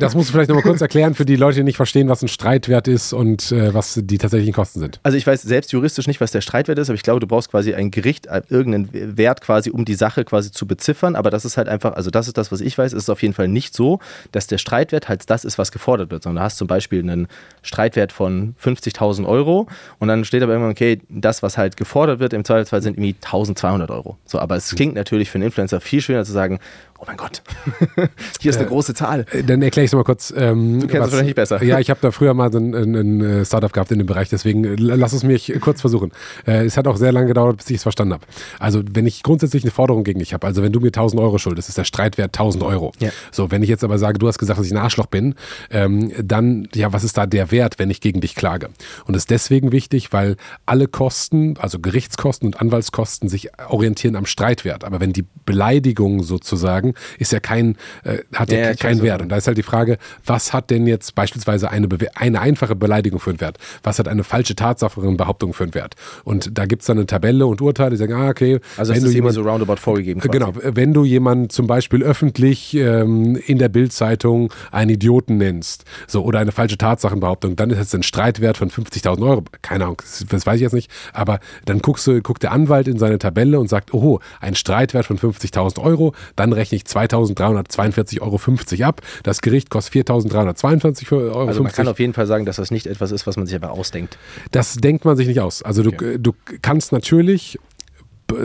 [0.00, 2.28] Das musst du vielleicht nochmal kurz erklären für die Leute, die nicht verstehen, was ein
[2.28, 5.00] Streitwert ist und äh, was die tatsächlichen Kosten sind.
[5.02, 7.50] Also ich weiß selbst juristisch nicht, was der Streitwert ist, aber ich glaube, du brauchst
[7.50, 11.16] quasi ein Gericht, äh, irgendeinen Wert quasi, um die Sache quasi zu beziffern.
[11.16, 13.22] Aber das ist halt einfach, also das ist das, was ich weiß, ist es auf
[13.22, 14.00] jeden Fall nicht so,
[14.32, 17.28] dass der Streitwert halt das ist, was gefordert wird, sondern du hast zum Beispiel einen
[17.62, 19.68] Streitwert von 50.000 Euro
[19.98, 23.16] und dann steht aber irgendwann, okay, das, was halt gefordert wird, im Zweifelsfall sind irgendwie
[23.22, 24.16] 1.200 Euro.
[24.24, 26.58] So, aber es klingt natürlich für einen Influencer viel schöner zu sagen,
[27.02, 27.42] oh mein Gott,
[28.40, 29.26] hier ist eine große Zahl.
[29.32, 30.32] Äh, Dann erkläre ich es mal kurz.
[30.36, 31.62] Ähm, Du kennst es vielleicht besser.
[31.62, 34.06] Ja, ich habe da früher mal so ein, ein, ein äh, Startup gehabt in dem
[34.06, 36.12] Bereich, deswegen äh, lass es mich kurz versuchen.
[36.46, 38.24] Äh, es hat auch sehr lange gedauert, bis ich es verstanden habe.
[38.60, 41.38] Also, wenn ich grundsätzlich eine Forderung gegen dich habe, also wenn du mir 1000 Euro
[41.38, 42.92] schuldest, ist der Streitwert 1000 Euro.
[43.00, 43.10] Ja.
[43.32, 45.34] So, wenn ich jetzt aber sage, du hast gesagt, dass ich ein Arschloch bin,
[45.70, 48.68] ähm, dann, ja, was ist da der Wert, wenn ich gegen dich klage?
[49.06, 54.26] Und das ist deswegen wichtig, weil alle Kosten, also Gerichtskosten und Anwaltskosten, sich orientieren am
[54.26, 54.84] Streitwert.
[54.84, 59.22] Aber wenn die Beleidigung sozusagen, ist ja kein, äh, hat ja, Ja, keinen Wert.
[59.22, 62.76] Und da ist halt die Frage, was hat denn jetzt beispielsweise eine, Bewe eine einfache
[62.76, 63.58] Beleidigung für einen Wert?
[63.82, 65.94] Was hat eine falsche Tatsachenbehauptung für einen Wert?
[66.24, 69.02] Und da gibt es dann eine Tabelle und Urteile, die sagen, ah, okay, Also, wenn
[69.02, 70.20] du jemand, so roundabout vorgegeben.
[70.20, 70.38] Quasi.
[70.38, 76.22] Genau, wenn du jemanden zum Beispiel öffentlich ähm, in der Bildzeitung einen Idioten nennst, so
[76.24, 79.44] oder eine falsche Tatsachenbehauptung, dann ist es ein Streitwert von 50.000 Euro.
[79.62, 80.90] Keine Ahnung, das, das weiß ich jetzt nicht.
[81.12, 85.06] Aber dann guckst du, guckt der Anwalt in seine Tabelle und sagt, oh, ein Streitwert
[85.06, 89.00] von 50.000 Euro, dann rechne ich 2.342,50 Euro ab.
[89.22, 91.46] Das Gericht kostet 4.322 Euro.
[91.48, 93.54] Also man kann auf jeden Fall sagen, dass das nicht etwas ist, was man sich
[93.54, 94.18] einfach ausdenkt.
[94.50, 95.62] Das denkt man sich nicht aus.
[95.62, 96.18] Also Okay.
[96.18, 96.32] du, du
[96.62, 97.58] kannst natürlich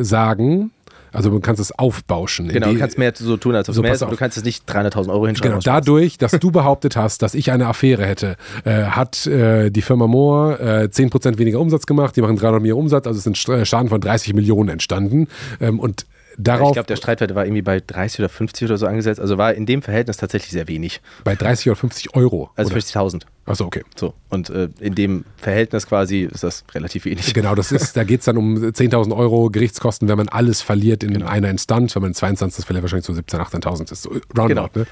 [0.02, 0.72] sagen,
[1.14, 2.50] also du kannst es aufbauschen.
[2.50, 4.36] Genau, du kannst mehr so tun, als ob So, es mehr ist, aber du kannst
[4.38, 5.52] jetzt nicht 300.000 Euro hinschreiben.
[5.60, 8.36] Genau, dadurch, dass du behauptet hast, dass ich eine Affäre hätte,
[8.66, 12.82] äh, hat äh, die Firma Moore äh, 10% weniger Umsatz gemacht, die machen 300 Millionen
[12.82, 15.28] Umsatz, also es sind St- Schaden von 30 Millionen entstanden.
[15.62, 16.06] Ähm, und
[16.38, 19.20] darauf Ich glaube, der Streitwert war irgendwie bei 30 oder 50 oder so angesetzt.
[19.20, 21.02] Also war in dem Verhältnis tatsächlich sehr wenig.
[21.24, 22.52] bei 30 oder 50 Euro.
[22.56, 22.80] Also oder?
[22.80, 23.24] 50.000.
[23.48, 23.84] Achso, okay.
[23.96, 24.14] So.
[24.30, 27.34] Und äh, in dem Verhältnis quasi ist das relativ wenig.
[27.34, 31.02] Genau, das ist, da geht es dann um 10.000 Euro Gerichtskosten, wenn man alles verliert
[31.04, 31.28] in Genau.
[31.28, 31.96] einer Instanz.
[31.96, 33.80] Wenn man in zwei Instanzen, verliert wahrscheinlich so 17.000, 18.000.
[33.84, 34.86] Das ist so roundabout, Genau.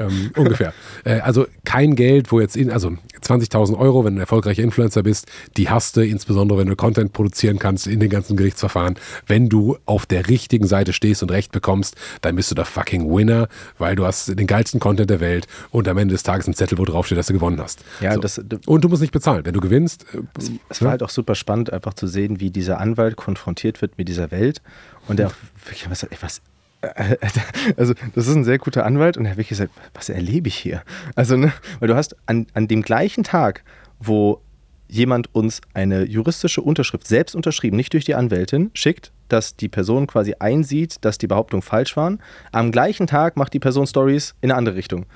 [0.00, 0.74] ähm, ungefähr.
[1.04, 2.92] Äh, also kein Geld, wo jetzt, in, also
[3.22, 5.26] 20.000 Euro, wenn du ein erfolgreicher Influencer bist,
[5.56, 8.96] die hast du, insbesondere wenn du Content produzieren kannst in den ganzen Gerichtsverfahren.
[9.28, 13.08] Wenn du auf der richtigen Seite stehst und Recht bekommst, dann bist du der fucking
[13.14, 13.48] Winner,
[13.78, 16.78] weil du hast den geilsten Content der Welt und am Ende des Tages ein Zettel,
[16.78, 17.84] wo drauf steht, dass du gewonnen hast.
[18.00, 18.20] Ja, so.
[18.20, 19.44] das- und du musst nicht bezahlen.
[19.44, 20.22] Wenn du gewinnst, äh,
[20.68, 24.08] Es war halt auch super spannend, einfach zu sehen, wie dieser Anwalt konfrontiert wird mit
[24.08, 24.62] dieser Welt.
[25.08, 26.42] Und der auch wirklich, was, was
[26.82, 27.16] äh,
[27.76, 30.56] also das ist ein sehr guter Anwalt und er hat wirklich gesagt, was erlebe ich
[30.56, 30.82] hier?
[31.14, 33.64] Also, ne, weil du hast an, an dem gleichen Tag,
[33.98, 34.40] wo
[34.88, 40.06] jemand uns eine juristische Unterschrift selbst unterschrieben, nicht durch die Anwältin, schickt, dass die Person
[40.06, 42.20] quasi einsieht, dass die Behauptungen falsch waren.
[42.52, 45.06] Am gleichen Tag macht die Person Stories in eine andere Richtung.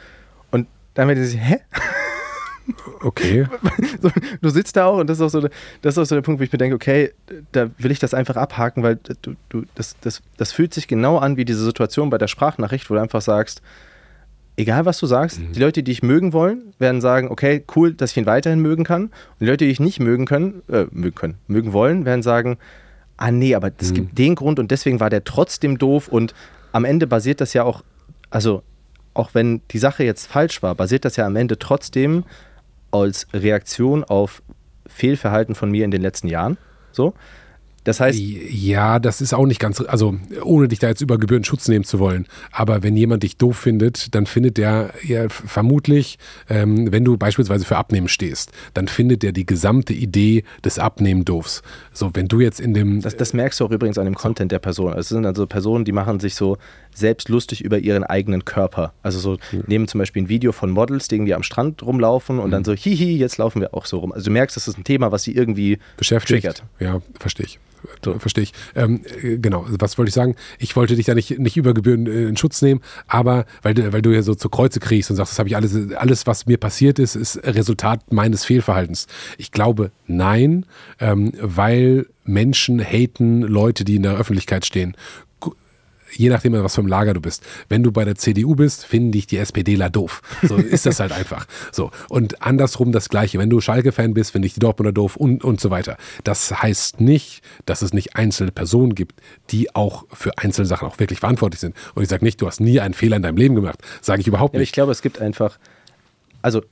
[0.51, 1.59] Und dann wird sie, hä?
[3.01, 3.47] okay.
[4.41, 5.49] du sitzt da auch und das ist auch so,
[5.83, 7.13] das ist auch so der Punkt, wo ich mir denke, okay,
[7.53, 11.19] da will ich das einfach abhaken, weil du, du, das, das, das fühlt sich genau
[11.19, 13.63] an wie diese Situation bei der Sprachnachricht, wo du einfach sagst,
[14.57, 18.13] egal was du sagst, die Leute, die dich mögen wollen, werden sagen, okay, cool, dass
[18.13, 19.05] ich ihn weiterhin mögen kann.
[19.05, 22.59] Und die Leute, die dich nicht mögen können, äh, mögen können, mögen wollen, werden sagen,
[23.17, 26.35] ah nee, aber es gibt den Grund und deswegen war der trotzdem doof und
[26.73, 27.83] am Ende basiert das ja auch,
[28.31, 28.63] also
[29.15, 32.25] auch wenn die Sache jetzt falsch war, basiert das ja am Ende trotzdem
[32.91, 34.43] als Reaktion auf
[34.87, 36.57] Fehlverhalten von mir in den letzten Jahren.
[36.93, 37.15] So.
[37.87, 41.45] Das heißt, Ja, das ist auch nicht ganz, also ohne dich da jetzt über Gebühren
[41.45, 42.27] Schutz nehmen zu wollen.
[42.51, 46.19] Aber wenn jemand dich doof findet, dann findet der ja, vermutlich,
[46.49, 51.25] ähm, wenn du beispielsweise für Abnehmen stehst, dann findet der die gesamte Idee des Abnehmen
[51.25, 51.63] doofs.
[51.93, 54.51] So, wenn du jetzt in dem, das, das merkst du auch übrigens an dem Content
[54.51, 54.93] der Person.
[54.95, 56.59] Es sind also Personen, die machen sich so
[56.97, 58.93] selbst lustig über ihren eigenen Körper.
[59.03, 62.51] Also so nehmen zum Beispiel ein Video von Models, die irgendwie am Strand rumlaufen und
[62.51, 64.13] dann so, hihi, jetzt laufen wir auch so rum.
[64.13, 66.43] Also du merkst, das ist ein Thema, was sie irgendwie beschäftigt.
[66.43, 66.63] triggert.
[66.81, 67.59] Ja, verstehe ich.
[68.19, 68.53] Verstehe ich.
[68.75, 70.35] Ähm, äh, genau, was wollte ich sagen?
[70.59, 73.93] Ich wollte dich da nicht, nicht über Gebühren äh, in Schutz nehmen, aber weil du,
[73.93, 76.47] weil du ja so zu Kreuze kriegst und sagst, das habe ich alles, alles, was
[76.47, 79.07] mir passiert ist, ist Resultat meines Fehlverhaltens.
[79.39, 80.67] Ich glaube, nein,
[81.01, 84.97] ähm, weil Menschen haten Leute, die in der Öffentlichkeit stehen.
[86.19, 87.43] Je nachdem, was für ein Lager du bist.
[87.69, 90.23] Wenn du bei der CDU bist, finden dich die SPDler doof.
[90.43, 91.47] So ist das halt einfach.
[91.73, 91.91] So.
[92.09, 93.39] Und andersrum das Gleiche.
[93.39, 95.97] Wenn du Schalke-Fan bist, finde ich die Dortmunder doof und, und so weiter.
[96.25, 99.21] Das heißt nicht, dass es nicht einzelne Personen gibt,
[99.51, 101.75] die auch für einzelne Sachen auch wirklich verantwortlich sind.
[101.95, 103.79] Und ich sage nicht, du hast nie einen Fehler in deinem Leben gemacht.
[104.01, 104.75] Sage ich überhaupt Ja, aber ich nicht.
[104.75, 105.59] glaube, es gibt einfach,
[106.43, 106.63] also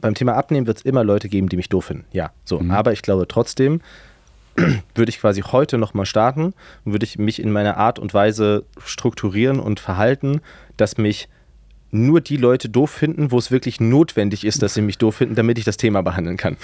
[0.00, 2.04] beim Thema Abnehmen wird es immer Leute geben, die mich doof finden.
[2.12, 2.62] Ja, so.
[2.68, 3.80] Aber ich glaube trotzdem,
[4.94, 6.54] würde ich quasi heute nochmal starten
[6.84, 10.40] und würde ich mich in meiner Art und Weise strukturieren und verhalten,
[10.76, 11.28] dass mich
[11.92, 15.34] nur die Leute doof finden, wo es wirklich notwendig ist, dass sie mich doof finden,
[15.34, 16.56] damit ich das Thema behandeln kann.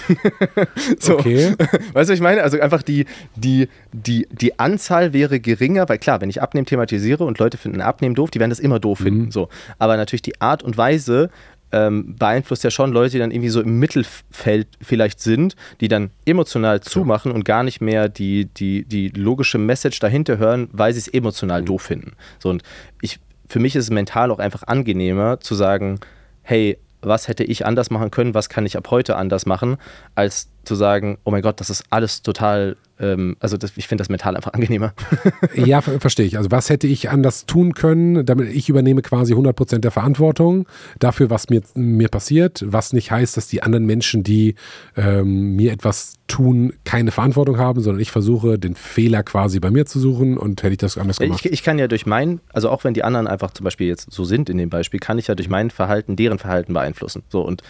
[0.99, 1.13] so.
[1.13, 1.55] Okay.
[1.57, 2.43] Weißt du, was ich meine?
[2.43, 3.05] Also einfach die,
[3.35, 7.81] die, die, die Anzahl wäre geringer, weil klar, wenn ich Abnehmen thematisiere und Leute finden
[7.81, 9.31] Abnehmen doof, die werden das immer doof finden.
[9.31, 9.49] So.
[9.79, 11.29] Aber natürlich die Art und Weise
[11.73, 16.11] ähm, beeinflusst ja schon Leute, die dann irgendwie so im Mittelfeld vielleicht sind, die dann
[16.25, 20.99] emotional zumachen und gar nicht mehr die, die, die logische Message dahinter hören, weil sie
[20.99, 22.13] es emotional doof finden.
[22.39, 22.63] So, und
[23.01, 25.99] ich für mich ist es mental auch einfach angenehmer zu sagen,
[26.41, 29.77] hey, was hätte ich anders machen können, was kann ich ab heute anders machen,
[30.15, 34.01] als zu sagen, oh mein Gott, das ist alles total, ähm, also das, ich finde
[34.01, 34.93] das mental einfach angenehmer.
[35.55, 36.37] ja, ver verstehe ich.
[36.37, 40.67] Also was hätte ich anders tun können, damit ich übernehme quasi 100% der Verantwortung
[40.99, 44.55] dafür, was mir, mir passiert, was nicht heißt, dass die anderen Menschen, die
[44.95, 49.85] ähm, mir etwas tun, keine Verantwortung haben, sondern ich versuche, den Fehler quasi bei mir
[49.85, 51.45] zu suchen und hätte ich das anders gemacht.
[51.45, 54.11] Ich, ich kann ja durch mein, also auch wenn die anderen einfach zum Beispiel jetzt
[54.11, 57.23] so sind in dem Beispiel, kann ich ja durch mein Verhalten deren Verhalten beeinflussen.
[57.29, 57.61] So und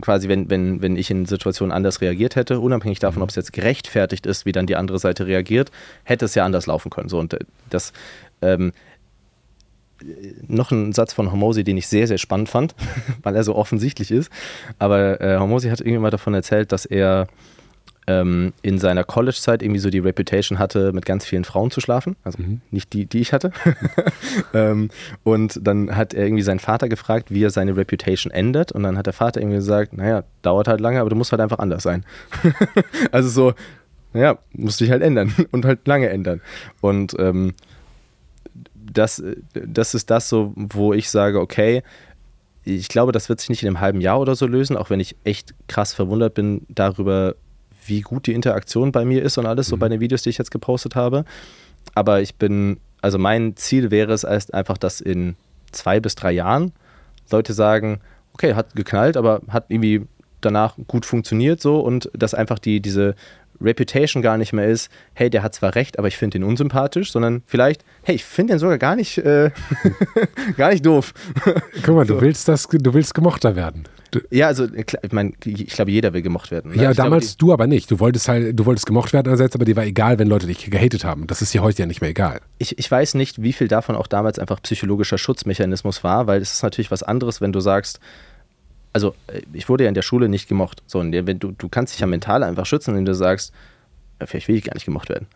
[0.00, 3.52] quasi, wenn, wenn, wenn ich in Situationen anders reagiert hätte, unabhängig davon, ob es jetzt
[3.52, 5.70] gerechtfertigt ist, wie dann die andere Seite reagiert,
[6.04, 7.08] hätte es ja anders laufen können.
[7.08, 7.38] So, und äh,
[7.68, 7.92] das
[8.40, 8.72] ähm,
[10.46, 12.74] noch ein Satz von Hormosi, den ich sehr, sehr spannend fand,
[13.22, 14.30] weil er so offensichtlich ist.
[14.78, 17.26] Aber äh, Hormosi hat irgendwie mal davon erzählt, dass er
[18.08, 22.16] ähm, in seiner College-Zeit irgendwie so die Reputation hatte, mit ganz vielen Frauen zu schlafen.
[22.24, 22.62] Also mhm.
[22.70, 23.52] nicht die, die ich hatte.
[24.54, 24.88] ähm,
[25.24, 28.72] und dann hat er irgendwie seinen Vater gefragt, wie er seine Reputation ändert.
[28.72, 31.42] Und dann hat der Vater irgendwie gesagt, naja, dauert halt lange, aber du musst halt
[31.42, 32.06] einfach anders sein.
[33.12, 33.52] also so,
[34.14, 36.40] naja, musst dich halt ändern und halt lange ändern.
[36.80, 37.52] Und ähm,
[38.90, 39.22] das,
[39.52, 41.82] das ist das so, wo ich sage, okay,
[42.64, 45.00] ich glaube, das wird sich nicht in einem halben Jahr oder so lösen, auch wenn
[45.00, 47.34] ich echt krass verwundert bin darüber,
[47.88, 49.70] wie gut die Interaktion bei mir ist und alles, mhm.
[49.70, 51.24] so bei den Videos, die ich jetzt gepostet habe.
[51.94, 55.36] Aber ich bin, also mein Ziel wäre es erst einfach, dass in
[55.72, 56.72] zwei bis drei Jahren
[57.30, 58.00] Leute sagen,
[58.32, 60.06] okay, hat geknallt, aber hat irgendwie
[60.40, 63.14] danach gut funktioniert so und dass einfach die, diese
[63.60, 67.12] Reputation gar nicht mehr ist, hey, der hat zwar recht, aber ich finde ihn unsympathisch,
[67.12, 69.50] sondern vielleicht, hey, ich finde den sogar gar nicht, äh,
[70.56, 71.12] gar nicht doof.
[71.82, 72.14] Guck mal, so.
[72.14, 73.84] du willst das, du willst gemochter werden.
[74.30, 76.72] Ja, also ich meine, ich glaube, jeder will gemocht werden.
[76.72, 76.82] Ne?
[76.82, 77.90] Ja, ich damals glaube, du aber nicht.
[77.90, 80.70] Du wolltest halt, du wolltest gemocht werden einerseits, aber dir war egal, wenn Leute dich
[80.70, 81.26] gehatet haben.
[81.26, 82.40] Das ist dir heute ja nicht mehr egal.
[82.58, 86.52] Ich, ich weiß nicht, wie viel davon auch damals einfach psychologischer Schutzmechanismus war, weil es
[86.52, 88.00] ist natürlich was anderes, wenn du sagst,
[88.98, 89.14] also
[89.52, 90.82] ich wurde ja in der Schule nicht gemocht.
[90.86, 93.52] So, und wenn du, du kannst dich ja mental einfach schützen, indem du sagst,
[94.24, 95.28] vielleicht will ich gar nicht gemocht werden.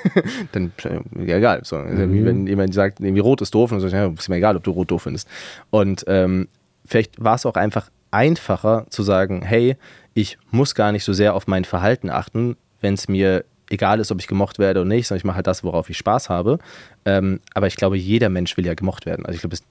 [0.52, 0.72] dann,
[1.26, 1.60] ja, egal.
[1.62, 2.24] So, mhm.
[2.24, 4.64] Wenn jemand sagt, irgendwie rot ist doof, dann sag ich, ja, ist mir egal, ob
[4.64, 5.28] du rot doof findest.
[5.68, 6.48] Und ähm,
[6.86, 9.76] vielleicht war es auch einfach einfacher zu sagen, hey,
[10.14, 14.10] ich muss gar nicht so sehr auf mein Verhalten achten, wenn es mir egal ist,
[14.10, 16.58] ob ich gemocht werde oder nicht, sondern ich mache halt das, worauf ich Spaß habe.
[17.04, 19.26] Ähm, aber ich glaube, jeder Mensch will ja gemocht werden.
[19.26, 19.62] Also ich glaube, es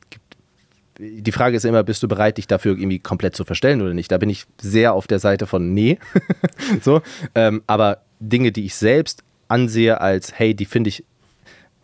[0.99, 4.11] die Frage ist immer, bist du bereit, dich dafür irgendwie komplett zu verstellen oder nicht?
[4.11, 5.97] Da bin ich sehr auf der Seite von nee.
[6.81, 7.01] so,
[7.35, 11.05] ähm, aber Dinge, die ich selbst ansehe als, hey, die finde ich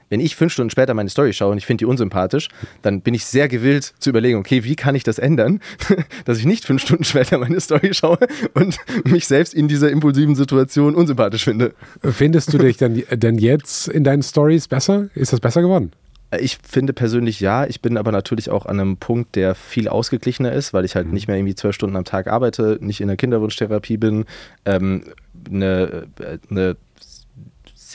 [0.10, 2.50] wenn ich fünf Stunden später meine Story schaue und ich finde die unsympathisch,
[2.84, 5.60] dann bin ich sehr gewillt zu überlegen, okay, wie kann ich das ändern,
[6.26, 8.20] dass ich nicht fünf Stunden später meine Story schaue
[8.54, 11.74] und mich selbst in dieser impulsiven Situation unsympathisch finde.
[12.04, 15.10] Findest du dich denn, denn jetzt in deinen Stories besser?
[15.16, 15.92] Ist das besser geworden?
[16.40, 17.66] Ich finde persönlich ja.
[17.66, 21.08] Ich bin aber natürlich auch an einem Punkt, der viel ausgeglichener ist, weil ich halt
[21.08, 21.14] mhm.
[21.14, 24.26] nicht mehr irgendwie zwölf Stunden am Tag arbeite, nicht in der Kinderwunschtherapie bin,
[24.66, 25.04] ähm,
[25.50, 26.08] eine,
[26.50, 26.76] eine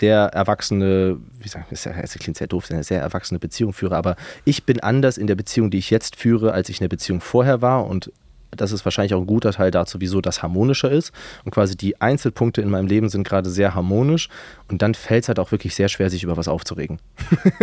[0.01, 4.17] sehr erwachsene, wie sagen wir, es klingt sehr doof, eine sehr erwachsene Beziehung führe, aber
[4.47, 7.21] ich bin anders in der Beziehung, die ich jetzt führe, als ich in der Beziehung
[7.21, 8.11] vorher war und
[8.57, 11.13] das ist wahrscheinlich auch ein guter Teil dazu, wieso das harmonischer ist.
[11.45, 14.29] Und quasi die Einzelpunkte in meinem Leben sind gerade sehr harmonisch.
[14.69, 16.99] Und dann fällt es halt auch wirklich sehr schwer, sich über was aufzuregen.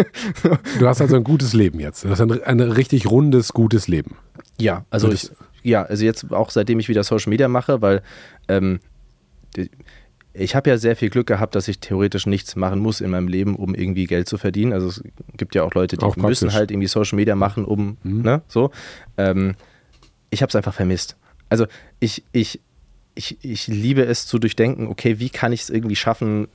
[0.80, 2.04] du hast also ein gutes Leben jetzt.
[2.04, 4.16] Du hast ein, ein richtig rundes, gutes Leben.
[4.60, 5.32] Ja, also ich,
[5.64, 8.02] ja, also jetzt auch seitdem ich wieder Social Media mache, weil
[8.48, 8.80] ähm,
[10.34, 13.28] ich habe ja sehr viel Glück gehabt, dass ich theoretisch nichts machen muss in meinem
[13.28, 14.74] Leben, um irgendwie Geld zu verdienen.
[14.74, 15.04] Also es
[15.36, 18.22] gibt ja auch Leute, die auch müssen halt irgendwie Social Media machen, um, mhm.
[18.22, 18.72] ne, so.
[19.18, 19.56] Ähm,
[20.30, 21.16] ich habe es einfach vermisst.
[21.50, 21.66] Also
[22.00, 22.60] ich, ich,
[23.16, 26.48] ich, ich liebe es zu durchdenken, okay, wie kann ich es irgendwie schaffen,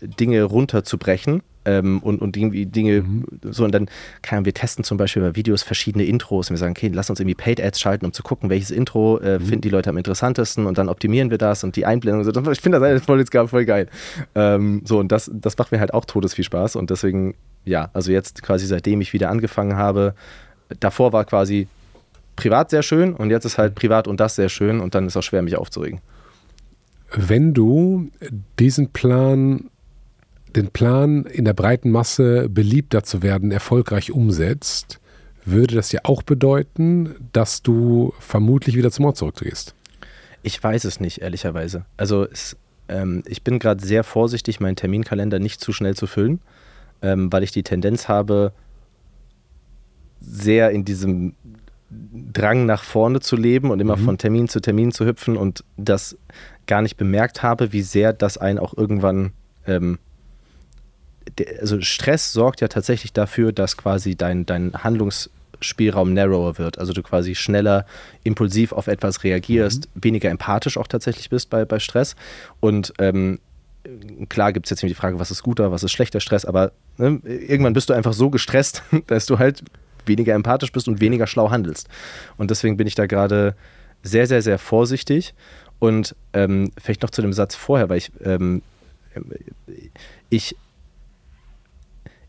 [0.00, 3.24] Dinge runterzubrechen ähm, und, und irgendwie Dinge mhm.
[3.50, 3.88] so und dann
[4.22, 7.20] kann wir testen zum Beispiel bei Videos verschiedene Intros und wir sagen, okay, lass uns
[7.20, 9.44] irgendwie Paid Ads schalten, um zu gucken, welches Intro äh, mhm.
[9.44, 12.24] finden die Leute am interessantesten und dann optimieren wir das und die Einblendung.
[12.24, 12.52] So.
[12.52, 13.88] Ich finde das alles voll, jetzt voll geil.
[14.34, 17.34] Ähm, so und das, das macht mir halt auch todes viel Spaß und deswegen,
[17.64, 20.14] ja, also jetzt quasi seitdem ich wieder angefangen habe,
[20.80, 21.66] davor war quasi
[22.36, 25.16] privat sehr schön und jetzt ist halt privat und das sehr schön und dann ist
[25.16, 26.00] auch schwer, mich aufzuregen.
[27.12, 28.10] Wenn du
[28.58, 29.70] diesen Plan,
[30.56, 35.00] den Plan in der breiten Masse beliebter zu werden, erfolgreich umsetzt,
[35.44, 39.74] würde das ja auch bedeuten, dass du vermutlich wieder zum Ort zurückgehst.
[40.42, 41.84] Ich weiß es nicht, ehrlicherweise.
[41.96, 42.56] Also es,
[42.88, 46.40] ähm, ich bin gerade sehr vorsichtig, meinen Terminkalender nicht zu schnell zu füllen,
[47.02, 48.52] ähm, weil ich die Tendenz habe,
[50.20, 51.34] sehr in diesem
[52.32, 54.04] Drang nach vorne zu leben und immer mhm.
[54.04, 56.16] von Termin zu Termin zu hüpfen und das
[56.66, 59.32] gar nicht bemerkt habe, wie sehr das einen auch irgendwann
[59.66, 59.98] ähm,
[61.60, 66.78] also Stress sorgt ja tatsächlich dafür, dass quasi dein, dein Handlungsspielraum narrower wird.
[66.78, 67.86] Also du quasi schneller
[68.22, 70.04] impulsiv auf etwas reagierst, mhm.
[70.04, 72.14] weniger empathisch auch tatsächlich bist bei, bei Stress.
[72.60, 73.40] Und ähm,
[74.28, 77.20] klar gibt es jetzt die Frage, was ist guter, was ist schlechter Stress, aber ne,
[77.24, 79.62] irgendwann bist du einfach so gestresst, dass du halt
[80.06, 81.88] weniger empathisch bist und weniger schlau handelst.
[82.36, 83.54] Und deswegen bin ich da gerade
[84.02, 85.34] sehr, sehr, sehr vorsichtig.
[85.78, 88.62] Und ähm, vielleicht noch zu dem Satz vorher, weil ich, ähm,
[90.30, 90.56] ich,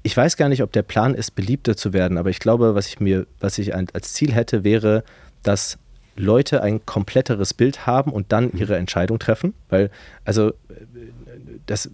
[0.04, 2.88] ich weiß gar nicht, ob der Plan ist, beliebter zu werden, aber ich glaube, was
[2.88, 5.04] ich mir, was ich als Ziel hätte, wäre,
[5.44, 5.78] dass
[6.16, 8.60] Leute ein kompletteres Bild haben und dann mhm.
[8.60, 9.54] ihre Entscheidung treffen.
[9.70, 9.90] Weil,
[10.24, 10.54] also,
[11.66, 11.90] das,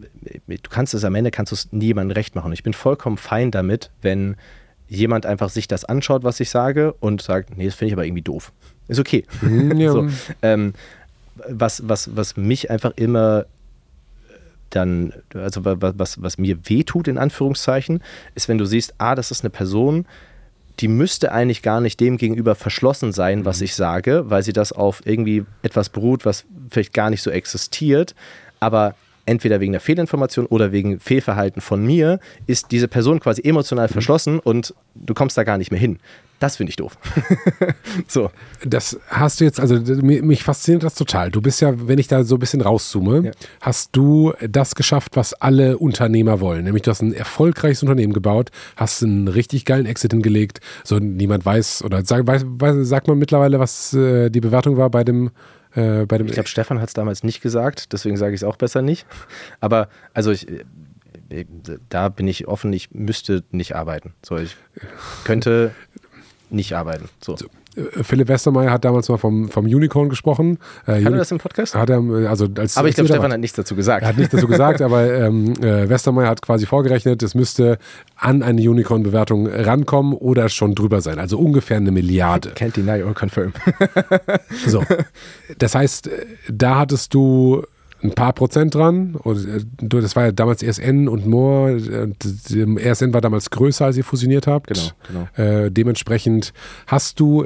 [0.47, 2.51] du kannst es am Ende, kannst du es niemandem recht machen.
[2.53, 4.35] Ich bin vollkommen fein damit, wenn
[4.91, 8.05] jemand einfach sich das anschaut, was ich sage und sagt, nee, das finde ich aber
[8.05, 8.51] irgendwie doof.
[8.89, 9.25] Ist okay.
[9.41, 9.91] Mhm, ja.
[9.93, 10.09] so,
[10.41, 10.73] ähm,
[11.47, 13.45] was, was, was mich einfach immer
[14.69, 18.03] dann, also was, was mir wehtut, in Anführungszeichen,
[18.35, 20.05] ist, wenn du siehst, ah, das ist eine Person,
[20.79, 23.65] die müsste eigentlich gar nicht dem gegenüber verschlossen sein, was mhm.
[23.65, 28.13] ich sage, weil sie das auf irgendwie etwas beruht, was vielleicht gar nicht so existiert,
[28.59, 28.95] aber
[29.25, 33.93] entweder wegen der Fehlinformation oder wegen Fehlverhalten von mir, ist diese Person quasi emotional mhm.
[33.93, 35.99] verschlossen und du kommst da gar nicht mehr hin.
[36.41, 36.97] Das finde ich doof.
[38.07, 38.31] so.
[38.65, 41.29] Das hast du jetzt, also mich fasziniert das total.
[41.29, 43.31] Du bist ja, wenn ich da so ein bisschen rauszoome, ja.
[43.61, 46.63] hast du das geschafft, was alle Unternehmer wollen.
[46.63, 50.61] Nämlich du hast ein erfolgreiches Unternehmen gebaut, hast einen richtig geilen Exit hingelegt.
[50.83, 52.43] So niemand weiß, oder sag, weiß,
[52.87, 55.29] sagt man mittlerweile, was äh, die Bewertung war bei dem
[55.75, 58.43] äh, bei dem ich glaube, Stefan hat es damals nicht gesagt, deswegen sage ich es
[58.43, 59.05] auch besser nicht.
[59.59, 61.45] Aber also ich, äh,
[61.89, 64.13] da bin ich offen, ich müsste nicht arbeiten.
[64.23, 64.55] So, ich
[65.23, 65.73] könnte
[66.49, 67.09] nicht arbeiten.
[67.23, 67.35] So.
[67.75, 70.57] Äh, Philipp Westermeier hat damals mal vom, vom Unicorn gesprochen.
[70.85, 71.75] Äh, hat er das im Podcast?
[71.75, 71.99] Hat er,
[72.29, 74.03] also als, aber ich glaube, Stefan hat nichts dazu gesagt.
[74.03, 77.77] Er hat nichts dazu gesagt, aber ähm, äh, Westermeier hat quasi vorgerechnet, es müsste
[78.15, 81.19] an eine Unicorn-Bewertung rankommen oder schon drüber sein.
[81.19, 82.49] Also ungefähr eine Milliarde.
[82.49, 83.53] Can't deny or confirm.
[84.67, 84.83] so.
[85.57, 87.63] Das heißt, äh, da hattest du
[88.03, 89.15] ein paar Prozent dran.
[89.15, 91.71] Und äh, das war ja damals ESN und More.
[91.73, 94.67] ESN war damals größer, als ihr fusioniert habt.
[94.67, 95.49] Genau, genau.
[95.65, 96.53] Äh, dementsprechend
[96.87, 97.45] hast du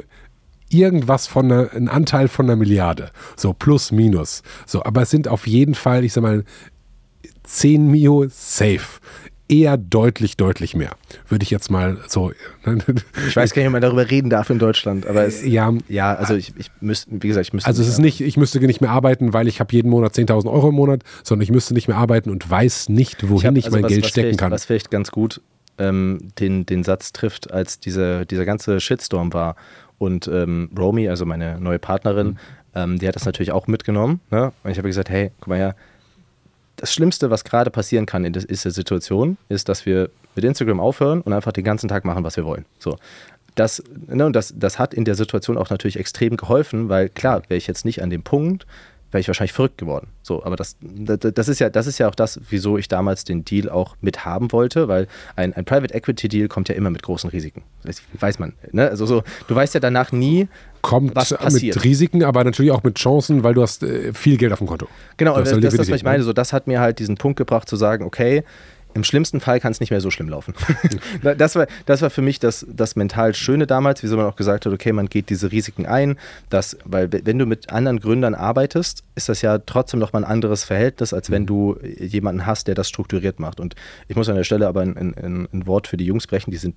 [0.68, 3.10] irgendwas von einer, einen Anteil von einer Milliarde.
[3.36, 4.42] So plus, minus.
[4.66, 6.44] So, aber es sind auf jeden Fall, ich sag mal,
[7.44, 9.00] 10 Mio safe
[9.48, 10.90] eher deutlich, deutlich mehr.
[11.28, 12.32] Würde ich jetzt mal so.
[13.28, 16.14] ich weiß gar nicht, ob man darüber reden darf in Deutschland, aber es, ja, ja,
[16.14, 17.68] also ich, ich müsste, wie gesagt, ich müsste.
[17.68, 20.50] Also es ist nicht, ich müsste nicht mehr arbeiten, weil ich habe jeden Monat 10.000
[20.50, 23.56] Euro im Monat, sondern ich müsste nicht mehr arbeiten und weiß nicht, wohin ich, hab,
[23.56, 24.50] ich also mein was, Geld was stecken kann.
[24.50, 25.40] Was vielleicht ganz gut
[25.78, 29.56] ähm, den, den Satz trifft, als diese, dieser ganze Shitstorm war
[29.98, 32.36] und ähm, Romy, also meine neue Partnerin, mhm.
[32.74, 34.20] ähm, die hat das natürlich auch mitgenommen.
[34.30, 34.52] Ne?
[34.62, 35.76] Und ich habe gesagt, hey, guck mal her,
[36.76, 41.22] das Schlimmste, was gerade passieren kann in dieser Situation, ist, dass wir mit Instagram aufhören
[41.22, 42.66] und einfach den ganzen Tag machen, was wir wollen.
[42.78, 42.96] So.
[43.54, 47.42] Das, ne, und das, das hat in der Situation auch natürlich extrem geholfen, weil klar,
[47.48, 48.66] wäre ich jetzt nicht an dem Punkt,
[49.10, 50.08] wäre ich wahrscheinlich verrückt geworden.
[50.22, 53.44] So, aber das, das, ist ja, das ist ja auch das, wieso ich damals den
[53.44, 55.06] Deal auch mit haben wollte, weil
[55.36, 57.62] ein, ein Private Equity Deal kommt ja immer mit großen Risiken.
[57.84, 58.54] Das weiß man.
[58.72, 58.88] Ne?
[58.88, 60.48] Also so, du weißt ja danach nie,
[60.82, 61.76] kommt was passiert.
[61.76, 64.66] mit Risiken, aber natürlich auch mit Chancen, weil du hast äh, viel Geld auf dem
[64.66, 64.88] Konto.
[65.16, 66.22] Genau, das, das ist das, was ich meine.
[66.22, 68.44] So, das hat mir halt diesen Punkt gebracht, zu sagen, okay,
[68.96, 70.54] im schlimmsten Fall kann es nicht mehr so schlimm laufen.
[71.22, 74.64] das, war, das war für mich das, das mental Schöne damals, wieso man auch gesagt
[74.64, 76.18] hat, okay, man geht diese Risiken ein,
[76.48, 80.64] dass, weil wenn du mit anderen Gründern arbeitest, ist das ja trotzdem nochmal ein anderes
[80.64, 81.46] Verhältnis, als wenn mhm.
[81.46, 83.60] du jemanden hast, der das strukturiert macht.
[83.60, 83.74] Und
[84.08, 86.56] ich muss an der Stelle aber ein, ein, ein Wort für die Jungs brechen, die
[86.56, 86.74] sind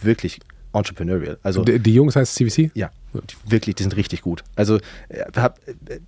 [0.00, 0.40] wirklich
[0.72, 1.38] entrepreneurial.
[1.42, 2.70] Also, die, die Jungs heißt CVC?
[2.74, 2.90] Ja,
[3.46, 4.44] wirklich, die sind richtig gut.
[4.56, 4.76] Also,
[5.08, 5.98] äh, hab, äh,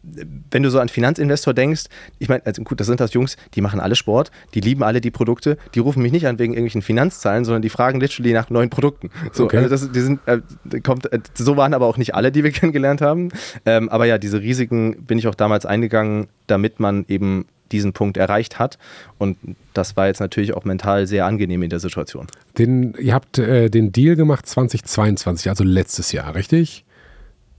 [0.50, 1.84] wenn du so an Finanzinvestor denkst,
[2.18, 5.00] ich meine, also gut, das sind das Jungs, die machen alle Sport, die lieben alle
[5.00, 8.50] die Produkte, die rufen mich nicht an wegen irgendwelchen Finanzzahlen, sondern die fragen literally nach
[8.50, 9.10] neuen Produkten.
[9.32, 9.58] So, okay.
[9.58, 10.40] also das, die sind, äh,
[10.80, 13.30] kommt, äh, so waren aber auch nicht alle, die wir kennengelernt haben.
[13.66, 18.16] Ähm, aber ja, diese Risiken bin ich auch damals eingegangen, damit man eben diesen Punkt
[18.16, 18.78] erreicht hat.
[19.18, 19.36] Und
[19.74, 22.26] das war jetzt natürlich auch mental sehr angenehm in der Situation.
[22.58, 26.84] Den, ihr habt äh, den Deal gemacht 2022, also letztes Jahr, richtig?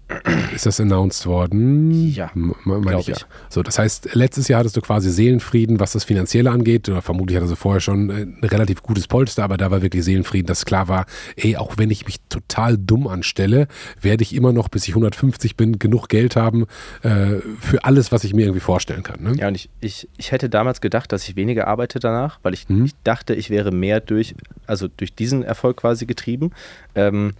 [0.53, 1.91] Ist das announced worden?
[2.11, 3.15] Ja, meine ich, ja.
[3.49, 6.89] So, das heißt, letztes Jahr hattest du quasi Seelenfrieden, was das Finanzielle angeht.
[6.89, 10.03] Oder vermutlich hattest du vorher schon äh, ein relativ gutes Polster, aber da war wirklich
[10.03, 11.05] Seelenfrieden, dass klar war,
[11.35, 13.67] ey, auch wenn ich mich total dumm anstelle,
[14.01, 16.65] werde ich immer noch, bis ich 150 bin, genug Geld haben
[17.01, 19.23] äh, für alles, was ich mir irgendwie vorstellen kann.
[19.23, 19.35] Ne?
[19.35, 22.69] Ja, und ich, ich, ich hätte damals gedacht, dass ich weniger arbeite danach, weil ich,
[22.69, 22.85] mhm.
[22.85, 24.35] ich dachte, ich wäre mehr durch,
[24.67, 26.51] also durch diesen Erfolg quasi getrieben.
[26.95, 27.33] Ähm,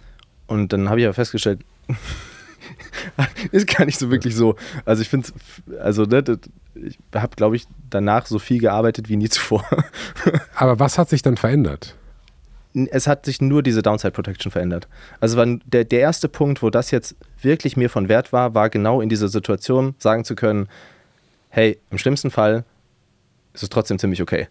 [0.46, 1.60] und dann habe ich aber festgestellt,
[3.52, 4.56] ist gar nicht so wirklich so.
[4.84, 5.28] Also ich finde
[5.80, 6.22] also ne,
[6.74, 9.64] ich habe, glaube ich, danach so viel gearbeitet wie nie zuvor.
[10.54, 11.96] Aber was hat sich dann verändert?
[12.90, 14.88] es hat sich nur diese Downside Protection verändert.
[15.20, 18.68] Also war der, der erste Punkt, wo das jetzt wirklich mir von Wert war, war
[18.68, 20.68] genau in dieser Situation sagen zu können,
[21.50, 22.64] hey, im schlimmsten Fall
[23.52, 24.48] ist es trotzdem ziemlich okay.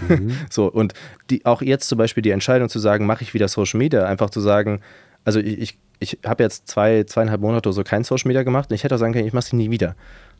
[0.50, 0.92] so, und
[1.30, 4.28] die, auch jetzt zum Beispiel die Entscheidung zu sagen, mache ich wieder Social Media, einfach
[4.28, 4.82] zu sagen,
[5.24, 8.74] also ich, ich, ich habe jetzt zwei, zweieinhalb Monate so kein Social Media gemacht und
[8.74, 9.94] ich hätte auch sagen können, ich mache es nie wieder.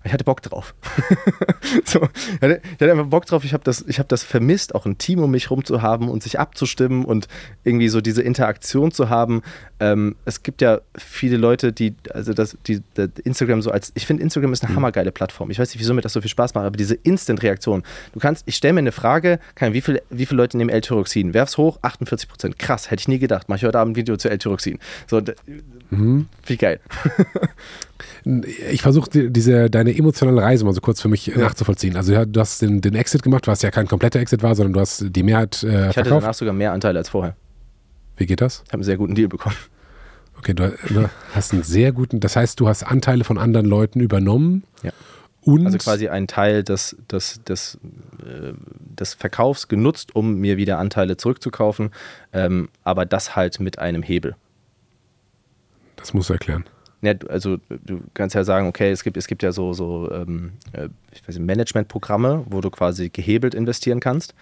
[0.05, 0.75] Ich hatte Bock drauf.
[1.85, 3.45] so, ich, hatte, ich hatte einfach Bock drauf.
[3.45, 6.09] Ich habe das, ich hab das vermisst, auch ein Team um mich rum zu haben
[6.09, 7.29] und sich abzustimmen und
[7.65, 9.43] irgendwie so diese Interaktion zu haben.
[9.81, 14.07] Ähm, es gibt ja viele Leute, die, also das, die, das Instagram so als, ich
[14.07, 15.51] finde Instagram ist eine hammergeile Plattform.
[15.51, 17.83] Ich weiß nicht, wieso mir das so viel Spaß macht, aber diese Instant-Reaktion.
[18.13, 21.35] Du kannst, ich stelle mir eine Frage, kann, wie, viel, wie viele Leute nehmen L-Tyroxin?
[21.35, 22.59] Werf's hoch, 48 Prozent.
[22.59, 23.49] Krass, hätte ich nie gedacht.
[23.49, 24.79] Mache ich heute Abend ein Video zu L-Tyroxin.
[25.07, 25.35] So, d-
[26.47, 26.81] wie geil.
[28.71, 31.97] Ich versuche die- diese deine emotionale Reise mal so kurz für mich nachzuvollziehen.
[31.97, 34.73] Also ja, du hast den, den Exit gemacht, was ja kein kompletter Exit war, sondern
[34.75, 36.23] du hast die Mehrheit äh, Ich hatte verkauft.
[36.23, 37.35] danach sogar mehr Anteile als vorher.
[38.17, 38.63] Wie geht das?
[38.65, 39.57] Ich habe einen sehr guten Deal bekommen.
[40.39, 40.73] Okay, du,
[41.35, 44.91] hast einen sehr guten, das heißt, du hast Anteile von anderen Leuten übernommen Ja.
[45.43, 47.79] und Also quasi einen Teil des, des, des,
[48.25, 51.91] äh, des Verkaufs genutzt, um mir wieder Anteile zurückzukaufen,
[52.33, 54.35] ähm, aber das halt mit einem Hebel.
[55.97, 56.65] das musst du erklären.
[57.03, 60.53] Ja, also du kannst ja sagen, okay, es gibt, es gibt ja so, so ähm,
[60.73, 64.35] äh, ich weiß nicht, Managementprogramme, wo du quasi gehebelt investieren kannst.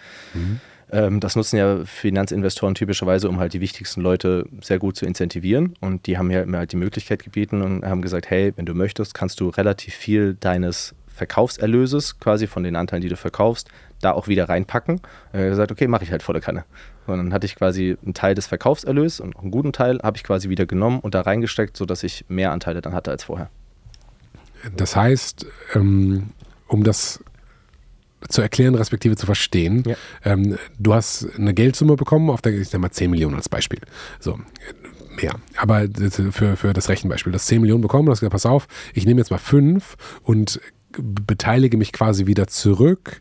[0.93, 5.75] Ähm, das nutzen ja Finanzinvestoren typischerweise, um halt die wichtigsten Leute sehr gut zu incentivieren.
[5.81, 8.75] Und die haben mir mir halt die Möglichkeit gebeten und haben gesagt, hey, wenn du
[8.75, 13.69] möchtest, kannst du relativ viel deines Verkaufserlöses, quasi von den Anteilen, die du verkaufst,
[14.01, 15.01] da auch wieder reinpacken.
[15.33, 16.65] Er hat gesagt, okay, mache ich halt volle Kanne.
[17.07, 20.25] Und dann hatte ich quasi einen Teil des Verkaufserlös und einen guten Teil habe ich
[20.25, 23.51] quasi wieder genommen und da reingesteckt, sodass ich mehr Anteile dann hatte als vorher.
[24.77, 26.31] Das heißt, ähm,
[26.69, 27.23] um das
[28.29, 29.97] zu erklären, respektive zu verstehen, Ja.
[30.25, 33.81] ähm, du hast eine Geldsumme bekommen, auf der, ich nenne mal 10 Millionen als Beispiel.
[34.19, 34.39] So,
[35.17, 35.35] mehr.
[35.57, 38.69] Aber das- für, für das Rechenbeispiel, du hast 10 Millionen bekommen, hast gesagt, pass auf,
[38.93, 40.61] ich nehme jetzt mal 5 und
[40.99, 43.19] beteilige mich quasi wieder zurück.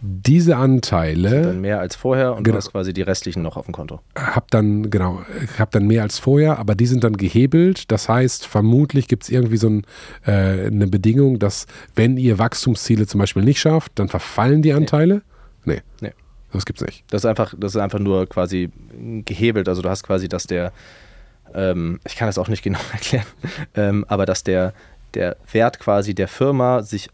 [0.00, 2.54] Diese Anteile Dann mehr als vorher und Genau.
[2.54, 4.00] du hast quasi die restlichen noch auf dem Konto.
[4.16, 5.20] hab dann, genau,
[5.58, 7.90] hab dann mehr als vorher, aber die sind dann gehebelt.
[7.92, 9.86] Das heißt, vermutlich gibt es irgendwie so ein,
[10.26, 15.22] äh, eine Bedingung, dass wenn ihr Wachstumsziele zum Beispiel nicht schafft, dann verfallen die Anteile?
[15.64, 15.80] Nee.
[16.00, 16.12] Nee.
[16.52, 17.04] Das gibt's nicht.
[17.08, 18.70] Das ist einfach, das ist einfach nur quasi
[19.24, 19.68] gehebelt.
[19.68, 20.72] Also du hast quasi, dass der,
[21.54, 23.26] ähm, ich kann das auch nicht genau erklären,
[23.74, 24.74] ähm, aber dass der,
[25.14, 27.08] der Wert quasi der Firma sich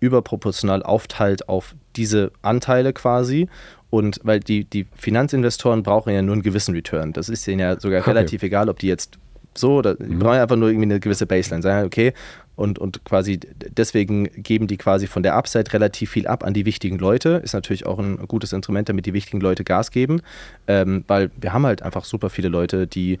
[0.00, 3.48] überproportional aufteilt auf diese Anteile quasi.
[3.90, 7.12] Und weil die, die Finanzinvestoren brauchen ja nur einen gewissen Return.
[7.12, 8.10] Das ist denen ja sogar Okay.
[8.10, 9.18] relativ egal, ob die jetzt
[9.56, 11.62] so oder die brauchen einfach nur irgendwie eine gewisse Baseline.
[11.62, 12.12] Sagen, okay,
[12.56, 13.38] und, und quasi
[13.68, 17.40] deswegen geben die quasi von der Upside relativ viel ab an die wichtigen Leute.
[17.42, 20.22] Ist natürlich auch ein gutes Instrument, damit die wichtigen Leute Gas geben.
[20.66, 23.18] Ähm, weil wir haben halt einfach super viele Leute, die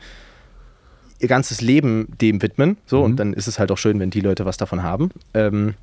[1.24, 2.76] ihr ganzes Leben dem widmen.
[2.86, 5.10] So, und dann ist es halt auch schön, wenn die Leute was davon haben.
[5.34, 5.74] Ähm,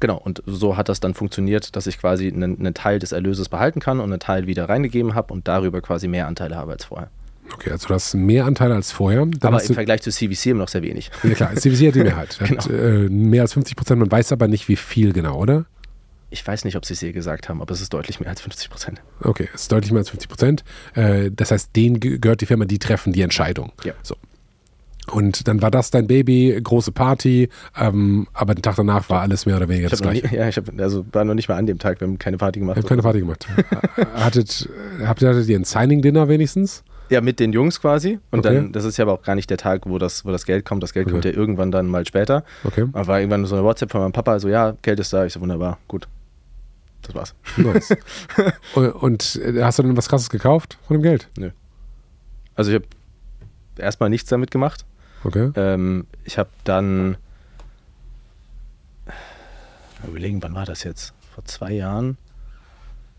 [0.00, 3.48] genau, und so hat das dann funktioniert, dass ich quasi einen, einen Teil des Erlöses
[3.48, 6.84] behalten kann und einen Teil wieder reingegeben habe und darüber quasi mehr Anteile habe als
[6.84, 7.10] vorher.
[7.54, 9.24] Okay, also du hast mehr Anteile als vorher.
[9.24, 11.10] Dann Aber im Vergleich zu CVC immer noch sehr wenig.
[11.22, 12.38] ja klar, CVC hat die Mehrheit.
[12.40, 12.68] Hat, Genau.
[12.68, 15.64] äh, mehr als 50 Prozent, man weiß aber nicht, wie viel genau, oder?
[16.30, 18.42] Ich weiß nicht, ob sie es je gesagt haben, aber es ist deutlich mehr als
[18.42, 19.00] 50 Prozent.
[19.22, 20.62] Okay, es ist deutlich mehr als 50 Prozent.
[20.94, 23.72] Äh, das heißt, denen ge- gehört die Firma, die treffen die Entscheidung.
[23.82, 23.94] Ja.
[24.02, 24.14] So.
[25.10, 29.46] Und dann war das dein Baby, große Party, ähm, aber den Tag danach war alles
[29.46, 30.26] mehr oder weniger das gleiche.
[30.28, 32.36] nie, ja, ich hab, also war noch nicht mal an dem Tag, wir haben keine
[32.38, 32.76] Party gemacht.
[32.76, 33.46] Ihr habt keine Party gemacht.
[34.14, 34.68] hattet,
[35.04, 36.82] habt ihr, hattet ihr ein Signing-Dinner wenigstens?
[37.10, 38.18] Ja, mit den Jungs quasi.
[38.30, 38.54] Und Okay.
[38.54, 40.66] dann, das ist ja aber auch gar nicht der Tag, wo das, wo das Geld
[40.66, 40.82] kommt.
[40.82, 41.12] Das Geld Okay.
[41.12, 42.44] kommt ja irgendwann dann mal später.
[42.64, 42.82] Okay.
[42.92, 45.24] Aber war irgendwann so eine WhatsApp von meinem Papa, also ja, Geld ist da.
[45.24, 46.06] Ich so, wunderbar, gut.
[47.02, 47.34] Das war's.
[47.56, 47.96] Nice.
[48.74, 51.28] und, und äh, hast du denn was krasses gekauft von dem Geld?
[52.56, 52.84] Also ich habe
[53.78, 54.84] erstmal nichts damit gemacht.
[55.24, 55.50] Okay.
[55.56, 57.16] Ähm, ich habe dann
[60.06, 61.12] überlegen, wann war das jetzt?
[61.34, 62.16] Vor zwei Jahren?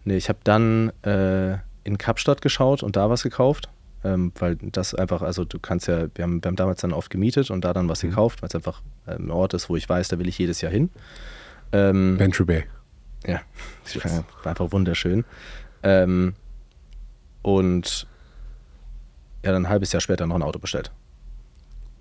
[0.06, 3.70] Nee, ich habe dann äh, in Kapstadt geschaut und da was gekauft.
[4.02, 7.10] Ähm, weil das einfach, also du kannst ja, wir haben, wir haben damals dann oft
[7.10, 9.90] gemietet und da dann was gekauft, weil es einfach äh, ein Ort ist, wo ich
[9.90, 10.90] weiß, da will ich jedes Jahr hin.
[11.74, 12.64] Ähm, Bantry Bay.
[13.26, 13.42] ja,
[14.44, 15.26] war einfach wunderschön.
[15.84, 16.34] Ähm,
[17.42, 18.08] und
[19.44, 20.92] ja, dann ein halbes Jahr später noch ein Auto bestellt.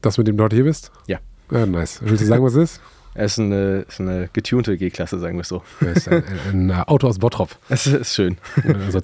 [0.01, 0.93] Das, mit dem du heute hier bist?
[1.07, 1.19] Ja.
[1.51, 2.01] Ja, nice.
[2.03, 2.81] Willst du sagen, was es ist?
[3.19, 5.63] Es ist eine, ist eine getunte G-Klasse, sagen wir es so.
[5.81, 6.23] Das ist ein,
[6.53, 7.57] ein, ein Auto aus Bottrop.
[7.69, 8.37] Das ist schön.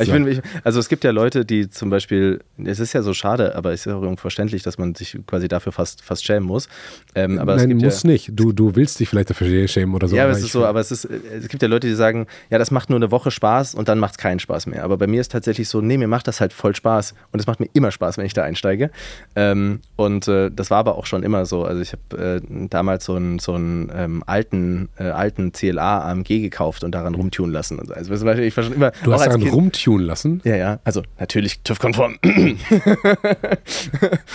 [0.00, 3.12] Ich bin, ich, also es gibt ja Leute, die zum Beispiel, es ist ja so
[3.12, 6.46] schade, aber es ist ja auch verständlich, dass man sich quasi dafür fast, fast schämen
[6.46, 6.68] muss.
[7.14, 8.30] Ähm, aber es Nein, gibt muss ja, nicht.
[8.32, 10.16] Du, du willst dich vielleicht dafür schämen oder so.
[10.16, 12.58] ja, aber es ist so, aber es ist, es gibt ja Leute, die sagen, ja,
[12.58, 14.84] das macht nur eine Woche Spaß und dann macht es keinen Spaß mehr.
[14.84, 17.46] Aber bei mir ist tatsächlich so, nee, mir macht das halt voll Spaß und es
[17.46, 18.90] macht mir immer Spaß, wenn ich da einsteige.
[19.34, 21.64] Ähm, und äh, das war aber auch schon immer so.
[21.64, 26.40] Also ich habe äh, damals so einen, so einen ähm, alten, äh, alten CLA AMG
[26.40, 27.78] gekauft und daran rumtunen lassen.
[27.78, 27.94] Und so.
[27.94, 31.02] Also Beispiel, ich war schon immer Du hast daran Kind- rumtunen lassen Ja, ja, also
[31.18, 32.16] natürlich TÜV-konform.
[32.22, 32.58] an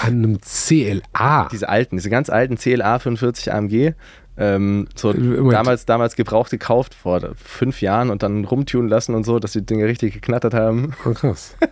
[0.07, 1.47] einem CLA.
[1.51, 3.93] diese alten, diese ganz alten CLA 45 AMG.
[4.37, 5.51] Ähm, so Moment.
[5.53, 9.65] damals, damals gebraucht gekauft vor fünf Jahren und dann rumtunen lassen und so, dass die
[9.65, 10.93] Dinge richtig geknattert haben.
[11.05, 11.55] Oh, krass.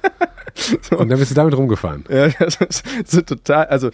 [0.97, 2.03] Und dann bist du damit rumgefahren.
[2.09, 3.91] Ja, das ist so total, also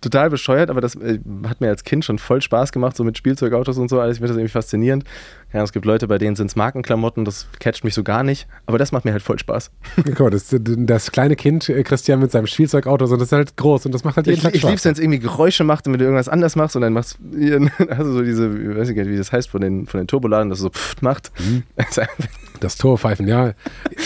[0.00, 3.18] total bescheuert, aber das äh, hat mir als Kind schon voll Spaß gemacht, so mit
[3.18, 4.16] Spielzeugautos und so alles.
[4.16, 5.04] Ich finde das irgendwie faszinierend.
[5.52, 8.46] Ja, es gibt Leute, bei denen sind es Markenklamotten, das catcht mich so gar nicht,
[8.66, 9.70] aber das macht mir halt voll Spaß.
[10.18, 13.86] Mal, das, das kleine Kind äh, Christian mit seinem Spielzeugauto, so, das ist halt groß
[13.86, 14.70] und das macht halt jeden Ich, Tag ich Spaß.
[14.70, 17.18] lieb's, wenn es irgendwie Geräusche macht und wenn du irgendwas anders machst und dann machst
[17.20, 20.50] du also so diese, ich weiß nicht, wie das heißt von den, von den Turboladen,
[20.50, 21.32] dass es so pfft macht.
[21.76, 22.28] Das ist einfach-
[22.60, 23.52] Das Torpfeifen, ja.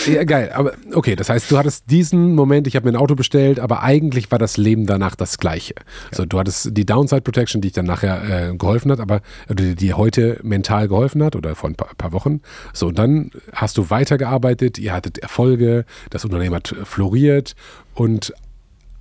[0.05, 0.23] ja.
[0.25, 3.59] Geil, aber okay, das heißt, du hattest diesen Moment, ich habe mir ein Auto bestellt,
[3.59, 5.73] aber eigentlich war das Leben danach das gleiche.
[6.11, 9.55] So, du hattest die Downside Protection, die ich dann nachher äh, geholfen hat, aber äh,
[9.55, 12.41] die, die heute mental geholfen hat oder vor ein paar, paar Wochen.
[12.73, 17.55] So, und dann hast du weitergearbeitet, ihr hattet Erfolge, das Unternehmen hat floriert
[17.93, 18.33] und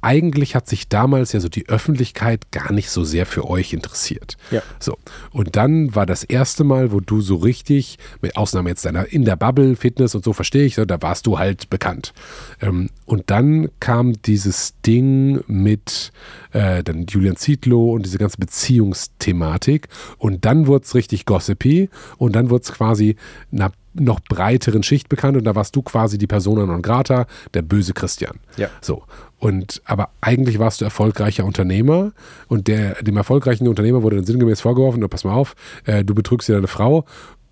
[0.02, 4.36] eigentlich hat sich damals ja so die Öffentlichkeit gar nicht so sehr für euch interessiert.
[4.50, 4.60] Ja.
[4.78, 4.98] So.
[5.30, 9.24] Und dann war das erste Mal, wo du so richtig, mit Ausnahme jetzt deiner in
[9.24, 12.12] der Bubble, Fitness und so verstehe ich, so, da warst du halt bekannt.
[12.60, 16.12] Ähm, und dann kam dieses Ding mit
[16.50, 19.88] äh, dann Julian Zietlow und diese ganze Beziehungsthematik.
[20.18, 23.16] Und dann wurde es richtig gossipy und dann wurde es quasi
[23.52, 27.62] einer noch breiteren Schicht bekannt und da warst du quasi die Persona non grata, der
[27.62, 28.38] böse Christian.
[28.56, 28.68] Ja.
[28.80, 29.02] So.
[29.42, 32.12] Und aber eigentlich warst du erfolgreicher Unternehmer
[32.46, 36.48] und der, dem erfolgreichen Unternehmer wurde dann sinngemäß vorgeworfen, pass mal auf, äh, du betrügst
[36.48, 37.06] dir deine Frau.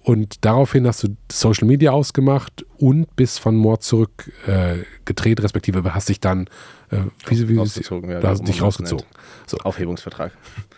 [0.05, 5.83] Und daraufhin hast du Social Media ausgemacht und bist von Mord zurück äh, gedreht, respektive
[5.93, 6.47] hast dich dann
[6.93, 9.05] äh, wie, wie, Rausgezogen, ja, du hast dich rausgezogen.
[9.49, 9.59] So.
[9.59, 10.31] Aufhebungsvertrag.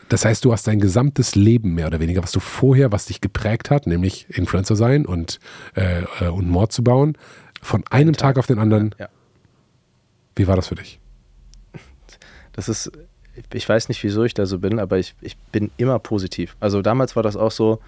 [0.08, 3.20] Das heißt, du hast dein gesamtes Leben mehr oder weniger, was du vorher, was dich
[3.20, 5.40] geprägt hat, nämlich Influencer sein und,
[5.76, 7.18] äh, äh, und Mord zu bauen,
[7.60, 8.94] von einem Tag, auf den anderen.
[8.98, 9.08] Ja.
[10.36, 11.01] Wie war das für dich?
[12.52, 12.92] Das ist,
[13.52, 16.56] ich weiß nicht, wieso ich da so bin, aber ich, ich bin immer positiv.
[16.60, 17.80] Also damals war das auch so,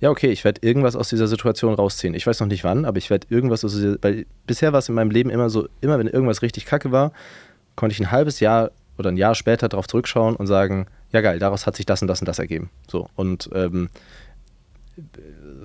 [0.00, 2.14] ja, okay, ich werde irgendwas aus dieser Situation rausziehen.
[2.14, 4.88] Ich weiß noch nicht wann, aber ich werde irgendwas aus dieser, weil bisher war es
[4.88, 7.12] in meinem Leben immer so, immer wenn irgendwas richtig kacke war,
[7.76, 11.38] konnte ich ein halbes Jahr oder ein Jahr später darauf zurückschauen und sagen, ja geil,
[11.38, 12.70] daraus hat sich das und das und das ergeben.
[12.88, 13.90] So, und ähm,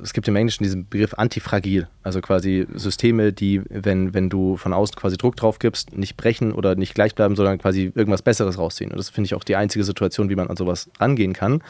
[0.06, 4.72] es gibt im Englischen diesen Begriff antifragil, also quasi Systeme, die, wenn, wenn du von
[4.72, 8.60] außen quasi Druck drauf gibst, nicht brechen oder nicht gleich bleiben, sondern quasi irgendwas Besseres
[8.60, 8.92] rausziehen.
[8.92, 11.64] Und das finde ich auch die einzige Situation, wie man an sowas rangehen kann.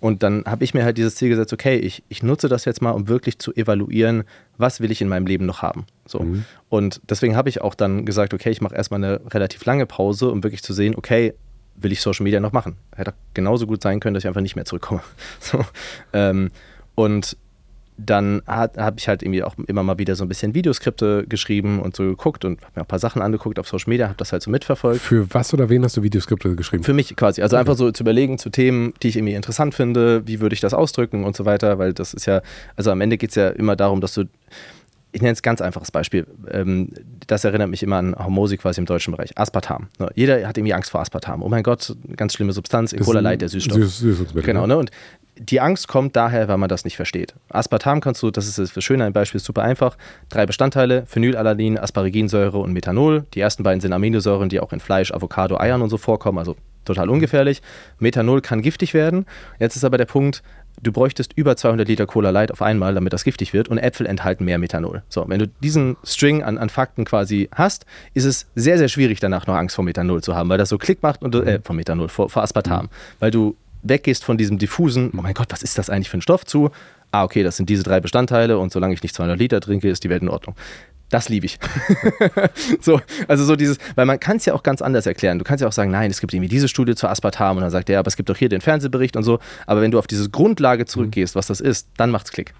[0.00, 2.82] Und dann habe ich mir halt dieses Ziel gesetzt, okay, ich, ich nutze das jetzt
[2.82, 4.24] mal, um wirklich zu evaluieren,
[4.58, 5.86] was will ich in meinem Leben noch haben.
[6.04, 6.18] So.
[6.68, 10.30] Und deswegen habe ich auch dann gesagt, okay, ich mache erstmal eine relativ lange Pause,
[10.30, 11.32] um wirklich zu sehen, okay,
[11.74, 12.76] will ich Social Media noch machen?
[12.94, 15.00] Hätte genauso gut sein können, dass ich einfach nicht mehr zurückkomme.
[15.40, 15.64] So.
[16.12, 16.50] Ähm,
[16.94, 17.36] und
[17.98, 21.96] dann habe ich halt irgendwie auch immer mal wieder so ein bisschen Videoskripte geschrieben und
[21.96, 24.32] so geguckt und habe mir auch ein paar Sachen angeguckt auf Social Media, habe das
[24.32, 25.00] halt so mitverfolgt.
[25.00, 26.84] Für was oder wen hast du Videoskripte geschrieben?
[26.84, 27.42] Für mich quasi.
[27.42, 30.60] Also einfach so zu überlegen zu Themen, die ich irgendwie interessant finde, wie würde ich
[30.60, 32.40] das ausdrücken und so weiter, weil das ist ja,
[32.76, 34.24] also am Ende geht es ja immer darum, dass du,
[35.12, 36.92] ich nenne es ganz einfaches Beispiel, ähm,
[37.26, 39.88] das erinnert mich immer an Hormosi quasi im deutschen Bereich, Aspartam.
[39.98, 40.10] Ne?
[40.14, 41.42] Jeder hat irgendwie Angst vor Aspartam.
[41.42, 42.98] Oh mein Gott, ganz schlimme Substanz, E.
[42.98, 43.78] Coli ein Light, der Süßstoff.
[43.78, 44.66] Süß- Süßungsmittel, Genau, ja.
[44.66, 44.76] ne?
[44.78, 44.90] Und
[45.40, 47.34] die Angst kommt daher, weil man das nicht versteht.
[47.48, 49.96] Aspartam kannst du, das ist das Schöne, ein Beispiel ist super einfach.
[50.30, 53.24] Drei Bestandteile: Phenylalanin, Asparaginsäure und Methanol.
[53.34, 56.56] Die ersten beiden sind Aminosäuren, die auch in Fleisch, Avocado, Eiern und so vorkommen, also
[56.84, 57.62] total ungefährlich.
[58.00, 59.26] Methanol kann giftig werden.
[59.60, 60.42] Jetzt ist aber der Punkt,
[60.82, 64.06] du bräuchtest über 200 Liter Cola Light auf einmal, damit das giftig wird und Äpfel
[64.06, 65.02] enthalten mehr Methanol.
[65.08, 69.20] So, wenn du diesen String an, an Fakten quasi hast, ist es sehr, sehr schwierig
[69.20, 71.60] danach noch Angst vor Methanol zu haben, weil das so Klick macht und du, äh,
[71.62, 75.62] vor Methanol, vor, vor Aspartam, weil du weggehst von diesem diffusen, oh mein Gott, was
[75.62, 76.70] ist das eigentlich für ein Stoff zu?
[77.10, 80.04] Ah, okay, das sind diese drei Bestandteile und solange ich nicht 200 Liter trinke, ist
[80.04, 80.56] die Welt in Ordnung.
[81.10, 81.58] Das liebe ich.
[82.80, 85.38] so, also so dieses, weil man kann es ja auch ganz anders erklären.
[85.38, 87.70] Du kannst ja auch sagen, nein, es gibt irgendwie diese Studie zu Aspartam und dann
[87.70, 89.38] sagt er, aber es gibt doch hier den Fernsehbericht und so.
[89.66, 92.52] Aber wenn du auf diese Grundlage zurückgehst, was das ist, dann macht's Klick.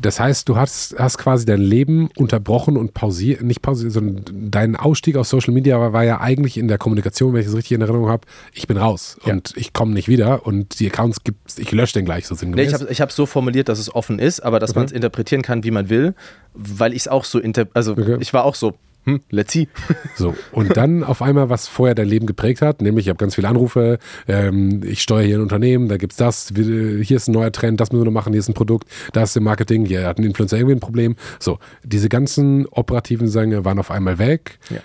[0.00, 4.76] Das heißt, du hast, hast quasi dein Leben unterbrochen und pausiert, nicht pausiert, sondern dein
[4.76, 7.72] Ausstieg aus Social Media war, war ja eigentlich in der Kommunikation, wenn ich es richtig
[7.72, 9.32] in Erinnerung habe, ich bin raus Ja.
[9.32, 12.40] und ich komme nicht wieder und die Accounts gibt's, ich lösche den gleich so Nee,
[12.40, 12.68] sinngemäß.
[12.68, 15.42] ich habe ich es so formuliert, dass es offen ist, aber dass man es interpretieren
[15.42, 16.14] kann, wie man will,
[16.54, 18.16] weil ich es auch so inter also Okay.
[18.20, 19.68] ich war auch so, hm, let's see.
[20.16, 23.34] So, und dann auf einmal, was vorher dein Leben geprägt hat, nämlich ich habe ganz
[23.36, 27.32] viele Anrufe, ähm, ich steuere hier ein Unternehmen, da gibt's das, wir- hier ist ein
[27.32, 29.84] neuer Trend, das müssen wir noch machen, hier ist ein Produkt, da ist im Marketing,
[29.86, 31.16] hier hat ein Influencer irgendwie ein Problem.
[31.38, 34.58] So, diese ganzen operativen Sänge waren auf einmal weg.
[34.70, 34.78] Ja.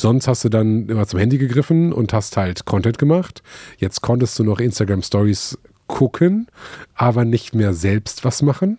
[0.00, 3.42] Sonst hast du dann immer zum Handy gegriffen und hast halt Content gemacht.
[3.76, 6.46] Jetzt konntest du noch Instagram Stories gucken,
[6.94, 8.78] aber nicht mehr selbst was machen.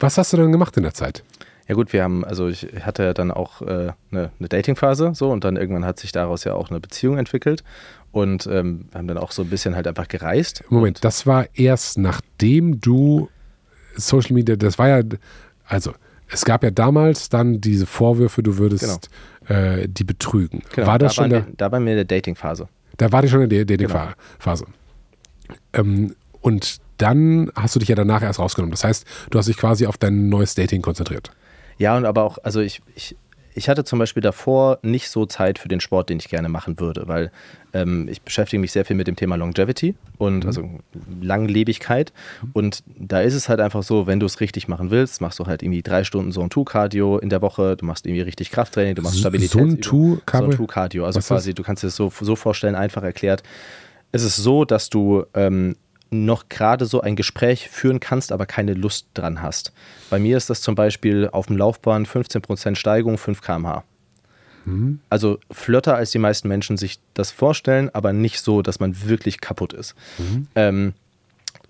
[0.00, 1.22] Was hast du dann gemacht in der Zeit?
[1.70, 5.30] Ja gut, wir haben, also ich hatte ja dann auch äh, eine, eine Dating-Phase so
[5.30, 7.62] und dann irgendwann hat sich daraus ja auch eine Beziehung entwickelt
[8.10, 10.64] und ähm, haben dann auch so ein bisschen halt einfach gereist.
[10.68, 13.28] Moment, das war erst nachdem du
[13.94, 15.04] Social Media, das war ja,
[15.64, 15.92] also
[16.26, 19.08] es gab ja damals dann diese Vorwürfe, du würdest
[19.46, 20.62] äh, die betrügen.
[20.74, 22.66] Genau, war das da schon waren der, da waren wir in der Dating-Phase.
[22.96, 23.92] da war die schon in der Genau.
[23.92, 24.66] Dating-Phase.
[25.74, 28.72] Ähm, und dann hast du dich ja danach erst rausgenommen.
[28.72, 31.30] Das heißt, du hast dich quasi auf dein neues Dating konzentriert.
[31.80, 33.16] Ja, und aber auch, also ich, ich,
[33.54, 36.78] ich hatte zum Beispiel davor nicht so Zeit für den Sport, den ich gerne machen
[36.78, 37.32] würde, weil
[37.72, 40.68] ähm, ich beschäftige mich sehr viel mit dem Thema Longevity und also
[41.22, 42.12] Langlebigkeit.
[42.52, 45.46] Und da ist es halt einfach so, wenn du es richtig machen willst, machst du
[45.46, 48.94] halt irgendwie drei Stunden Zone 2 Cardio in der Woche, du machst irgendwie richtig Krafttraining,
[48.94, 49.52] du machst Stabilität.
[49.52, 50.50] Zone 2 Cardio?
[50.50, 51.06] Zone 2 Cardio.
[51.06, 53.42] Also quasi, du kannst dir das so, so vorstellen, einfach erklärt.
[54.12, 55.76] Es ist so, dass du ähm,
[56.10, 59.72] noch gerade so ein Gespräch führen kannst, aber keine Lust dran hast.
[60.10, 63.84] Bei mir ist das zum Beispiel auf dem Laufbahn 15% Steigung, 5 km/h.
[65.08, 69.40] Also flotter, als die meisten Menschen sich das vorstellen, aber nicht so, dass man wirklich
[69.40, 69.94] kaputt ist.
[70.54, 70.92] Ähm,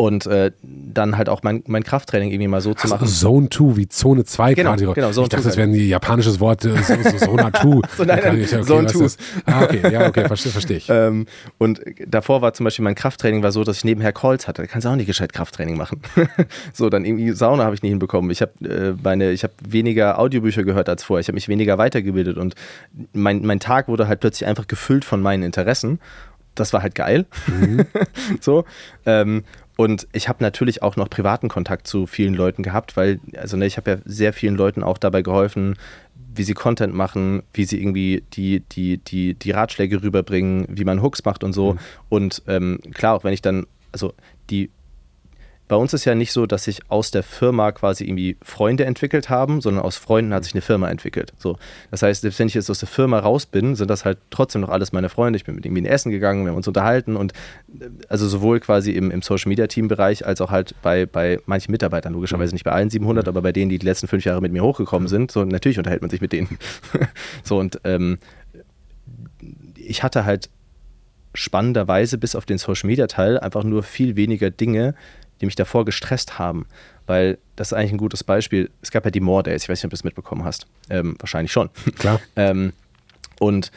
[0.01, 3.07] und äh, dann halt auch mein, mein Krafttraining irgendwie mal so zu Also machen.
[3.07, 4.95] Zone 2 wie Zone 2 Genau, Cardio.
[4.95, 7.61] genau, Zone ich dachte, 2 das wäre ein japanisches Wort, äh, so, so, Zona 2.
[7.97, 9.05] So, nein, nein, okay, Zone was 2.
[9.05, 10.89] ist- Ah, okay, ja, okay, verstehe versteh ich.
[10.89, 11.27] Ähm,
[11.59, 14.63] und davor war zum Beispiel mein Krafttraining war so, dass ich nebenher Calls hatte.
[14.63, 16.01] Da kannst du auch nicht gescheit Krafttraining machen.
[16.73, 18.31] so, dann irgendwie Sauna habe ich nicht hinbekommen.
[18.31, 21.21] Ich habe äh, meine, ich habe weniger Audiobücher gehört als vorher.
[21.21, 22.55] Ich habe mich weniger weitergebildet und
[23.13, 26.01] mein, mein Tag wurde halt plötzlich einfach gefüllt von meinen Interessen.
[26.57, 27.27] Das war halt geil.
[28.41, 28.65] so.
[29.07, 29.45] Ähm,
[29.81, 33.65] und ich habe natürlich auch noch privaten Kontakt zu vielen Leuten gehabt, weil, also ne,
[33.65, 35.75] ich habe ja sehr vielen Leuten auch dabei geholfen,
[36.35, 41.01] wie sie Content machen, wie sie irgendwie die, die, die, die Ratschläge rüberbringen, wie man
[41.01, 41.77] Hooks macht und so.
[42.11, 44.13] Und ähm, klar, auch wenn ich dann, also
[44.51, 44.69] die
[45.71, 49.31] bei uns ist ja nicht so, dass sich aus der Firma quasi irgendwie Freunde entwickelt
[49.31, 51.33] haben, sondern aus Freunden hat sich eine Firma entwickelt.
[51.39, 51.59] So.
[51.93, 54.63] Das heißt, selbst wenn ich jetzt aus der Firma raus bin, sind das halt trotzdem
[54.63, 55.37] noch alles meine Freunde.
[55.37, 57.35] Ich bin mit irgendwie in Essen gegangen, wir haben uns unterhalten und
[57.81, 61.39] äh, also sowohl quasi im, im Social Media Team Bereich als auch halt bei, bei
[61.47, 64.41] manchen Mitarbeitern, logischerweise nicht bei allen 700, aber bei denen, die die letzten fünf Jahre
[64.41, 65.31] mit mir hochgekommen sind.
[65.31, 66.59] So, natürlich unterhält man sich mit denen.
[67.45, 68.19] so und ähm,
[69.77, 70.51] ich hatte halt
[71.35, 74.95] spannenderweise bis auf den Social Media Teil einfach nur viel weniger Dinge,
[75.41, 76.67] die mich davor gestresst haben.
[77.07, 78.71] Weil das ist eigentlich ein gutes Beispiel.
[78.83, 80.67] Es gab ja die More Days, ich weiß nicht, ob du es mitbekommen hast.
[80.89, 81.71] Ähm, wahrscheinlich schon.
[81.99, 82.21] Klar.
[82.37, 82.73] ähm,
[83.39, 83.73] und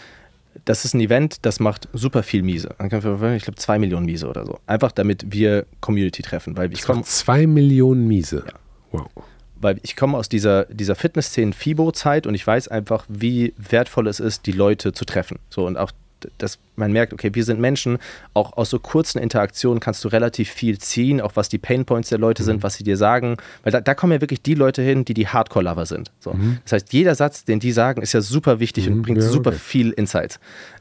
[0.65, 2.75] das ist ein Event, das macht super viel Miese.
[2.79, 4.59] Ich glaube, zwei Millionen Miese oder so.
[4.67, 6.55] Einfach damit wir Community treffen.
[6.55, 8.43] Weil ich Das macht zwei Millionen Miese.
[8.91, 9.09] Wow.
[9.55, 14.45] weil ich komme aus dieser, dieser Fitnessszenen-FIBO-Zeit und ich weiß einfach, wie wertvoll es ist,
[14.45, 15.39] die Leute zu treffen.
[15.49, 15.91] So und auch,
[16.37, 17.99] dass man merkt, okay, wir sind Menschen,
[18.33, 22.17] auch aus so kurzen Interaktionen kannst du relativ viel ziehen, auch was die Painpoints der
[22.17, 25.05] Leute sind, was sie dir sagen, weil da, da kommen ja wirklich die Leute hin,
[25.05, 26.11] die die Hardcore-Lover sind.
[26.19, 26.35] So.
[26.63, 29.51] Das heißt, jeder Satz, den die sagen, ist ja super wichtig und bringt ja, super
[29.51, 29.59] okay.
[29.59, 30.39] viel Insights.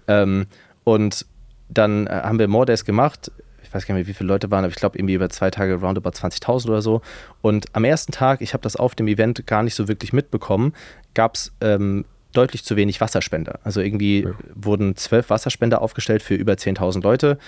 [0.08, 0.46] Ähm,
[0.84, 1.26] und
[1.68, 3.30] dann äh, haben wir More Days gemacht.
[3.62, 5.50] Ich weiß gar nicht mehr, wie viele Leute waren, aber ich glaube irgendwie über zwei
[5.50, 7.00] Tage roundabout 20.000 oder so.
[7.40, 10.74] Und am ersten Tag, ich habe das auf dem Event gar nicht so wirklich mitbekommen,
[11.14, 13.60] gab es ähm, deutlich zu wenig Wasserspender.
[13.64, 17.38] Also irgendwie wurden zwölf Wasserspender aufgestellt für über 10.000 Leute.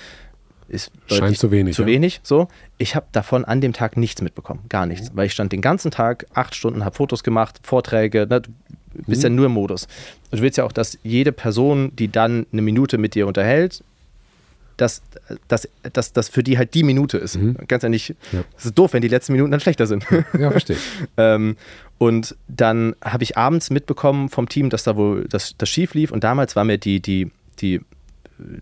[0.67, 1.89] Ist Scheint deutlich zu wenig, Zu ja.
[1.89, 2.49] wenig, so.
[2.79, 5.11] Ich habe davon an dem Tag nichts mitbekommen, gar nichts.
[5.15, 8.51] Weil ich stand den ganzen Tag, acht Stunden, habe Fotos gemacht, Vorträge, ne, du
[9.07, 9.25] bist Mhm.
[9.25, 9.87] ja nur im Modus.
[10.31, 13.85] Und du willst ja auch, dass jede Person, die dann eine Minute mit dir unterhält,
[14.77, 15.03] dass,
[15.49, 17.39] dass, dass das für die halt die Minute ist.
[17.69, 18.39] Ganz ehrlich, Mhm.
[18.39, 18.45] Ja.
[18.59, 20.05] es ist doof, wenn die letzten Minuten dann schlechter sind.
[20.39, 20.77] Ja, verstehe.
[21.17, 21.57] ähm,
[21.99, 26.11] und dann habe ich abends mitbekommen vom Team, dass da wohl das, das schief lief.
[26.11, 27.31] Und damals war mir die, die,
[27.61, 27.81] die,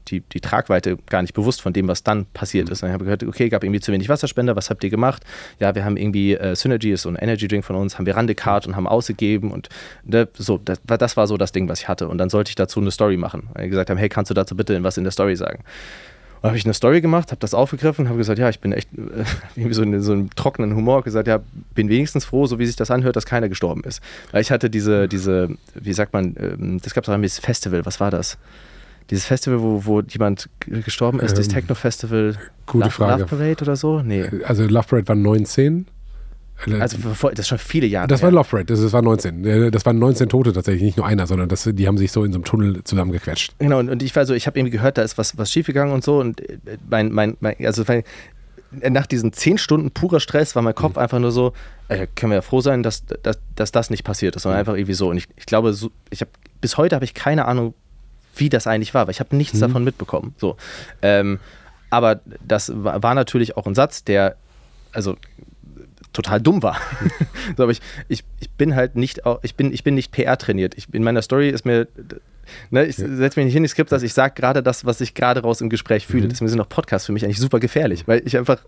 [0.09, 2.83] die, die Tragweite gar nicht bewusst von dem, was dann passiert ist.
[2.83, 5.25] Und ich habe gehört, okay, gab irgendwie zu wenig Wasserspender, was habt ihr gemacht?
[5.59, 8.17] Ja, wir haben irgendwie äh, Synergy, ist so ein Energy Drink von uns, haben wir
[8.17, 9.69] randekart und haben ausgegeben und
[10.05, 12.09] ne, so, das, war- das war so das Ding, was ich hatte.
[12.09, 13.49] Und dann sollte ich dazu eine Story machen.
[13.55, 15.63] Weil die gesagt haben, hey, kannst du dazu bitte was in der Story sagen?
[16.43, 18.89] Und habe ich eine Story gemacht, habe das aufgegriffen, habe gesagt, ja, ich bin echt
[18.95, 19.25] äh,
[19.57, 21.39] irgendwie so, eine, so einen trockenen Humor, gesagt, ja,
[21.75, 24.03] bin wenigstens froh, so wie sich das anhört, dass keiner gestorben ist.
[24.33, 27.87] Weil ich hatte diese, diese, wie sagt man, ähm, das gab es auch ein Festival,
[27.87, 28.39] was war das?
[29.11, 32.37] Dieses Festival, wo, wo jemand gestorben ist, ähm, das Techno-Festival.
[32.73, 33.23] Love, Frage.
[33.23, 34.03] Love Parade oder so?
[34.03, 34.29] Nee.
[34.45, 35.87] Also Love Parade war 19.
[36.79, 36.97] Also
[37.31, 38.07] das ist schon viele Jahre.
[38.07, 38.27] Das her.
[38.27, 39.71] war Love Parade, das, das war 19.
[39.73, 42.33] Das waren 19 Tote tatsächlich, nicht nur einer, sondern das, die haben sich so in
[42.33, 43.55] so einem Tunnel zusammengequetscht.
[43.59, 45.93] Genau, und, und ich war so, ich habe irgendwie gehört, da ist was, was schiefgegangen
[45.93, 46.19] und so.
[46.19, 46.59] Und äh,
[46.89, 47.85] mein, mein, mein also
[48.89, 51.03] nach diesen 10 Stunden purer Stress war mein Kopf mhm.
[51.03, 51.53] einfach nur so,
[51.89, 54.61] äh, können wir ja froh sein, dass, dass, dass das nicht passiert ist, sondern mhm.
[54.61, 55.11] einfach irgendwie so.
[55.11, 57.75] Und ich, ich glaube, so, ich habe bis heute habe ich keine Ahnung,
[58.37, 59.61] wie das eigentlich war, weil ich habe nichts mhm.
[59.61, 60.35] davon mitbekommen.
[60.39, 60.57] So.
[61.03, 61.39] Ähm,
[61.91, 64.37] aber das war, natürlich auch ein Satz, der,
[64.93, 65.17] also
[66.13, 66.79] total dumm war.
[67.57, 70.75] so, aber ich, ich, ich bin halt nicht, ich bin, ich bin nicht PR trainiert.
[70.77, 71.89] Ich, in meiner Story ist mir,
[72.71, 75.15] ne, ich setze mich nicht hin, ich skript das, ich sage gerade das, was ich
[75.15, 76.25] gerade raus im Gespräch fühle.
[76.25, 76.29] Mhm.
[76.31, 78.59] Deswegen sind auch Podcasts für mich eigentlich super gefährlich, weil ich einfach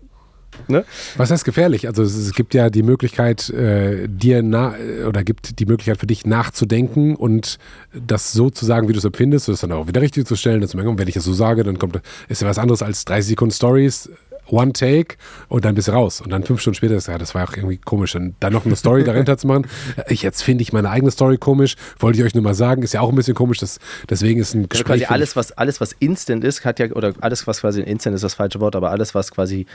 [0.67, 0.85] Ne?
[1.17, 1.87] Was heißt gefährlich?
[1.87, 4.75] Also es, gibt ja die Möglichkeit, äh, dir na
[5.07, 7.57] oder gibt die Möglichkeit für dich nachzudenken und
[7.93, 10.63] das so zu sagen, wie du es empfindest, das dann auch wieder richtig zu stellen.
[10.63, 13.53] Und wenn ich das so sage, dann kommt ist ja was anderes als 30 Sekunden
[13.53, 14.09] Stories
[14.47, 15.15] One Take
[15.47, 16.21] und dann bist du raus.
[16.21, 18.15] Und dann fünf Stunden später ist ja, das war auch irgendwie komisch.
[18.15, 19.67] Und dann noch eine Story dahinter zu machen.
[20.07, 21.75] Ich, jetzt finde ich meine eigene Story komisch.
[21.99, 22.83] Wollte ich euch nur mal sagen.
[22.83, 23.59] Ist ja auch ein bisschen komisch.
[23.59, 25.01] Das, deswegen ist ein Gespräch.
[25.01, 28.23] Ja, alles, was, alles, was instant ist, hat ja, oder alles, was quasi instant ist
[28.23, 29.65] das falsche Wort, aber alles, was quasi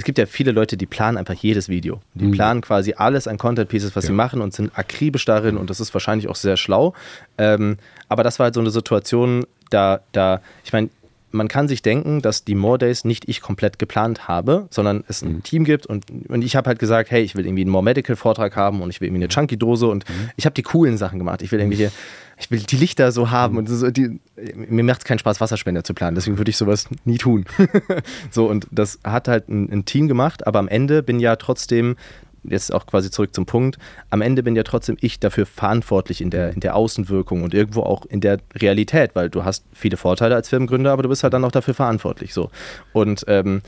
[0.00, 2.00] es gibt ja viele Leute, die planen einfach jedes Video.
[2.14, 2.30] Die mhm.
[2.30, 4.08] planen quasi alles an Content Pieces, was ja.
[4.08, 6.94] sie machen und sind akribisch darin und das ist wahrscheinlich auch sehr schlau.
[7.36, 7.76] Ähm,
[8.08, 10.88] aber das war halt so eine Situation, da, da, ich meine,
[11.32, 15.22] man kann sich denken, dass die More Days nicht ich komplett geplant habe, sondern es
[15.22, 15.42] ein mhm.
[15.42, 18.16] Team gibt und, und ich habe halt gesagt, hey, ich will irgendwie einen More Medical
[18.16, 20.30] Vortrag haben und ich will irgendwie eine Chunky Dose und mhm.
[20.36, 21.42] ich habe die coolen Sachen gemacht.
[21.42, 21.92] Ich will irgendwie hier,
[22.38, 23.58] ich will die Lichter so haben mhm.
[23.58, 24.20] und so, die,
[24.54, 27.44] mir macht es keinen Spaß, Wasserspender zu planen, deswegen würde ich sowas nie tun.
[28.30, 31.96] so und das hat halt ein, ein Team gemacht, aber am Ende bin ja trotzdem
[32.44, 33.78] jetzt auch quasi zurück zum Punkt,
[34.10, 37.82] am Ende bin ja trotzdem ich dafür verantwortlich in der, in der Außenwirkung und irgendwo
[37.82, 41.34] auch in der Realität, weil du hast viele Vorteile als Firmengründer, aber du bist halt
[41.34, 42.34] dann auch dafür verantwortlich.
[42.34, 42.50] So.
[42.92, 43.62] Und ähm,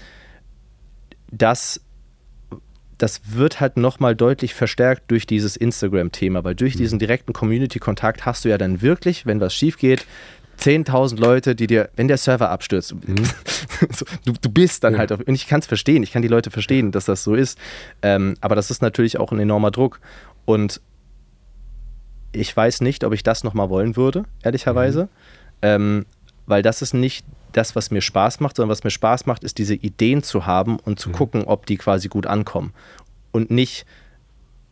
[1.31, 1.81] das
[3.03, 6.79] das wird halt nochmal deutlich verstärkt durch dieses Instagram-Thema, weil durch mhm.
[6.79, 10.07] diesen direkten Community-Kontakt hast du ja dann wirklich, wenn was schief geht,
[10.63, 13.17] 10.000 Leute, die dir, wenn der Server abstürzt, mhm.
[14.25, 15.01] du, du bist dann ja.
[15.01, 17.35] halt auf, und ich kann es verstehen, ich kann die Leute verstehen, dass das so
[17.35, 17.59] ist,
[18.03, 20.01] ähm, aber das ist natürlich auch ein enormer Druck
[20.45, 20.81] und
[22.33, 25.09] ich weiß nicht, ob ich das nochmal wollen würde, ehrlicherweise, mhm.
[25.63, 26.07] ähm,
[26.47, 29.59] weil das ist nicht das, was mir Spaß macht, sondern was mir Spaß macht, ist
[29.59, 31.15] diese Ideen zu haben und zu mhm.
[31.15, 32.73] gucken, ob die quasi gut ankommen
[33.33, 33.85] und nicht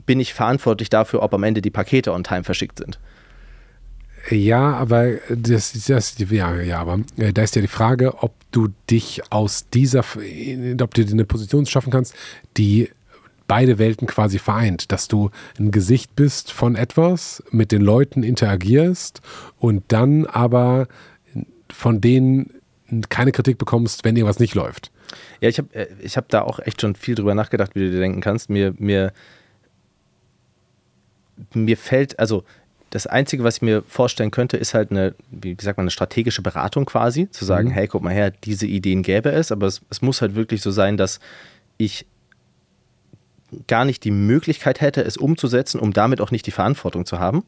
[0.07, 2.99] bin ich verantwortlich dafür, ob am Ende die Pakete on time verschickt sind.
[4.29, 8.69] Ja, aber das, das ja, ja, aber äh, da ist ja die Frage, ob du
[8.91, 12.15] dich aus dieser, ob du dir eine Position schaffen kannst,
[12.57, 12.91] die
[13.49, 19.21] beide Welten quasi vereint, dass du ein Gesicht bist von etwas, mit den Leuten interagierst
[19.59, 20.87] und dann aber
[21.69, 22.53] von denen
[23.09, 24.91] keine Kritik bekommst, wenn irgendwas nicht läuft.
[25.41, 27.91] Ja, ich habe äh, ich hab da auch echt schon viel drüber nachgedacht, wie du
[27.91, 28.51] dir denken kannst.
[28.51, 29.13] Mir, mir,
[31.55, 32.45] mir fällt, also
[32.91, 36.43] das Einzige, was ich mir vorstellen könnte, ist halt eine, wie sagt man, eine strategische
[36.43, 37.73] Beratung quasi, zu sagen, mhm.
[37.73, 40.71] hey, guck mal her, diese Ideen gäbe es, aber es, es muss halt wirklich so
[40.71, 41.21] sein, dass
[41.79, 42.07] ich
[43.67, 47.45] gar nicht die Möglichkeit hätte, es umzusetzen, um damit auch nicht die Verantwortung zu haben.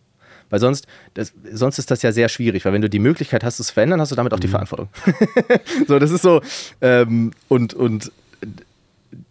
[0.51, 3.59] Weil sonst, das, sonst ist das ja sehr schwierig, weil wenn du die Möglichkeit hast,
[3.59, 4.53] es zu verändern, hast du damit auch die mhm.
[4.53, 4.89] Verantwortung.
[5.89, 6.43] so, das ist so,
[6.81, 8.13] ähm, und, und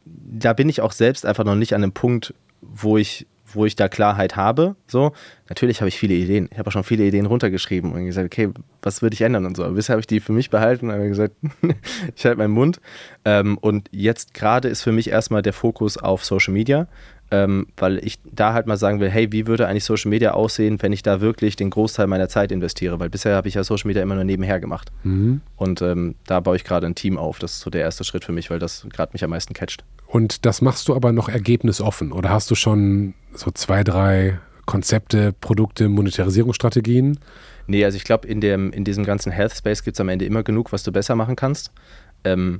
[0.05, 3.75] da bin ich auch selbst einfach noch nicht an einem Punkt, wo ich wo ich
[3.75, 4.75] da Klarheit habe.
[4.87, 5.13] So,
[5.49, 6.49] natürlich habe ich viele Ideen.
[6.51, 8.49] Ich habe auch schon viele Ideen runtergeschrieben und gesagt, okay,
[8.81, 9.63] was würde ich ändern und so.
[9.63, 11.35] Aber bisher habe ich die für mich behalten und habe gesagt,
[12.15, 12.79] ich halte meinen Mund.
[13.25, 16.87] Ähm, und jetzt gerade ist für mich erstmal der Fokus auf Social Media.
[17.33, 20.81] Ähm, weil ich da halt mal sagen will, hey, wie würde eigentlich Social Media aussehen,
[20.81, 22.99] wenn ich da wirklich den Großteil meiner Zeit investiere?
[22.99, 24.91] Weil bisher habe ich ja Social Media immer nur nebenher gemacht.
[25.03, 25.41] Mhm.
[25.55, 27.39] Und ähm, da baue ich gerade ein Team auf.
[27.39, 29.85] Das ist so der erste Schritt für mich, weil das gerade mich am meisten catcht.
[30.07, 35.33] Und das machst du aber noch ergebnisoffen oder hast du schon so zwei, drei Konzepte,
[35.39, 37.17] Produkte, Monetarisierungsstrategien?
[37.67, 40.43] Nee, also ich glaube, in, in diesem ganzen Health Space gibt es am Ende immer
[40.43, 41.71] genug, was du besser machen kannst.
[42.25, 42.59] Ähm,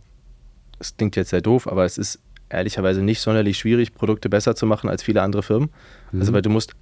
[0.77, 2.19] das klingt jetzt sehr doof, aber es ist
[2.53, 5.69] ehrlicherweise nicht sonderlich schwierig, Produkte besser zu machen als viele andere Firmen.
[5.69, 6.19] Also, mhm.
[6.21, 6.73] Also weil du musst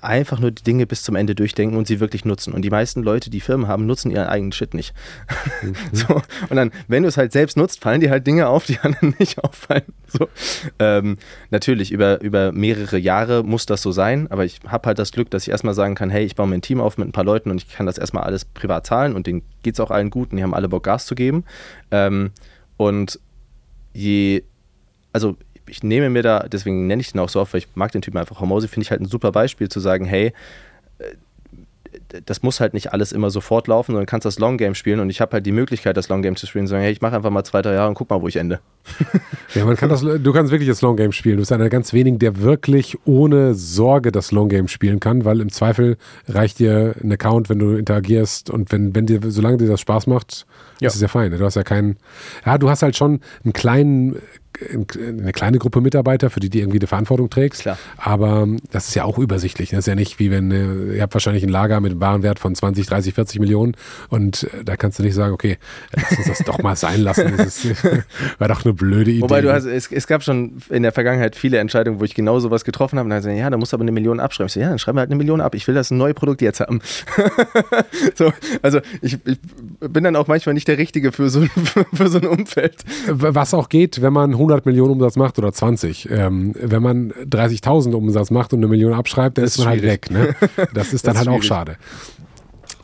[0.00, 2.52] einfach nur die Dinge bis zum Ende durchdenken und sie wirklich nutzen.
[2.52, 4.94] Und die meisten Leute, die Firmen haben, nutzen ihren eigenen Shit nicht.
[5.62, 5.74] Mhm.
[5.92, 8.78] so, und dann, wenn du es halt selbst nutzt, fallen dir halt Dinge auf, die
[8.82, 9.84] anderen nicht auffallen.
[10.06, 10.28] So.
[10.78, 11.18] Ähm,
[11.50, 15.30] natürlich, über, über mehrere Jahre muss das so sein, aber ich habe halt das Glück,
[15.30, 17.24] dass ich erstmal sagen kann, hey, ich baue mir ein Team auf mit ein paar
[17.24, 20.10] Leuten und ich kann das erstmal alles privat zahlen und denen geht es auch allen
[20.10, 21.44] gut und die haben alle Bock Gas zu geben.
[21.90, 22.30] Ähm,
[22.76, 23.18] und
[23.92, 24.44] je,
[25.12, 25.36] also
[25.68, 28.02] ich nehme mir da, deswegen nenne ich den auch so oft, weil ich mag den
[28.02, 30.32] Typen einfach Hormose, finde ich halt ein super Beispiel zu sagen, hey,
[30.98, 31.04] äh,
[32.24, 35.10] das muss halt nicht alles immer sofort laufen, sondern kannst das Long Game spielen und
[35.10, 37.16] ich habe halt die Möglichkeit, das Long Game zu spielen und sagen, hey, ich mache
[37.16, 38.60] einfach mal zwei, drei Jahre und guck mal, wo ich ende.
[39.54, 41.36] Ja, man kann das, du kannst wirklich das Long Game spielen.
[41.36, 45.24] Du bist einer der ganz wenigen, der wirklich ohne Sorge das Long Game spielen kann,
[45.24, 45.96] weil im Zweifel
[46.28, 50.06] reicht dir ein Account, wenn du interagierst und wenn, wenn dir, solange dir das Spaß
[50.06, 50.46] macht,
[50.80, 50.88] ja.
[50.88, 51.32] ist es ja fein.
[51.32, 51.96] Du hast ja keinen,
[52.44, 54.16] ja, du hast halt schon einen kleinen
[54.74, 57.62] eine kleine Gruppe Mitarbeiter, für die du irgendwie die Verantwortung trägst.
[57.62, 57.78] Klar.
[57.96, 59.70] Aber das ist ja auch übersichtlich.
[59.70, 62.38] Das ist ja nicht wie wenn, äh, ihr habt wahrscheinlich ein Lager mit einem Warenwert
[62.38, 63.76] von 20, 30, 40 Millionen
[64.08, 65.58] und äh, da kannst du nicht sagen, okay,
[65.94, 67.34] lass uns das doch mal sein lassen.
[67.36, 67.84] Das ist,
[68.38, 69.22] war doch eine blöde Idee.
[69.22, 72.40] Wobei du hast, es, es, gab schon in der Vergangenheit viele Entscheidungen, wo ich genau
[72.40, 74.48] sowas getroffen habe und dann gesagt, ja, da musst du aber eine Million abschreiben.
[74.48, 75.54] Ich so, ja, dann schreiben wir halt eine Million ab.
[75.54, 76.80] Ich will das neue Produkt jetzt haben.
[78.14, 79.38] so, also ich, ich,
[79.80, 81.46] bin dann auch manchmal nicht der Richtige für so,
[81.92, 82.76] für so ein Umfeld.
[83.06, 86.08] Was auch geht, wenn man 100 Millionen Umsatz macht oder 20.
[86.10, 89.82] Ähm, wenn man 30.000 Umsatz macht und eine Million abschreibt, dann das ist man halt
[89.82, 90.10] weg.
[90.10, 90.34] Ne?
[90.74, 91.76] Das ist dann das ist halt auch schade.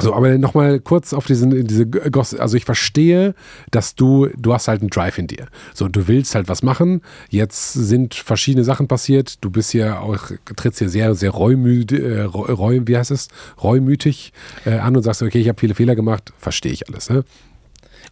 [0.01, 3.35] So, aber nochmal kurz auf diesen, diese Goss, also ich verstehe,
[3.71, 5.47] dass du, du hast halt einen Drive in dir.
[5.73, 7.01] So, du willst halt was machen.
[7.31, 9.45] Jetzt sind verschiedene Sachen passiert.
[9.45, 10.19] Du bist hier auch,
[10.57, 13.29] trittst hier sehr, sehr reumütig, äh, reu, wie heißt es?
[13.63, 14.33] Reumütig
[14.67, 17.09] äh, an und sagst, okay, ich habe viele Fehler gemacht, verstehe ich alles.
[17.09, 17.25] Ne?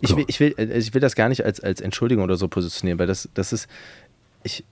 [0.02, 2.48] Ich will, ich, will, äh, ich will das gar nicht als, als Entschuldigung oder so
[2.48, 3.68] positionieren, weil das, das ist,
[4.42, 4.64] ich,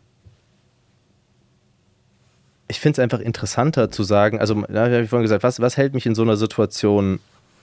[2.69, 5.77] ich finde es einfach interessanter zu sagen, also da habe ich vorhin gesagt, was, was
[5.77, 7.21] hält mich in so einer Situation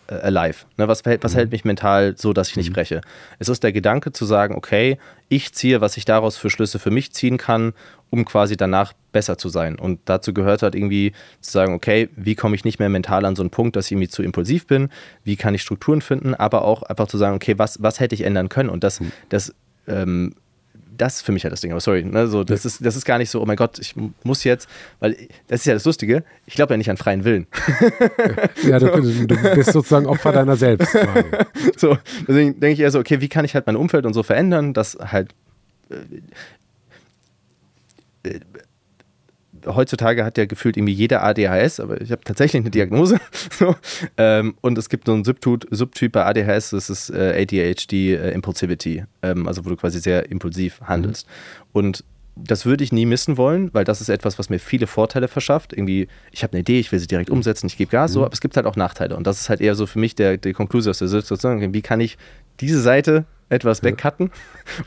[0.08, 0.66] äh, alive?
[0.78, 1.38] Ne, was, was mhm.
[1.38, 2.74] hält mich mental so, dass ich nicht mhm.
[2.74, 3.02] breche?
[3.38, 4.98] Es ist der Gedanke zu sagen, okay,
[5.28, 7.74] ich ziehe, was ich daraus für Schlüsse für mich ziehen kann,
[8.10, 9.78] um quasi danach besser zu sein.
[9.78, 13.36] Und dazu gehört halt irgendwie zu sagen, okay, wie komme ich nicht mehr mental an
[13.36, 14.90] so einen Punkt, dass ich irgendwie zu impulsiv bin?
[15.24, 16.34] Wie kann ich Strukturen finden?
[16.34, 18.70] Aber auch einfach zu sagen, okay, was, was hätte ich ändern können?
[18.70, 19.12] Und das, mhm.
[19.30, 19.54] das
[19.88, 20.34] ähm,
[20.98, 21.72] das ist für mich halt das Ding.
[21.72, 23.96] Aber sorry, ne, so, das, ist, das ist gar nicht so, oh mein Gott, ich
[24.24, 24.68] muss jetzt,
[25.00, 25.16] weil
[25.48, 27.48] das ist ja das Lustige, ich glaube ja nicht an freien Willen.
[28.64, 30.98] ja, du, du bist sozusagen Opfer deiner selbst.
[31.78, 34.24] so, deswegen denke ich eher so, okay, wie kann ich halt mein Umfeld und so
[34.24, 35.34] verändern, dass halt
[35.90, 35.96] äh,
[39.66, 43.20] heutzutage hat ja gefühlt irgendwie jeder ADHS, aber ich habe tatsächlich eine Diagnose.
[43.52, 43.76] so.
[44.18, 48.32] ähm, und es gibt so einen Subtyp, Subtyp bei ADHS, das ist äh, ADHD äh,
[48.32, 51.28] Impulsivity, ähm, also wo du quasi sehr impulsiv handelst.
[51.28, 51.70] Mhm.
[51.74, 52.04] Und
[52.36, 55.74] das würde ich nie missen wollen, weil das ist etwas, was mir viele Vorteile verschafft.
[55.74, 58.14] Irgendwie, ich habe eine Idee, ich will sie direkt umsetzen, ich gebe Gas, mhm.
[58.14, 59.16] so, aber es gibt halt auch Nachteile.
[59.16, 61.74] Und das ist halt eher so für mich der, der Konklusion aus der Situation.
[61.74, 62.18] Wie kann ich
[62.60, 64.32] diese Seite etwas wegcutten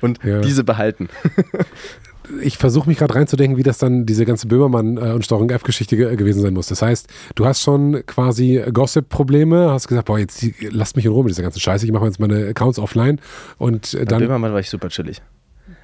[0.00, 0.40] und ja.
[0.40, 1.08] diese behalten?
[2.42, 5.96] ich versuche mich gerade reinzudenken, wie das dann diese ganze Böhmermann äh, und Steuerung F-Geschichte
[5.96, 6.68] ge gewesen sein muss.
[6.68, 11.24] Das heißt, du hast schon quasi Gossip-Probleme, hast gesagt, boah, jetzt lasst mich in Ruhe
[11.24, 13.20] mit dieser ganzen Scheiße, ich mache jetzt meine Accounts offline
[13.58, 14.20] und äh, dann.
[14.20, 15.22] Bei Böhmermann war ich super chillig.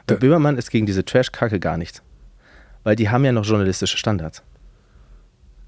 [0.06, 2.02] Bei Böhmermann ist gegen diese Trash-Kacke gar nichts.
[2.84, 4.42] Weil die haben ja noch journalistische Standards.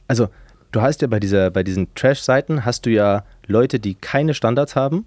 [0.07, 0.29] Also,
[0.71, 4.77] du hast ja bei, dieser, bei diesen Trash-Seiten hast du ja Leute, die keine Standards
[4.77, 5.05] haben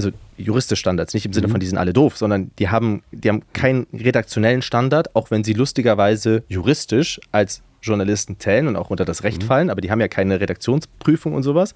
[0.00, 1.52] also juristisch Standards, nicht im Sinne mhm.
[1.52, 5.44] von, die sind alle doof, sondern die haben, die haben keinen redaktionellen Standard, auch wenn
[5.44, 9.46] sie lustigerweise juristisch als Journalisten zählen und auch unter das Recht mhm.
[9.46, 11.74] fallen, aber die haben ja keine Redaktionsprüfung und sowas.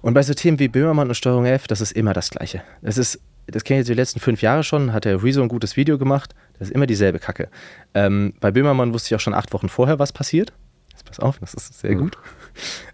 [0.00, 2.62] Und bei so Themen wie Böhmermann und Steuerung F, das ist immer das Gleiche.
[2.82, 5.48] Das ist, das kenne ich jetzt die letzten fünf Jahre schon, hat der Rezo ein
[5.48, 7.48] gutes Video gemacht, das ist immer dieselbe Kacke.
[7.94, 10.52] Ähm, bei Böhmermann wusste ich auch schon acht Wochen vorher, was passiert.
[10.92, 11.98] Jetzt pass auf, das ist sehr mhm.
[11.98, 12.18] gut.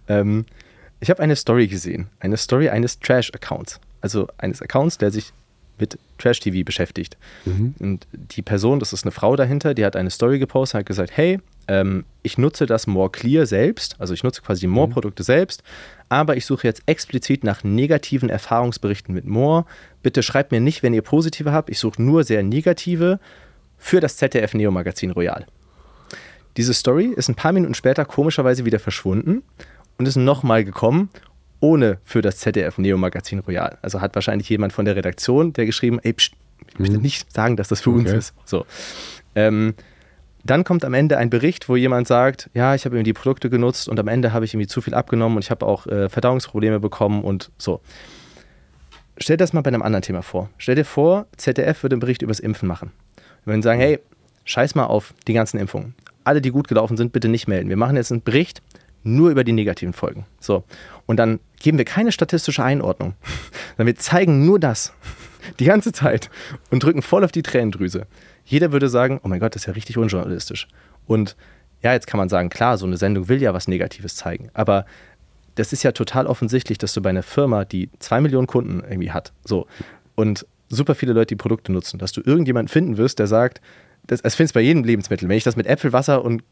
[0.08, 0.44] Ähm,
[1.00, 5.32] ich habe eine Story gesehen, eine Story eines Trash-Accounts also eines Accounts, der sich
[5.78, 7.16] mit Trash-TV beschäftigt.
[7.46, 7.74] Mhm.
[7.80, 11.16] Und die Person, das ist eine Frau dahinter, die hat eine Story gepostet, hat gesagt,
[11.16, 15.24] hey, ähm, ich nutze das More Clear selbst, also ich nutze quasi die More-Produkte mhm.
[15.24, 15.62] selbst,
[16.10, 19.64] aber ich suche jetzt explizit nach negativen Erfahrungsberichten mit More.
[20.02, 23.18] Bitte schreibt mir nicht, wenn ihr positive habt, ich suche nur sehr negative
[23.78, 25.46] für das ZDF Neo Magazin Royal.
[26.58, 29.42] Diese Story ist ein paar Minuten später komischerweise wieder verschwunden
[29.96, 31.08] und ist nochmal gekommen
[31.64, 33.78] ohne für das ZDF Neo Magazin Royal.
[33.80, 36.32] Also hat wahrscheinlich jemand von der Redaktion, der geschrieben, ey, pst,
[36.68, 37.02] ich möchte mhm.
[37.02, 38.00] nicht sagen, dass das für okay.
[38.00, 38.34] uns ist.
[38.44, 38.66] So.
[39.34, 39.72] Ähm,
[40.44, 43.48] dann kommt am Ende ein Bericht, wo jemand sagt, ja, ich habe irgendwie die Produkte
[43.48, 46.10] genutzt und am Ende habe ich irgendwie zu viel abgenommen und ich habe auch äh,
[46.10, 47.80] Verdauungsprobleme bekommen und so.
[49.16, 50.50] Stell dir das mal bei einem anderen Thema vor.
[50.58, 52.92] Stell dir vor, ZDF würde einen Bericht über das Impfen machen.
[53.44, 54.00] Wir würden sagen, hey,
[54.44, 55.94] scheiß mal auf die ganzen Impfungen.
[56.24, 57.70] alle, die gut gelaufen sind, bitte nicht melden.
[57.70, 58.60] Wir machen jetzt einen Bericht
[59.04, 60.26] nur über die negativen Folgen.
[60.40, 60.64] So.
[61.06, 63.14] Und dann geben wir keine statistische Einordnung,
[63.76, 64.92] sondern wir zeigen nur das
[65.60, 66.30] die ganze Zeit
[66.70, 68.06] und drücken voll auf die Tränendrüse.
[68.44, 70.68] Jeder würde sagen, oh mein Gott, das ist ja richtig unjournalistisch.
[71.06, 71.36] Und
[71.82, 74.86] ja, jetzt kann man sagen, klar, so eine Sendung will ja was Negatives zeigen, aber
[75.54, 79.12] das ist ja total offensichtlich, dass du bei einer Firma, die zwei Millionen Kunden irgendwie
[79.12, 79.66] hat, so
[80.14, 83.60] und super viele Leute die Produkte nutzen, dass du irgendjemanden finden wirst, der sagt,
[84.06, 85.28] das, das findest du bei jedem Lebensmittel.
[85.28, 86.42] Wenn ich das mit Äpfel, Wasser und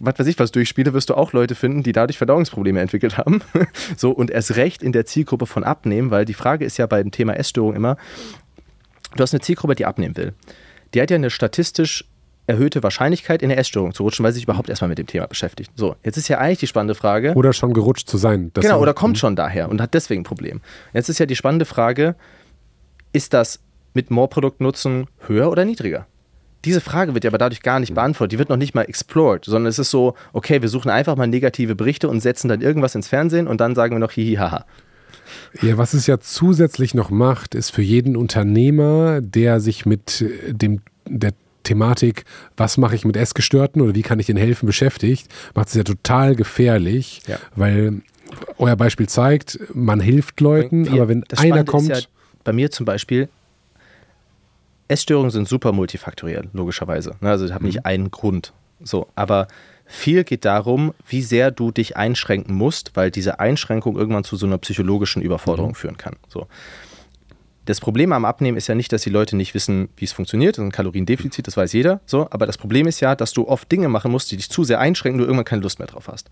[0.00, 3.42] was weiß ich was durchspiele, wirst du auch Leute finden, die dadurch Verdauungsprobleme entwickelt haben.
[3.96, 7.02] so und erst recht in der Zielgruppe von Abnehmen, weil die Frage ist ja bei
[7.02, 7.96] dem Thema Essstörung immer,
[9.16, 10.34] du hast eine Zielgruppe, die abnehmen will.
[10.94, 12.04] Die hat ja eine statistisch
[12.46, 15.26] erhöhte Wahrscheinlichkeit, in eine Essstörung zu rutschen, weil sie sich überhaupt erstmal mit dem Thema
[15.26, 15.70] beschäftigt.
[15.74, 17.34] So, jetzt ist ja eigentlich die spannende Frage.
[17.34, 18.50] Oder schon gerutscht zu sein.
[18.54, 20.62] Genau, oder kommt schon daher und hat deswegen ein Problem.
[20.94, 22.16] Jetzt ist ja die spannende Frage,
[23.12, 23.60] ist das
[23.92, 26.06] mit More-Produkt nutzen höher oder niedriger?
[26.64, 28.32] Diese Frage wird ja aber dadurch gar nicht beantwortet.
[28.32, 31.26] Die wird noch nicht mal explored, sondern es ist so, okay, wir suchen einfach mal
[31.26, 34.64] negative Berichte und setzen dann irgendwas ins Fernsehen und dann sagen wir noch hihi haha.
[35.62, 40.80] Ja, was es ja zusätzlich noch macht, ist für jeden Unternehmer, der sich mit dem,
[41.06, 42.24] der Thematik,
[42.56, 45.84] was mache ich mit Essgestörten oder wie kann ich ihnen helfen, beschäftigt, macht es ja
[45.84, 47.38] total gefährlich, ja.
[47.56, 48.00] weil
[48.56, 51.88] euer Beispiel zeigt, man hilft Leuten, wir, aber wenn einer kommt.
[51.88, 51.98] Ja
[52.48, 53.28] bei mir zum Beispiel,
[54.88, 57.14] Essstörungen sind super multifaktoriell, logischerweise.
[57.20, 57.86] Ne, also ich habe nicht mhm.
[57.86, 58.52] einen Grund.
[58.80, 59.48] So, aber
[59.84, 64.46] viel geht darum, wie sehr du dich einschränken musst, weil diese Einschränkung irgendwann zu so
[64.46, 65.76] einer psychologischen Überforderung mhm.
[65.76, 66.16] führen kann.
[66.28, 66.46] So.
[67.64, 70.56] Das Problem am Abnehmen ist ja nicht, dass die Leute nicht wissen, wie es funktioniert.
[70.56, 72.00] Das ist ein Kaloriendefizit, das weiß jeder.
[72.06, 74.64] So, aber das Problem ist ja, dass du oft Dinge machen musst, die dich zu
[74.64, 76.30] sehr einschränken, du irgendwann keine Lust mehr drauf hast.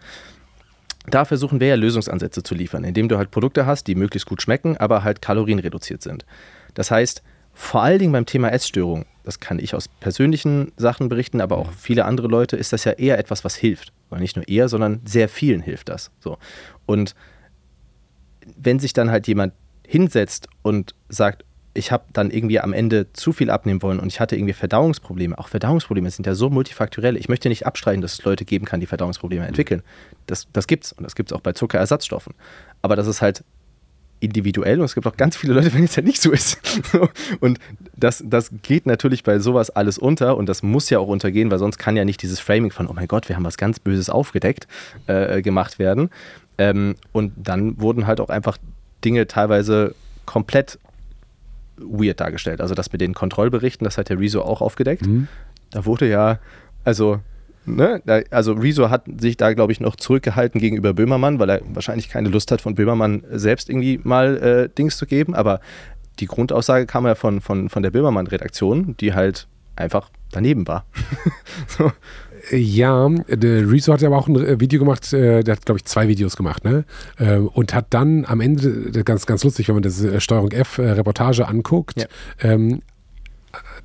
[1.09, 4.41] Da versuchen wir ja Lösungsansätze zu liefern, indem du halt Produkte hast, die möglichst gut
[4.41, 6.25] schmecken, aber halt kalorienreduziert sind.
[6.75, 7.23] Das heißt,
[7.59, 11.73] vor allen Dingen beim Thema Essstörung, das kann ich aus persönlichen Sachen berichten, aber auch
[11.73, 13.95] viele andere Leute, ist das ja eher etwas, was hilft.
[14.11, 16.11] Oder nicht nur eher, sondern sehr vielen hilft das.
[16.21, 16.37] So.
[16.85, 17.15] Und
[18.57, 19.55] wenn sich dann halt jemand
[19.87, 24.21] hinsetzt und sagt, ich habe dann irgendwie am Ende zu viel abnehmen wollen und ich
[24.21, 25.39] hatte irgendwie Verdauungsprobleme.
[25.39, 27.17] Auch Verdauungsprobleme sind ja so multifaktoriell.
[27.17, 29.83] Ich möchte nicht abstreiten, dass es Leute geben kann, die Verdauungsprobleme entwickeln.
[30.27, 32.35] Das, das es und das gibt es auch bei Zuckerersatzstoffen.
[32.83, 33.45] Aber das ist halt
[34.21, 36.59] individuell und es gibt auch ganz viele Leute, wenn es ja nicht so ist.
[37.41, 37.59] und
[37.97, 41.59] das, das geht natürlich bei sowas alles unter und das muss ja auch untergehen, weil
[41.59, 44.11] sonst kann ja nicht dieses Framing von, oh mein Gott, wir haben was ganz Böses
[44.11, 44.67] aufgedeckt,
[45.07, 46.11] äh, gemacht werden.
[46.59, 48.57] Ähm, und dann wurden halt auch einfach
[49.05, 50.79] Dinge teilweise komplett
[51.77, 52.61] weird dargestellt.
[52.61, 55.07] Also das mit den Kontrollberichten, das hat der Rezo auch aufgedeckt.
[55.07, 55.29] Mhm.
[55.71, 56.39] Da wurde ja,
[56.85, 57.21] also
[57.67, 58.03] Ne?
[58.31, 62.29] Also Rezo hat sich da, glaube ich, noch zurückgehalten gegenüber Böhmermann, weil er wahrscheinlich keine
[62.29, 65.35] Lust hat, von Böhmermann selbst irgendwie mal äh, Dings zu geben.
[65.35, 65.61] Aber
[66.21, 70.87] die Grundaussage kam ja von, von, von der Böhmermann-Redaktion, die halt einfach daneben war.
[71.69, 71.93] so.
[72.53, 75.85] Ja, der Rezo hat aber auch ein äh, Video gemacht, äh, der hat, glaube ich,
[75.85, 76.85] zwei Videos gemacht, ne?
[77.19, 82.01] Äh, und hat dann am Ende, ganz, ganz lustig, wenn man das Steuerung F-Reportage anguckt,
[82.01, 82.07] ja.
[82.41, 82.83] ähm,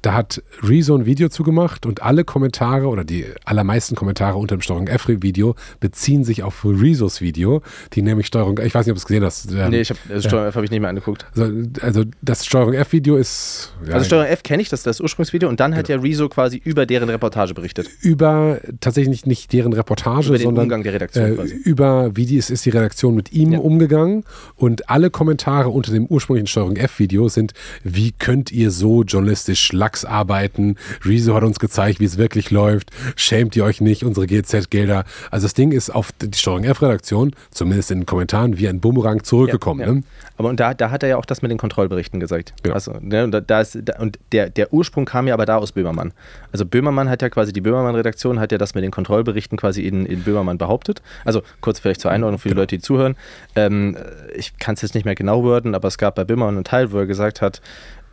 [0.01, 4.61] da hat Rezo ein Video zugemacht und alle Kommentare oder die allermeisten Kommentare unter dem
[4.61, 7.61] Steuerung F-Video beziehen sich auf Rezos Video,
[7.93, 9.51] die nämlich Steuerung, ich weiß nicht, ob du es gesehen hast.
[9.51, 11.25] Ähm, nee, ich hab, also Steuerung äh, F habe ich nicht mehr angeguckt.
[11.35, 13.73] Also, also das Steuerung F-Video ist.
[13.85, 15.99] Ja, also Steuerung F kenne ich, das ist das Ursprungsvideo und dann hat genau.
[15.99, 17.87] ja Rezo quasi über deren Reportage berichtet.
[18.01, 21.53] Über tatsächlich nicht deren Reportage, über den sondern Umgang der Redaktion äh, quasi.
[21.53, 23.59] über wie die, ist, ist die Redaktion mit ihm ja.
[23.59, 24.23] umgegangen
[24.55, 29.90] und alle Kommentare unter dem ursprünglichen Steuerung F-Video sind, wie könnt ihr so journalistisch lacken
[29.91, 30.77] Bugs arbeiten.
[31.03, 32.91] Rezo hat uns gezeigt, wie es wirklich läuft.
[33.17, 35.03] Schämt ihr euch nicht, unsere GZ-Gelder.
[35.31, 39.23] Also das Ding ist auf die Steuerung F-Redaktion, zumindest in den Kommentaren, wie ein Bumerang
[39.23, 39.81] zurückgekommen.
[39.81, 39.93] Ja, ja.
[39.93, 40.03] Ne?
[40.37, 42.53] Aber und da, da hat er ja auch das mit den Kontrollberichten gesagt.
[42.63, 42.75] Genau.
[42.75, 46.13] Also, ne, und da ist, und der, der Ursprung kam ja aber da aus Böhmermann.
[46.53, 50.05] Also Böhmermann hat ja quasi, die Böhmermann-Redaktion hat ja das mit den Kontrollberichten quasi in,
[50.05, 51.01] in Böhmermann behauptet.
[51.25, 52.61] Also kurz vielleicht zur Einordnung für die genau.
[52.61, 53.15] Leute, die zuhören.
[53.55, 53.97] Ähm,
[54.35, 56.91] ich kann es jetzt nicht mehr genau würden, aber es gab bei Böhmermann einen Teil,
[56.91, 57.61] wo er gesagt hat,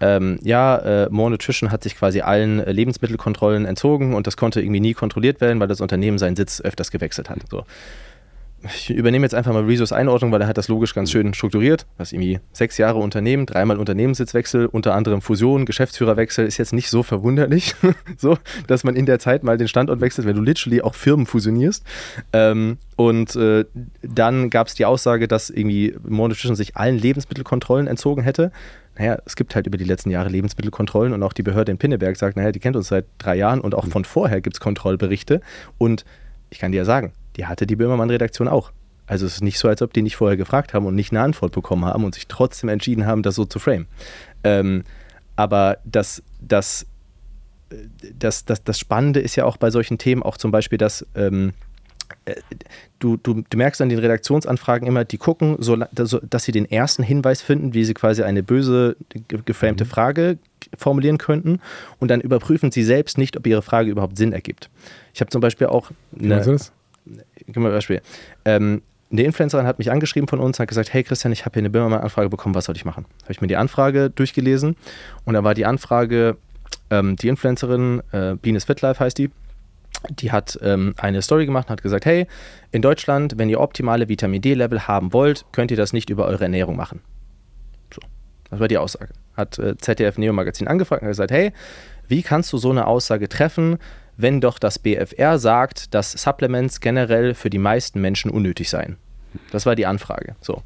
[0.01, 4.61] ähm, ja, äh, More Nutrition hat sich quasi allen äh, Lebensmittelkontrollen entzogen und das konnte
[4.61, 7.39] irgendwie nie kontrolliert werden, weil das Unternehmen seinen Sitz öfters gewechselt hat.
[7.51, 7.65] So.
[8.65, 11.87] Ich übernehme jetzt einfach mal Rezos Einordnung, weil er hat das logisch ganz schön strukturiert.
[11.97, 17.05] Was irgendwie sechs Jahre Unternehmen, dreimal Unternehmenssitzwechsel, unter anderem Fusion, Geschäftsführerwechsel, ist jetzt nicht so
[17.05, 17.77] verwunderlich,
[18.17, 18.37] so,
[18.67, 21.85] dass man in der Zeit mal den Standort wechselt, wenn du literally auch Firmen fusionierst.
[22.33, 23.65] Ähm, und äh,
[24.03, 28.51] dann gab es die Aussage, dass irgendwie More Nutrition sich allen Lebensmittelkontrollen entzogen hätte
[28.99, 32.17] naja, es gibt halt über die letzten Jahre Lebensmittelkontrollen und auch die Behörde in Pinneberg
[32.17, 33.91] sagt, naja, die kennt uns seit drei Jahren und auch mhm.
[33.93, 35.41] von vorher gibt es Kontrollberichte.
[35.79, 36.05] Und
[36.51, 38.73] ich kann dir ja sagen, die hatte die Böhmermann-Redaktion auch.
[39.07, 41.23] Also es ist nicht so, als ob die nicht vorher gefragt haben und nicht eine
[41.23, 43.87] Antwort bekommen haben und sich trotzdem entschieden haben, das so zu frame.
[44.45, 44.85] Ähm,
[45.37, 46.87] aber das, das
[48.19, 51.51] das, das, das Spannende ist ja auch bei solchen Themen auch zum Beispiel, dass ähm,
[51.51, 51.68] äh,
[52.99, 57.03] du, du, du merkst an den Redaktionsanfragen immer, die gucken, so, dass sie den ersten
[57.03, 58.97] Hinweis finden, wie sie quasi eine böse,
[59.45, 59.89] geframte mhm.
[59.89, 60.39] Frage
[60.77, 61.61] formulieren könnten
[61.99, 64.71] und dann überprüfen sie selbst nicht, ob ihre Frage überhaupt Sinn ergibt.
[65.15, 66.73] Ich habe zum Beispiel auch eine, das?
[67.47, 68.03] Gib mal ein Beispiel.
[68.45, 71.63] Ähm, eine Influencerin hat mich angeschrieben von uns, hat gesagt, hey Christian, ich habe hier
[71.63, 73.07] eine Böhmermann-Anfrage bekommen, was soll ich machen?
[73.23, 74.77] Habe ich mir die Anfrage durchgelesen
[75.25, 76.37] und da war die Anfrage,
[76.91, 79.31] ähm, die Influencerin, äh, Bines Fitlife heißt die,
[80.11, 82.27] die hat ähm, eine Story gemacht und hat gesagt, hey,
[82.71, 86.45] in Deutschland, wenn ihr optimale Vitamin D-Level haben wollt, könnt ihr das nicht über eure
[86.45, 87.01] Ernährung machen.
[87.93, 88.01] So,
[88.51, 89.13] das war die Aussage.
[89.37, 91.53] Hat äh, ZDF Neo Magazin angefragt und gesagt, hey,
[92.07, 93.79] wie kannst du so eine Aussage treffen,
[94.17, 98.97] wenn doch das BFR sagt, dass Supplements generell für die meisten Menschen unnötig seien?
[99.53, 100.35] Das war die Anfrage.
[100.41, 100.63] So.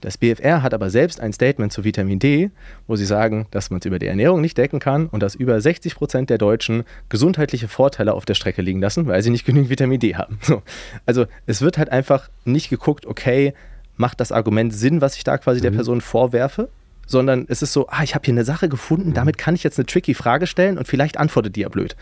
[0.00, 2.50] Das BFR hat aber selbst ein Statement zu Vitamin D,
[2.86, 5.60] wo sie sagen, dass man es über die Ernährung nicht decken kann und dass über
[5.60, 9.70] 60 Prozent der Deutschen gesundheitliche Vorteile auf der Strecke liegen lassen, weil sie nicht genügend
[9.70, 10.38] Vitamin D haben.
[10.42, 10.62] So.
[11.06, 13.54] Also es wird halt einfach nicht geguckt, okay,
[13.96, 15.64] macht das Argument Sinn, was ich da quasi mhm.
[15.64, 16.68] der Person vorwerfe?
[17.10, 19.80] Sondern es ist so, ah, ich habe hier eine Sache gefunden, damit kann ich jetzt
[19.80, 21.96] eine tricky Frage stellen und vielleicht antwortet die ja blöd.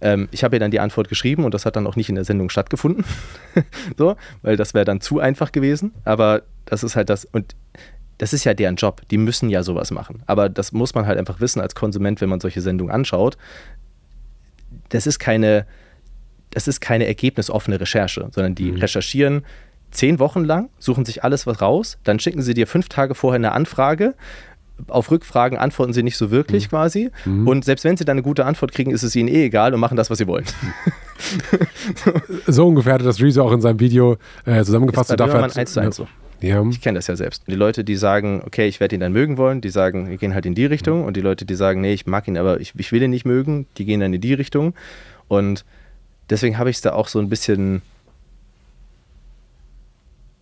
[0.00, 2.14] Ähm, ich habe ihr dann die Antwort geschrieben und das hat dann auch nicht in
[2.14, 3.04] der Sendung stattgefunden.
[3.98, 5.92] so, weil das wäre dann zu einfach gewesen.
[6.04, 7.26] Aber das ist halt das.
[7.26, 7.54] Und
[8.16, 9.02] das ist ja deren Job.
[9.10, 10.22] Die müssen ja sowas machen.
[10.24, 13.36] Aber das muss man halt einfach wissen als Konsument, wenn man solche Sendungen anschaut.
[14.88, 15.66] Das ist keine,
[16.50, 18.78] das ist keine ergebnisoffene Recherche, sondern die mhm.
[18.78, 19.44] recherchieren
[19.96, 23.36] zehn Wochen lang, suchen sich alles was raus, dann schicken sie dir fünf Tage vorher
[23.36, 24.14] eine Anfrage
[24.88, 26.70] auf Rückfragen antworten sie nicht so wirklich mhm.
[26.70, 27.10] quasi.
[27.24, 27.48] Mhm.
[27.48, 29.80] Und selbst wenn sie dann eine gute Antwort kriegen, ist es ihnen eh egal und
[29.80, 30.44] machen das, was sie wollen.
[32.46, 35.10] so ungefähr hat das Rezo auch in seinem Video äh, zusammengefasst.
[35.10, 36.06] Ist bei dafür hat, 1 zu 1 so.
[36.42, 36.62] Ja.
[36.68, 37.44] Ich kenne das ja selbst.
[37.46, 40.34] Die Leute, die sagen, okay, ich werde ihn dann mögen wollen, die sagen, wir gehen
[40.34, 41.04] halt in die Richtung.
[41.04, 43.24] Und die Leute, die sagen, nee, ich mag ihn, aber ich, ich will ihn nicht
[43.24, 44.74] mögen, die gehen dann in die Richtung.
[45.28, 45.64] Und
[46.28, 47.80] deswegen habe ich es da auch so ein bisschen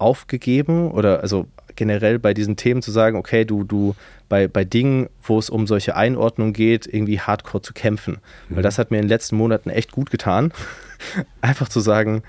[0.05, 3.95] aufgegeben oder also generell bei diesen Themen zu sagen, okay, du, du
[4.29, 8.19] bei, bei Dingen, wo es um solche Einordnung geht, irgendwie hardcore zu kämpfen.
[8.49, 8.57] Mhm.
[8.57, 10.53] Weil das hat mir in den letzten Monaten echt gut getan.
[11.41, 12.23] Einfach zu sagen,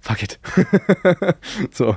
[0.00, 0.40] fuck it.
[1.70, 1.96] so.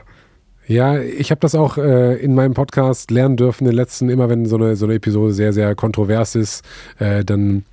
[0.68, 4.30] Ja, ich habe das auch äh, in meinem Podcast lernen dürfen, in den letzten, immer
[4.30, 6.64] wenn so eine, so eine Episode sehr, sehr kontrovers ist,
[7.00, 7.66] äh, dann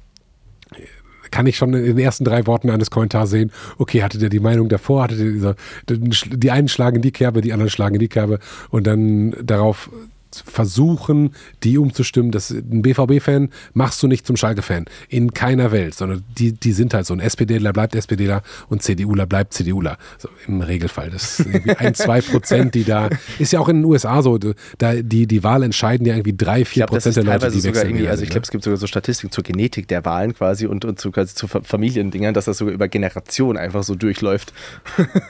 [1.30, 4.40] kann ich schon in den ersten drei Worten eines Kommentars sehen, okay, hatte der die
[4.40, 5.54] Meinung davor, hatte der dieser,
[5.88, 8.38] die einen schlagen die Kerbe, die anderen schlagen die Kerbe.
[8.70, 9.90] Und dann darauf
[10.32, 12.30] versuchen, die umzustimmen.
[12.30, 14.86] Das, ein BVB-Fan machst du nicht zum Schalke-Fan.
[15.08, 17.14] In keiner Welt, sondern die, die sind halt so.
[17.14, 19.98] Ein SPDler bleibt SPDler und CDUler bleibt CDUler.
[20.18, 21.10] So, Im Regelfall.
[21.10, 23.08] Das ist irgendwie ein, zwei Prozent, die da,
[23.38, 26.64] ist ja auch in den USA so, da, die, die Wahl entscheiden ja irgendwie drei,
[26.64, 27.88] vier glaub, Prozent der Leute, die wechseln.
[27.88, 30.84] Irgendwie, also ich glaube, es gibt sogar so Statistiken zur Genetik der Wahlen quasi und,
[30.84, 34.52] und zu, quasi zu Familiendingern, dass das sogar über Generationen einfach so durchläuft.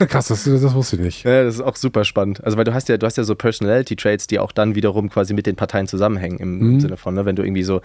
[0.09, 1.23] Krass, das, das wusste ich nicht.
[1.23, 2.43] Ja, das ist auch super spannend.
[2.43, 5.09] Also weil du hast ja, du hast ja so Personality-Traits, die auch dann wiederum wiederum
[5.09, 6.79] quasi mit den Parteien zusammenhängen, im mhm.
[6.79, 7.81] Sinne von, ne, wenn du irgendwie so,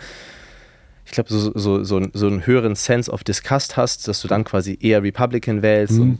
[1.06, 4.42] ich glaube, so, so, so, so einen höheren Sense of Disgust hast, dass du dann
[4.44, 5.98] quasi eher Republican wählst.
[5.98, 6.18] Mhm.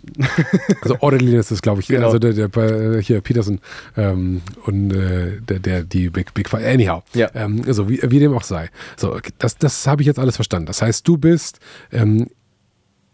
[0.83, 2.07] also Orderliness ist, glaube ich, genau.
[2.07, 3.61] also der, der, hier Peterson
[3.97, 7.03] ähm, und äh, der, der, die Big, Big Anyhow.
[7.15, 7.31] Ja.
[7.35, 8.69] Ähm, also wie, wie dem auch sei.
[8.97, 10.67] So, das, das habe ich jetzt alles verstanden.
[10.67, 12.27] Das heißt, du bist ähm,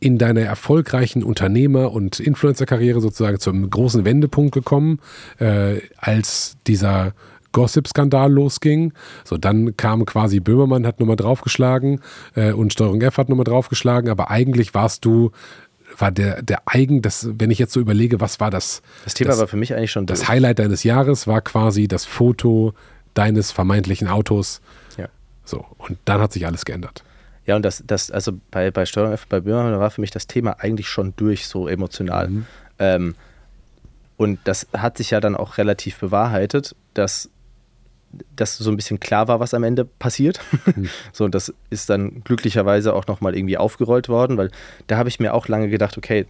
[0.00, 4.98] in deiner erfolgreichen Unternehmer- und Influencer-Karriere sozusagen zum großen Wendepunkt gekommen,
[5.38, 7.12] äh, als dieser
[7.52, 8.92] Gossip-Skandal losging.
[9.24, 12.00] So, dann kam quasi Böhmermann, hat nochmal draufgeschlagen
[12.34, 15.30] äh, und Steuerung F hat nochmal draufgeschlagen, aber eigentlich warst du
[15.98, 18.82] war der, der eigen, das, wenn ich jetzt so überlege, was war das?
[19.04, 22.04] Das Thema das, war für mich eigentlich schon das Highlight deines Jahres war quasi das
[22.04, 22.74] Foto
[23.14, 24.60] deines vermeintlichen Autos.
[24.96, 25.08] Ja.
[25.44, 27.02] So, und dann hat sich alles geändert.
[27.46, 30.26] Ja, und das, das also bei, bei Steuerung F, bei Böhmermann war für mich das
[30.26, 32.28] Thema eigentlich schon durch, so emotional.
[32.28, 32.46] Mhm.
[32.78, 33.14] Ähm,
[34.16, 37.30] und das hat sich ja dann auch relativ bewahrheitet, dass
[38.36, 40.40] dass so ein bisschen klar war, was am Ende passiert.
[40.74, 40.88] Mhm.
[41.12, 44.50] So, und das ist dann glücklicherweise auch nochmal irgendwie aufgerollt worden, weil
[44.86, 46.26] da habe ich mir auch lange gedacht, okay,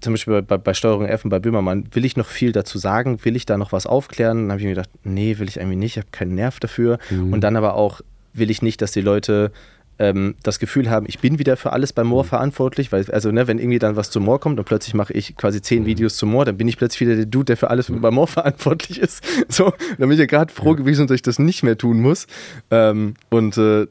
[0.00, 3.24] zum Beispiel bei, bei, Steuerung F und bei Böhmermann, will ich noch viel dazu sagen?
[3.24, 4.44] Will ich da noch was aufklären?
[4.44, 6.98] Dann habe ich mir gedacht, nee, will ich irgendwie nicht, ich habe keinen Nerv dafür.
[7.10, 7.32] Mhm.
[7.32, 8.00] Und dann aber auch
[8.32, 9.52] will ich nicht, dass die Leute
[10.00, 12.28] ähm, das Gefühl haben, ich bin wieder für alles beim Moor mhm.
[12.28, 15.36] verantwortlich, weil, also, ne, wenn irgendwie dann was zum Moor kommt und plötzlich mache ich
[15.36, 15.86] quasi zehn mhm.
[15.86, 18.00] Videos zum Moor, dann bin ich plötzlich wieder der Dude, der für alles mhm.
[18.00, 19.22] beim Moor verantwortlich ist.
[19.48, 22.26] So, dann bin ich ja gerade froh gewesen, dass ich das nicht mehr tun muss.
[22.70, 23.86] Ähm, und äh,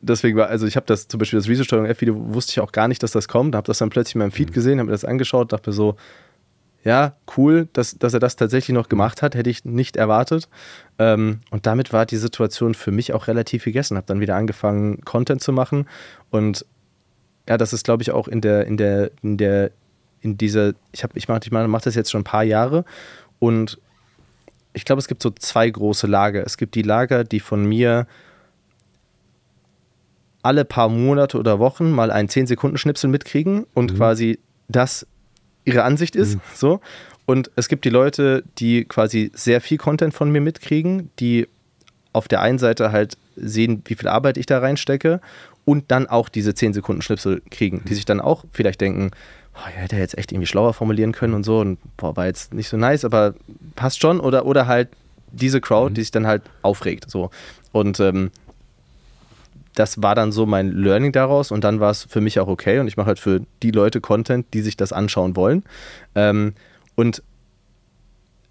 [0.00, 2.88] deswegen war, also ich habe das zum Beispiel das Rezo-Steuerung F-Video, wusste ich auch gar
[2.88, 5.04] nicht, dass das kommt, habe das dann plötzlich in meinem Feed gesehen, habe mir das
[5.04, 5.96] angeschaut, dachte mir so,
[6.82, 10.48] ja, cool, dass, dass er das tatsächlich noch gemacht hat, hätte ich nicht erwartet.
[10.98, 13.96] Ähm, und damit war die Situation für mich auch relativ gegessen.
[13.96, 15.86] Habe dann wieder angefangen, Content zu machen.
[16.30, 16.64] Und
[17.48, 19.72] ja, das ist, glaube ich, auch in der, in der, in der,
[20.22, 22.84] in dieser, ich habe, ich mache ich mach das jetzt schon ein paar Jahre
[23.38, 23.78] und
[24.72, 26.44] ich glaube, es gibt so zwei große Lager.
[26.44, 28.06] Es gibt die Lager, die von mir
[30.42, 33.96] alle paar Monate oder Wochen mal einen 10-Sekunden-Schnipsel mitkriegen und mhm.
[33.96, 35.06] quasi das
[35.64, 36.36] ihre Ansicht ist.
[36.36, 36.40] Mhm.
[36.54, 36.80] So.
[37.26, 41.46] Und es gibt die Leute, die quasi sehr viel Content von mir mitkriegen, die
[42.12, 45.20] auf der einen Seite halt sehen, wie viel Arbeit ich da reinstecke
[45.64, 49.12] und dann auch diese 10 Sekunden Schnipsel kriegen, die sich dann auch vielleicht denken,
[49.54, 52.26] oh, ja, hätte er jetzt echt irgendwie schlauer formulieren können und so und boah, war
[52.26, 53.34] jetzt nicht so nice, aber
[53.76, 54.88] passt schon oder, oder halt
[55.32, 55.94] diese Crowd, mhm.
[55.94, 57.30] die sich dann halt aufregt, so.
[57.72, 58.30] Und ähm,
[59.74, 62.80] das war dann so mein Learning daraus und dann war es für mich auch okay
[62.80, 65.64] und ich mache halt für die Leute Content, die sich das anschauen wollen.
[66.14, 66.54] Ähm,
[66.96, 67.22] und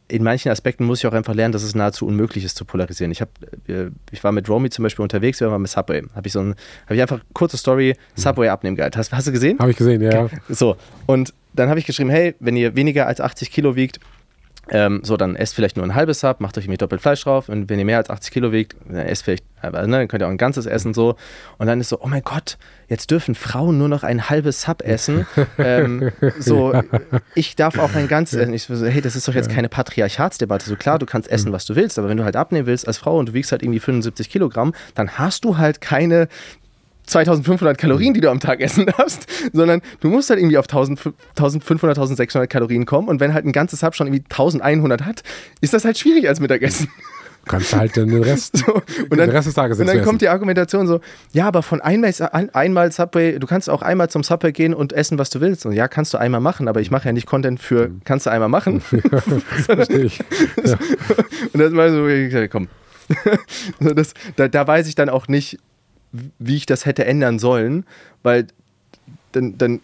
[0.09, 3.11] in manchen Aspekten muss ich auch einfach lernen, dass es nahezu unmöglich ist zu polarisieren.
[3.11, 3.29] Ich, hab,
[3.67, 6.03] äh, ich war mit Romy zum Beispiel unterwegs, wir waren mit Subway.
[6.15, 8.97] Habe ich so ein, habe ich einfach kurze Story, Subway abnehmen Guide.
[8.97, 9.59] Hast, hast du gesehen?
[9.59, 10.27] Habe ich gesehen, ja.
[10.49, 13.99] So, und dann habe ich geschrieben, hey, wenn ihr weniger als 80 Kilo wiegt,
[14.71, 17.49] ähm, so, dann esst vielleicht nur ein halbes Sub, macht euch irgendwie doppelt Fleisch drauf.
[17.49, 20.21] Und wenn ihr mehr als 80 Kilo wiegt, dann esst vielleicht, also, ne, dann könnt
[20.21, 21.15] ihr auch ein ganzes essen so.
[21.57, 22.57] Und dann ist so, oh mein Gott,
[22.87, 25.25] jetzt dürfen Frauen nur noch ein halbes Sub essen.
[25.57, 26.73] ähm, so,
[27.35, 28.53] ich darf auch ein ganzes essen.
[28.53, 30.65] Ich so, hey, das ist doch jetzt keine Patriarchatsdebatte.
[30.67, 32.97] So klar, du kannst essen, was du willst, aber wenn du halt abnehmen willst als
[32.97, 36.27] Frau und du wiegst halt irgendwie 75 Kilogramm, dann hast du halt keine
[37.09, 41.97] 2500 Kalorien, die du am Tag essen darfst, sondern du musst halt irgendwie auf 1500,
[41.97, 45.23] 1600 Kalorien kommen und wenn halt ein ganzes Sub schon irgendwie 1100 hat,
[45.61, 46.87] ist das halt schwierig als Mittagessen.
[47.45, 50.21] Du kannst halt den Rest, so, und dann, den Rest des Tages Und dann kommt
[50.21, 50.99] die Argumentation so,
[51.31, 52.13] ja, aber von einmal,
[52.53, 55.65] einmal Subway, du kannst auch einmal zum Subway gehen und essen, was du willst.
[55.65, 58.01] Und ja, kannst du einmal machen, aber ich mache ja nicht Content für, mhm.
[58.03, 58.81] kannst du einmal machen.
[58.91, 60.19] Ja, verstehe ich.
[60.63, 60.77] Ja.
[61.53, 62.67] Und das war so, ich gesagt, komm.
[63.79, 65.57] das, da, da weiß ich dann auch nicht,
[66.11, 67.85] wie ich das hätte ändern sollen,
[68.23, 68.47] weil
[69.31, 69.79] dann, dann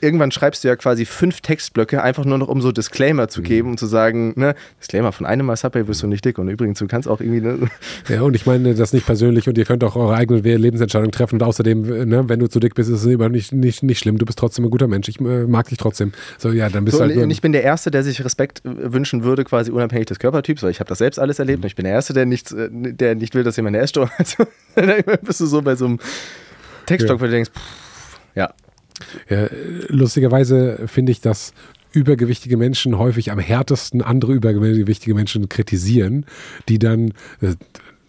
[0.00, 3.44] irgendwann schreibst du ja quasi fünf Textblöcke, einfach nur noch um so Disclaimer zu mhm.
[3.44, 6.48] geben und zu sagen, ne, Disclaimer, von einem Mal Subway wirst du nicht dick und
[6.48, 7.40] übrigens, du kannst auch irgendwie.
[7.40, 7.70] Ne,
[8.08, 11.36] ja, und ich meine das nicht persönlich und ihr könnt auch eure eigene Lebensentscheidung treffen
[11.36, 14.18] und außerdem, ne, wenn du zu dick bist, ist es überhaupt nicht, nicht, nicht schlimm,
[14.18, 16.12] du bist trotzdem ein guter Mensch, ich äh, mag dich trotzdem.
[16.38, 18.64] So, ja, dann bist so, du halt und ich bin der Erste, der sich Respekt
[18.64, 21.64] äh, wünschen würde, quasi unabhängig des Körpertyps, weil ich habe das selbst alles erlebt mhm.
[21.64, 24.10] und ich bin der Erste, der nicht, äh, der nicht will, dass jemand eine Essstörung
[24.10, 24.36] hat.
[24.74, 25.98] dann bist du so bei so einem
[26.86, 27.20] Textblock, ja.
[27.20, 28.52] wo du denkst, pff, ja,
[29.28, 29.48] ja,
[29.88, 31.52] lustigerweise finde ich, dass
[31.92, 36.26] übergewichtige Menschen häufig am härtesten andere übergewichtige Menschen kritisieren,
[36.68, 37.54] die dann, äh,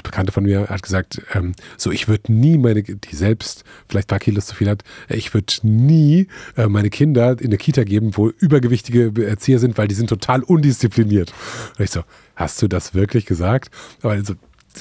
[0.03, 4.13] Bekannte von mir hat gesagt, ähm, so ich würde nie meine, die selbst vielleicht ein
[4.13, 8.11] paar Kilos zu viel hat, ich würde nie äh, meine Kinder in eine Kita geben,
[8.15, 11.33] wo übergewichtige Erzieher sind, weil die sind total undiszipliniert.
[11.77, 12.03] Und ich so,
[12.35, 13.71] hast du das wirklich gesagt?
[14.01, 14.35] Aber also,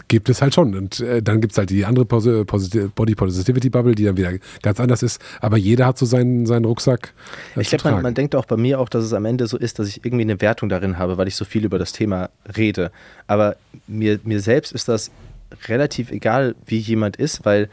[0.09, 0.75] gibt es halt schon.
[0.75, 2.45] Und äh, dann gibt es halt die andere Posi
[2.95, 5.21] Body Positivity Bubble, die dann wieder ganz anders ist.
[5.41, 7.15] Aber jeder hat so seinen, seinen Rucksack.
[7.57, 9.57] Äh, ich glaube, man, man, denkt auch bei mir auch, dass es am Ende so
[9.57, 12.31] ist, dass ich irgendwie eine Wertung darin habe, weil ich so viel über das Thema
[12.57, 12.91] rede.
[13.27, 15.11] Aber mir, mir selbst ist das
[15.67, 17.69] relativ egal, wie jemand ist, weil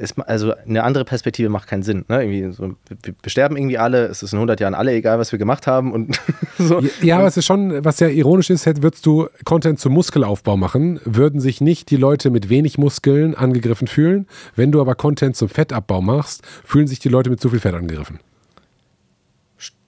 [0.00, 2.04] es, also eine andere Perspektive macht keinen Sinn.
[2.08, 2.52] Ne?
[2.52, 5.66] So, wir, sterben irgendwie alle, es ist in 100 Jahren alle egal, was wir gemacht
[5.66, 5.92] haben.
[5.92, 6.20] Und
[6.58, 6.82] so.
[7.02, 11.00] Ja, aber es ist schon, was ja ironisch ist, würdest du Content zum Muskelaufbau machen,
[11.04, 14.26] würden sich nicht die Leute mit wenig Muskeln angegriffen fühlen.
[14.56, 17.74] Wenn du aber Content zum Fettabbau machst, fühlen sich die Leute mit zu viel Fett
[17.74, 18.20] angegriffen.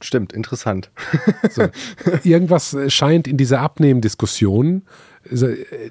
[0.00, 0.90] Stimmt, interessant.
[1.50, 1.68] So.
[2.24, 4.82] Irgendwas scheint in dieser Abnehmdiskussion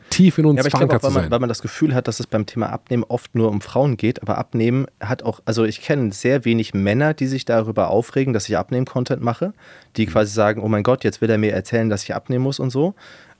[0.09, 1.31] tief in uns ja, aber ich verankert auch, weil man, zu sein.
[1.31, 4.21] Weil man das Gefühl hat, dass es beim Thema Abnehmen oft nur um Frauen geht,
[4.21, 8.49] aber Abnehmen hat auch, also ich kenne sehr wenig Männer, die sich darüber aufregen, dass
[8.49, 9.53] ich Abnehmen-Content mache,
[9.95, 10.11] die mhm.
[10.11, 12.71] quasi sagen, oh mein Gott, jetzt will er mir erzählen, dass ich abnehmen muss und
[12.71, 12.93] so.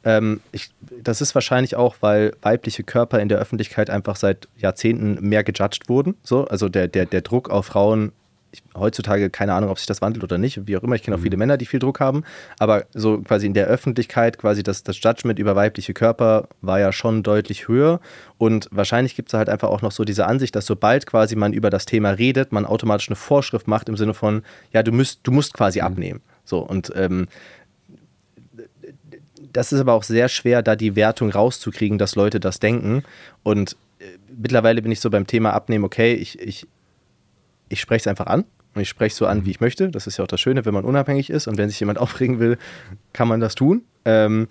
[0.04, 0.72] Ähm, ich,
[1.04, 5.90] das ist wahrscheinlich auch, weil weibliche Körper in der Öffentlichkeit einfach seit Jahrzehnten mehr gejudged
[5.90, 6.16] wurden.
[6.24, 8.12] So, also der, der, der Druck auf Frauen
[8.52, 10.96] ich, heutzutage keine Ahnung, ob sich das wandelt oder nicht, wie auch immer.
[10.96, 11.24] Ich kenne auch mhm.
[11.24, 12.24] viele Männer, die viel Druck haben,
[12.60, 16.92] aber so quasi in der Öffentlichkeit, quasi das, das Judgment über weibliche Körper war ja
[16.92, 18.00] schon deutlich höher
[18.38, 21.54] und wahrscheinlich gibt es halt einfach auch noch so diese Ansicht, dass sobald quasi man
[21.54, 25.22] über das Thema redet, man automatisch eine Vorschrift macht im Sinne von, ja, du musst,
[25.24, 25.86] du musst quasi mhm.
[25.86, 26.22] abnehmen.
[26.44, 27.28] So und ähm,
[29.54, 33.04] das ist aber auch sehr schwer, da die Wertung rauszukriegen, dass Leute das denken.
[33.44, 34.06] Und äh,
[34.38, 36.68] mittlerweile bin ich so beim Thema Abnehmen, okay, ich, ich
[37.72, 38.46] ich spreche es einfach an.
[38.74, 39.46] Und ich spreche es so an, mhm.
[39.46, 39.90] wie ich möchte.
[39.90, 42.40] Das ist ja auch das Schöne, wenn man unabhängig ist und wenn sich jemand aufregen
[42.40, 42.58] will,
[43.14, 43.84] kann man das tun.
[44.06, 44.48] Ähm,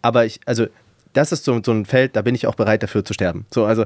[0.00, 0.66] aber ich, also,
[1.12, 3.46] das ist so, so ein Feld, da bin ich auch bereit dafür zu sterben.
[3.50, 3.84] So, also,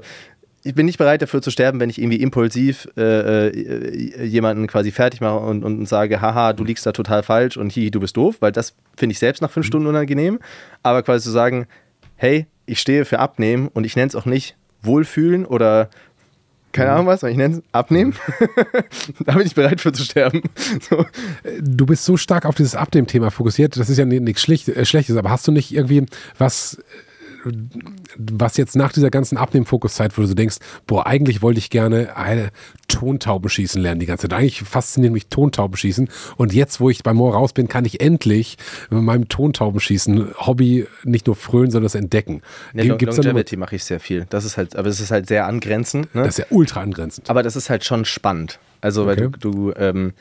[0.63, 4.91] ich bin nicht bereit dafür zu sterben, wenn ich irgendwie impulsiv äh, äh, jemanden quasi
[4.91, 8.17] fertig mache und, und sage, haha, du liegst da total falsch und hihi, du bist
[8.17, 9.69] doof, weil das finde ich selbst nach fünf mhm.
[9.69, 10.41] Stunden unangenehm.
[10.83, 11.67] Aber quasi zu sagen,
[12.17, 15.89] hey, ich stehe für Abnehmen und ich nenne es auch nicht Wohlfühlen oder
[16.77, 18.15] keine Ahnung was, ich nenne es abnehmen.
[19.25, 20.43] da bin ich bereit für zu sterben.
[20.89, 21.07] So.
[21.61, 25.31] Du bist so stark auf dieses Abnehmen-Thema fokussiert, das ist ja nichts äh, Schlechtes, aber
[25.31, 26.07] hast du nicht irgendwie
[26.39, 26.79] was
[28.17, 32.17] was jetzt nach dieser ganzen Abnehmen-Fokuszeit, wo du so denkst, boah, eigentlich wollte ich gerne
[32.17, 32.51] eine
[32.89, 34.39] Tontauben schießen lernen die ganze Zeit.
[34.39, 36.09] Eigentlich fasziniert mich Tontauben schießen.
[36.37, 38.57] Und jetzt, wo ich bei Moor raus bin, kann ich endlich
[38.91, 42.43] mit meinem Tontauben schießen Hobby nicht nur frönen, sondern das entdecken.
[42.73, 44.27] Nee, Gibt's Longevity mache ich sehr viel.
[44.31, 46.15] Das ist halt, aber es ist halt sehr angrenzend.
[46.15, 46.23] Ne?
[46.23, 47.31] Das ist ja ultra angrenzend.
[47.31, 48.59] Aber das ist halt schon spannend.
[48.81, 49.09] Also, okay.
[49.09, 50.13] weil du, du ähm,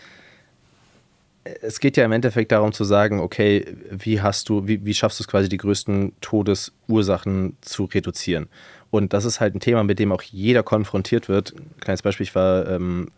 [1.62, 5.20] es geht ja im Endeffekt darum zu sagen, okay, wie hast du, wie, wie schaffst
[5.20, 8.48] du es quasi, die größten Todesursachen zu reduzieren?
[8.90, 11.54] Und das ist halt ein Thema, mit dem auch jeder konfrontiert wird.
[11.82, 13.12] Kleines Beispiel, ich war, ähm,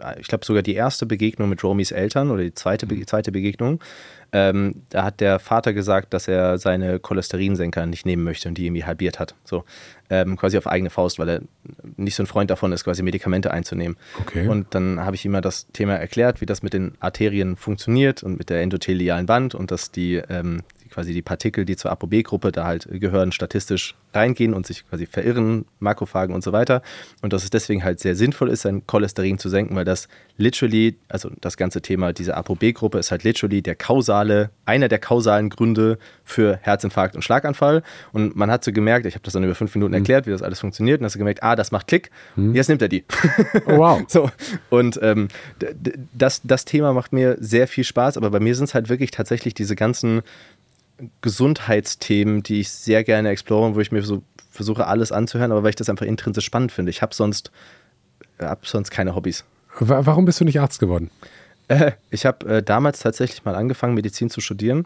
[0.00, 3.32] äh, ich glaube sogar die erste Begegnung mit Romys Eltern oder die zweite, Be zweite
[3.32, 3.82] Begegnung.
[4.32, 8.66] Ähm, da hat der Vater gesagt, dass er seine Cholesterinsenker nicht nehmen möchte und die
[8.66, 9.34] irgendwie halbiert hat.
[9.44, 9.64] So
[10.12, 11.40] ähm, quasi auf eigene Faust, weil er
[11.96, 13.96] nicht so ein Freund davon ist, quasi Medikamente einzunehmen.
[14.20, 14.46] Okay.
[14.46, 18.22] Und dann habe ich ihm mal das Thema erklärt, wie das mit den Arterien funktioniert
[18.22, 22.52] und mit der endothelialen Wand und dass die, ähm, quasi die Partikel, die zur ApoB-Gruppe
[22.52, 26.82] da halt gehören, statistisch reingehen und sich quasi verirren, Makrophagen und so weiter.
[27.22, 30.96] Und dass es deswegen halt sehr sinnvoll ist, sein Cholesterin zu senken, weil das literally,
[31.08, 35.98] also das ganze Thema dieser ApoB-Gruppe ist halt literally der kausale, einer der kausalen Gründe
[36.24, 37.82] für Herzinfarkt und Schlaganfall.
[38.12, 39.98] Und man hat so gemerkt, ich habe das dann über fünf Minuten mhm.
[39.98, 42.54] erklärt, wie das alles funktioniert, und hast so gemerkt, ah, das macht Klick, mhm.
[42.54, 43.04] jetzt nimmt er die.
[43.66, 44.02] Oh, wow.
[44.08, 44.30] so,
[44.70, 45.28] und ähm,
[46.12, 49.10] das, das Thema macht mir sehr viel Spaß, aber bei mir sind es halt wirklich
[49.10, 50.22] tatsächlich diese ganzen
[51.20, 55.70] Gesundheitsthemen, die ich sehr gerne explore, wo ich mir so versuche, alles anzuhören, aber weil
[55.70, 56.90] ich das einfach intrinsisch spannend finde.
[56.90, 57.50] Ich habe sonst,
[58.38, 59.44] hab sonst keine Hobbys.
[59.78, 61.10] Warum bist du nicht Arzt geworden?
[61.68, 64.84] Äh, ich habe äh, damals tatsächlich mal angefangen, Medizin zu studieren.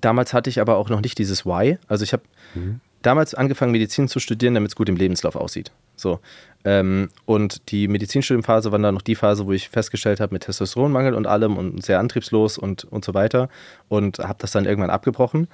[0.00, 1.78] Damals hatte ich aber auch noch nicht dieses Why.
[1.88, 2.22] Also ich habe
[2.54, 2.80] mhm.
[3.02, 5.72] damals angefangen, Medizin zu studieren, damit es gut im Lebenslauf aussieht.
[5.96, 6.20] So.
[6.64, 11.14] Ähm, und die Medizinstudienphase war dann noch die Phase, wo ich festgestellt habe mit Testosteronmangel
[11.14, 13.48] und allem und sehr antriebslos und, und so weiter
[13.88, 15.48] und habe das dann irgendwann abgebrochen.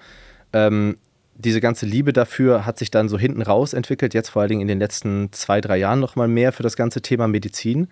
[0.53, 0.97] Ähm,
[1.39, 4.63] diese ganze Liebe dafür hat sich dann so hinten raus entwickelt, jetzt vor allen Dingen
[4.63, 7.89] in den letzten zwei, drei Jahren nochmal mehr für das ganze Thema Medizin.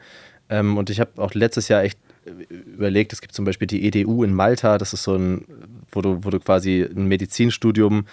[0.49, 1.99] Ähm, und ich habe auch letztes Jahr echt
[2.49, 5.45] überlegt, es gibt zum Beispiel die EDU in Malta, das ist so ein,
[5.91, 8.07] wo du, wo du quasi ein Medizinstudium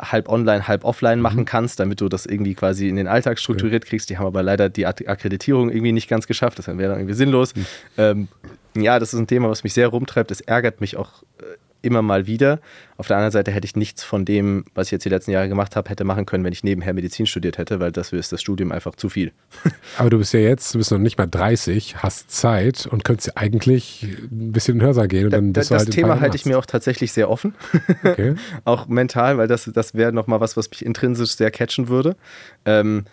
[0.00, 1.44] halb online, halb offline machen mhm.
[1.44, 4.10] kannst, damit du das irgendwie quasi in den Alltag strukturiert kriegst.
[4.10, 6.58] Die haben aber leider die Akkreditierung irgendwie nicht ganz geschafft.
[6.58, 7.54] Das wäre dann irgendwie sinnlos.
[7.54, 7.66] Mhm.
[7.96, 8.28] Ähm,
[8.76, 10.30] ja, das ist ein Thema, was mich sehr rumtreibt.
[10.30, 11.44] Es ärgert mich auch äh,
[11.82, 12.60] immer mal wieder.
[12.96, 15.48] Auf der anderen Seite hätte ich nichts von dem, was ich jetzt die letzten Jahre
[15.48, 18.40] gemacht habe, hätte machen können, wenn ich nebenher Medizin studiert hätte, weil dafür ist das
[18.40, 19.32] Studium einfach zu viel.
[19.98, 23.36] Aber du bist ja jetzt, du bist noch nicht mal 30, hast Zeit und könntest
[23.36, 25.26] eigentlich ein bisschen in den Hörsaal gehen.
[25.26, 27.54] Und dann bist da, das halt Thema halte ich mir auch tatsächlich sehr offen.
[28.02, 28.34] Okay.
[28.64, 32.16] auch mental, weil das, das wäre nochmal was, was mich intrinsisch sehr catchen würde.
[32.64, 33.04] Ähm,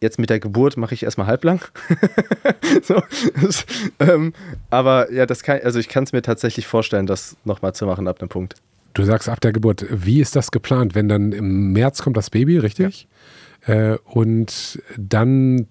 [0.00, 1.60] jetzt mit der Geburt mache ich erstmal halblang.
[2.82, 3.02] so,
[3.42, 3.66] das,
[3.98, 4.32] ähm,
[4.70, 8.08] aber ja, das kann, also ich kann es mir tatsächlich vorstellen, das nochmal zu machen
[8.08, 8.54] ab einem Punkt.
[8.94, 10.94] Du sagst ab der Geburt, wie ist das geplant?
[10.94, 13.06] Wenn dann im März kommt das Baby, richtig?
[13.66, 13.92] Ja.
[13.92, 15.66] Äh, und dann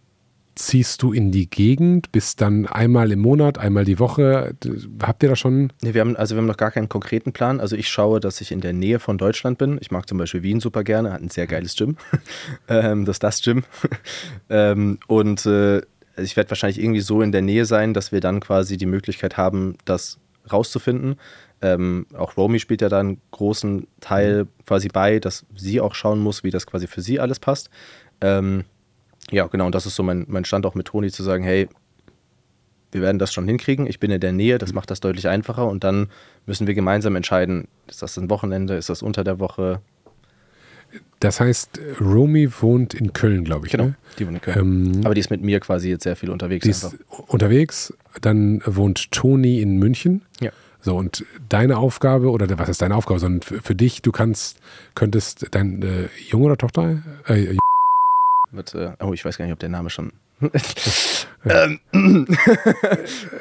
[0.57, 4.55] ziehst du in die Gegend, bist dann einmal im Monat, einmal die Woche.
[5.01, 5.71] Habt ihr da schon?
[5.81, 7.59] Nee, wir haben, also wir haben noch gar keinen konkreten Plan.
[7.59, 9.77] Also ich schaue, dass ich in der Nähe von Deutschland bin.
[9.81, 11.97] Ich mag zum Beispiel Wien super gerne, hat ein sehr geiles Gym.
[12.67, 13.63] ähm, das ist das Gym.
[14.49, 15.81] ähm, und äh,
[16.17, 19.37] ich werde wahrscheinlich irgendwie so in der Nähe sein, dass wir dann quasi die Möglichkeit
[19.37, 20.19] haben, das
[20.51, 21.15] rauszufinden.
[21.61, 26.19] Ähm, auch Romy spielt ja da einen großen Teil quasi bei, dass sie auch schauen
[26.19, 27.69] muss, wie das quasi für sie alles passt.
[28.21, 28.63] Ähm,
[29.31, 31.67] ja, genau, und das ist so mein, mein Stand auch mit Toni, zu sagen, hey,
[32.91, 34.75] wir werden das schon hinkriegen, ich bin in der Nähe, das mhm.
[34.75, 36.07] macht das deutlich einfacher und dann
[36.45, 39.81] müssen wir gemeinsam entscheiden, ist das ein Wochenende, ist das unter der Woche.
[41.19, 43.73] Das heißt, Romy wohnt in Köln, glaube ich.
[43.73, 43.95] Genau, ne?
[44.17, 44.57] die wohnt in Köln.
[44.95, 46.63] Ähm, Aber die ist mit mir quasi jetzt sehr viel unterwegs.
[46.63, 46.95] Die ist
[47.27, 50.21] unterwegs, dann wohnt Toni in München.
[50.39, 50.51] Ja.
[50.79, 54.59] So, und deine Aufgabe, oder was ist deine Aufgabe, sondern für, für dich, du kannst,
[54.95, 57.57] könntest dein äh, Junge oder Tochter, äh,
[58.51, 60.13] wird, äh, oh, ich weiß gar nicht, ob der Name schon
[61.49, 61.79] Ähm.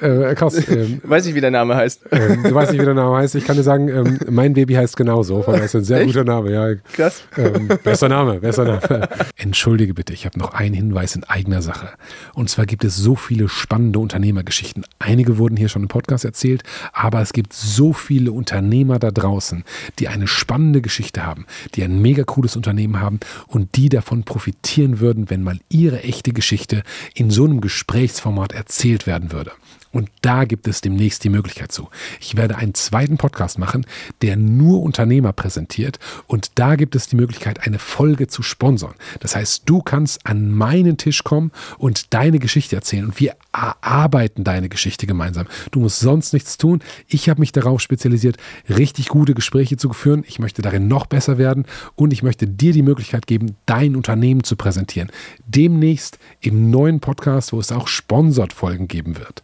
[0.01, 0.57] äh, krass.
[0.69, 2.03] Ähm, Weiß ich, wie der Name heißt.
[2.13, 3.35] ähm, du weißt nicht, wie der Name heißt.
[3.35, 5.43] Ich kann dir sagen, ähm, mein Baby heißt genauso.
[5.43, 6.09] Von daher ist ein sehr Echt?
[6.09, 6.53] guter Name.
[6.53, 7.25] Ja, Krass.
[7.37, 9.09] ähm, besser Name, besser Name.
[9.37, 11.89] Entschuldige bitte, ich habe noch einen Hinweis in eigener Sache.
[12.35, 14.85] Und zwar gibt es so viele spannende Unternehmergeschichten.
[15.01, 19.65] Einige wurden hier schon im Podcast erzählt, aber es gibt so viele Unternehmer da draußen,
[19.99, 23.19] die eine spannende Geschichte haben, die ein mega cooles Unternehmen haben
[23.49, 26.83] und die davon profitieren würden, wenn mal ihre echte Geschichte
[27.15, 29.53] in so einem Gesprächsformat erzählt werden würde.
[29.93, 31.89] Und da gibt es demnächst die Möglichkeit zu.
[32.21, 33.87] Ich werde einen zweiten Podcast machen,
[34.23, 35.99] der nur Unternehmer präsentiert.
[36.27, 38.95] Und da gibt es die Möglichkeit, eine Folge zu sponsern.
[39.21, 43.07] Das heißt, du kannst an meinen Tisch kommen und deine Geschichte erzählen.
[43.07, 45.47] Und wir erarbeiten deine Geschichte gemeinsam.
[45.71, 46.81] Du musst sonst nichts tun.
[47.09, 48.37] Ich habe mich darauf spezialisiert,
[48.69, 50.25] richtig gute Gespräche zu führen.
[50.27, 51.65] Ich möchte darin noch besser werden.
[51.95, 55.11] Und ich möchte dir die Möglichkeit geben, dein Unternehmen zu präsentieren.
[55.47, 59.43] Demnächst im neuen Podcast, wo es auch Sponsored-Folgen geben wird.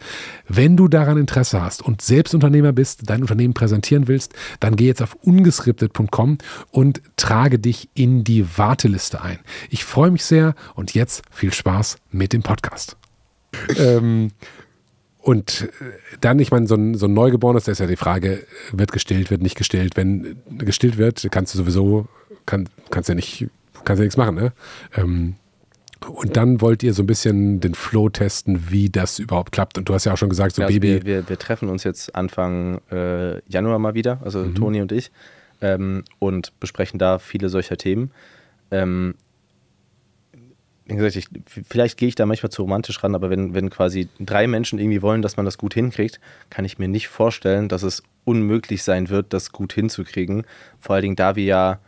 [0.48, 4.86] Wenn du daran Interesse hast und selbst Unternehmer bist, dein Unternehmen präsentieren willst, dann geh
[4.86, 6.38] jetzt auf ungeskriptet.com
[6.70, 9.38] und trage dich in die Warteliste ein.
[9.70, 12.96] Ich freue mich sehr und jetzt viel Spaß mit dem Podcast.
[13.76, 14.30] ähm,
[15.22, 15.68] und
[16.20, 19.30] dann, ich meine, so ein, so ein Neugeborenes, da ist ja die Frage, wird gestillt,
[19.30, 19.96] wird nicht gestillt.
[19.96, 22.08] Wenn gestillt wird, kannst du sowieso,
[22.44, 23.46] kann, kannst ja nicht,
[23.84, 24.52] kannst ja nichts machen, ne?
[24.96, 25.36] Ähm,
[26.08, 29.78] und dann wollt ihr so ein bisschen den Flow testen, wie das überhaupt klappt.
[29.78, 30.94] Und du hast ja auch schon gesagt, so Ja, also Baby.
[30.94, 34.54] wir, wir, wir treffen uns jetzt Anfang äh, Januar mal wieder, also Mhm.
[34.54, 35.10] Toni und ich,
[35.60, 38.10] ähm, und besprechen da viele solcher Themen.
[38.70, 39.14] Ähm,
[40.86, 41.28] wie gesagt, ich,
[41.68, 45.00] vielleicht gehe ich da manchmal zu romantisch ran, aber wenn, wenn quasi drei Menschen irgendwie
[45.00, 49.08] wollen, dass man das gut hinkriegt, kann ich mir nicht vorstellen, dass es unmöglich sein
[49.08, 50.44] wird, das gut hinzukriegen.
[50.80, 51.78] Vor allen Dingen, da wir ja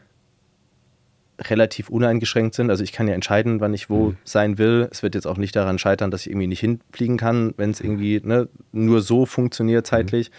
[1.40, 2.70] relativ uneingeschränkt sind.
[2.70, 4.88] Also ich kann ja entscheiden, wann ich wo sein will.
[4.90, 7.80] Es wird jetzt auch nicht daran scheitern, dass ich irgendwie nicht hinfliegen kann, wenn es
[7.80, 10.30] irgendwie ne, nur so funktioniert zeitlich.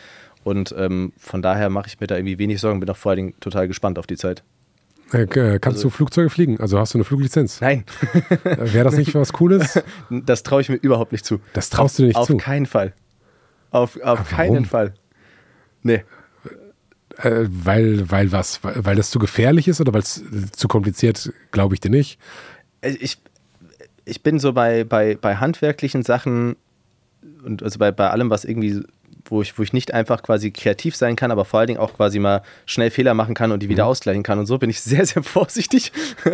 [0.44, 3.18] Und ähm, von daher mache ich mir da irgendwie wenig Sorgen, bin auch vor allen
[3.18, 4.44] Dingen total gespannt auf die Zeit.
[5.12, 6.60] Äh, äh, kannst du Flugzeuge fliegen?
[6.60, 7.62] Also hast du eine Fluglizenz?
[7.62, 7.84] Nein,
[8.44, 9.82] Äh, Wäre das nicht was Cooles?
[10.10, 11.40] das traue ich mir überhaupt nicht zu.
[11.54, 12.38] Das traust du dir nicht auf zu.
[12.38, 12.94] keinen Fall.
[13.72, 14.66] Auf, auf keinen warum?
[14.66, 14.94] Fall.
[15.84, 16.04] Nee.
[17.18, 18.60] Äh, weil, weil was?
[18.64, 22.20] Weil, das zu gefährlich ist oder weil es zu kompliziert, glaube ich dir nicht.
[22.82, 23.18] ich,
[24.06, 26.56] ich bin so bei, bei, bei handwerklichen Sachen
[27.44, 28.84] und also bei, bei allem, was irgendwie,
[29.30, 31.94] wo ich, wo ich nicht einfach quasi kreativ sein kann, aber vor allen Dingen auch
[31.94, 33.72] quasi mal schnell Fehler machen kann und die Mhm.
[33.72, 35.92] wieder ausgleichen kann und so, bin ich sehr, sehr vorsichtig.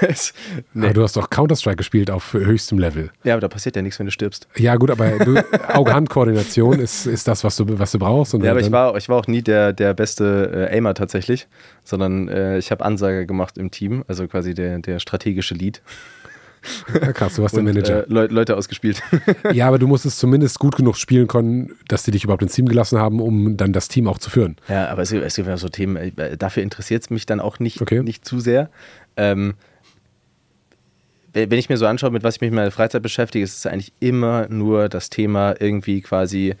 [0.00, 0.34] Es,
[0.74, 0.86] nee.
[0.86, 3.10] Aber du hast doch Counter-Strike gespielt auf höchstem Level.
[3.24, 4.46] Ja, aber da passiert ja nichts, wenn du stirbst.
[4.56, 5.12] Ja, gut, aber
[5.74, 8.34] Auge-Hand-Koordination ist, ist das, was du, was du brauchst.
[8.34, 11.46] Ja, aber ich war, ich war auch nie der, der beste äh, Aimer tatsächlich,
[11.84, 15.82] sondern äh, ich habe Ansage gemacht im Team, also quasi der, der strategische Lead.
[16.92, 18.04] Ja, krass, du warst der und, Manager.
[18.04, 19.02] Äh, Leu Leute ausgespielt.
[19.52, 22.66] Ja, aber du musstest zumindest gut genug spielen können, dass die dich überhaupt ins Team
[22.66, 24.56] gelassen haben, um dann das Team auch zu führen.
[24.68, 27.40] Ja, aber es, gibt- es gibt ja so Themen, äh, dafür interessiert es mich dann
[27.40, 28.02] auch nicht, Okay.
[28.02, 28.70] nicht zu sehr.
[29.16, 29.54] Ähm,
[31.32, 33.56] wenn wenn ich mir so anschaue, mit was ich mich in meiner Freizeit beschäftige, ist
[33.58, 36.54] es eigentlich immer nur das Thema irgendwie quasi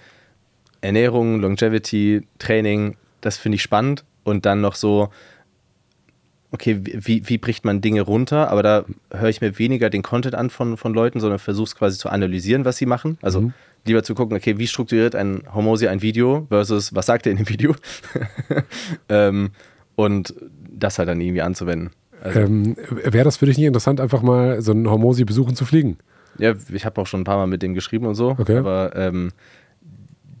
[0.80, 2.96] Ernährung, Longevity, Training.
[3.20, 4.04] Das finde ich spannend.
[4.24, 5.08] Und dann noch so,
[6.56, 8.50] okay, wie, wie bricht man Dinge runter?
[8.50, 11.76] Aber da höre ich mir weniger den Content an von, von Leuten, sondern versuche es
[11.76, 13.18] quasi zu analysieren, was sie machen.
[13.22, 13.52] Also Mhm.
[13.84, 17.38] lieber zu gucken, okay, wie strukturiert ein Homosi ein Video versus was sagt er in
[17.38, 17.74] dem Video?
[19.08, 19.50] ähm,
[19.94, 20.34] und
[20.70, 21.90] das halt dann irgendwie anzuwenden.
[22.22, 25.64] Also, Ähm, Wäre das für dich nicht interessant, einfach mal so einen Hormosi besuchen zu
[25.64, 25.98] fliegen?
[26.38, 28.58] ja, ich habe auch schon ein paar Mal mit dem geschrieben und so, Okay.
[28.58, 29.30] aber ähm,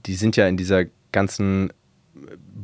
[0.06, 1.72] die sind ja in dieser ganzen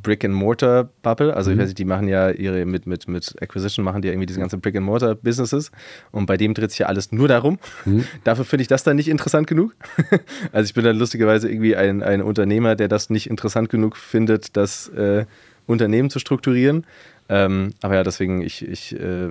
[0.03, 1.35] Brick-and-Mortar-Bubble.
[1.35, 4.13] Also ich weiß nicht, die machen ja ihre, mit, mit, mit Acquisition machen die ja
[4.13, 5.71] irgendwie diese ganzen Brick-and-Mortar-Businesses
[6.11, 7.59] und bei dem dreht sich ja alles nur darum.
[8.25, 9.75] Dafür finde ich das dann nicht interessant genug.
[10.53, 14.57] also ich bin dann lustigerweise irgendwie ein, ein Unternehmer, der das nicht interessant genug findet,
[14.57, 15.27] das äh,
[15.67, 16.87] Unternehmen zu strukturieren.
[17.29, 19.31] Ähm, aber ja, deswegen, ich, ich äh,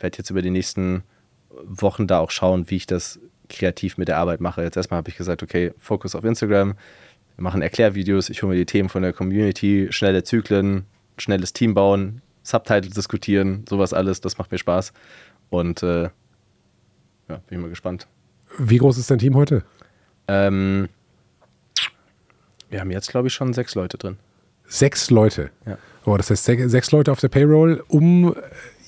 [0.00, 1.02] werde jetzt über die nächsten
[1.64, 4.62] Wochen da auch schauen, wie ich das kreativ mit der Arbeit mache.
[4.62, 6.74] Jetzt erstmal habe ich gesagt, okay, Fokus auf Instagram,
[7.36, 10.84] wir machen Erklärvideos, ich hole mir die Themen von der Community, schnelle Zyklen,
[11.18, 14.92] schnelles Team bauen, Subtitles diskutieren, sowas alles, das macht mir Spaß.
[15.50, 16.04] Und äh,
[17.28, 18.06] ja, bin ich mal gespannt.
[18.58, 19.62] Wie groß ist dein Team heute?
[20.28, 20.88] Ähm,
[22.70, 24.16] wir haben jetzt, glaube ich, schon sechs Leute drin.
[24.66, 25.50] Sechs Leute.
[25.66, 25.76] Ja.
[26.04, 28.34] Oh, das heißt sech- sechs Leute auf der Payroll, um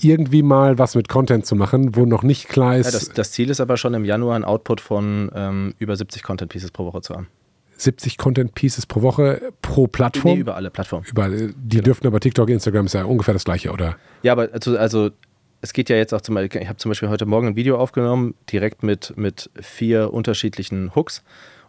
[0.01, 3.33] irgendwie mal was mit Content zu machen, wo noch nicht klar ist, Ja, das, das
[3.33, 6.87] Ziel ist aber schon im Januar ein Output von ähm, über 70 Content Pieces pro
[6.87, 7.29] Woche zu haben.
[7.77, 10.35] 70 Content Pieces pro Woche pro Plattform.
[10.35, 11.07] Nee, über alle Plattformen.
[11.09, 11.55] Überall.
[11.57, 13.97] Die dürften aber TikTok, Instagram ist ja ungefähr das gleiche, oder?
[14.23, 15.11] Ja, aber also, also
[15.61, 17.79] es geht ja jetzt auch zum Beispiel, ich habe zum Beispiel heute Morgen ein Video
[17.79, 21.23] aufgenommen, direkt mit, mit vier unterschiedlichen Hooks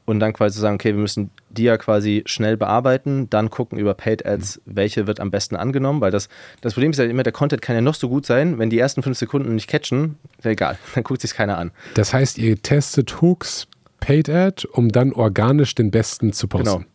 [0.06, 3.94] und dann quasi sagen, okay, wir müssen die ja quasi schnell bearbeiten, dann gucken über
[3.94, 6.30] Paid Ads, welche wird am besten angenommen, weil das,
[6.62, 8.80] das Problem ist ja immer, der Content kann ja noch so gut sein, wenn die
[8.80, 11.72] ersten fünf Sekunden nicht catchen, ist ja egal, dann guckt sich keiner an.
[11.96, 13.68] Das heißt, ihr testet Hooks,
[14.06, 16.66] Paid Ad, um dann organisch den besten zu posten.
[16.66, 16.86] Genau.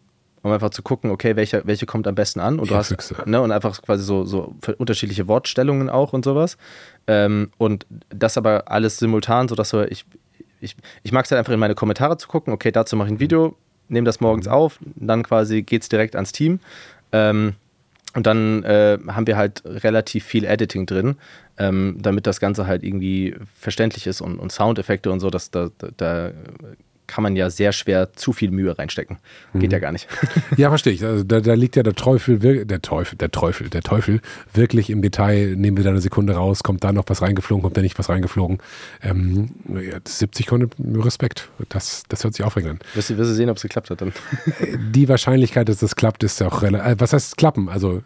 [0.42, 2.94] Um einfach zu gucken, okay, welche, welche kommt am besten an und du hast
[3.26, 6.56] ne, und einfach quasi so, so unterschiedliche Wortstellungen auch und sowas.
[7.08, 10.06] Ähm, und das aber alles simultan, sodass du, ich,
[10.60, 13.14] ich, ich mag es halt einfach in meine Kommentare zu gucken, okay, dazu mache ich
[13.14, 13.56] ein Video,
[13.89, 14.52] nehme das morgens mhm.
[14.52, 16.60] auf, dann quasi geht es direkt ans Team.
[17.10, 17.55] Ähm,
[18.14, 21.16] und dann äh, haben wir halt relativ viel Editing drin,
[21.58, 25.70] ähm, damit das Ganze halt irgendwie verständlich ist und, und Soundeffekte und so, dass da,
[25.78, 26.32] da, da
[27.10, 29.18] kann man ja sehr schwer zu viel Mühe reinstecken.
[29.55, 29.70] Geht mhm.
[29.70, 30.06] ja gar nicht.
[30.56, 31.05] Ja, verstehe ich.
[31.05, 34.20] Also da, da, liegt ja der Teufel, der Teufel, der Teufel, der Teufel
[34.52, 35.56] wirklich im Detail.
[35.56, 38.08] Nehmen wir da eine Sekunde raus, kommt da noch was reingeflogen, kommt da nicht was
[38.08, 38.58] reingeflogen.
[39.02, 41.48] Ähm, ja, 70 Kunden, Respekt.
[41.68, 42.78] Das, das hört sich aufregend an.
[42.94, 44.12] Wirst du, wirst du sehen, ob es geklappt hat dann.
[44.92, 46.86] Die Wahrscheinlichkeit, dass das klappt, ist ja auch relativ.
[46.86, 47.68] Äh, was heißt klappen?
[47.68, 48.02] Also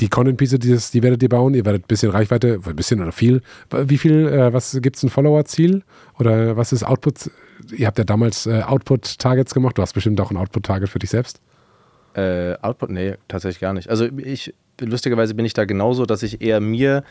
[0.00, 1.54] die Content-Pieces, die, die werdet ihr bauen.
[1.54, 3.42] Ihr werdet ein bisschen Reichweite, ein bisschen oder viel.
[3.70, 5.82] Wie viel, äh, was gibt es ein Follower-Ziel?
[6.18, 7.30] Oder was ist Output?
[7.72, 9.78] Ihr habt ja damals äh, Output-Targets gemacht.
[9.78, 11.40] Du hast bestimmt auch ein Output-Target für dich selbst.
[12.14, 12.90] Äh, Output?
[12.90, 13.90] Nee, tatsächlich gar nicht.
[13.90, 17.04] Also ich, lustigerweise bin ich da genauso, dass ich eher mir,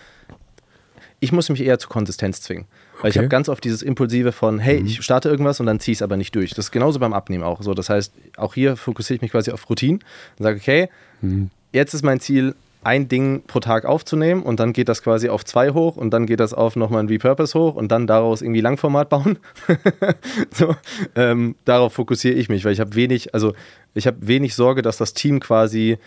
[1.19, 2.66] ich muss mich eher zur Konsistenz zwingen.
[2.93, 3.09] Weil okay.
[3.09, 4.88] ich habe ganz oft dieses Impulsive von, hey, mhm.
[4.88, 6.51] ich starte irgendwas und dann ziehe ich es aber nicht durch.
[6.51, 7.74] Das ist genauso beim Abnehmen auch so.
[7.74, 10.00] Das heißt, auch hier fokussiere ich mich quasi auf Routine
[10.40, 10.90] und sage, okay,
[11.22, 11.51] mhm.
[11.72, 15.43] jetzt ist mein Ziel, ein Ding pro Tag aufzunehmen und dann geht das quasi auf
[15.43, 18.61] zwei hoch und dann geht das auf nochmal ein Repurpose hoch und dann daraus irgendwie
[18.61, 19.39] Langformat bauen.
[20.51, 20.75] so,
[21.15, 23.53] ähm, darauf fokussiere ich mich, weil ich habe wenig, also
[23.95, 25.97] ich habe wenig Sorge, dass das Team quasi,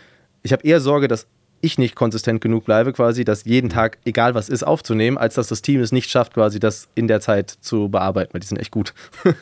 [0.42, 1.26] ich habe eher Sorge, dass
[1.60, 5.48] ich nicht konsistent genug bleibe, quasi, das jeden Tag, egal was ist, aufzunehmen, als dass
[5.48, 8.58] das Team es nicht schafft, quasi das in der Zeit zu bearbeiten, weil die sind
[8.58, 8.94] echt gut.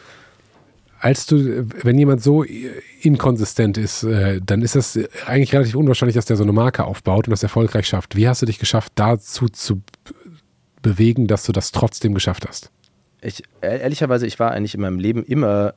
[1.06, 6.24] als du, wenn jemand so inkonsistent ist, äh, dann ist das eigentlich relativ unwahrscheinlich, dass
[6.24, 8.16] der so eine Marke aufbaut und das erfolgreich schafft.
[8.16, 9.82] Wie hast du dich geschafft, dazu zu
[10.82, 12.72] bewegen, dass du das trotzdem geschafft hast?
[13.20, 15.74] Ich, ehrlicherweise, ich war eigentlich in meinem Leben immer.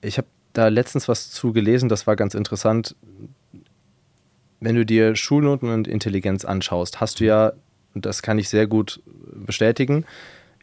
[0.00, 2.96] Ich habe da letztens was zu gelesen, das war ganz interessant.
[4.60, 7.52] Wenn du dir Schulnoten und Intelligenz anschaust, hast du ja,
[7.94, 9.02] und das kann ich sehr gut
[9.34, 10.06] bestätigen,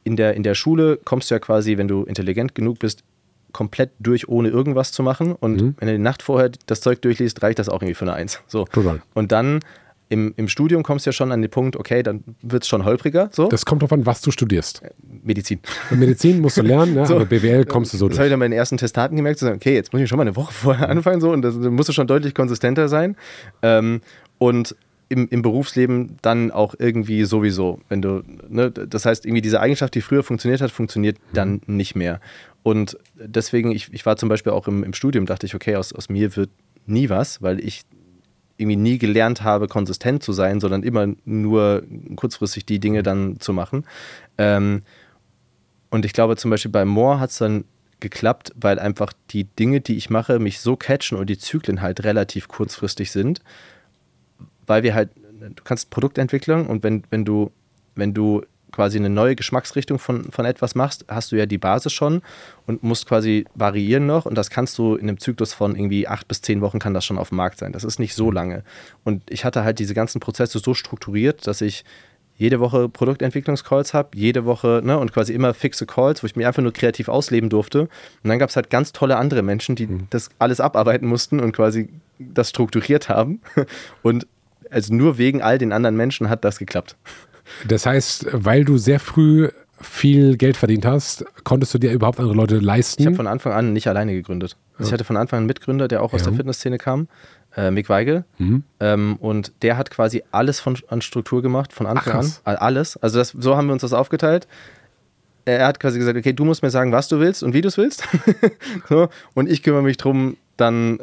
[0.03, 3.03] in der, in der Schule kommst du ja quasi, wenn du intelligent genug bist,
[3.51, 5.33] komplett durch, ohne irgendwas zu machen.
[5.33, 5.75] Und mhm.
[5.77, 8.41] wenn du die Nacht vorher das Zeug durchliest, reicht das auch irgendwie für eine Eins.
[8.47, 8.65] So.
[8.65, 9.01] Total.
[9.13, 9.59] Und dann
[10.11, 12.83] im, im Studium kommst du ja schon an den Punkt, okay, dann wird es schon
[12.83, 13.29] holpriger.
[13.31, 13.47] So.
[13.47, 14.83] Das kommt darauf an, was du studierst.
[14.83, 14.89] Äh,
[15.23, 15.61] Medizin.
[15.89, 17.15] Medizin musst du lernen, ja, so.
[17.15, 18.17] aber BWL kommst du so das durch.
[18.17, 20.09] Das habe ich dann bei den ersten Testaten gemerkt, zu sagen, okay, jetzt muss ich
[20.09, 23.15] schon mal eine Woche vorher anfangen so, und das musst du schon deutlich konsistenter sein.
[23.61, 24.01] Ähm,
[24.37, 24.75] und
[25.11, 27.81] im, im Berufsleben dann auch irgendwie sowieso.
[27.89, 31.75] Wenn du, ne, das heißt, irgendwie diese Eigenschaft, die früher funktioniert hat, funktioniert dann mhm.
[31.75, 32.21] nicht mehr.
[32.63, 35.91] Und deswegen, ich, ich war zum Beispiel auch im, im Studium, dachte ich, okay, aus,
[35.91, 36.49] aus mir wird
[36.85, 37.81] nie was, weil ich
[38.57, 41.83] irgendwie nie gelernt habe, konsistent zu sein, sondern immer nur
[42.15, 43.85] kurzfristig die Dinge dann zu machen.
[44.37, 44.81] Ähm,
[45.89, 47.65] und ich glaube zum Beispiel bei Moore hat es dann
[47.99, 52.05] geklappt, weil einfach die Dinge, die ich mache, mich so catchen und die Zyklen halt
[52.05, 53.41] relativ kurzfristig sind
[54.67, 57.51] weil wir halt, du kannst Produktentwicklung und wenn, wenn du,
[57.95, 61.93] wenn du quasi eine neue Geschmacksrichtung von, von etwas machst, hast du ja die Basis
[61.93, 62.21] schon
[62.67, 66.27] und musst quasi variieren noch und das kannst du in einem Zyklus von irgendwie acht
[66.27, 67.73] bis zehn Wochen kann das schon auf dem Markt sein.
[67.73, 68.33] Das ist nicht so mhm.
[68.33, 68.63] lange.
[69.03, 71.83] Und ich hatte halt diese ganzen Prozesse so strukturiert, dass ich
[72.37, 76.47] jede Woche Produktentwicklungscalls habe, jede Woche ne, und quasi immer fixe Calls, wo ich mich
[76.47, 77.81] einfach nur kreativ ausleben durfte.
[77.81, 80.07] Und dann gab es halt ganz tolle andere Menschen, die mhm.
[80.09, 83.41] das alles abarbeiten mussten und quasi das strukturiert haben.
[84.01, 84.27] Und
[84.71, 86.95] also nur wegen all den anderen Menschen hat das geklappt.
[87.67, 89.49] Das heißt, weil du sehr früh
[89.81, 93.01] viel Geld verdient hast, konntest du dir überhaupt andere Leute leisten?
[93.01, 94.55] Ich habe von Anfang an nicht alleine gegründet.
[94.77, 96.27] Also ich hatte von Anfang an einen Mitgründer, der auch aus ja.
[96.27, 97.07] der Fitnessszene kam,
[97.55, 98.23] äh, Mick Weigel.
[98.37, 98.63] Mhm.
[98.79, 102.55] Ähm, und der hat quasi alles von, an Struktur gemacht, von Anfang Ach, an.
[102.57, 102.97] Alles.
[102.97, 104.47] Also das, so haben wir uns das aufgeteilt.
[105.45, 107.67] Er hat quasi gesagt, okay, du musst mir sagen, was du willst und wie du
[107.67, 108.03] es willst.
[108.89, 110.99] so, und ich kümmere mich darum, dann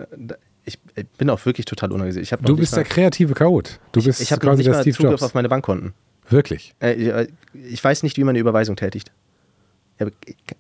[0.68, 2.40] ich bin auch wirklich total unorganisiert.
[2.42, 3.78] du bist der kreative Chaot.
[3.92, 5.22] Du bist ich, ich quasi der Steve Zugriff Jobs.
[5.22, 5.94] auf meine Bankkonten.
[6.28, 6.74] Wirklich?
[6.80, 9.12] Äh, ich weiß nicht, wie man eine Überweisung tätigt.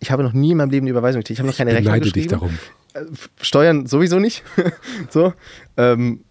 [0.00, 1.38] Ich habe noch nie in meinem Leben eine Überweisung getätigt.
[1.38, 2.12] Ich habe noch keine Rechnung geschrieben.
[2.14, 2.58] dich darum.
[2.94, 3.04] Äh,
[3.40, 4.42] Steuern sowieso nicht.
[5.10, 5.32] so.
[5.76, 6.24] Ähm,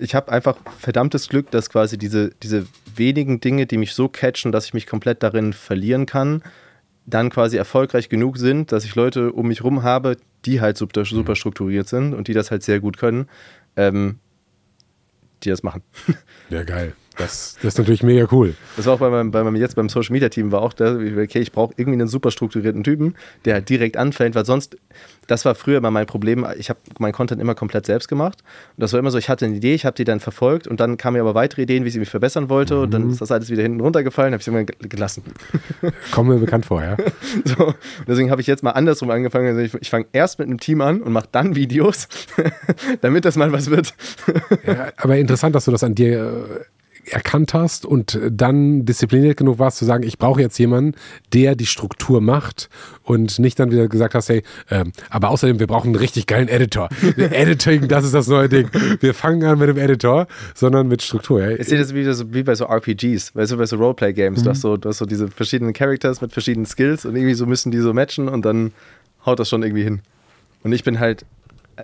[0.00, 2.66] ich habe einfach verdammtes Glück, dass quasi diese, diese
[2.96, 6.42] wenigen Dinge, die mich so catchen, dass ich mich komplett darin verlieren kann,
[7.10, 11.04] dann quasi erfolgreich genug sind, dass ich Leute um mich rum habe, die halt super,
[11.04, 13.28] super strukturiert sind und die das halt sehr gut können,
[13.76, 14.18] ähm,
[15.42, 15.82] die das machen.
[16.48, 16.94] Ja, geil.
[17.20, 18.54] Das, das ist natürlich mega cool.
[18.76, 20.94] Das war auch bei meinem, bei meinem jetzt beim Social Media Team war auch da,
[20.94, 24.78] okay, ich brauche irgendwie einen super strukturierten Typen, der halt direkt anfängt, weil sonst,
[25.26, 28.42] das war früher immer mein Problem, ich habe meinen Content immer komplett selbst gemacht
[28.76, 30.80] und das war immer so, ich hatte eine Idee, ich habe die dann verfolgt und
[30.80, 32.82] dann kamen mir aber weitere Ideen, wie ich sie mich verbessern wollte mhm.
[32.82, 35.22] und dann ist das alles wieder hinten runtergefallen, habe ich es irgendwann gelassen.
[36.12, 36.96] Kommen mir bekannt vor, ja.
[37.44, 37.74] so,
[38.08, 40.80] deswegen habe ich jetzt mal andersrum angefangen, also ich, ich fange erst mit einem Team
[40.80, 42.08] an und mache dann Videos,
[43.02, 43.92] damit das mal was wird.
[44.66, 46.64] ja, aber interessant, dass du das an dir äh,
[47.06, 50.94] erkannt hast und dann diszipliniert genug warst zu sagen, ich brauche jetzt jemanden,
[51.32, 52.68] der die Struktur macht
[53.02, 56.48] und nicht dann wieder gesagt hast, hey, ähm, aber außerdem, wir brauchen einen richtig geilen
[56.48, 56.88] Editor.
[57.16, 58.68] Editing, das ist das neue Ding.
[59.00, 61.42] Wir fangen an mit dem Editor, sondern mit Struktur.
[61.42, 61.50] Ja.
[61.50, 64.44] Ich sehe das wie, wie, bei so RPGs, weißt du, bei so Roleplay-Games, mhm.
[64.44, 67.46] du, hast so, du hast so diese verschiedenen Characters mit verschiedenen Skills und irgendwie so
[67.46, 68.72] müssen die so matchen und dann
[69.24, 70.00] haut das schon irgendwie hin.
[70.62, 71.24] Und ich bin halt,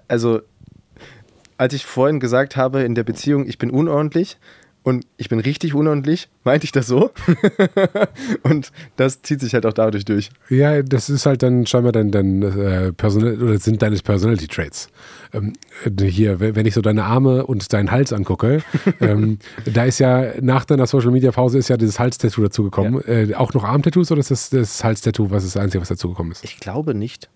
[0.08, 0.40] also
[1.58, 4.36] als ich vorhin gesagt habe in der Beziehung, ich bin unordentlich,
[4.86, 7.10] und ich bin richtig unordentlich, meinte ich das so.
[8.44, 10.30] und das zieht sich halt auch dadurch durch.
[10.48, 14.88] Ja, das ist halt dann scheinbar dein, dein äh, Personal oder sind deine Personality Traits.
[15.32, 15.54] Ähm,
[16.00, 18.62] hier, wenn ich so deine Arme und deinen Hals angucke,
[19.00, 23.02] ähm, da ist ja nach deiner Social Media Pause ist ja dieses Halstattoo dazugekommen.
[23.08, 23.12] Ja.
[23.12, 26.30] Äh, auch noch Armtattoos oder ist das das Halstattoo, was ist das Einzige, was dazugekommen
[26.30, 26.44] ist?
[26.44, 27.28] Ich glaube nicht.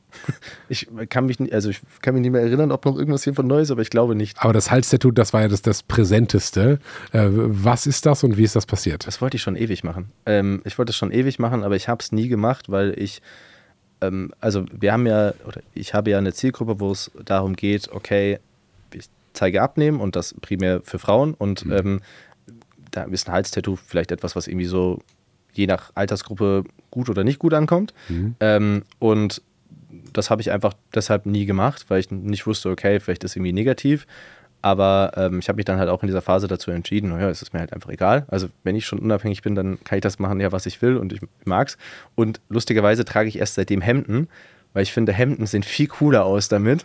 [0.68, 3.34] Ich kann mich nicht, also ich kann mich nicht mehr erinnern, ob noch irgendwas hier
[3.34, 4.40] von neu ist, aber ich glaube nicht.
[4.40, 6.78] Aber das Halstattoo, das war ja das, das Präsenteste.
[7.12, 9.06] Äh, was ist das und wie ist das passiert?
[9.06, 10.10] Das wollte ich schon ewig machen.
[10.26, 13.20] Ähm, ich wollte es schon ewig machen, aber ich habe es nie gemacht, weil ich,
[14.00, 17.90] ähm, also wir haben ja, oder ich habe ja eine Zielgruppe, wo es darum geht,
[17.90, 18.38] okay,
[18.94, 21.72] ich zeige abnehmen und das primär für Frauen und mhm.
[21.72, 22.00] ähm,
[22.90, 25.00] da ist ein Halstattoo vielleicht etwas, was irgendwie so
[25.52, 27.94] je nach Altersgruppe gut oder nicht gut ankommt.
[28.08, 28.34] Mhm.
[28.40, 29.42] Ähm, und
[30.12, 33.52] das habe ich einfach deshalb nie gemacht, weil ich nicht wusste, okay, vielleicht ist irgendwie
[33.52, 34.06] negativ.
[34.62, 37.40] Aber ähm, ich habe mich dann halt auch in dieser Phase dazu entschieden, naja, es
[37.40, 38.26] ist mir halt einfach egal.
[38.28, 40.98] Also wenn ich schon unabhängig bin, dann kann ich das machen, ja, was ich will
[40.98, 41.78] und ich mag's.
[42.14, 44.28] Und lustigerweise trage ich erst seitdem Hemden,
[44.72, 46.84] weil ich finde, Hemden sehen viel cooler aus damit.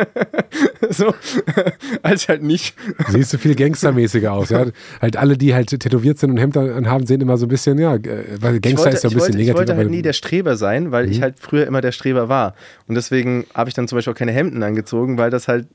[0.90, 1.14] so,
[2.02, 2.76] als halt nicht.
[3.08, 4.66] Siehst du viel gangstermäßiger aus, ja.
[5.00, 7.92] Halt alle, die halt tätowiert sind und Hemden anhaben, sehen immer so ein bisschen, ja,
[8.40, 9.48] weil Gangster wollte, ist ja ein bisschen wollte, negativ.
[9.48, 11.12] Ich wollte halt nie der Streber sein, weil mhm.
[11.12, 12.54] ich halt früher immer der Streber war.
[12.86, 15.66] Und deswegen habe ich dann zum Beispiel auch keine Hemden angezogen, weil das halt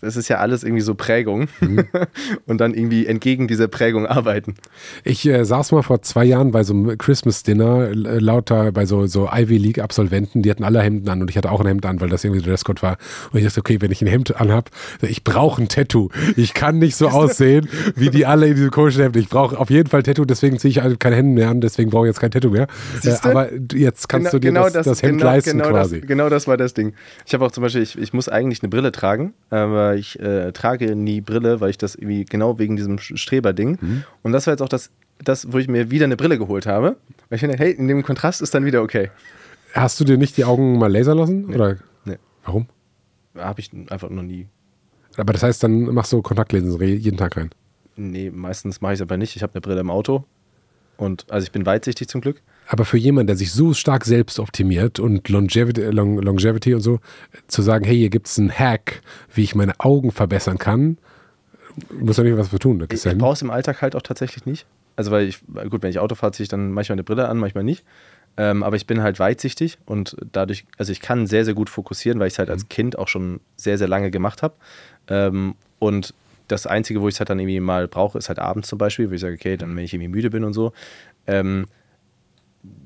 [0.00, 1.86] das ist ja alles irgendwie so Prägung mhm.
[2.46, 4.54] und dann irgendwie entgegen dieser Prägung arbeiten.
[5.04, 9.06] Ich äh, saß mal vor zwei Jahren bei so einem Christmas-Dinner, äh, lauter bei so,
[9.06, 12.00] so Ivy League-Absolventen, die hatten alle Hemden an und ich hatte auch ein Hemd an,
[12.00, 12.98] weil das irgendwie der Dresscode war.
[13.32, 14.70] Und ich dachte, okay, wenn ich ein Hemd anhab,
[15.02, 16.10] ich brauche ein Tattoo.
[16.36, 19.16] Ich kann nicht so aussehen, wie die alle in diesem komischen Hemd.
[19.16, 21.90] Ich brauche auf jeden Fall ein Tattoo, deswegen ziehe ich keine Hände mehr an, deswegen
[21.90, 22.68] brauche ich jetzt kein Tattoo mehr.
[23.02, 25.70] Äh, aber jetzt kannst genau, du dir genau das, das, das, Hemd genau, leisten genau
[25.70, 26.00] quasi.
[26.00, 26.92] Das, genau das war das Ding.
[27.26, 30.52] Ich habe auch zum Beispiel, ich, ich muss eigentlich eine Brille tragen, aber ich äh,
[30.52, 33.78] trage nie Brille, weil ich das irgendwie genau wegen diesem Streberding.
[33.80, 34.04] Mhm.
[34.22, 34.90] Und das war jetzt auch das,
[35.22, 36.96] das, wo ich mir wieder eine Brille geholt habe.
[37.28, 39.10] Weil ich finde, hey, in dem Kontrast ist dann wieder okay.
[39.72, 41.46] Hast du dir nicht die Augen mal lasern lassen?
[41.46, 41.54] Nee.
[41.54, 41.76] Oder?
[42.04, 42.16] Nee.
[42.44, 42.66] Warum?
[43.36, 44.46] Habe ich einfach noch nie.
[45.16, 47.50] Aber das heißt, dann machst du Kontaktlinsen jeden Tag rein?
[47.96, 49.34] Nee, meistens mache ich es aber nicht.
[49.36, 50.24] Ich habe eine Brille im Auto.
[50.96, 52.42] Und also ich bin weitsichtig zum Glück.
[52.70, 57.00] Aber für jemanden, der sich so stark selbst optimiert und Longevity, Long, Longevity und so,
[57.46, 59.00] zu sagen, hey, hier gibt es einen Hack,
[59.34, 60.98] wie ich meine Augen verbessern kann,
[61.98, 62.86] muss ja nicht was für tun.
[62.90, 64.66] Ich, ich brauche es im Alltag halt auch tatsächlich nicht.
[64.96, 65.40] Also weil ich,
[65.70, 67.84] gut, wenn ich Auto fahre, ziehe ich dann manchmal eine Brille an, manchmal nicht.
[68.36, 72.20] Ähm, aber ich bin halt weitsichtig und dadurch, also ich kann sehr, sehr gut fokussieren,
[72.20, 72.68] weil ich es halt als mhm.
[72.68, 74.54] Kind auch schon sehr, sehr lange gemacht habe.
[75.08, 76.12] Ähm, und
[76.48, 79.10] das Einzige, wo ich es halt dann irgendwie mal brauche, ist halt abends zum Beispiel,
[79.10, 80.72] wo ich sage, okay, dann wenn ich irgendwie müde bin und so.
[81.26, 81.66] Ähm,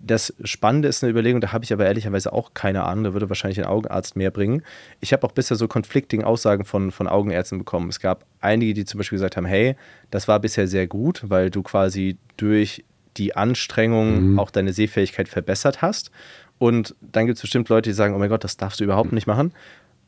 [0.04, 3.28] das Spannende ist eine Überlegung, da habe ich aber ehrlicherweise auch keine Ahnung, da würde
[3.28, 4.62] wahrscheinlich ein Augenarzt mehr bringen.
[5.00, 7.88] Ich habe auch bisher so konflikting Aussagen von, von Augenärzten bekommen.
[7.88, 9.76] Es gab einige, die zum Beispiel gesagt haben, hey,
[10.10, 12.84] das war bisher sehr gut, weil du quasi durch
[13.16, 14.38] die Anstrengung mhm.
[14.38, 16.10] auch deine Sehfähigkeit verbessert hast.
[16.58, 19.12] Und dann gibt es bestimmt Leute, die sagen, oh mein Gott, das darfst du überhaupt
[19.12, 19.52] nicht machen.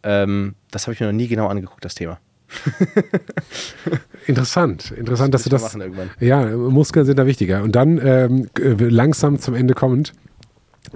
[0.03, 2.19] Ähm, das habe ich mir noch nie genau angeguckt, das Thema.
[4.26, 5.76] Interessant, interessant, dass du das.
[6.18, 7.62] Ja, Muskeln sind da wichtiger.
[7.62, 10.14] Und dann ähm, langsam zum Ende kommend.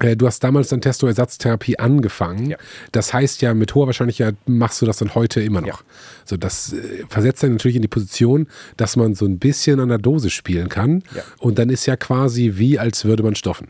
[0.00, 2.50] Äh, du hast damals dann Testoersatztherapie angefangen.
[2.50, 2.56] Ja.
[2.92, 5.66] Das heißt ja, mit hoher Wahrscheinlichkeit machst du das dann heute immer noch.
[5.66, 5.86] Ja.
[6.24, 9.88] So, das äh, versetzt dann natürlich in die Position, dass man so ein bisschen an
[9.88, 11.02] der Dose spielen kann.
[11.14, 11.22] Ja.
[11.38, 13.68] Und dann ist ja quasi wie, als würde man stoffen.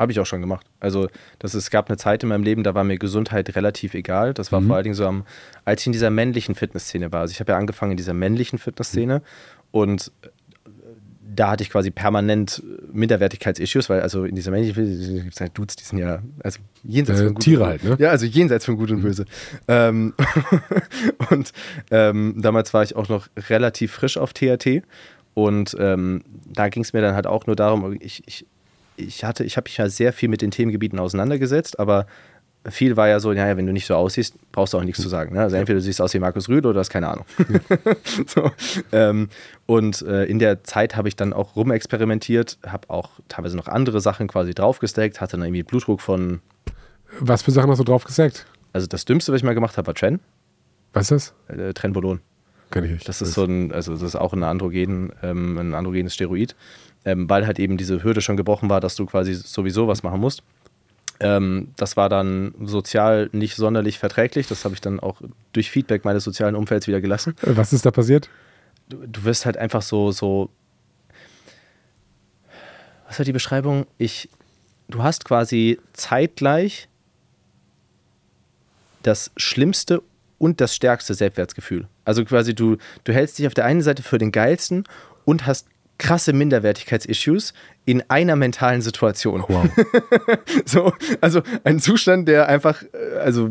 [0.00, 0.66] Habe ich auch schon gemacht.
[0.80, 1.08] Also
[1.40, 4.32] das, es gab eine Zeit in meinem Leben, da war mir Gesundheit relativ egal.
[4.32, 4.66] Das war mhm.
[4.68, 5.24] vor allen Dingen so, am,
[5.66, 7.20] als ich in dieser männlichen Fitnessszene war.
[7.20, 9.22] Also ich habe ja angefangen in dieser männlichen Fitnessszene mhm.
[9.72, 10.28] und äh,
[11.36, 15.76] da hatte ich quasi permanent Minderwertigkeitsissues, weil also in dieser männlichen gibt es halt Dudes,
[15.76, 17.96] die sind ja also jenseits äh, von gut Tiere halt, ne?
[17.98, 19.02] Ja, also jenseits von Gut und mhm.
[19.02, 19.26] Böse.
[19.68, 20.14] Ähm,
[21.30, 21.52] und
[21.90, 24.82] ähm, damals war ich auch noch relativ frisch auf THT
[25.34, 28.46] Und ähm, da ging es mir dann halt auch nur darum, ich, ich,
[29.00, 32.06] ich hatte, ich habe mich ja sehr viel mit den Themengebieten auseinandergesetzt, aber
[32.68, 35.08] viel war ja so, naja, wenn du nicht so aussiehst, brauchst du auch nichts zu
[35.08, 35.34] sagen.
[35.34, 35.40] Ne?
[35.40, 37.24] Also entweder du siehst aus wie Markus Rühl oder hast keine Ahnung.
[38.26, 38.50] so,
[38.92, 39.30] ähm,
[39.66, 44.00] und äh, in der Zeit habe ich dann auch rumexperimentiert, habe auch teilweise noch andere
[44.00, 46.40] Sachen quasi draufgesteckt, hatte dann irgendwie Blutdruck von.
[47.18, 48.46] Was für Sachen hast du draufgesteckt?
[48.72, 50.20] Also das Dümmste, was ich mal gemacht habe, war Tren.
[50.92, 51.58] Was ist das?
[51.58, 52.20] Äh, Trenbolon.
[52.70, 53.08] Kenn ich nicht.
[53.08, 56.54] Das ist so ein, also das ist auch ein Androgen, ähm, ein androgenes Steroid,
[57.04, 60.20] ähm, weil halt eben diese Hürde schon gebrochen war, dass du quasi sowieso was machen
[60.20, 60.42] musst.
[61.20, 64.46] Ähm, das war dann sozial nicht sonderlich verträglich.
[64.46, 65.20] Das habe ich dann auch
[65.52, 67.34] durch Feedback meines sozialen Umfelds wieder gelassen.
[67.42, 68.30] Äh, was ist da passiert?
[68.88, 70.50] Du, du wirst halt einfach so, so.
[73.06, 73.86] Was war die Beschreibung?
[73.98, 74.30] Ich,
[74.88, 76.88] du hast quasi zeitgleich
[79.02, 80.02] das schlimmste
[80.38, 81.86] und das stärkste Selbstwertgefühl.
[82.04, 84.84] Also quasi du, du hältst dich auf der einen Seite für den geilsten
[85.24, 85.66] und hast
[86.00, 87.52] krasse Minderwertigkeitsissues
[87.84, 89.44] in einer mentalen Situation.
[89.46, 89.68] Wow.
[90.64, 93.50] so, also ein Zustand, der einfach äh, also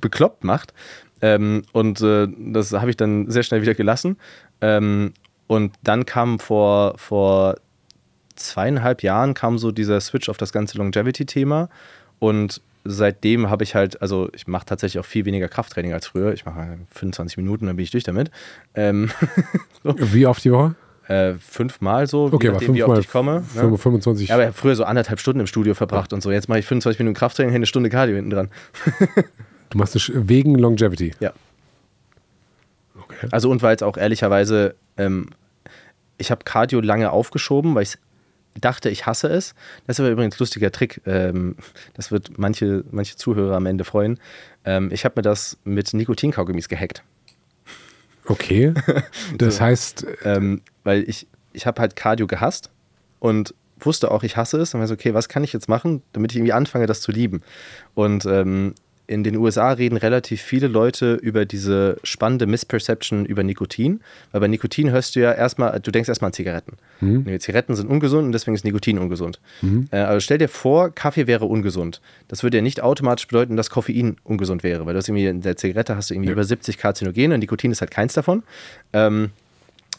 [0.00, 0.74] bekloppt macht.
[1.22, 4.18] Ähm, und äh, das habe ich dann sehr schnell wieder gelassen.
[4.60, 5.14] Ähm,
[5.46, 7.56] und dann kam vor, vor
[8.36, 11.70] zweieinhalb Jahren kam so dieser Switch auf das ganze Longevity-Thema.
[12.18, 16.32] Und seitdem habe ich halt, also ich mache tatsächlich auch viel weniger Krafttraining als früher.
[16.34, 18.30] Ich mache 25 Minuten, dann bin ich durch damit.
[18.74, 19.10] Ähm,
[19.82, 19.94] so.
[19.96, 20.74] Wie oft die Woche?
[21.08, 23.44] Äh, fünfmal so, okay, je nachdem, wie oft ich komme.
[23.54, 23.76] Ne?
[23.76, 24.28] 25.
[24.28, 26.16] Ja, aber ich habe früher so anderthalb Stunden im Studio verbracht ja.
[26.16, 26.30] und so.
[26.30, 28.48] Jetzt mache ich 25 Minuten Krafttraining, eine Stunde Cardio hinten dran.
[29.70, 31.12] du machst es wegen Longevity?
[31.18, 31.32] Ja.
[32.96, 33.28] Okay.
[33.32, 35.30] Also und weil es auch ehrlicherweise, ähm,
[36.18, 37.96] ich habe Cardio lange aufgeschoben, weil ich
[38.60, 39.54] dachte, ich hasse es.
[39.86, 41.00] Das ist aber übrigens ein lustiger Trick.
[41.06, 41.56] Ähm,
[41.94, 44.18] das wird manche, manche Zuhörer am Ende freuen.
[44.64, 47.02] Ähm, ich habe mir das mit Nikotinkaugummis gehackt.
[48.26, 48.72] Okay.
[49.38, 50.06] Das so, heißt.
[50.24, 52.70] Ähm, weil ich, ich habe halt Cardio gehasst
[53.20, 54.74] und wusste auch, ich hasse es.
[54.74, 57.12] Und war so, okay, was kann ich jetzt machen, damit ich irgendwie anfange, das zu
[57.12, 57.42] lieben?
[57.94, 58.74] Und ähm,
[59.08, 64.00] in den USA reden relativ viele Leute über diese spannende Misperception über Nikotin.
[64.30, 66.76] Weil bei Nikotin hörst du ja erstmal, du denkst erstmal an Zigaretten.
[67.00, 67.38] Mhm.
[67.40, 69.40] Zigaretten sind ungesund und deswegen ist Nikotin ungesund.
[69.60, 69.88] Mhm.
[69.90, 72.00] Äh, also stell dir vor, Kaffee wäre ungesund.
[72.28, 75.40] Das würde ja nicht automatisch bedeuten, dass Koffein ungesund wäre, weil du hast irgendwie in
[75.40, 76.32] der Zigarette hast du irgendwie ja.
[76.32, 78.44] über 70 Karzinogene und Nikotin ist halt keins davon.
[78.92, 79.30] Ähm,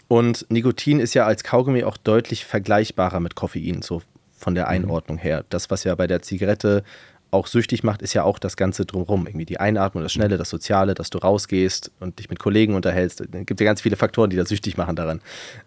[0.08, 4.02] und Nikotin ist ja als Kaugummi auch deutlich vergleichbarer mit Koffein, so
[4.38, 4.72] von der mhm.
[4.72, 5.46] Einordnung her.
[5.50, 6.84] Das, was ja bei der Zigarette
[7.32, 9.26] auch süchtig macht, ist ja auch das Ganze drumherum.
[9.26, 13.22] Irgendwie die Einatmung, das Schnelle, das Soziale, dass du rausgehst und dich mit Kollegen unterhältst.
[13.22, 15.20] Es gibt ja ganz viele Faktoren, die da süchtig machen daran.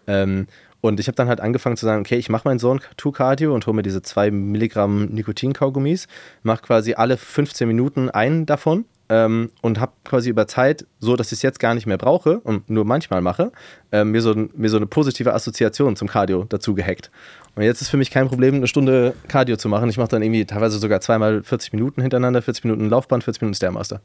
[0.07, 0.47] Ähm,
[0.79, 3.53] und ich habe dann halt angefangen zu sagen, okay, ich mache meinen Sohn to Cardio
[3.53, 6.07] und hole mir diese zwei Milligramm Nikotin-Kaugummis,
[6.43, 11.27] mache quasi alle 15 Minuten einen davon ähm, und habe quasi über Zeit, so dass
[11.27, 13.51] ich es jetzt gar nicht mehr brauche und nur manchmal mache,
[13.91, 17.11] äh, mir, so, mir so eine positive Assoziation zum Cardio dazu gehackt.
[17.55, 19.89] Und jetzt ist für mich kein Problem, eine Stunde Cardio zu machen.
[19.89, 23.55] Ich mache dann irgendwie teilweise sogar zweimal 40 Minuten hintereinander, 40 Minuten Laufband, 40 Minuten
[23.55, 24.01] Stairmaster.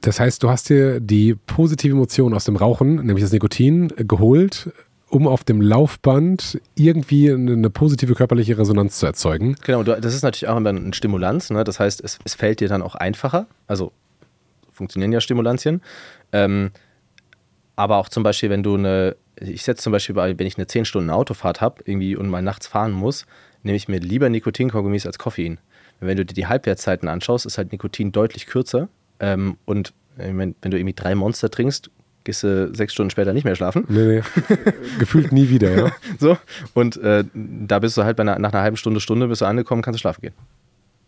[0.00, 4.70] Das heißt, du hast dir die positive Emotion aus dem Rauchen, nämlich das Nikotin, geholt,
[5.14, 9.56] um auf dem Laufband irgendwie eine positive körperliche Resonanz zu erzeugen.
[9.64, 11.50] Genau, das ist natürlich auch immer ein Stimulanz.
[11.50, 11.62] Ne?
[11.64, 13.46] Das heißt, es, es, fällt dir dann auch einfacher.
[13.66, 13.92] Also
[14.72, 15.82] funktionieren ja Stimulantien.
[16.32, 16.70] Ähm,
[17.76, 20.66] aber auch zum Beispiel, wenn du eine ich setze zum Beispiel, bei, wenn ich eine
[20.66, 23.26] 10 Stunden Autofahrt habe irgendwie und mal nachts fahren muss,
[23.62, 25.58] nehme ich mir lieber Nikotinkaugummis als Koffein.
[26.00, 28.88] Wenn du dir die Halbwertszeiten anschaust, ist halt Nikotin deutlich kürzer.
[29.20, 31.90] Ähm, und wenn, wenn du irgendwie drei Monster trinkst,
[32.24, 33.84] gehst du sechs Stunden später nicht mehr schlafen.
[33.88, 34.22] Nee, nee.
[34.98, 35.92] Gefühlt nie wieder, ja.
[36.18, 36.36] so,
[36.72, 39.82] und äh, da bist du halt einer, nach einer halben Stunde, Stunde bist du angekommen,
[39.82, 40.34] kannst du schlafen gehen.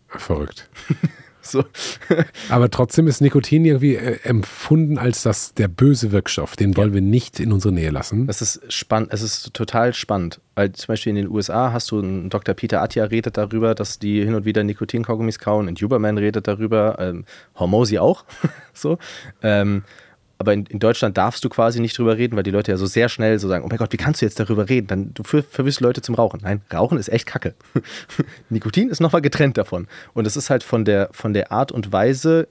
[0.07, 0.69] Verrückt.
[1.47, 1.63] So.
[2.49, 6.55] Aber trotzdem ist Nikotin irgendwie äh, empfunden als das, der böse Wirkstoff.
[6.55, 6.95] Den wollen ja.
[6.95, 8.27] wir nicht in unsere Nähe lassen.
[8.27, 10.41] Das ist spannend, es ist total spannend.
[10.55, 12.53] Weil zum Beispiel in den USA hast du einen Dr.
[12.53, 15.67] Peter Attia redet darüber, dass die hin und wieder Nikotinkaugummis kauen.
[15.67, 18.25] Und Huberman redet darüber, ähm, Hormosi auch.
[18.73, 18.97] so.
[19.41, 19.83] Ähm,
[20.39, 22.85] aber in, in, Deutschland darfst du quasi nicht drüber reden, weil die Leute ja so
[22.85, 24.87] sehr schnell so sagen, oh mein Gott, wie kannst du jetzt darüber reden?
[24.87, 26.41] Dann du ver verwirrst Leute zum Rauchen.
[26.43, 27.55] Nein, Rauchen ist echt Kacke.
[28.49, 29.87] Nikotin ist nochmal getrennt davon.
[30.13, 32.47] Und es ist halt von der, von der Art und Weise,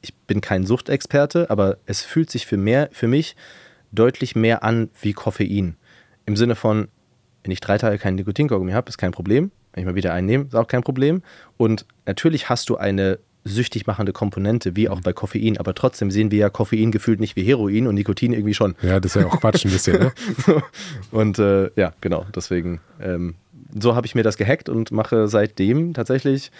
[0.00, 3.36] ich bin kein Suchtexperte, aber es fühlt sich für, mehr, für mich
[3.92, 5.76] deutlich mehr an wie Koffein.
[6.24, 6.88] Im Sinne von,
[7.42, 9.50] wenn ich drei Tage keinen Nikotinkaugummi habe, ist kein Problem.
[9.72, 11.22] Wenn ich mal wieder einen nehme, ist auch kein Problem.
[11.56, 15.58] Und natürlich hast du eine süchtig machende Komponente, wie auch bei Koffein.
[15.58, 18.74] Aber trotzdem sehen wir ja Koffein gefühlt nicht wie Heroin und Nikotin irgendwie schon.
[18.82, 20.12] Ja, das ist ja auch Quatsch ein bisschen, ne?
[21.10, 23.34] und äh, ja, genau, deswegen, ähm,
[23.78, 26.50] so habe ich mir das gehackt und mache seitdem tatsächlich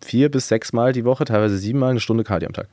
[0.00, 2.68] vier bis sechs Mal die Woche, teilweise sieben Mal eine Stunde Cardio am Tag.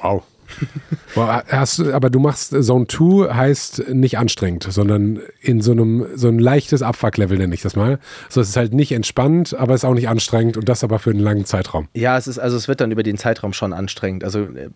[0.00, 0.24] Wow.
[1.14, 6.28] Boah, hast, aber du machst Zone 2 heißt nicht anstrengend, sondern in so einem so
[6.28, 7.98] ein leichtes Abfuck-Level nenne ich das mal.
[8.28, 10.98] So es ist halt nicht entspannt, aber es ist auch nicht anstrengend und das aber
[10.98, 11.88] für einen langen Zeitraum.
[11.94, 14.24] Ja, es ist, also es wird dann über den Zeitraum schon anstrengend.
[14.24, 14.70] Also äh,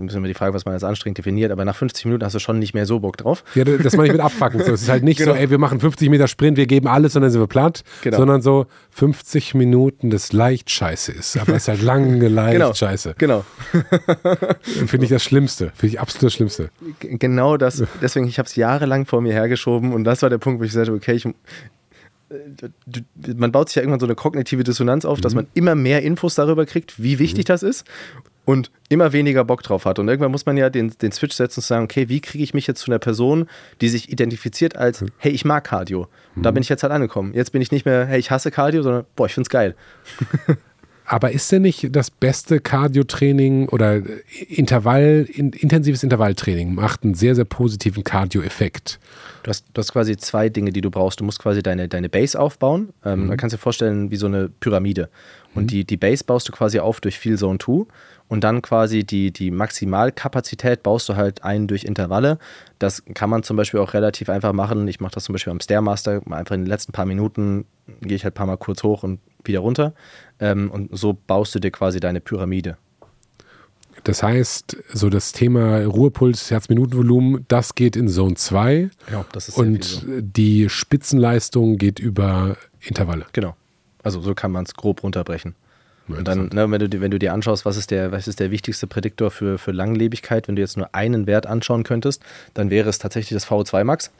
[0.00, 2.38] müssen wir die Frage, was man als anstrengend definiert, aber nach 50 Minuten hast du
[2.38, 3.44] schon nicht mehr so Bock drauf.
[3.54, 4.60] Ja, das meine ich mit Abfucken.
[4.64, 5.32] So, es ist halt nicht Genau.
[5.32, 7.82] so, ey, wir machen 50 Meter Sprint, wir geben alles und dann sind wir platt,
[8.02, 8.16] Genau.
[8.16, 11.36] sondern so 50 Minuten das leicht scheiße ist.
[11.38, 12.74] Aber es ist halt lange leicht Genau.
[12.74, 13.14] scheiße.
[13.18, 13.44] Genau.
[14.62, 15.72] Finde ich das Schlimmste.
[15.74, 16.70] Finde ich absolut das Schlimmste.
[17.00, 17.82] G- Genau das.
[18.00, 20.70] Deswegen, ich habe es jahrelang vor mir hergeschoben und das war der Punkt, wo ich
[20.70, 21.32] gesagt habe, okay, ich, äh,
[23.36, 26.34] man baut sich ja irgendwann so eine kognitive Dissonanz auf, dass man immer mehr Infos
[26.34, 27.84] darüber kriegt, wie wichtig das ist
[28.44, 29.98] und immer weniger Bock drauf hat.
[29.98, 32.54] Und irgendwann muss man ja den, den Switch setzen und sagen, okay, wie kriege ich
[32.54, 33.48] mich jetzt zu einer Person,
[33.80, 36.08] die sich identifiziert als, hey, ich mag Cardio.
[36.34, 37.34] Und Da bin ich jetzt halt angekommen.
[37.34, 39.74] Jetzt bin ich nicht mehr, hey, ich hasse Cardio, sondern, boah, ich find's geil.
[41.04, 44.02] Aber ist denn nicht das beste Cardio-Training oder
[44.48, 49.00] Intervall, in, intensives Intervalltraining macht einen sehr, sehr positiven Cardio-Effekt?
[49.42, 51.20] Du hast, du hast quasi zwei Dinge, die du brauchst.
[51.20, 52.90] Du musst quasi deine, deine Base aufbauen.
[53.04, 55.08] Ähm, Da kannst du dir vorstellen, wie so eine Pyramide.
[55.54, 57.86] Und die, die Base baust du quasi auf durch viel Zone 2.
[58.28, 62.38] Und dann quasi die, die Maximalkapazität baust du halt ein durch Intervalle.
[62.78, 64.88] Das kann man zum Beispiel auch relativ einfach machen.
[64.88, 66.22] Ich mache das zum Beispiel am Stairmaster.
[66.30, 67.66] Einfach in den letzten paar Minuten
[68.00, 69.94] gehe ich halt ein paar Mal kurz hoch und wieder runter.
[70.40, 72.76] Ähm, und so baust du dir quasi deine Pyramide.
[74.04, 79.58] Das heißt, so das Thema Ruhepuls, Herzminutenvolumen, das geht in Zone 2 Genau, das ist
[79.58, 80.00] und so.
[80.20, 83.26] die Spitzenleistung geht über Intervalle.
[83.32, 83.54] Genau.
[84.02, 85.54] Also so kann man es grob runterbrechen.
[86.08, 88.40] Und dann, ne, wenn, du, dir- wenn du dir anschaust, was ist der, was ist
[88.40, 92.22] der wichtigste Prädiktor für, für Langlebigkeit, wenn du jetzt nur einen Wert anschauen könntest,
[92.54, 94.10] dann wäre es tatsächlich das VO2 Max,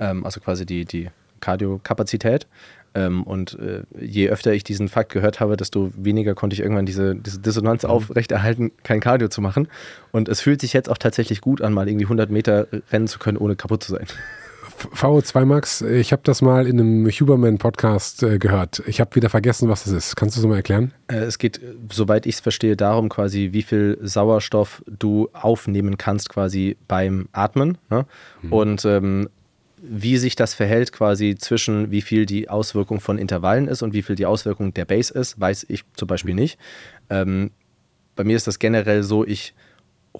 [0.00, 2.48] ähm, also quasi die, die Kardiokapazität.
[2.94, 6.86] Ähm, und äh, je öfter ich diesen Fakt gehört habe, desto weniger konnte ich irgendwann
[6.86, 9.68] diese, diese Dissonanz aufrechterhalten, kein Cardio zu machen.
[10.12, 13.18] Und es fühlt sich jetzt auch tatsächlich gut an, mal irgendwie 100 Meter rennen zu
[13.18, 14.06] können, ohne kaputt zu sein.
[14.94, 18.82] VO2 Max, ich habe das mal in einem Huberman-Podcast äh, gehört.
[18.86, 20.16] Ich habe wieder vergessen, was das ist.
[20.16, 20.92] Kannst du es mal erklären?
[21.08, 25.98] Äh, Es geht, äh, soweit ich es verstehe, darum quasi, wie viel Sauerstoff du aufnehmen
[25.98, 27.78] kannst quasi beim Atmen.
[27.90, 28.06] Ne?
[28.50, 29.28] Und ähm,
[29.82, 34.02] wie sich das verhält quasi zwischen wie viel die Auswirkung von Intervallen ist und wie
[34.02, 36.58] viel die Auswirkung der Base ist, weiß ich zum Beispiel nicht.
[37.10, 37.50] Ähm,
[38.16, 39.54] bei mir ist das generell so, ich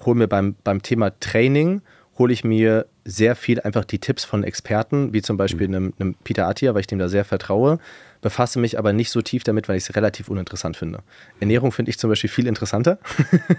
[0.05, 1.81] hole mir beim, beim Thema Training,
[2.17, 6.15] hole ich mir sehr viel einfach die Tipps von Experten, wie zum Beispiel einem, einem
[6.23, 7.79] Peter Attia, weil ich dem da sehr vertraue,
[8.21, 10.99] befasse mich aber nicht so tief damit, weil ich es relativ uninteressant finde.
[11.39, 12.99] Ernährung finde ich zum Beispiel viel interessanter.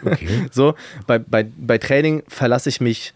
[0.51, 0.75] so,
[1.07, 3.15] bei, bei, bei Training verlasse ich mich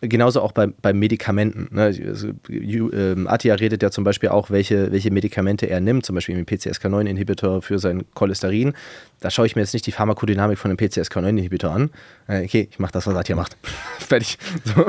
[0.00, 1.74] genauso auch bei, bei Medikamenten.
[1.74, 1.82] Ne?
[1.82, 6.34] Also, ähm, Attia redet ja zum Beispiel auch, welche, welche Medikamente er nimmt, zum Beispiel
[6.34, 8.74] den PCSK9-Inhibitor für sein Cholesterin.
[9.20, 11.90] Da schaue ich mir jetzt nicht die Pharmakodynamik von einem PCSK9-Inhibitor an.
[12.28, 13.56] Äh, okay, ich mache das, was Attia macht.
[13.98, 14.38] Fertig.
[14.64, 14.86] So.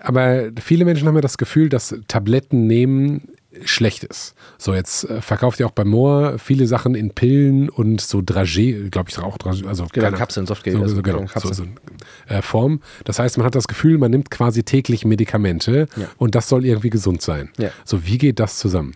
[0.00, 4.34] Aber viele Menschen haben ja das Gefühl, dass Tabletten nehmen schlecht ist.
[4.58, 8.90] So, jetzt äh, verkauft ihr auch bei Moore viele Sachen in Pillen und so Dragé,
[8.90, 11.54] glaube ich, auch Dragé, also Genau, keine- Kapseln, Softgel, so, also so, genau, Kapseln.
[11.54, 12.80] so, so, äh, Form.
[13.04, 16.06] Das heißt, man hat das Gefühl, man nimmt quasi täglich Medikamente Ja.
[16.18, 17.50] und das soll irgendwie gesund sein.
[17.58, 17.70] Ja.
[17.84, 18.94] So, wie geht das zusammen?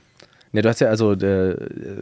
[0.52, 1.16] Ja, du hast ja also, äh,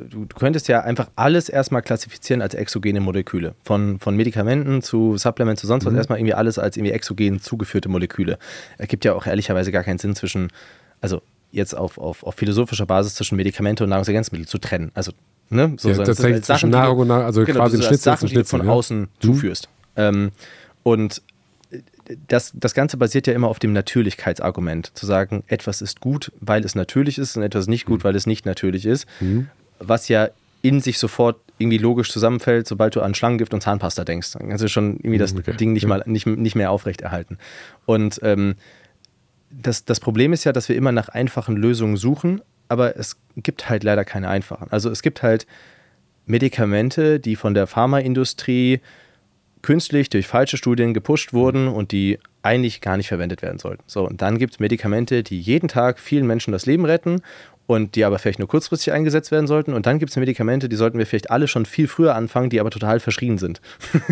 [0.09, 3.55] du, könntest ja einfach alles erstmal klassifizieren als exogene Moleküle.
[3.63, 7.91] Von, von Medikamenten zu Supplements zu sonst was, erstmal irgendwie alles als irgendwie exogen zugeführte
[7.91, 8.39] Moleküle.
[8.79, 10.49] Es gibt ja auch ehrlicherweise gar keinen Sinn zwischen,
[11.03, 11.21] also
[11.51, 14.91] jetzt auf, auf, auf philosophischer Basis zwischen Medikamente und Nahrungsergänzungsmittel zu trennen.
[14.95, 15.13] Also,
[15.51, 15.75] ne?
[15.79, 17.77] So, Ja, sondern tatsächlich halt Sachen, zwischen die du- Nahrung und Nahrung, also genau, quasi
[17.77, 18.73] ein hast Schnitzel Sachen, ein die du Schnitzel, von ja.
[18.73, 19.69] außen zuführst.
[19.97, 20.31] Ähm,
[20.83, 21.23] und
[22.29, 24.93] das, das Ganze basiert ja immer auf dem Natürlichkeitsargument.
[24.97, 27.93] Zu sagen, etwas ist gut, weil es natürlich ist und etwas nicht Mhm.
[27.93, 29.07] gut, weil es nicht natürlich ist.
[29.79, 30.29] Was ja
[30.63, 34.33] in sich sofort irgendwie logisch zusammenfällt, sobald du an Schlangengift und Zahnpasta denkst.
[34.33, 35.57] Dann kannst du schon irgendwie das Mhm, Okay.
[35.57, 37.37] Ding nicht, mal, nicht, nicht mehr aufrechterhalten.
[37.85, 38.55] Und ähm,
[39.51, 43.69] das, das Problem ist ja, dass wir immer nach einfachen Lösungen suchen, aber es gibt
[43.69, 44.69] halt leider keine einfachen.
[44.71, 45.47] Also es gibt halt
[46.27, 48.81] Medikamente, die von der Pharmaindustrie
[49.63, 53.83] künstlich durch falsche Studien gepusht wurden und die eigentlich gar nicht verwendet werden sollten.
[53.87, 57.23] So, und dann gibt es Medikamente, die jeden Tag vielen Menschen das Leben retten
[57.69, 59.75] und die aber vielleicht nur kurzfristig eingesetzt werden sollten.
[59.75, 62.61] Und dann gibt es Medikamente, die sollten wir vielleicht alle schon viel früher anfangen, die
[62.61, 63.61] aber total verschrien sind.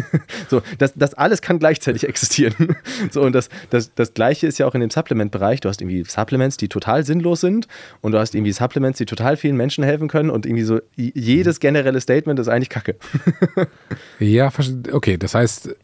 [0.50, 2.76] so, das, das alles kann gleichzeitig existieren.
[3.10, 5.60] so, und das, das, das Gleiche ist ja auch in dem Supplement-Bereich.
[5.60, 7.66] Du hast irgendwie Supplements, die total sinnlos sind
[8.02, 11.58] und du hast irgendwie Supplements, die total vielen Menschen helfen können und irgendwie so jedes
[11.58, 12.96] generelle Statement ist eigentlich Kacke.
[14.18, 14.50] Ja,
[14.92, 15.76] okay, das heißt,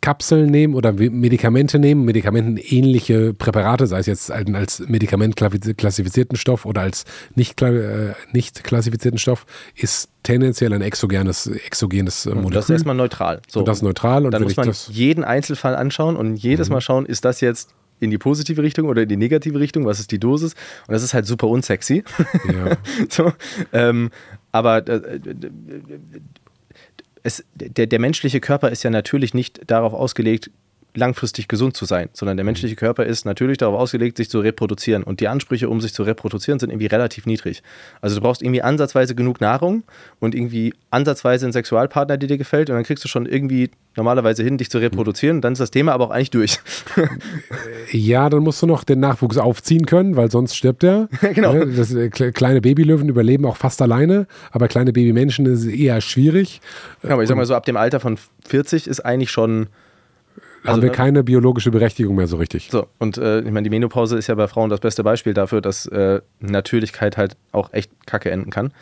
[0.00, 6.82] Kapseln nehmen oder Medikamente nehmen, medikamentenähnliche Präparate, sei es jetzt als Medikament klassifizierten Stoff oder
[6.82, 7.04] als
[7.34, 12.46] nicht, äh, nicht klassifizierten Stoff, ist tendenziell ein exogenes, exogenes Molekül.
[12.46, 13.40] Und das ist erstmal neutral.
[13.48, 13.60] So.
[13.60, 14.24] Und das ist neutral.
[14.24, 16.74] Und dann muss man jeden Einzelfall anschauen und jedes mhm.
[16.74, 17.70] Mal schauen, ist das jetzt
[18.00, 20.54] in die positive Richtung oder in die negative Richtung, was ist die Dosis?
[20.86, 22.02] Und das ist halt super unsexy.
[22.46, 22.76] Ja.
[23.08, 23.32] so,
[23.72, 24.10] ähm,
[24.52, 25.20] aber äh,
[27.22, 30.50] es, der, der menschliche Körper ist ja natürlich nicht darauf ausgelegt,
[30.94, 35.02] langfristig gesund zu sein, sondern der menschliche Körper ist natürlich darauf ausgelegt, sich zu reproduzieren.
[35.02, 37.62] Und die Ansprüche, um sich zu reproduzieren, sind irgendwie relativ niedrig.
[38.00, 39.84] Also du brauchst irgendwie ansatzweise genug Nahrung
[40.18, 44.42] und irgendwie ansatzweise einen Sexualpartner, der dir gefällt, und dann kriegst du schon irgendwie normalerweise
[44.42, 45.40] hin, dich zu reproduzieren.
[45.40, 46.58] Dann ist das Thema aber auch eigentlich durch.
[47.92, 51.08] ja, dann musst du noch den Nachwuchs aufziehen können, weil sonst stirbt er.
[51.34, 51.64] genau.
[51.64, 56.60] Das, äh, kleine Babylöwen überleben auch fast alleine, aber kleine Babymenschen ist eher schwierig.
[57.02, 59.68] Ja, aber ich sag mal so, ab dem Alter von 40 ist eigentlich schon
[60.62, 60.96] also, haben wir ne?
[60.96, 62.68] keine biologische Berechtigung mehr so richtig.
[62.70, 65.60] So, und äh, ich meine, die Menopause ist ja bei Frauen das beste Beispiel dafür,
[65.60, 68.72] dass äh, Natürlichkeit halt auch echt kacke enden kann.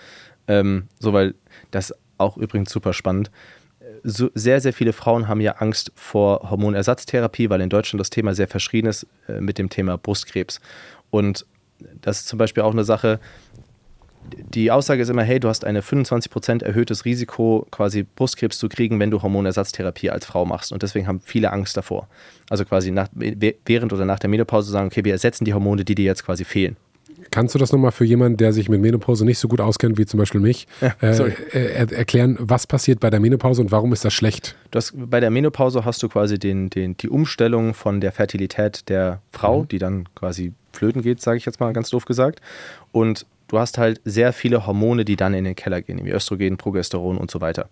[0.48, 1.34] Ähm, so, weil
[1.70, 3.30] das auch übrigens super spannend.
[4.02, 8.34] So, sehr, sehr viele Frauen haben ja Angst vor Hormonersatztherapie, weil in Deutschland das Thema
[8.34, 10.60] sehr verschrien ist äh, mit dem Thema Brustkrebs.
[11.10, 11.46] Und
[12.00, 13.20] das ist zum Beispiel auch eine Sache,
[14.54, 18.98] die Aussage ist immer, hey, du hast ein 25% erhöhtes Risiko, quasi Brustkrebs zu kriegen,
[19.00, 20.72] wenn du Hormonersatztherapie als Frau machst.
[20.72, 22.08] Und deswegen haben viele Angst davor.
[22.50, 25.94] Also quasi nach, während oder nach der Menopause sagen, okay, wir ersetzen die Hormone, die
[25.94, 26.76] dir jetzt quasi fehlen.
[27.30, 30.06] Kannst du das nochmal für jemanden, der sich mit Menopause nicht so gut auskennt wie
[30.06, 34.04] zum Beispiel mich, ja, äh, äh, erklären, was passiert bei der Menopause und warum ist
[34.04, 34.56] das schlecht?
[34.70, 39.20] Das, bei der Menopause hast du quasi den, den, die Umstellung von der Fertilität der
[39.32, 39.68] Frau, mhm.
[39.68, 42.40] die dann quasi flöten geht, sage ich jetzt mal ganz doof gesagt.
[42.92, 46.56] Und du hast halt sehr viele Hormone, die dann in den Keller gehen, wie Östrogen,
[46.56, 47.68] Progesteron und so weiter.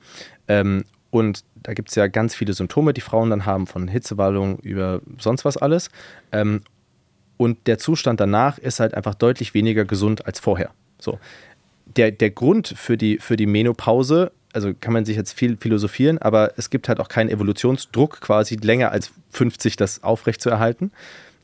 [0.48, 4.58] Ähm, und da gibt es ja ganz viele Symptome, die Frauen dann haben, von Hitzewallung
[4.58, 5.90] über sonst was alles.
[6.32, 6.62] Ähm,
[7.36, 10.70] und der Zustand danach ist halt einfach deutlich weniger gesund als vorher.
[10.98, 11.18] So.
[11.96, 16.18] Der, der Grund für die, für die Menopause, also kann man sich jetzt viel philosophieren,
[16.18, 20.92] aber es gibt halt auch keinen Evolutionsdruck, quasi länger als 50 das aufrechtzuerhalten.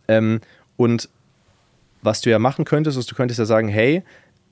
[0.08, 0.40] Ähm,
[0.76, 1.08] und
[2.02, 4.02] was du ja machen könntest, ist, du könntest ja sagen, hey,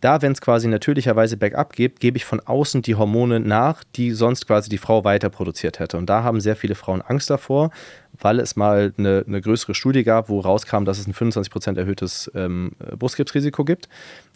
[0.00, 4.12] da, wenn es quasi natürlicherweise bergab geht, gebe ich von außen die Hormone nach, die
[4.12, 5.98] sonst quasi die Frau weiter produziert hätte.
[5.98, 7.70] Und da haben sehr viele Frauen Angst davor,
[8.18, 12.30] weil es mal eine, eine größere Studie gab, wo rauskam, dass es ein 25% erhöhtes
[12.34, 13.88] ähm, Brustkrebsrisiko gibt.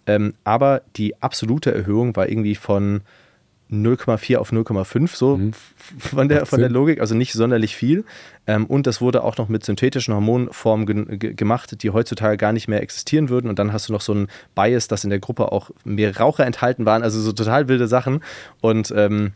[0.06, 3.00] Ähm, aber die absolute Erhöhung war irgendwie von
[3.70, 5.52] 0,4 auf 0,5 so mhm.
[5.98, 8.04] von, der, von der Logik, also nicht sonderlich viel.
[8.46, 10.86] Ähm, und das wurde auch noch mit synthetischen Hormonformen
[11.18, 13.48] ge gemacht, die heutzutage gar nicht mehr existieren würden.
[13.48, 16.46] Und dann hast du noch so ein Bias, dass in der Gruppe auch mehr Raucher
[16.46, 18.22] enthalten waren, also so total wilde Sachen.
[18.60, 19.32] Und ähm,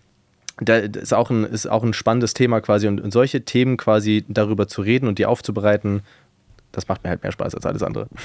[0.60, 2.88] da ist auch, ein, ist auch ein spannendes Thema quasi.
[2.88, 6.02] Und, und solche Themen quasi darüber zu reden und die aufzubereiten,
[6.72, 8.08] das macht mir halt mehr Spaß als alles andere.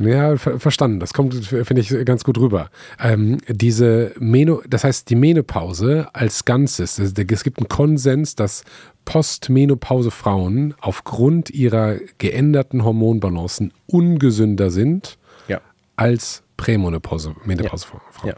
[0.00, 1.00] Ja, ver verstanden.
[1.00, 2.70] Das kommt, finde ich, ganz gut rüber.
[3.00, 8.62] Ähm, diese Meno, das heißt, die Menopause als Ganzes, es gibt einen Konsens, dass
[9.06, 15.60] Postmenopause-Frauen aufgrund ihrer geänderten Hormonbalancen ungesünder sind ja.
[15.96, 18.00] als Prämenopause-Menopause-Frauen.
[18.22, 18.34] Ja.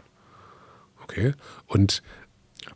[1.03, 1.33] Okay.
[1.67, 2.01] Und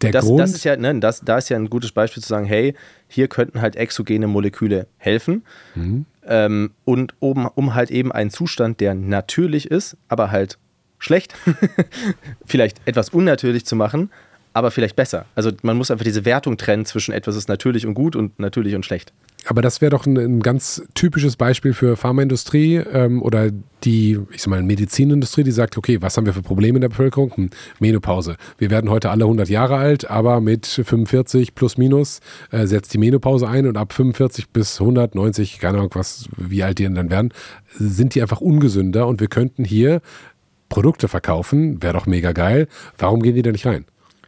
[0.02, 2.30] der das, Grund, das ist ja, ne, das, da ist ja ein gutes Beispiel zu
[2.30, 2.76] sagen, hey,
[3.08, 5.44] hier könnten halt exogene Moleküle helfen.
[5.76, 6.06] Mhm.
[6.28, 10.58] Ähm, und oben, um halt eben einen Zustand, der natürlich ist, aber halt
[10.98, 11.36] schlecht,
[12.46, 14.10] vielleicht etwas unnatürlich zu machen,
[14.54, 15.26] aber vielleicht besser.
[15.36, 18.74] Also man muss einfach diese Wertung trennen zwischen etwas ist natürlich und gut und natürlich
[18.76, 19.14] und schlecht.
[19.48, 23.52] Aber das wäre doch ein, ein, ganz typisches Beispiel für Pharmaindustrie ähm, oder
[23.84, 26.90] die, ich sag mal, Medizinindustrie, die sagt, okay, was haben wir für Probleme in der
[26.90, 27.32] Bevölkerung?
[27.36, 27.50] Hm,
[27.80, 28.38] Menopause.
[28.58, 32.98] Wir werden heute alle 100 Jahre alt, aber mit 45 plus minus äh, setzt die
[32.98, 37.32] Menopause ein und ab 45 bis 190, keine Ahnung, was, wie alt die dann werden,
[37.78, 40.02] sind die einfach ungesünder und wir könnten hier
[40.70, 42.68] Produkte verkaufen, wäre doch mega geil.
[42.98, 43.86] Warum gehen die da nicht rein?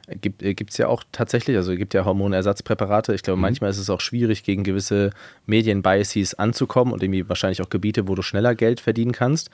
[0.09, 3.13] Gibt es äh, ja auch tatsächlich, also es gibt ja Hormonersatzpräparate.
[3.13, 3.41] Ich glaube, mhm.
[3.41, 5.09] manchmal ist es auch schwierig, gegen gewisse
[5.47, 9.49] Medienbiases anzukommen und irgendwie wahrscheinlich auch Gebiete, wo du schneller Geld verdienen kannst.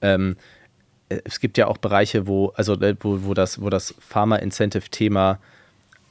[0.00, 0.36] Ähm,
[1.08, 5.40] äh, es gibt ja auch Bereiche, wo, also äh, wo, wo das, wo das Pharma-Incentive-Thema,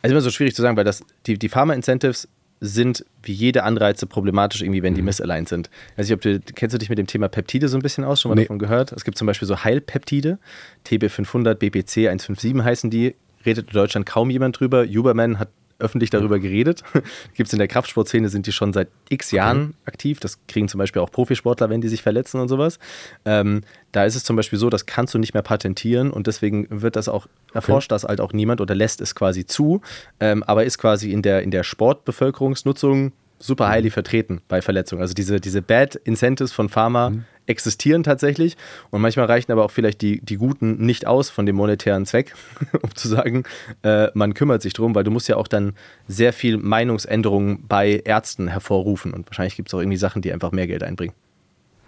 [0.01, 2.27] also immer so schwierig zu sagen, weil das, die, die Pharma-Incentives
[2.61, 5.06] sind wie jede Anreize problematisch, irgendwie, wenn die mhm.
[5.06, 5.69] misaligned sind.
[5.98, 8.22] Also ich ob du, kennst du dich mit dem Thema Peptide so ein bisschen aus?
[8.22, 8.43] Schon mal nee.
[8.43, 8.91] davon gehört?
[8.91, 10.40] Es gibt zum Beispiel so Heilpeptide,
[10.85, 13.15] TB500, BPC 157 heißen die,
[13.45, 14.83] redet in Deutschland kaum jemand drüber.
[14.83, 15.49] Uberman hat
[15.80, 16.83] öffentlich darüber geredet.
[17.33, 19.74] Gibt es in der Kraftsportszene, sind die schon seit x Jahren mhm.
[19.85, 20.19] aktiv.
[20.19, 22.80] Das kriegen zum Beispiel auch Profisportler, wenn die sich verletzen und sowas.
[23.25, 26.67] Ähm, da ist es zum Beispiel so, das kannst du nicht mehr patentieren und deswegen
[26.69, 27.95] wird das auch, erforscht okay.
[27.95, 29.82] das halt auch niemand oder lässt es quasi zu,
[30.19, 35.01] ähm, aber ist quasi in der, in der Sportbevölkerungsnutzung super highly vertreten bei Verletzungen.
[35.01, 37.25] Also diese, diese Bad Incentives von Pharma mhm.
[37.48, 38.57] Existieren tatsächlich
[38.90, 42.33] und manchmal reichen aber auch vielleicht die, die guten nicht aus von dem monetären Zweck,
[42.82, 43.43] um zu sagen,
[43.83, 45.74] äh, man kümmert sich drum, weil du musst ja auch dann
[46.07, 50.51] sehr viel Meinungsänderungen bei Ärzten hervorrufen und wahrscheinlich gibt es auch irgendwie Sachen, die einfach
[50.51, 51.14] mehr Geld einbringen.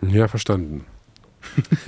[0.02, 0.86] Ja, verstanden.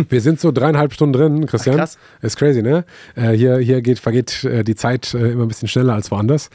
[0.09, 1.75] Wir sind so dreieinhalb Stunden drin, Christian.
[1.75, 1.98] Ach, krass.
[2.22, 2.85] Ist crazy, ne?
[3.15, 6.49] Äh, hier hier geht, vergeht äh, die Zeit äh, immer ein bisschen schneller als woanders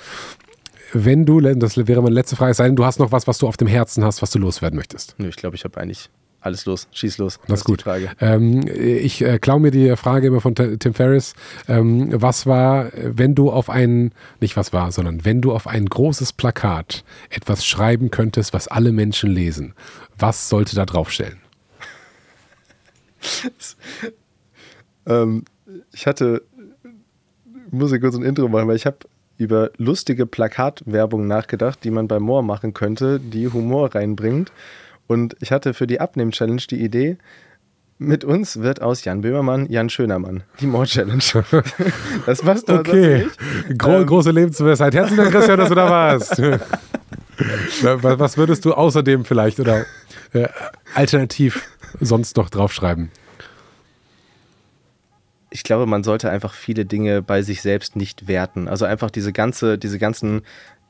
[0.95, 3.49] wenn du, das wäre meine letzte Frage, sei denn, du hast noch was, was du
[3.49, 5.17] auf dem Herzen hast, was du loswerden möchtest.
[5.19, 6.09] Nö, ich glaube, ich habe eigentlich
[6.45, 7.41] alles los, schieß los.
[7.49, 7.85] Das ist gut.
[8.21, 11.35] Ähm, ich äh, klaue mir die Frage immer von Tim Ferriss.
[11.69, 15.87] Ähm, was war, wenn du auf ein, nicht was war, sondern wenn du auf ein
[15.87, 19.73] großes Plakat etwas schreiben könntest, was alle Menschen lesen,
[20.19, 21.39] was sollte da draufstellen?
[25.07, 25.45] ähm,
[25.93, 26.43] ich hatte,
[27.71, 28.99] muss ich kurz ein Intro machen, weil ich habe
[29.39, 34.53] über lustige Plakatwerbung nachgedacht, die man bei Moor machen könnte, die Humor reinbringt.
[35.07, 37.19] Und ich hatte für die Abnehm-Challenge die Idee,
[37.99, 40.43] mit uns wird aus Jan Böhmermann Jan Schönermann.
[40.61, 41.23] Die More Challenge.
[42.27, 43.27] Das passt doch Okay.
[43.79, 44.07] Gro ähm.
[44.07, 44.95] Große Lebensweisheit.
[44.95, 46.43] Herzlichen Dank, Christian, dass du da warst.
[47.83, 49.87] Was würdest du außerdem vielleicht oder
[50.33, 50.49] äh,
[50.95, 51.69] alternativ
[52.01, 53.11] sonst noch draufschreiben?
[55.55, 58.67] ich glaube, man sollte einfach viele Dinge bei sich selbst nicht werten.
[58.67, 60.43] Also einfach diese ganze, diese ganzen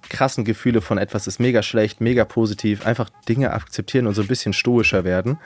[0.08, 4.28] krassen Gefühle von etwas ist mega schlecht, mega positiv, einfach Dinge akzeptieren und so ein
[4.28, 5.39] bisschen stoischer werden.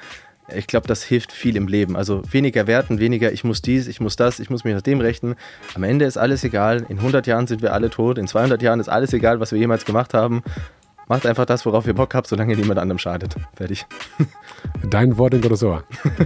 [0.54, 1.94] Ich glaube, das hilft viel im Leben.
[1.96, 5.00] Also weniger werten, weniger ich muss dies, ich muss das, ich muss mich nach dem
[5.00, 5.34] rechnen.
[5.74, 6.86] Am Ende ist alles egal.
[6.88, 8.16] In 100 Jahren sind wir alle tot.
[8.16, 10.42] In 200 Jahren ist alles egal, was wir jemals gemacht haben.
[11.08, 13.34] Macht einfach das, worauf ihr Bock habt, solange niemand anderem schadet.
[13.56, 13.86] Fertig.
[14.90, 15.84] Dein Wort in Gottes Ohr.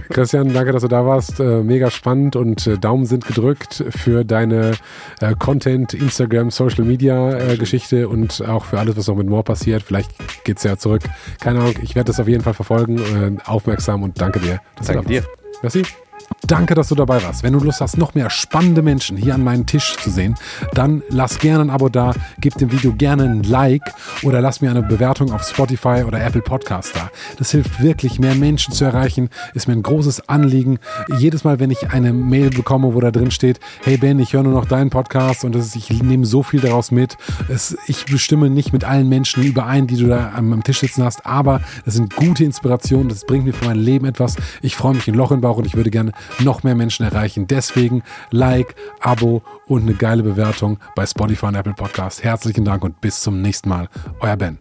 [0.09, 1.39] Christian, danke, dass du da warst.
[1.39, 4.73] Äh, mega spannend und äh, Daumen sind gedrückt für deine
[5.21, 9.83] äh, Content, Instagram, Social Media Geschichte und auch für alles, was noch mit More passiert.
[9.83, 10.11] Vielleicht
[10.43, 11.03] geht es ja zurück.
[11.39, 13.39] Keine Ahnung, ich werde das auf jeden Fall verfolgen.
[13.45, 14.59] Aufmerksam und danke dir.
[14.85, 15.23] danke dir.
[15.61, 15.83] Merci.
[16.45, 17.41] Danke, dass du dabei warst.
[17.41, 20.35] Wenn du Lust hast, noch mehr spannende Menschen hier an meinem Tisch zu sehen,
[20.73, 23.81] dann lass gerne ein Abo da, gib dem Video gerne ein Like
[24.23, 27.09] oder lass mir eine Bewertung auf Spotify oder Apple Podcast da.
[27.37, 30.79] Das hilft wirklich, mehr Menschen zu erreichen, ist mir ein großes Anliegen.
[31.17, 34.43] Jedes Mal, wenn ich eine Mail bekomme, wo da drin steht, hey Ben, ich höre
[34.43, 37.17] nur noch deinen Podcast und ist, ich nehme so viel daraus mit.
[37.47, 41.05] Es, ich bestimme nicht mit allen Menschen überein, die du da am, am Tisch sitzen
[41.05, 44.35] hast, aber das sind gute Inspirationen, das bringt mir für mein Leben etwas.
[44.61, 47.47] Ich freue mich in Loch im Bauch und ich würde gerne noch mehr Menschen erreichen.
[47.47, 52.23] Deswegen Like, Abo und eine geile Bewertung bei Spotify und Apple Podcast.
[52.23, 53.89] Herzlichen Dank und bis zum nächsten Mal.
[54.19, 54.59] Euer Ben.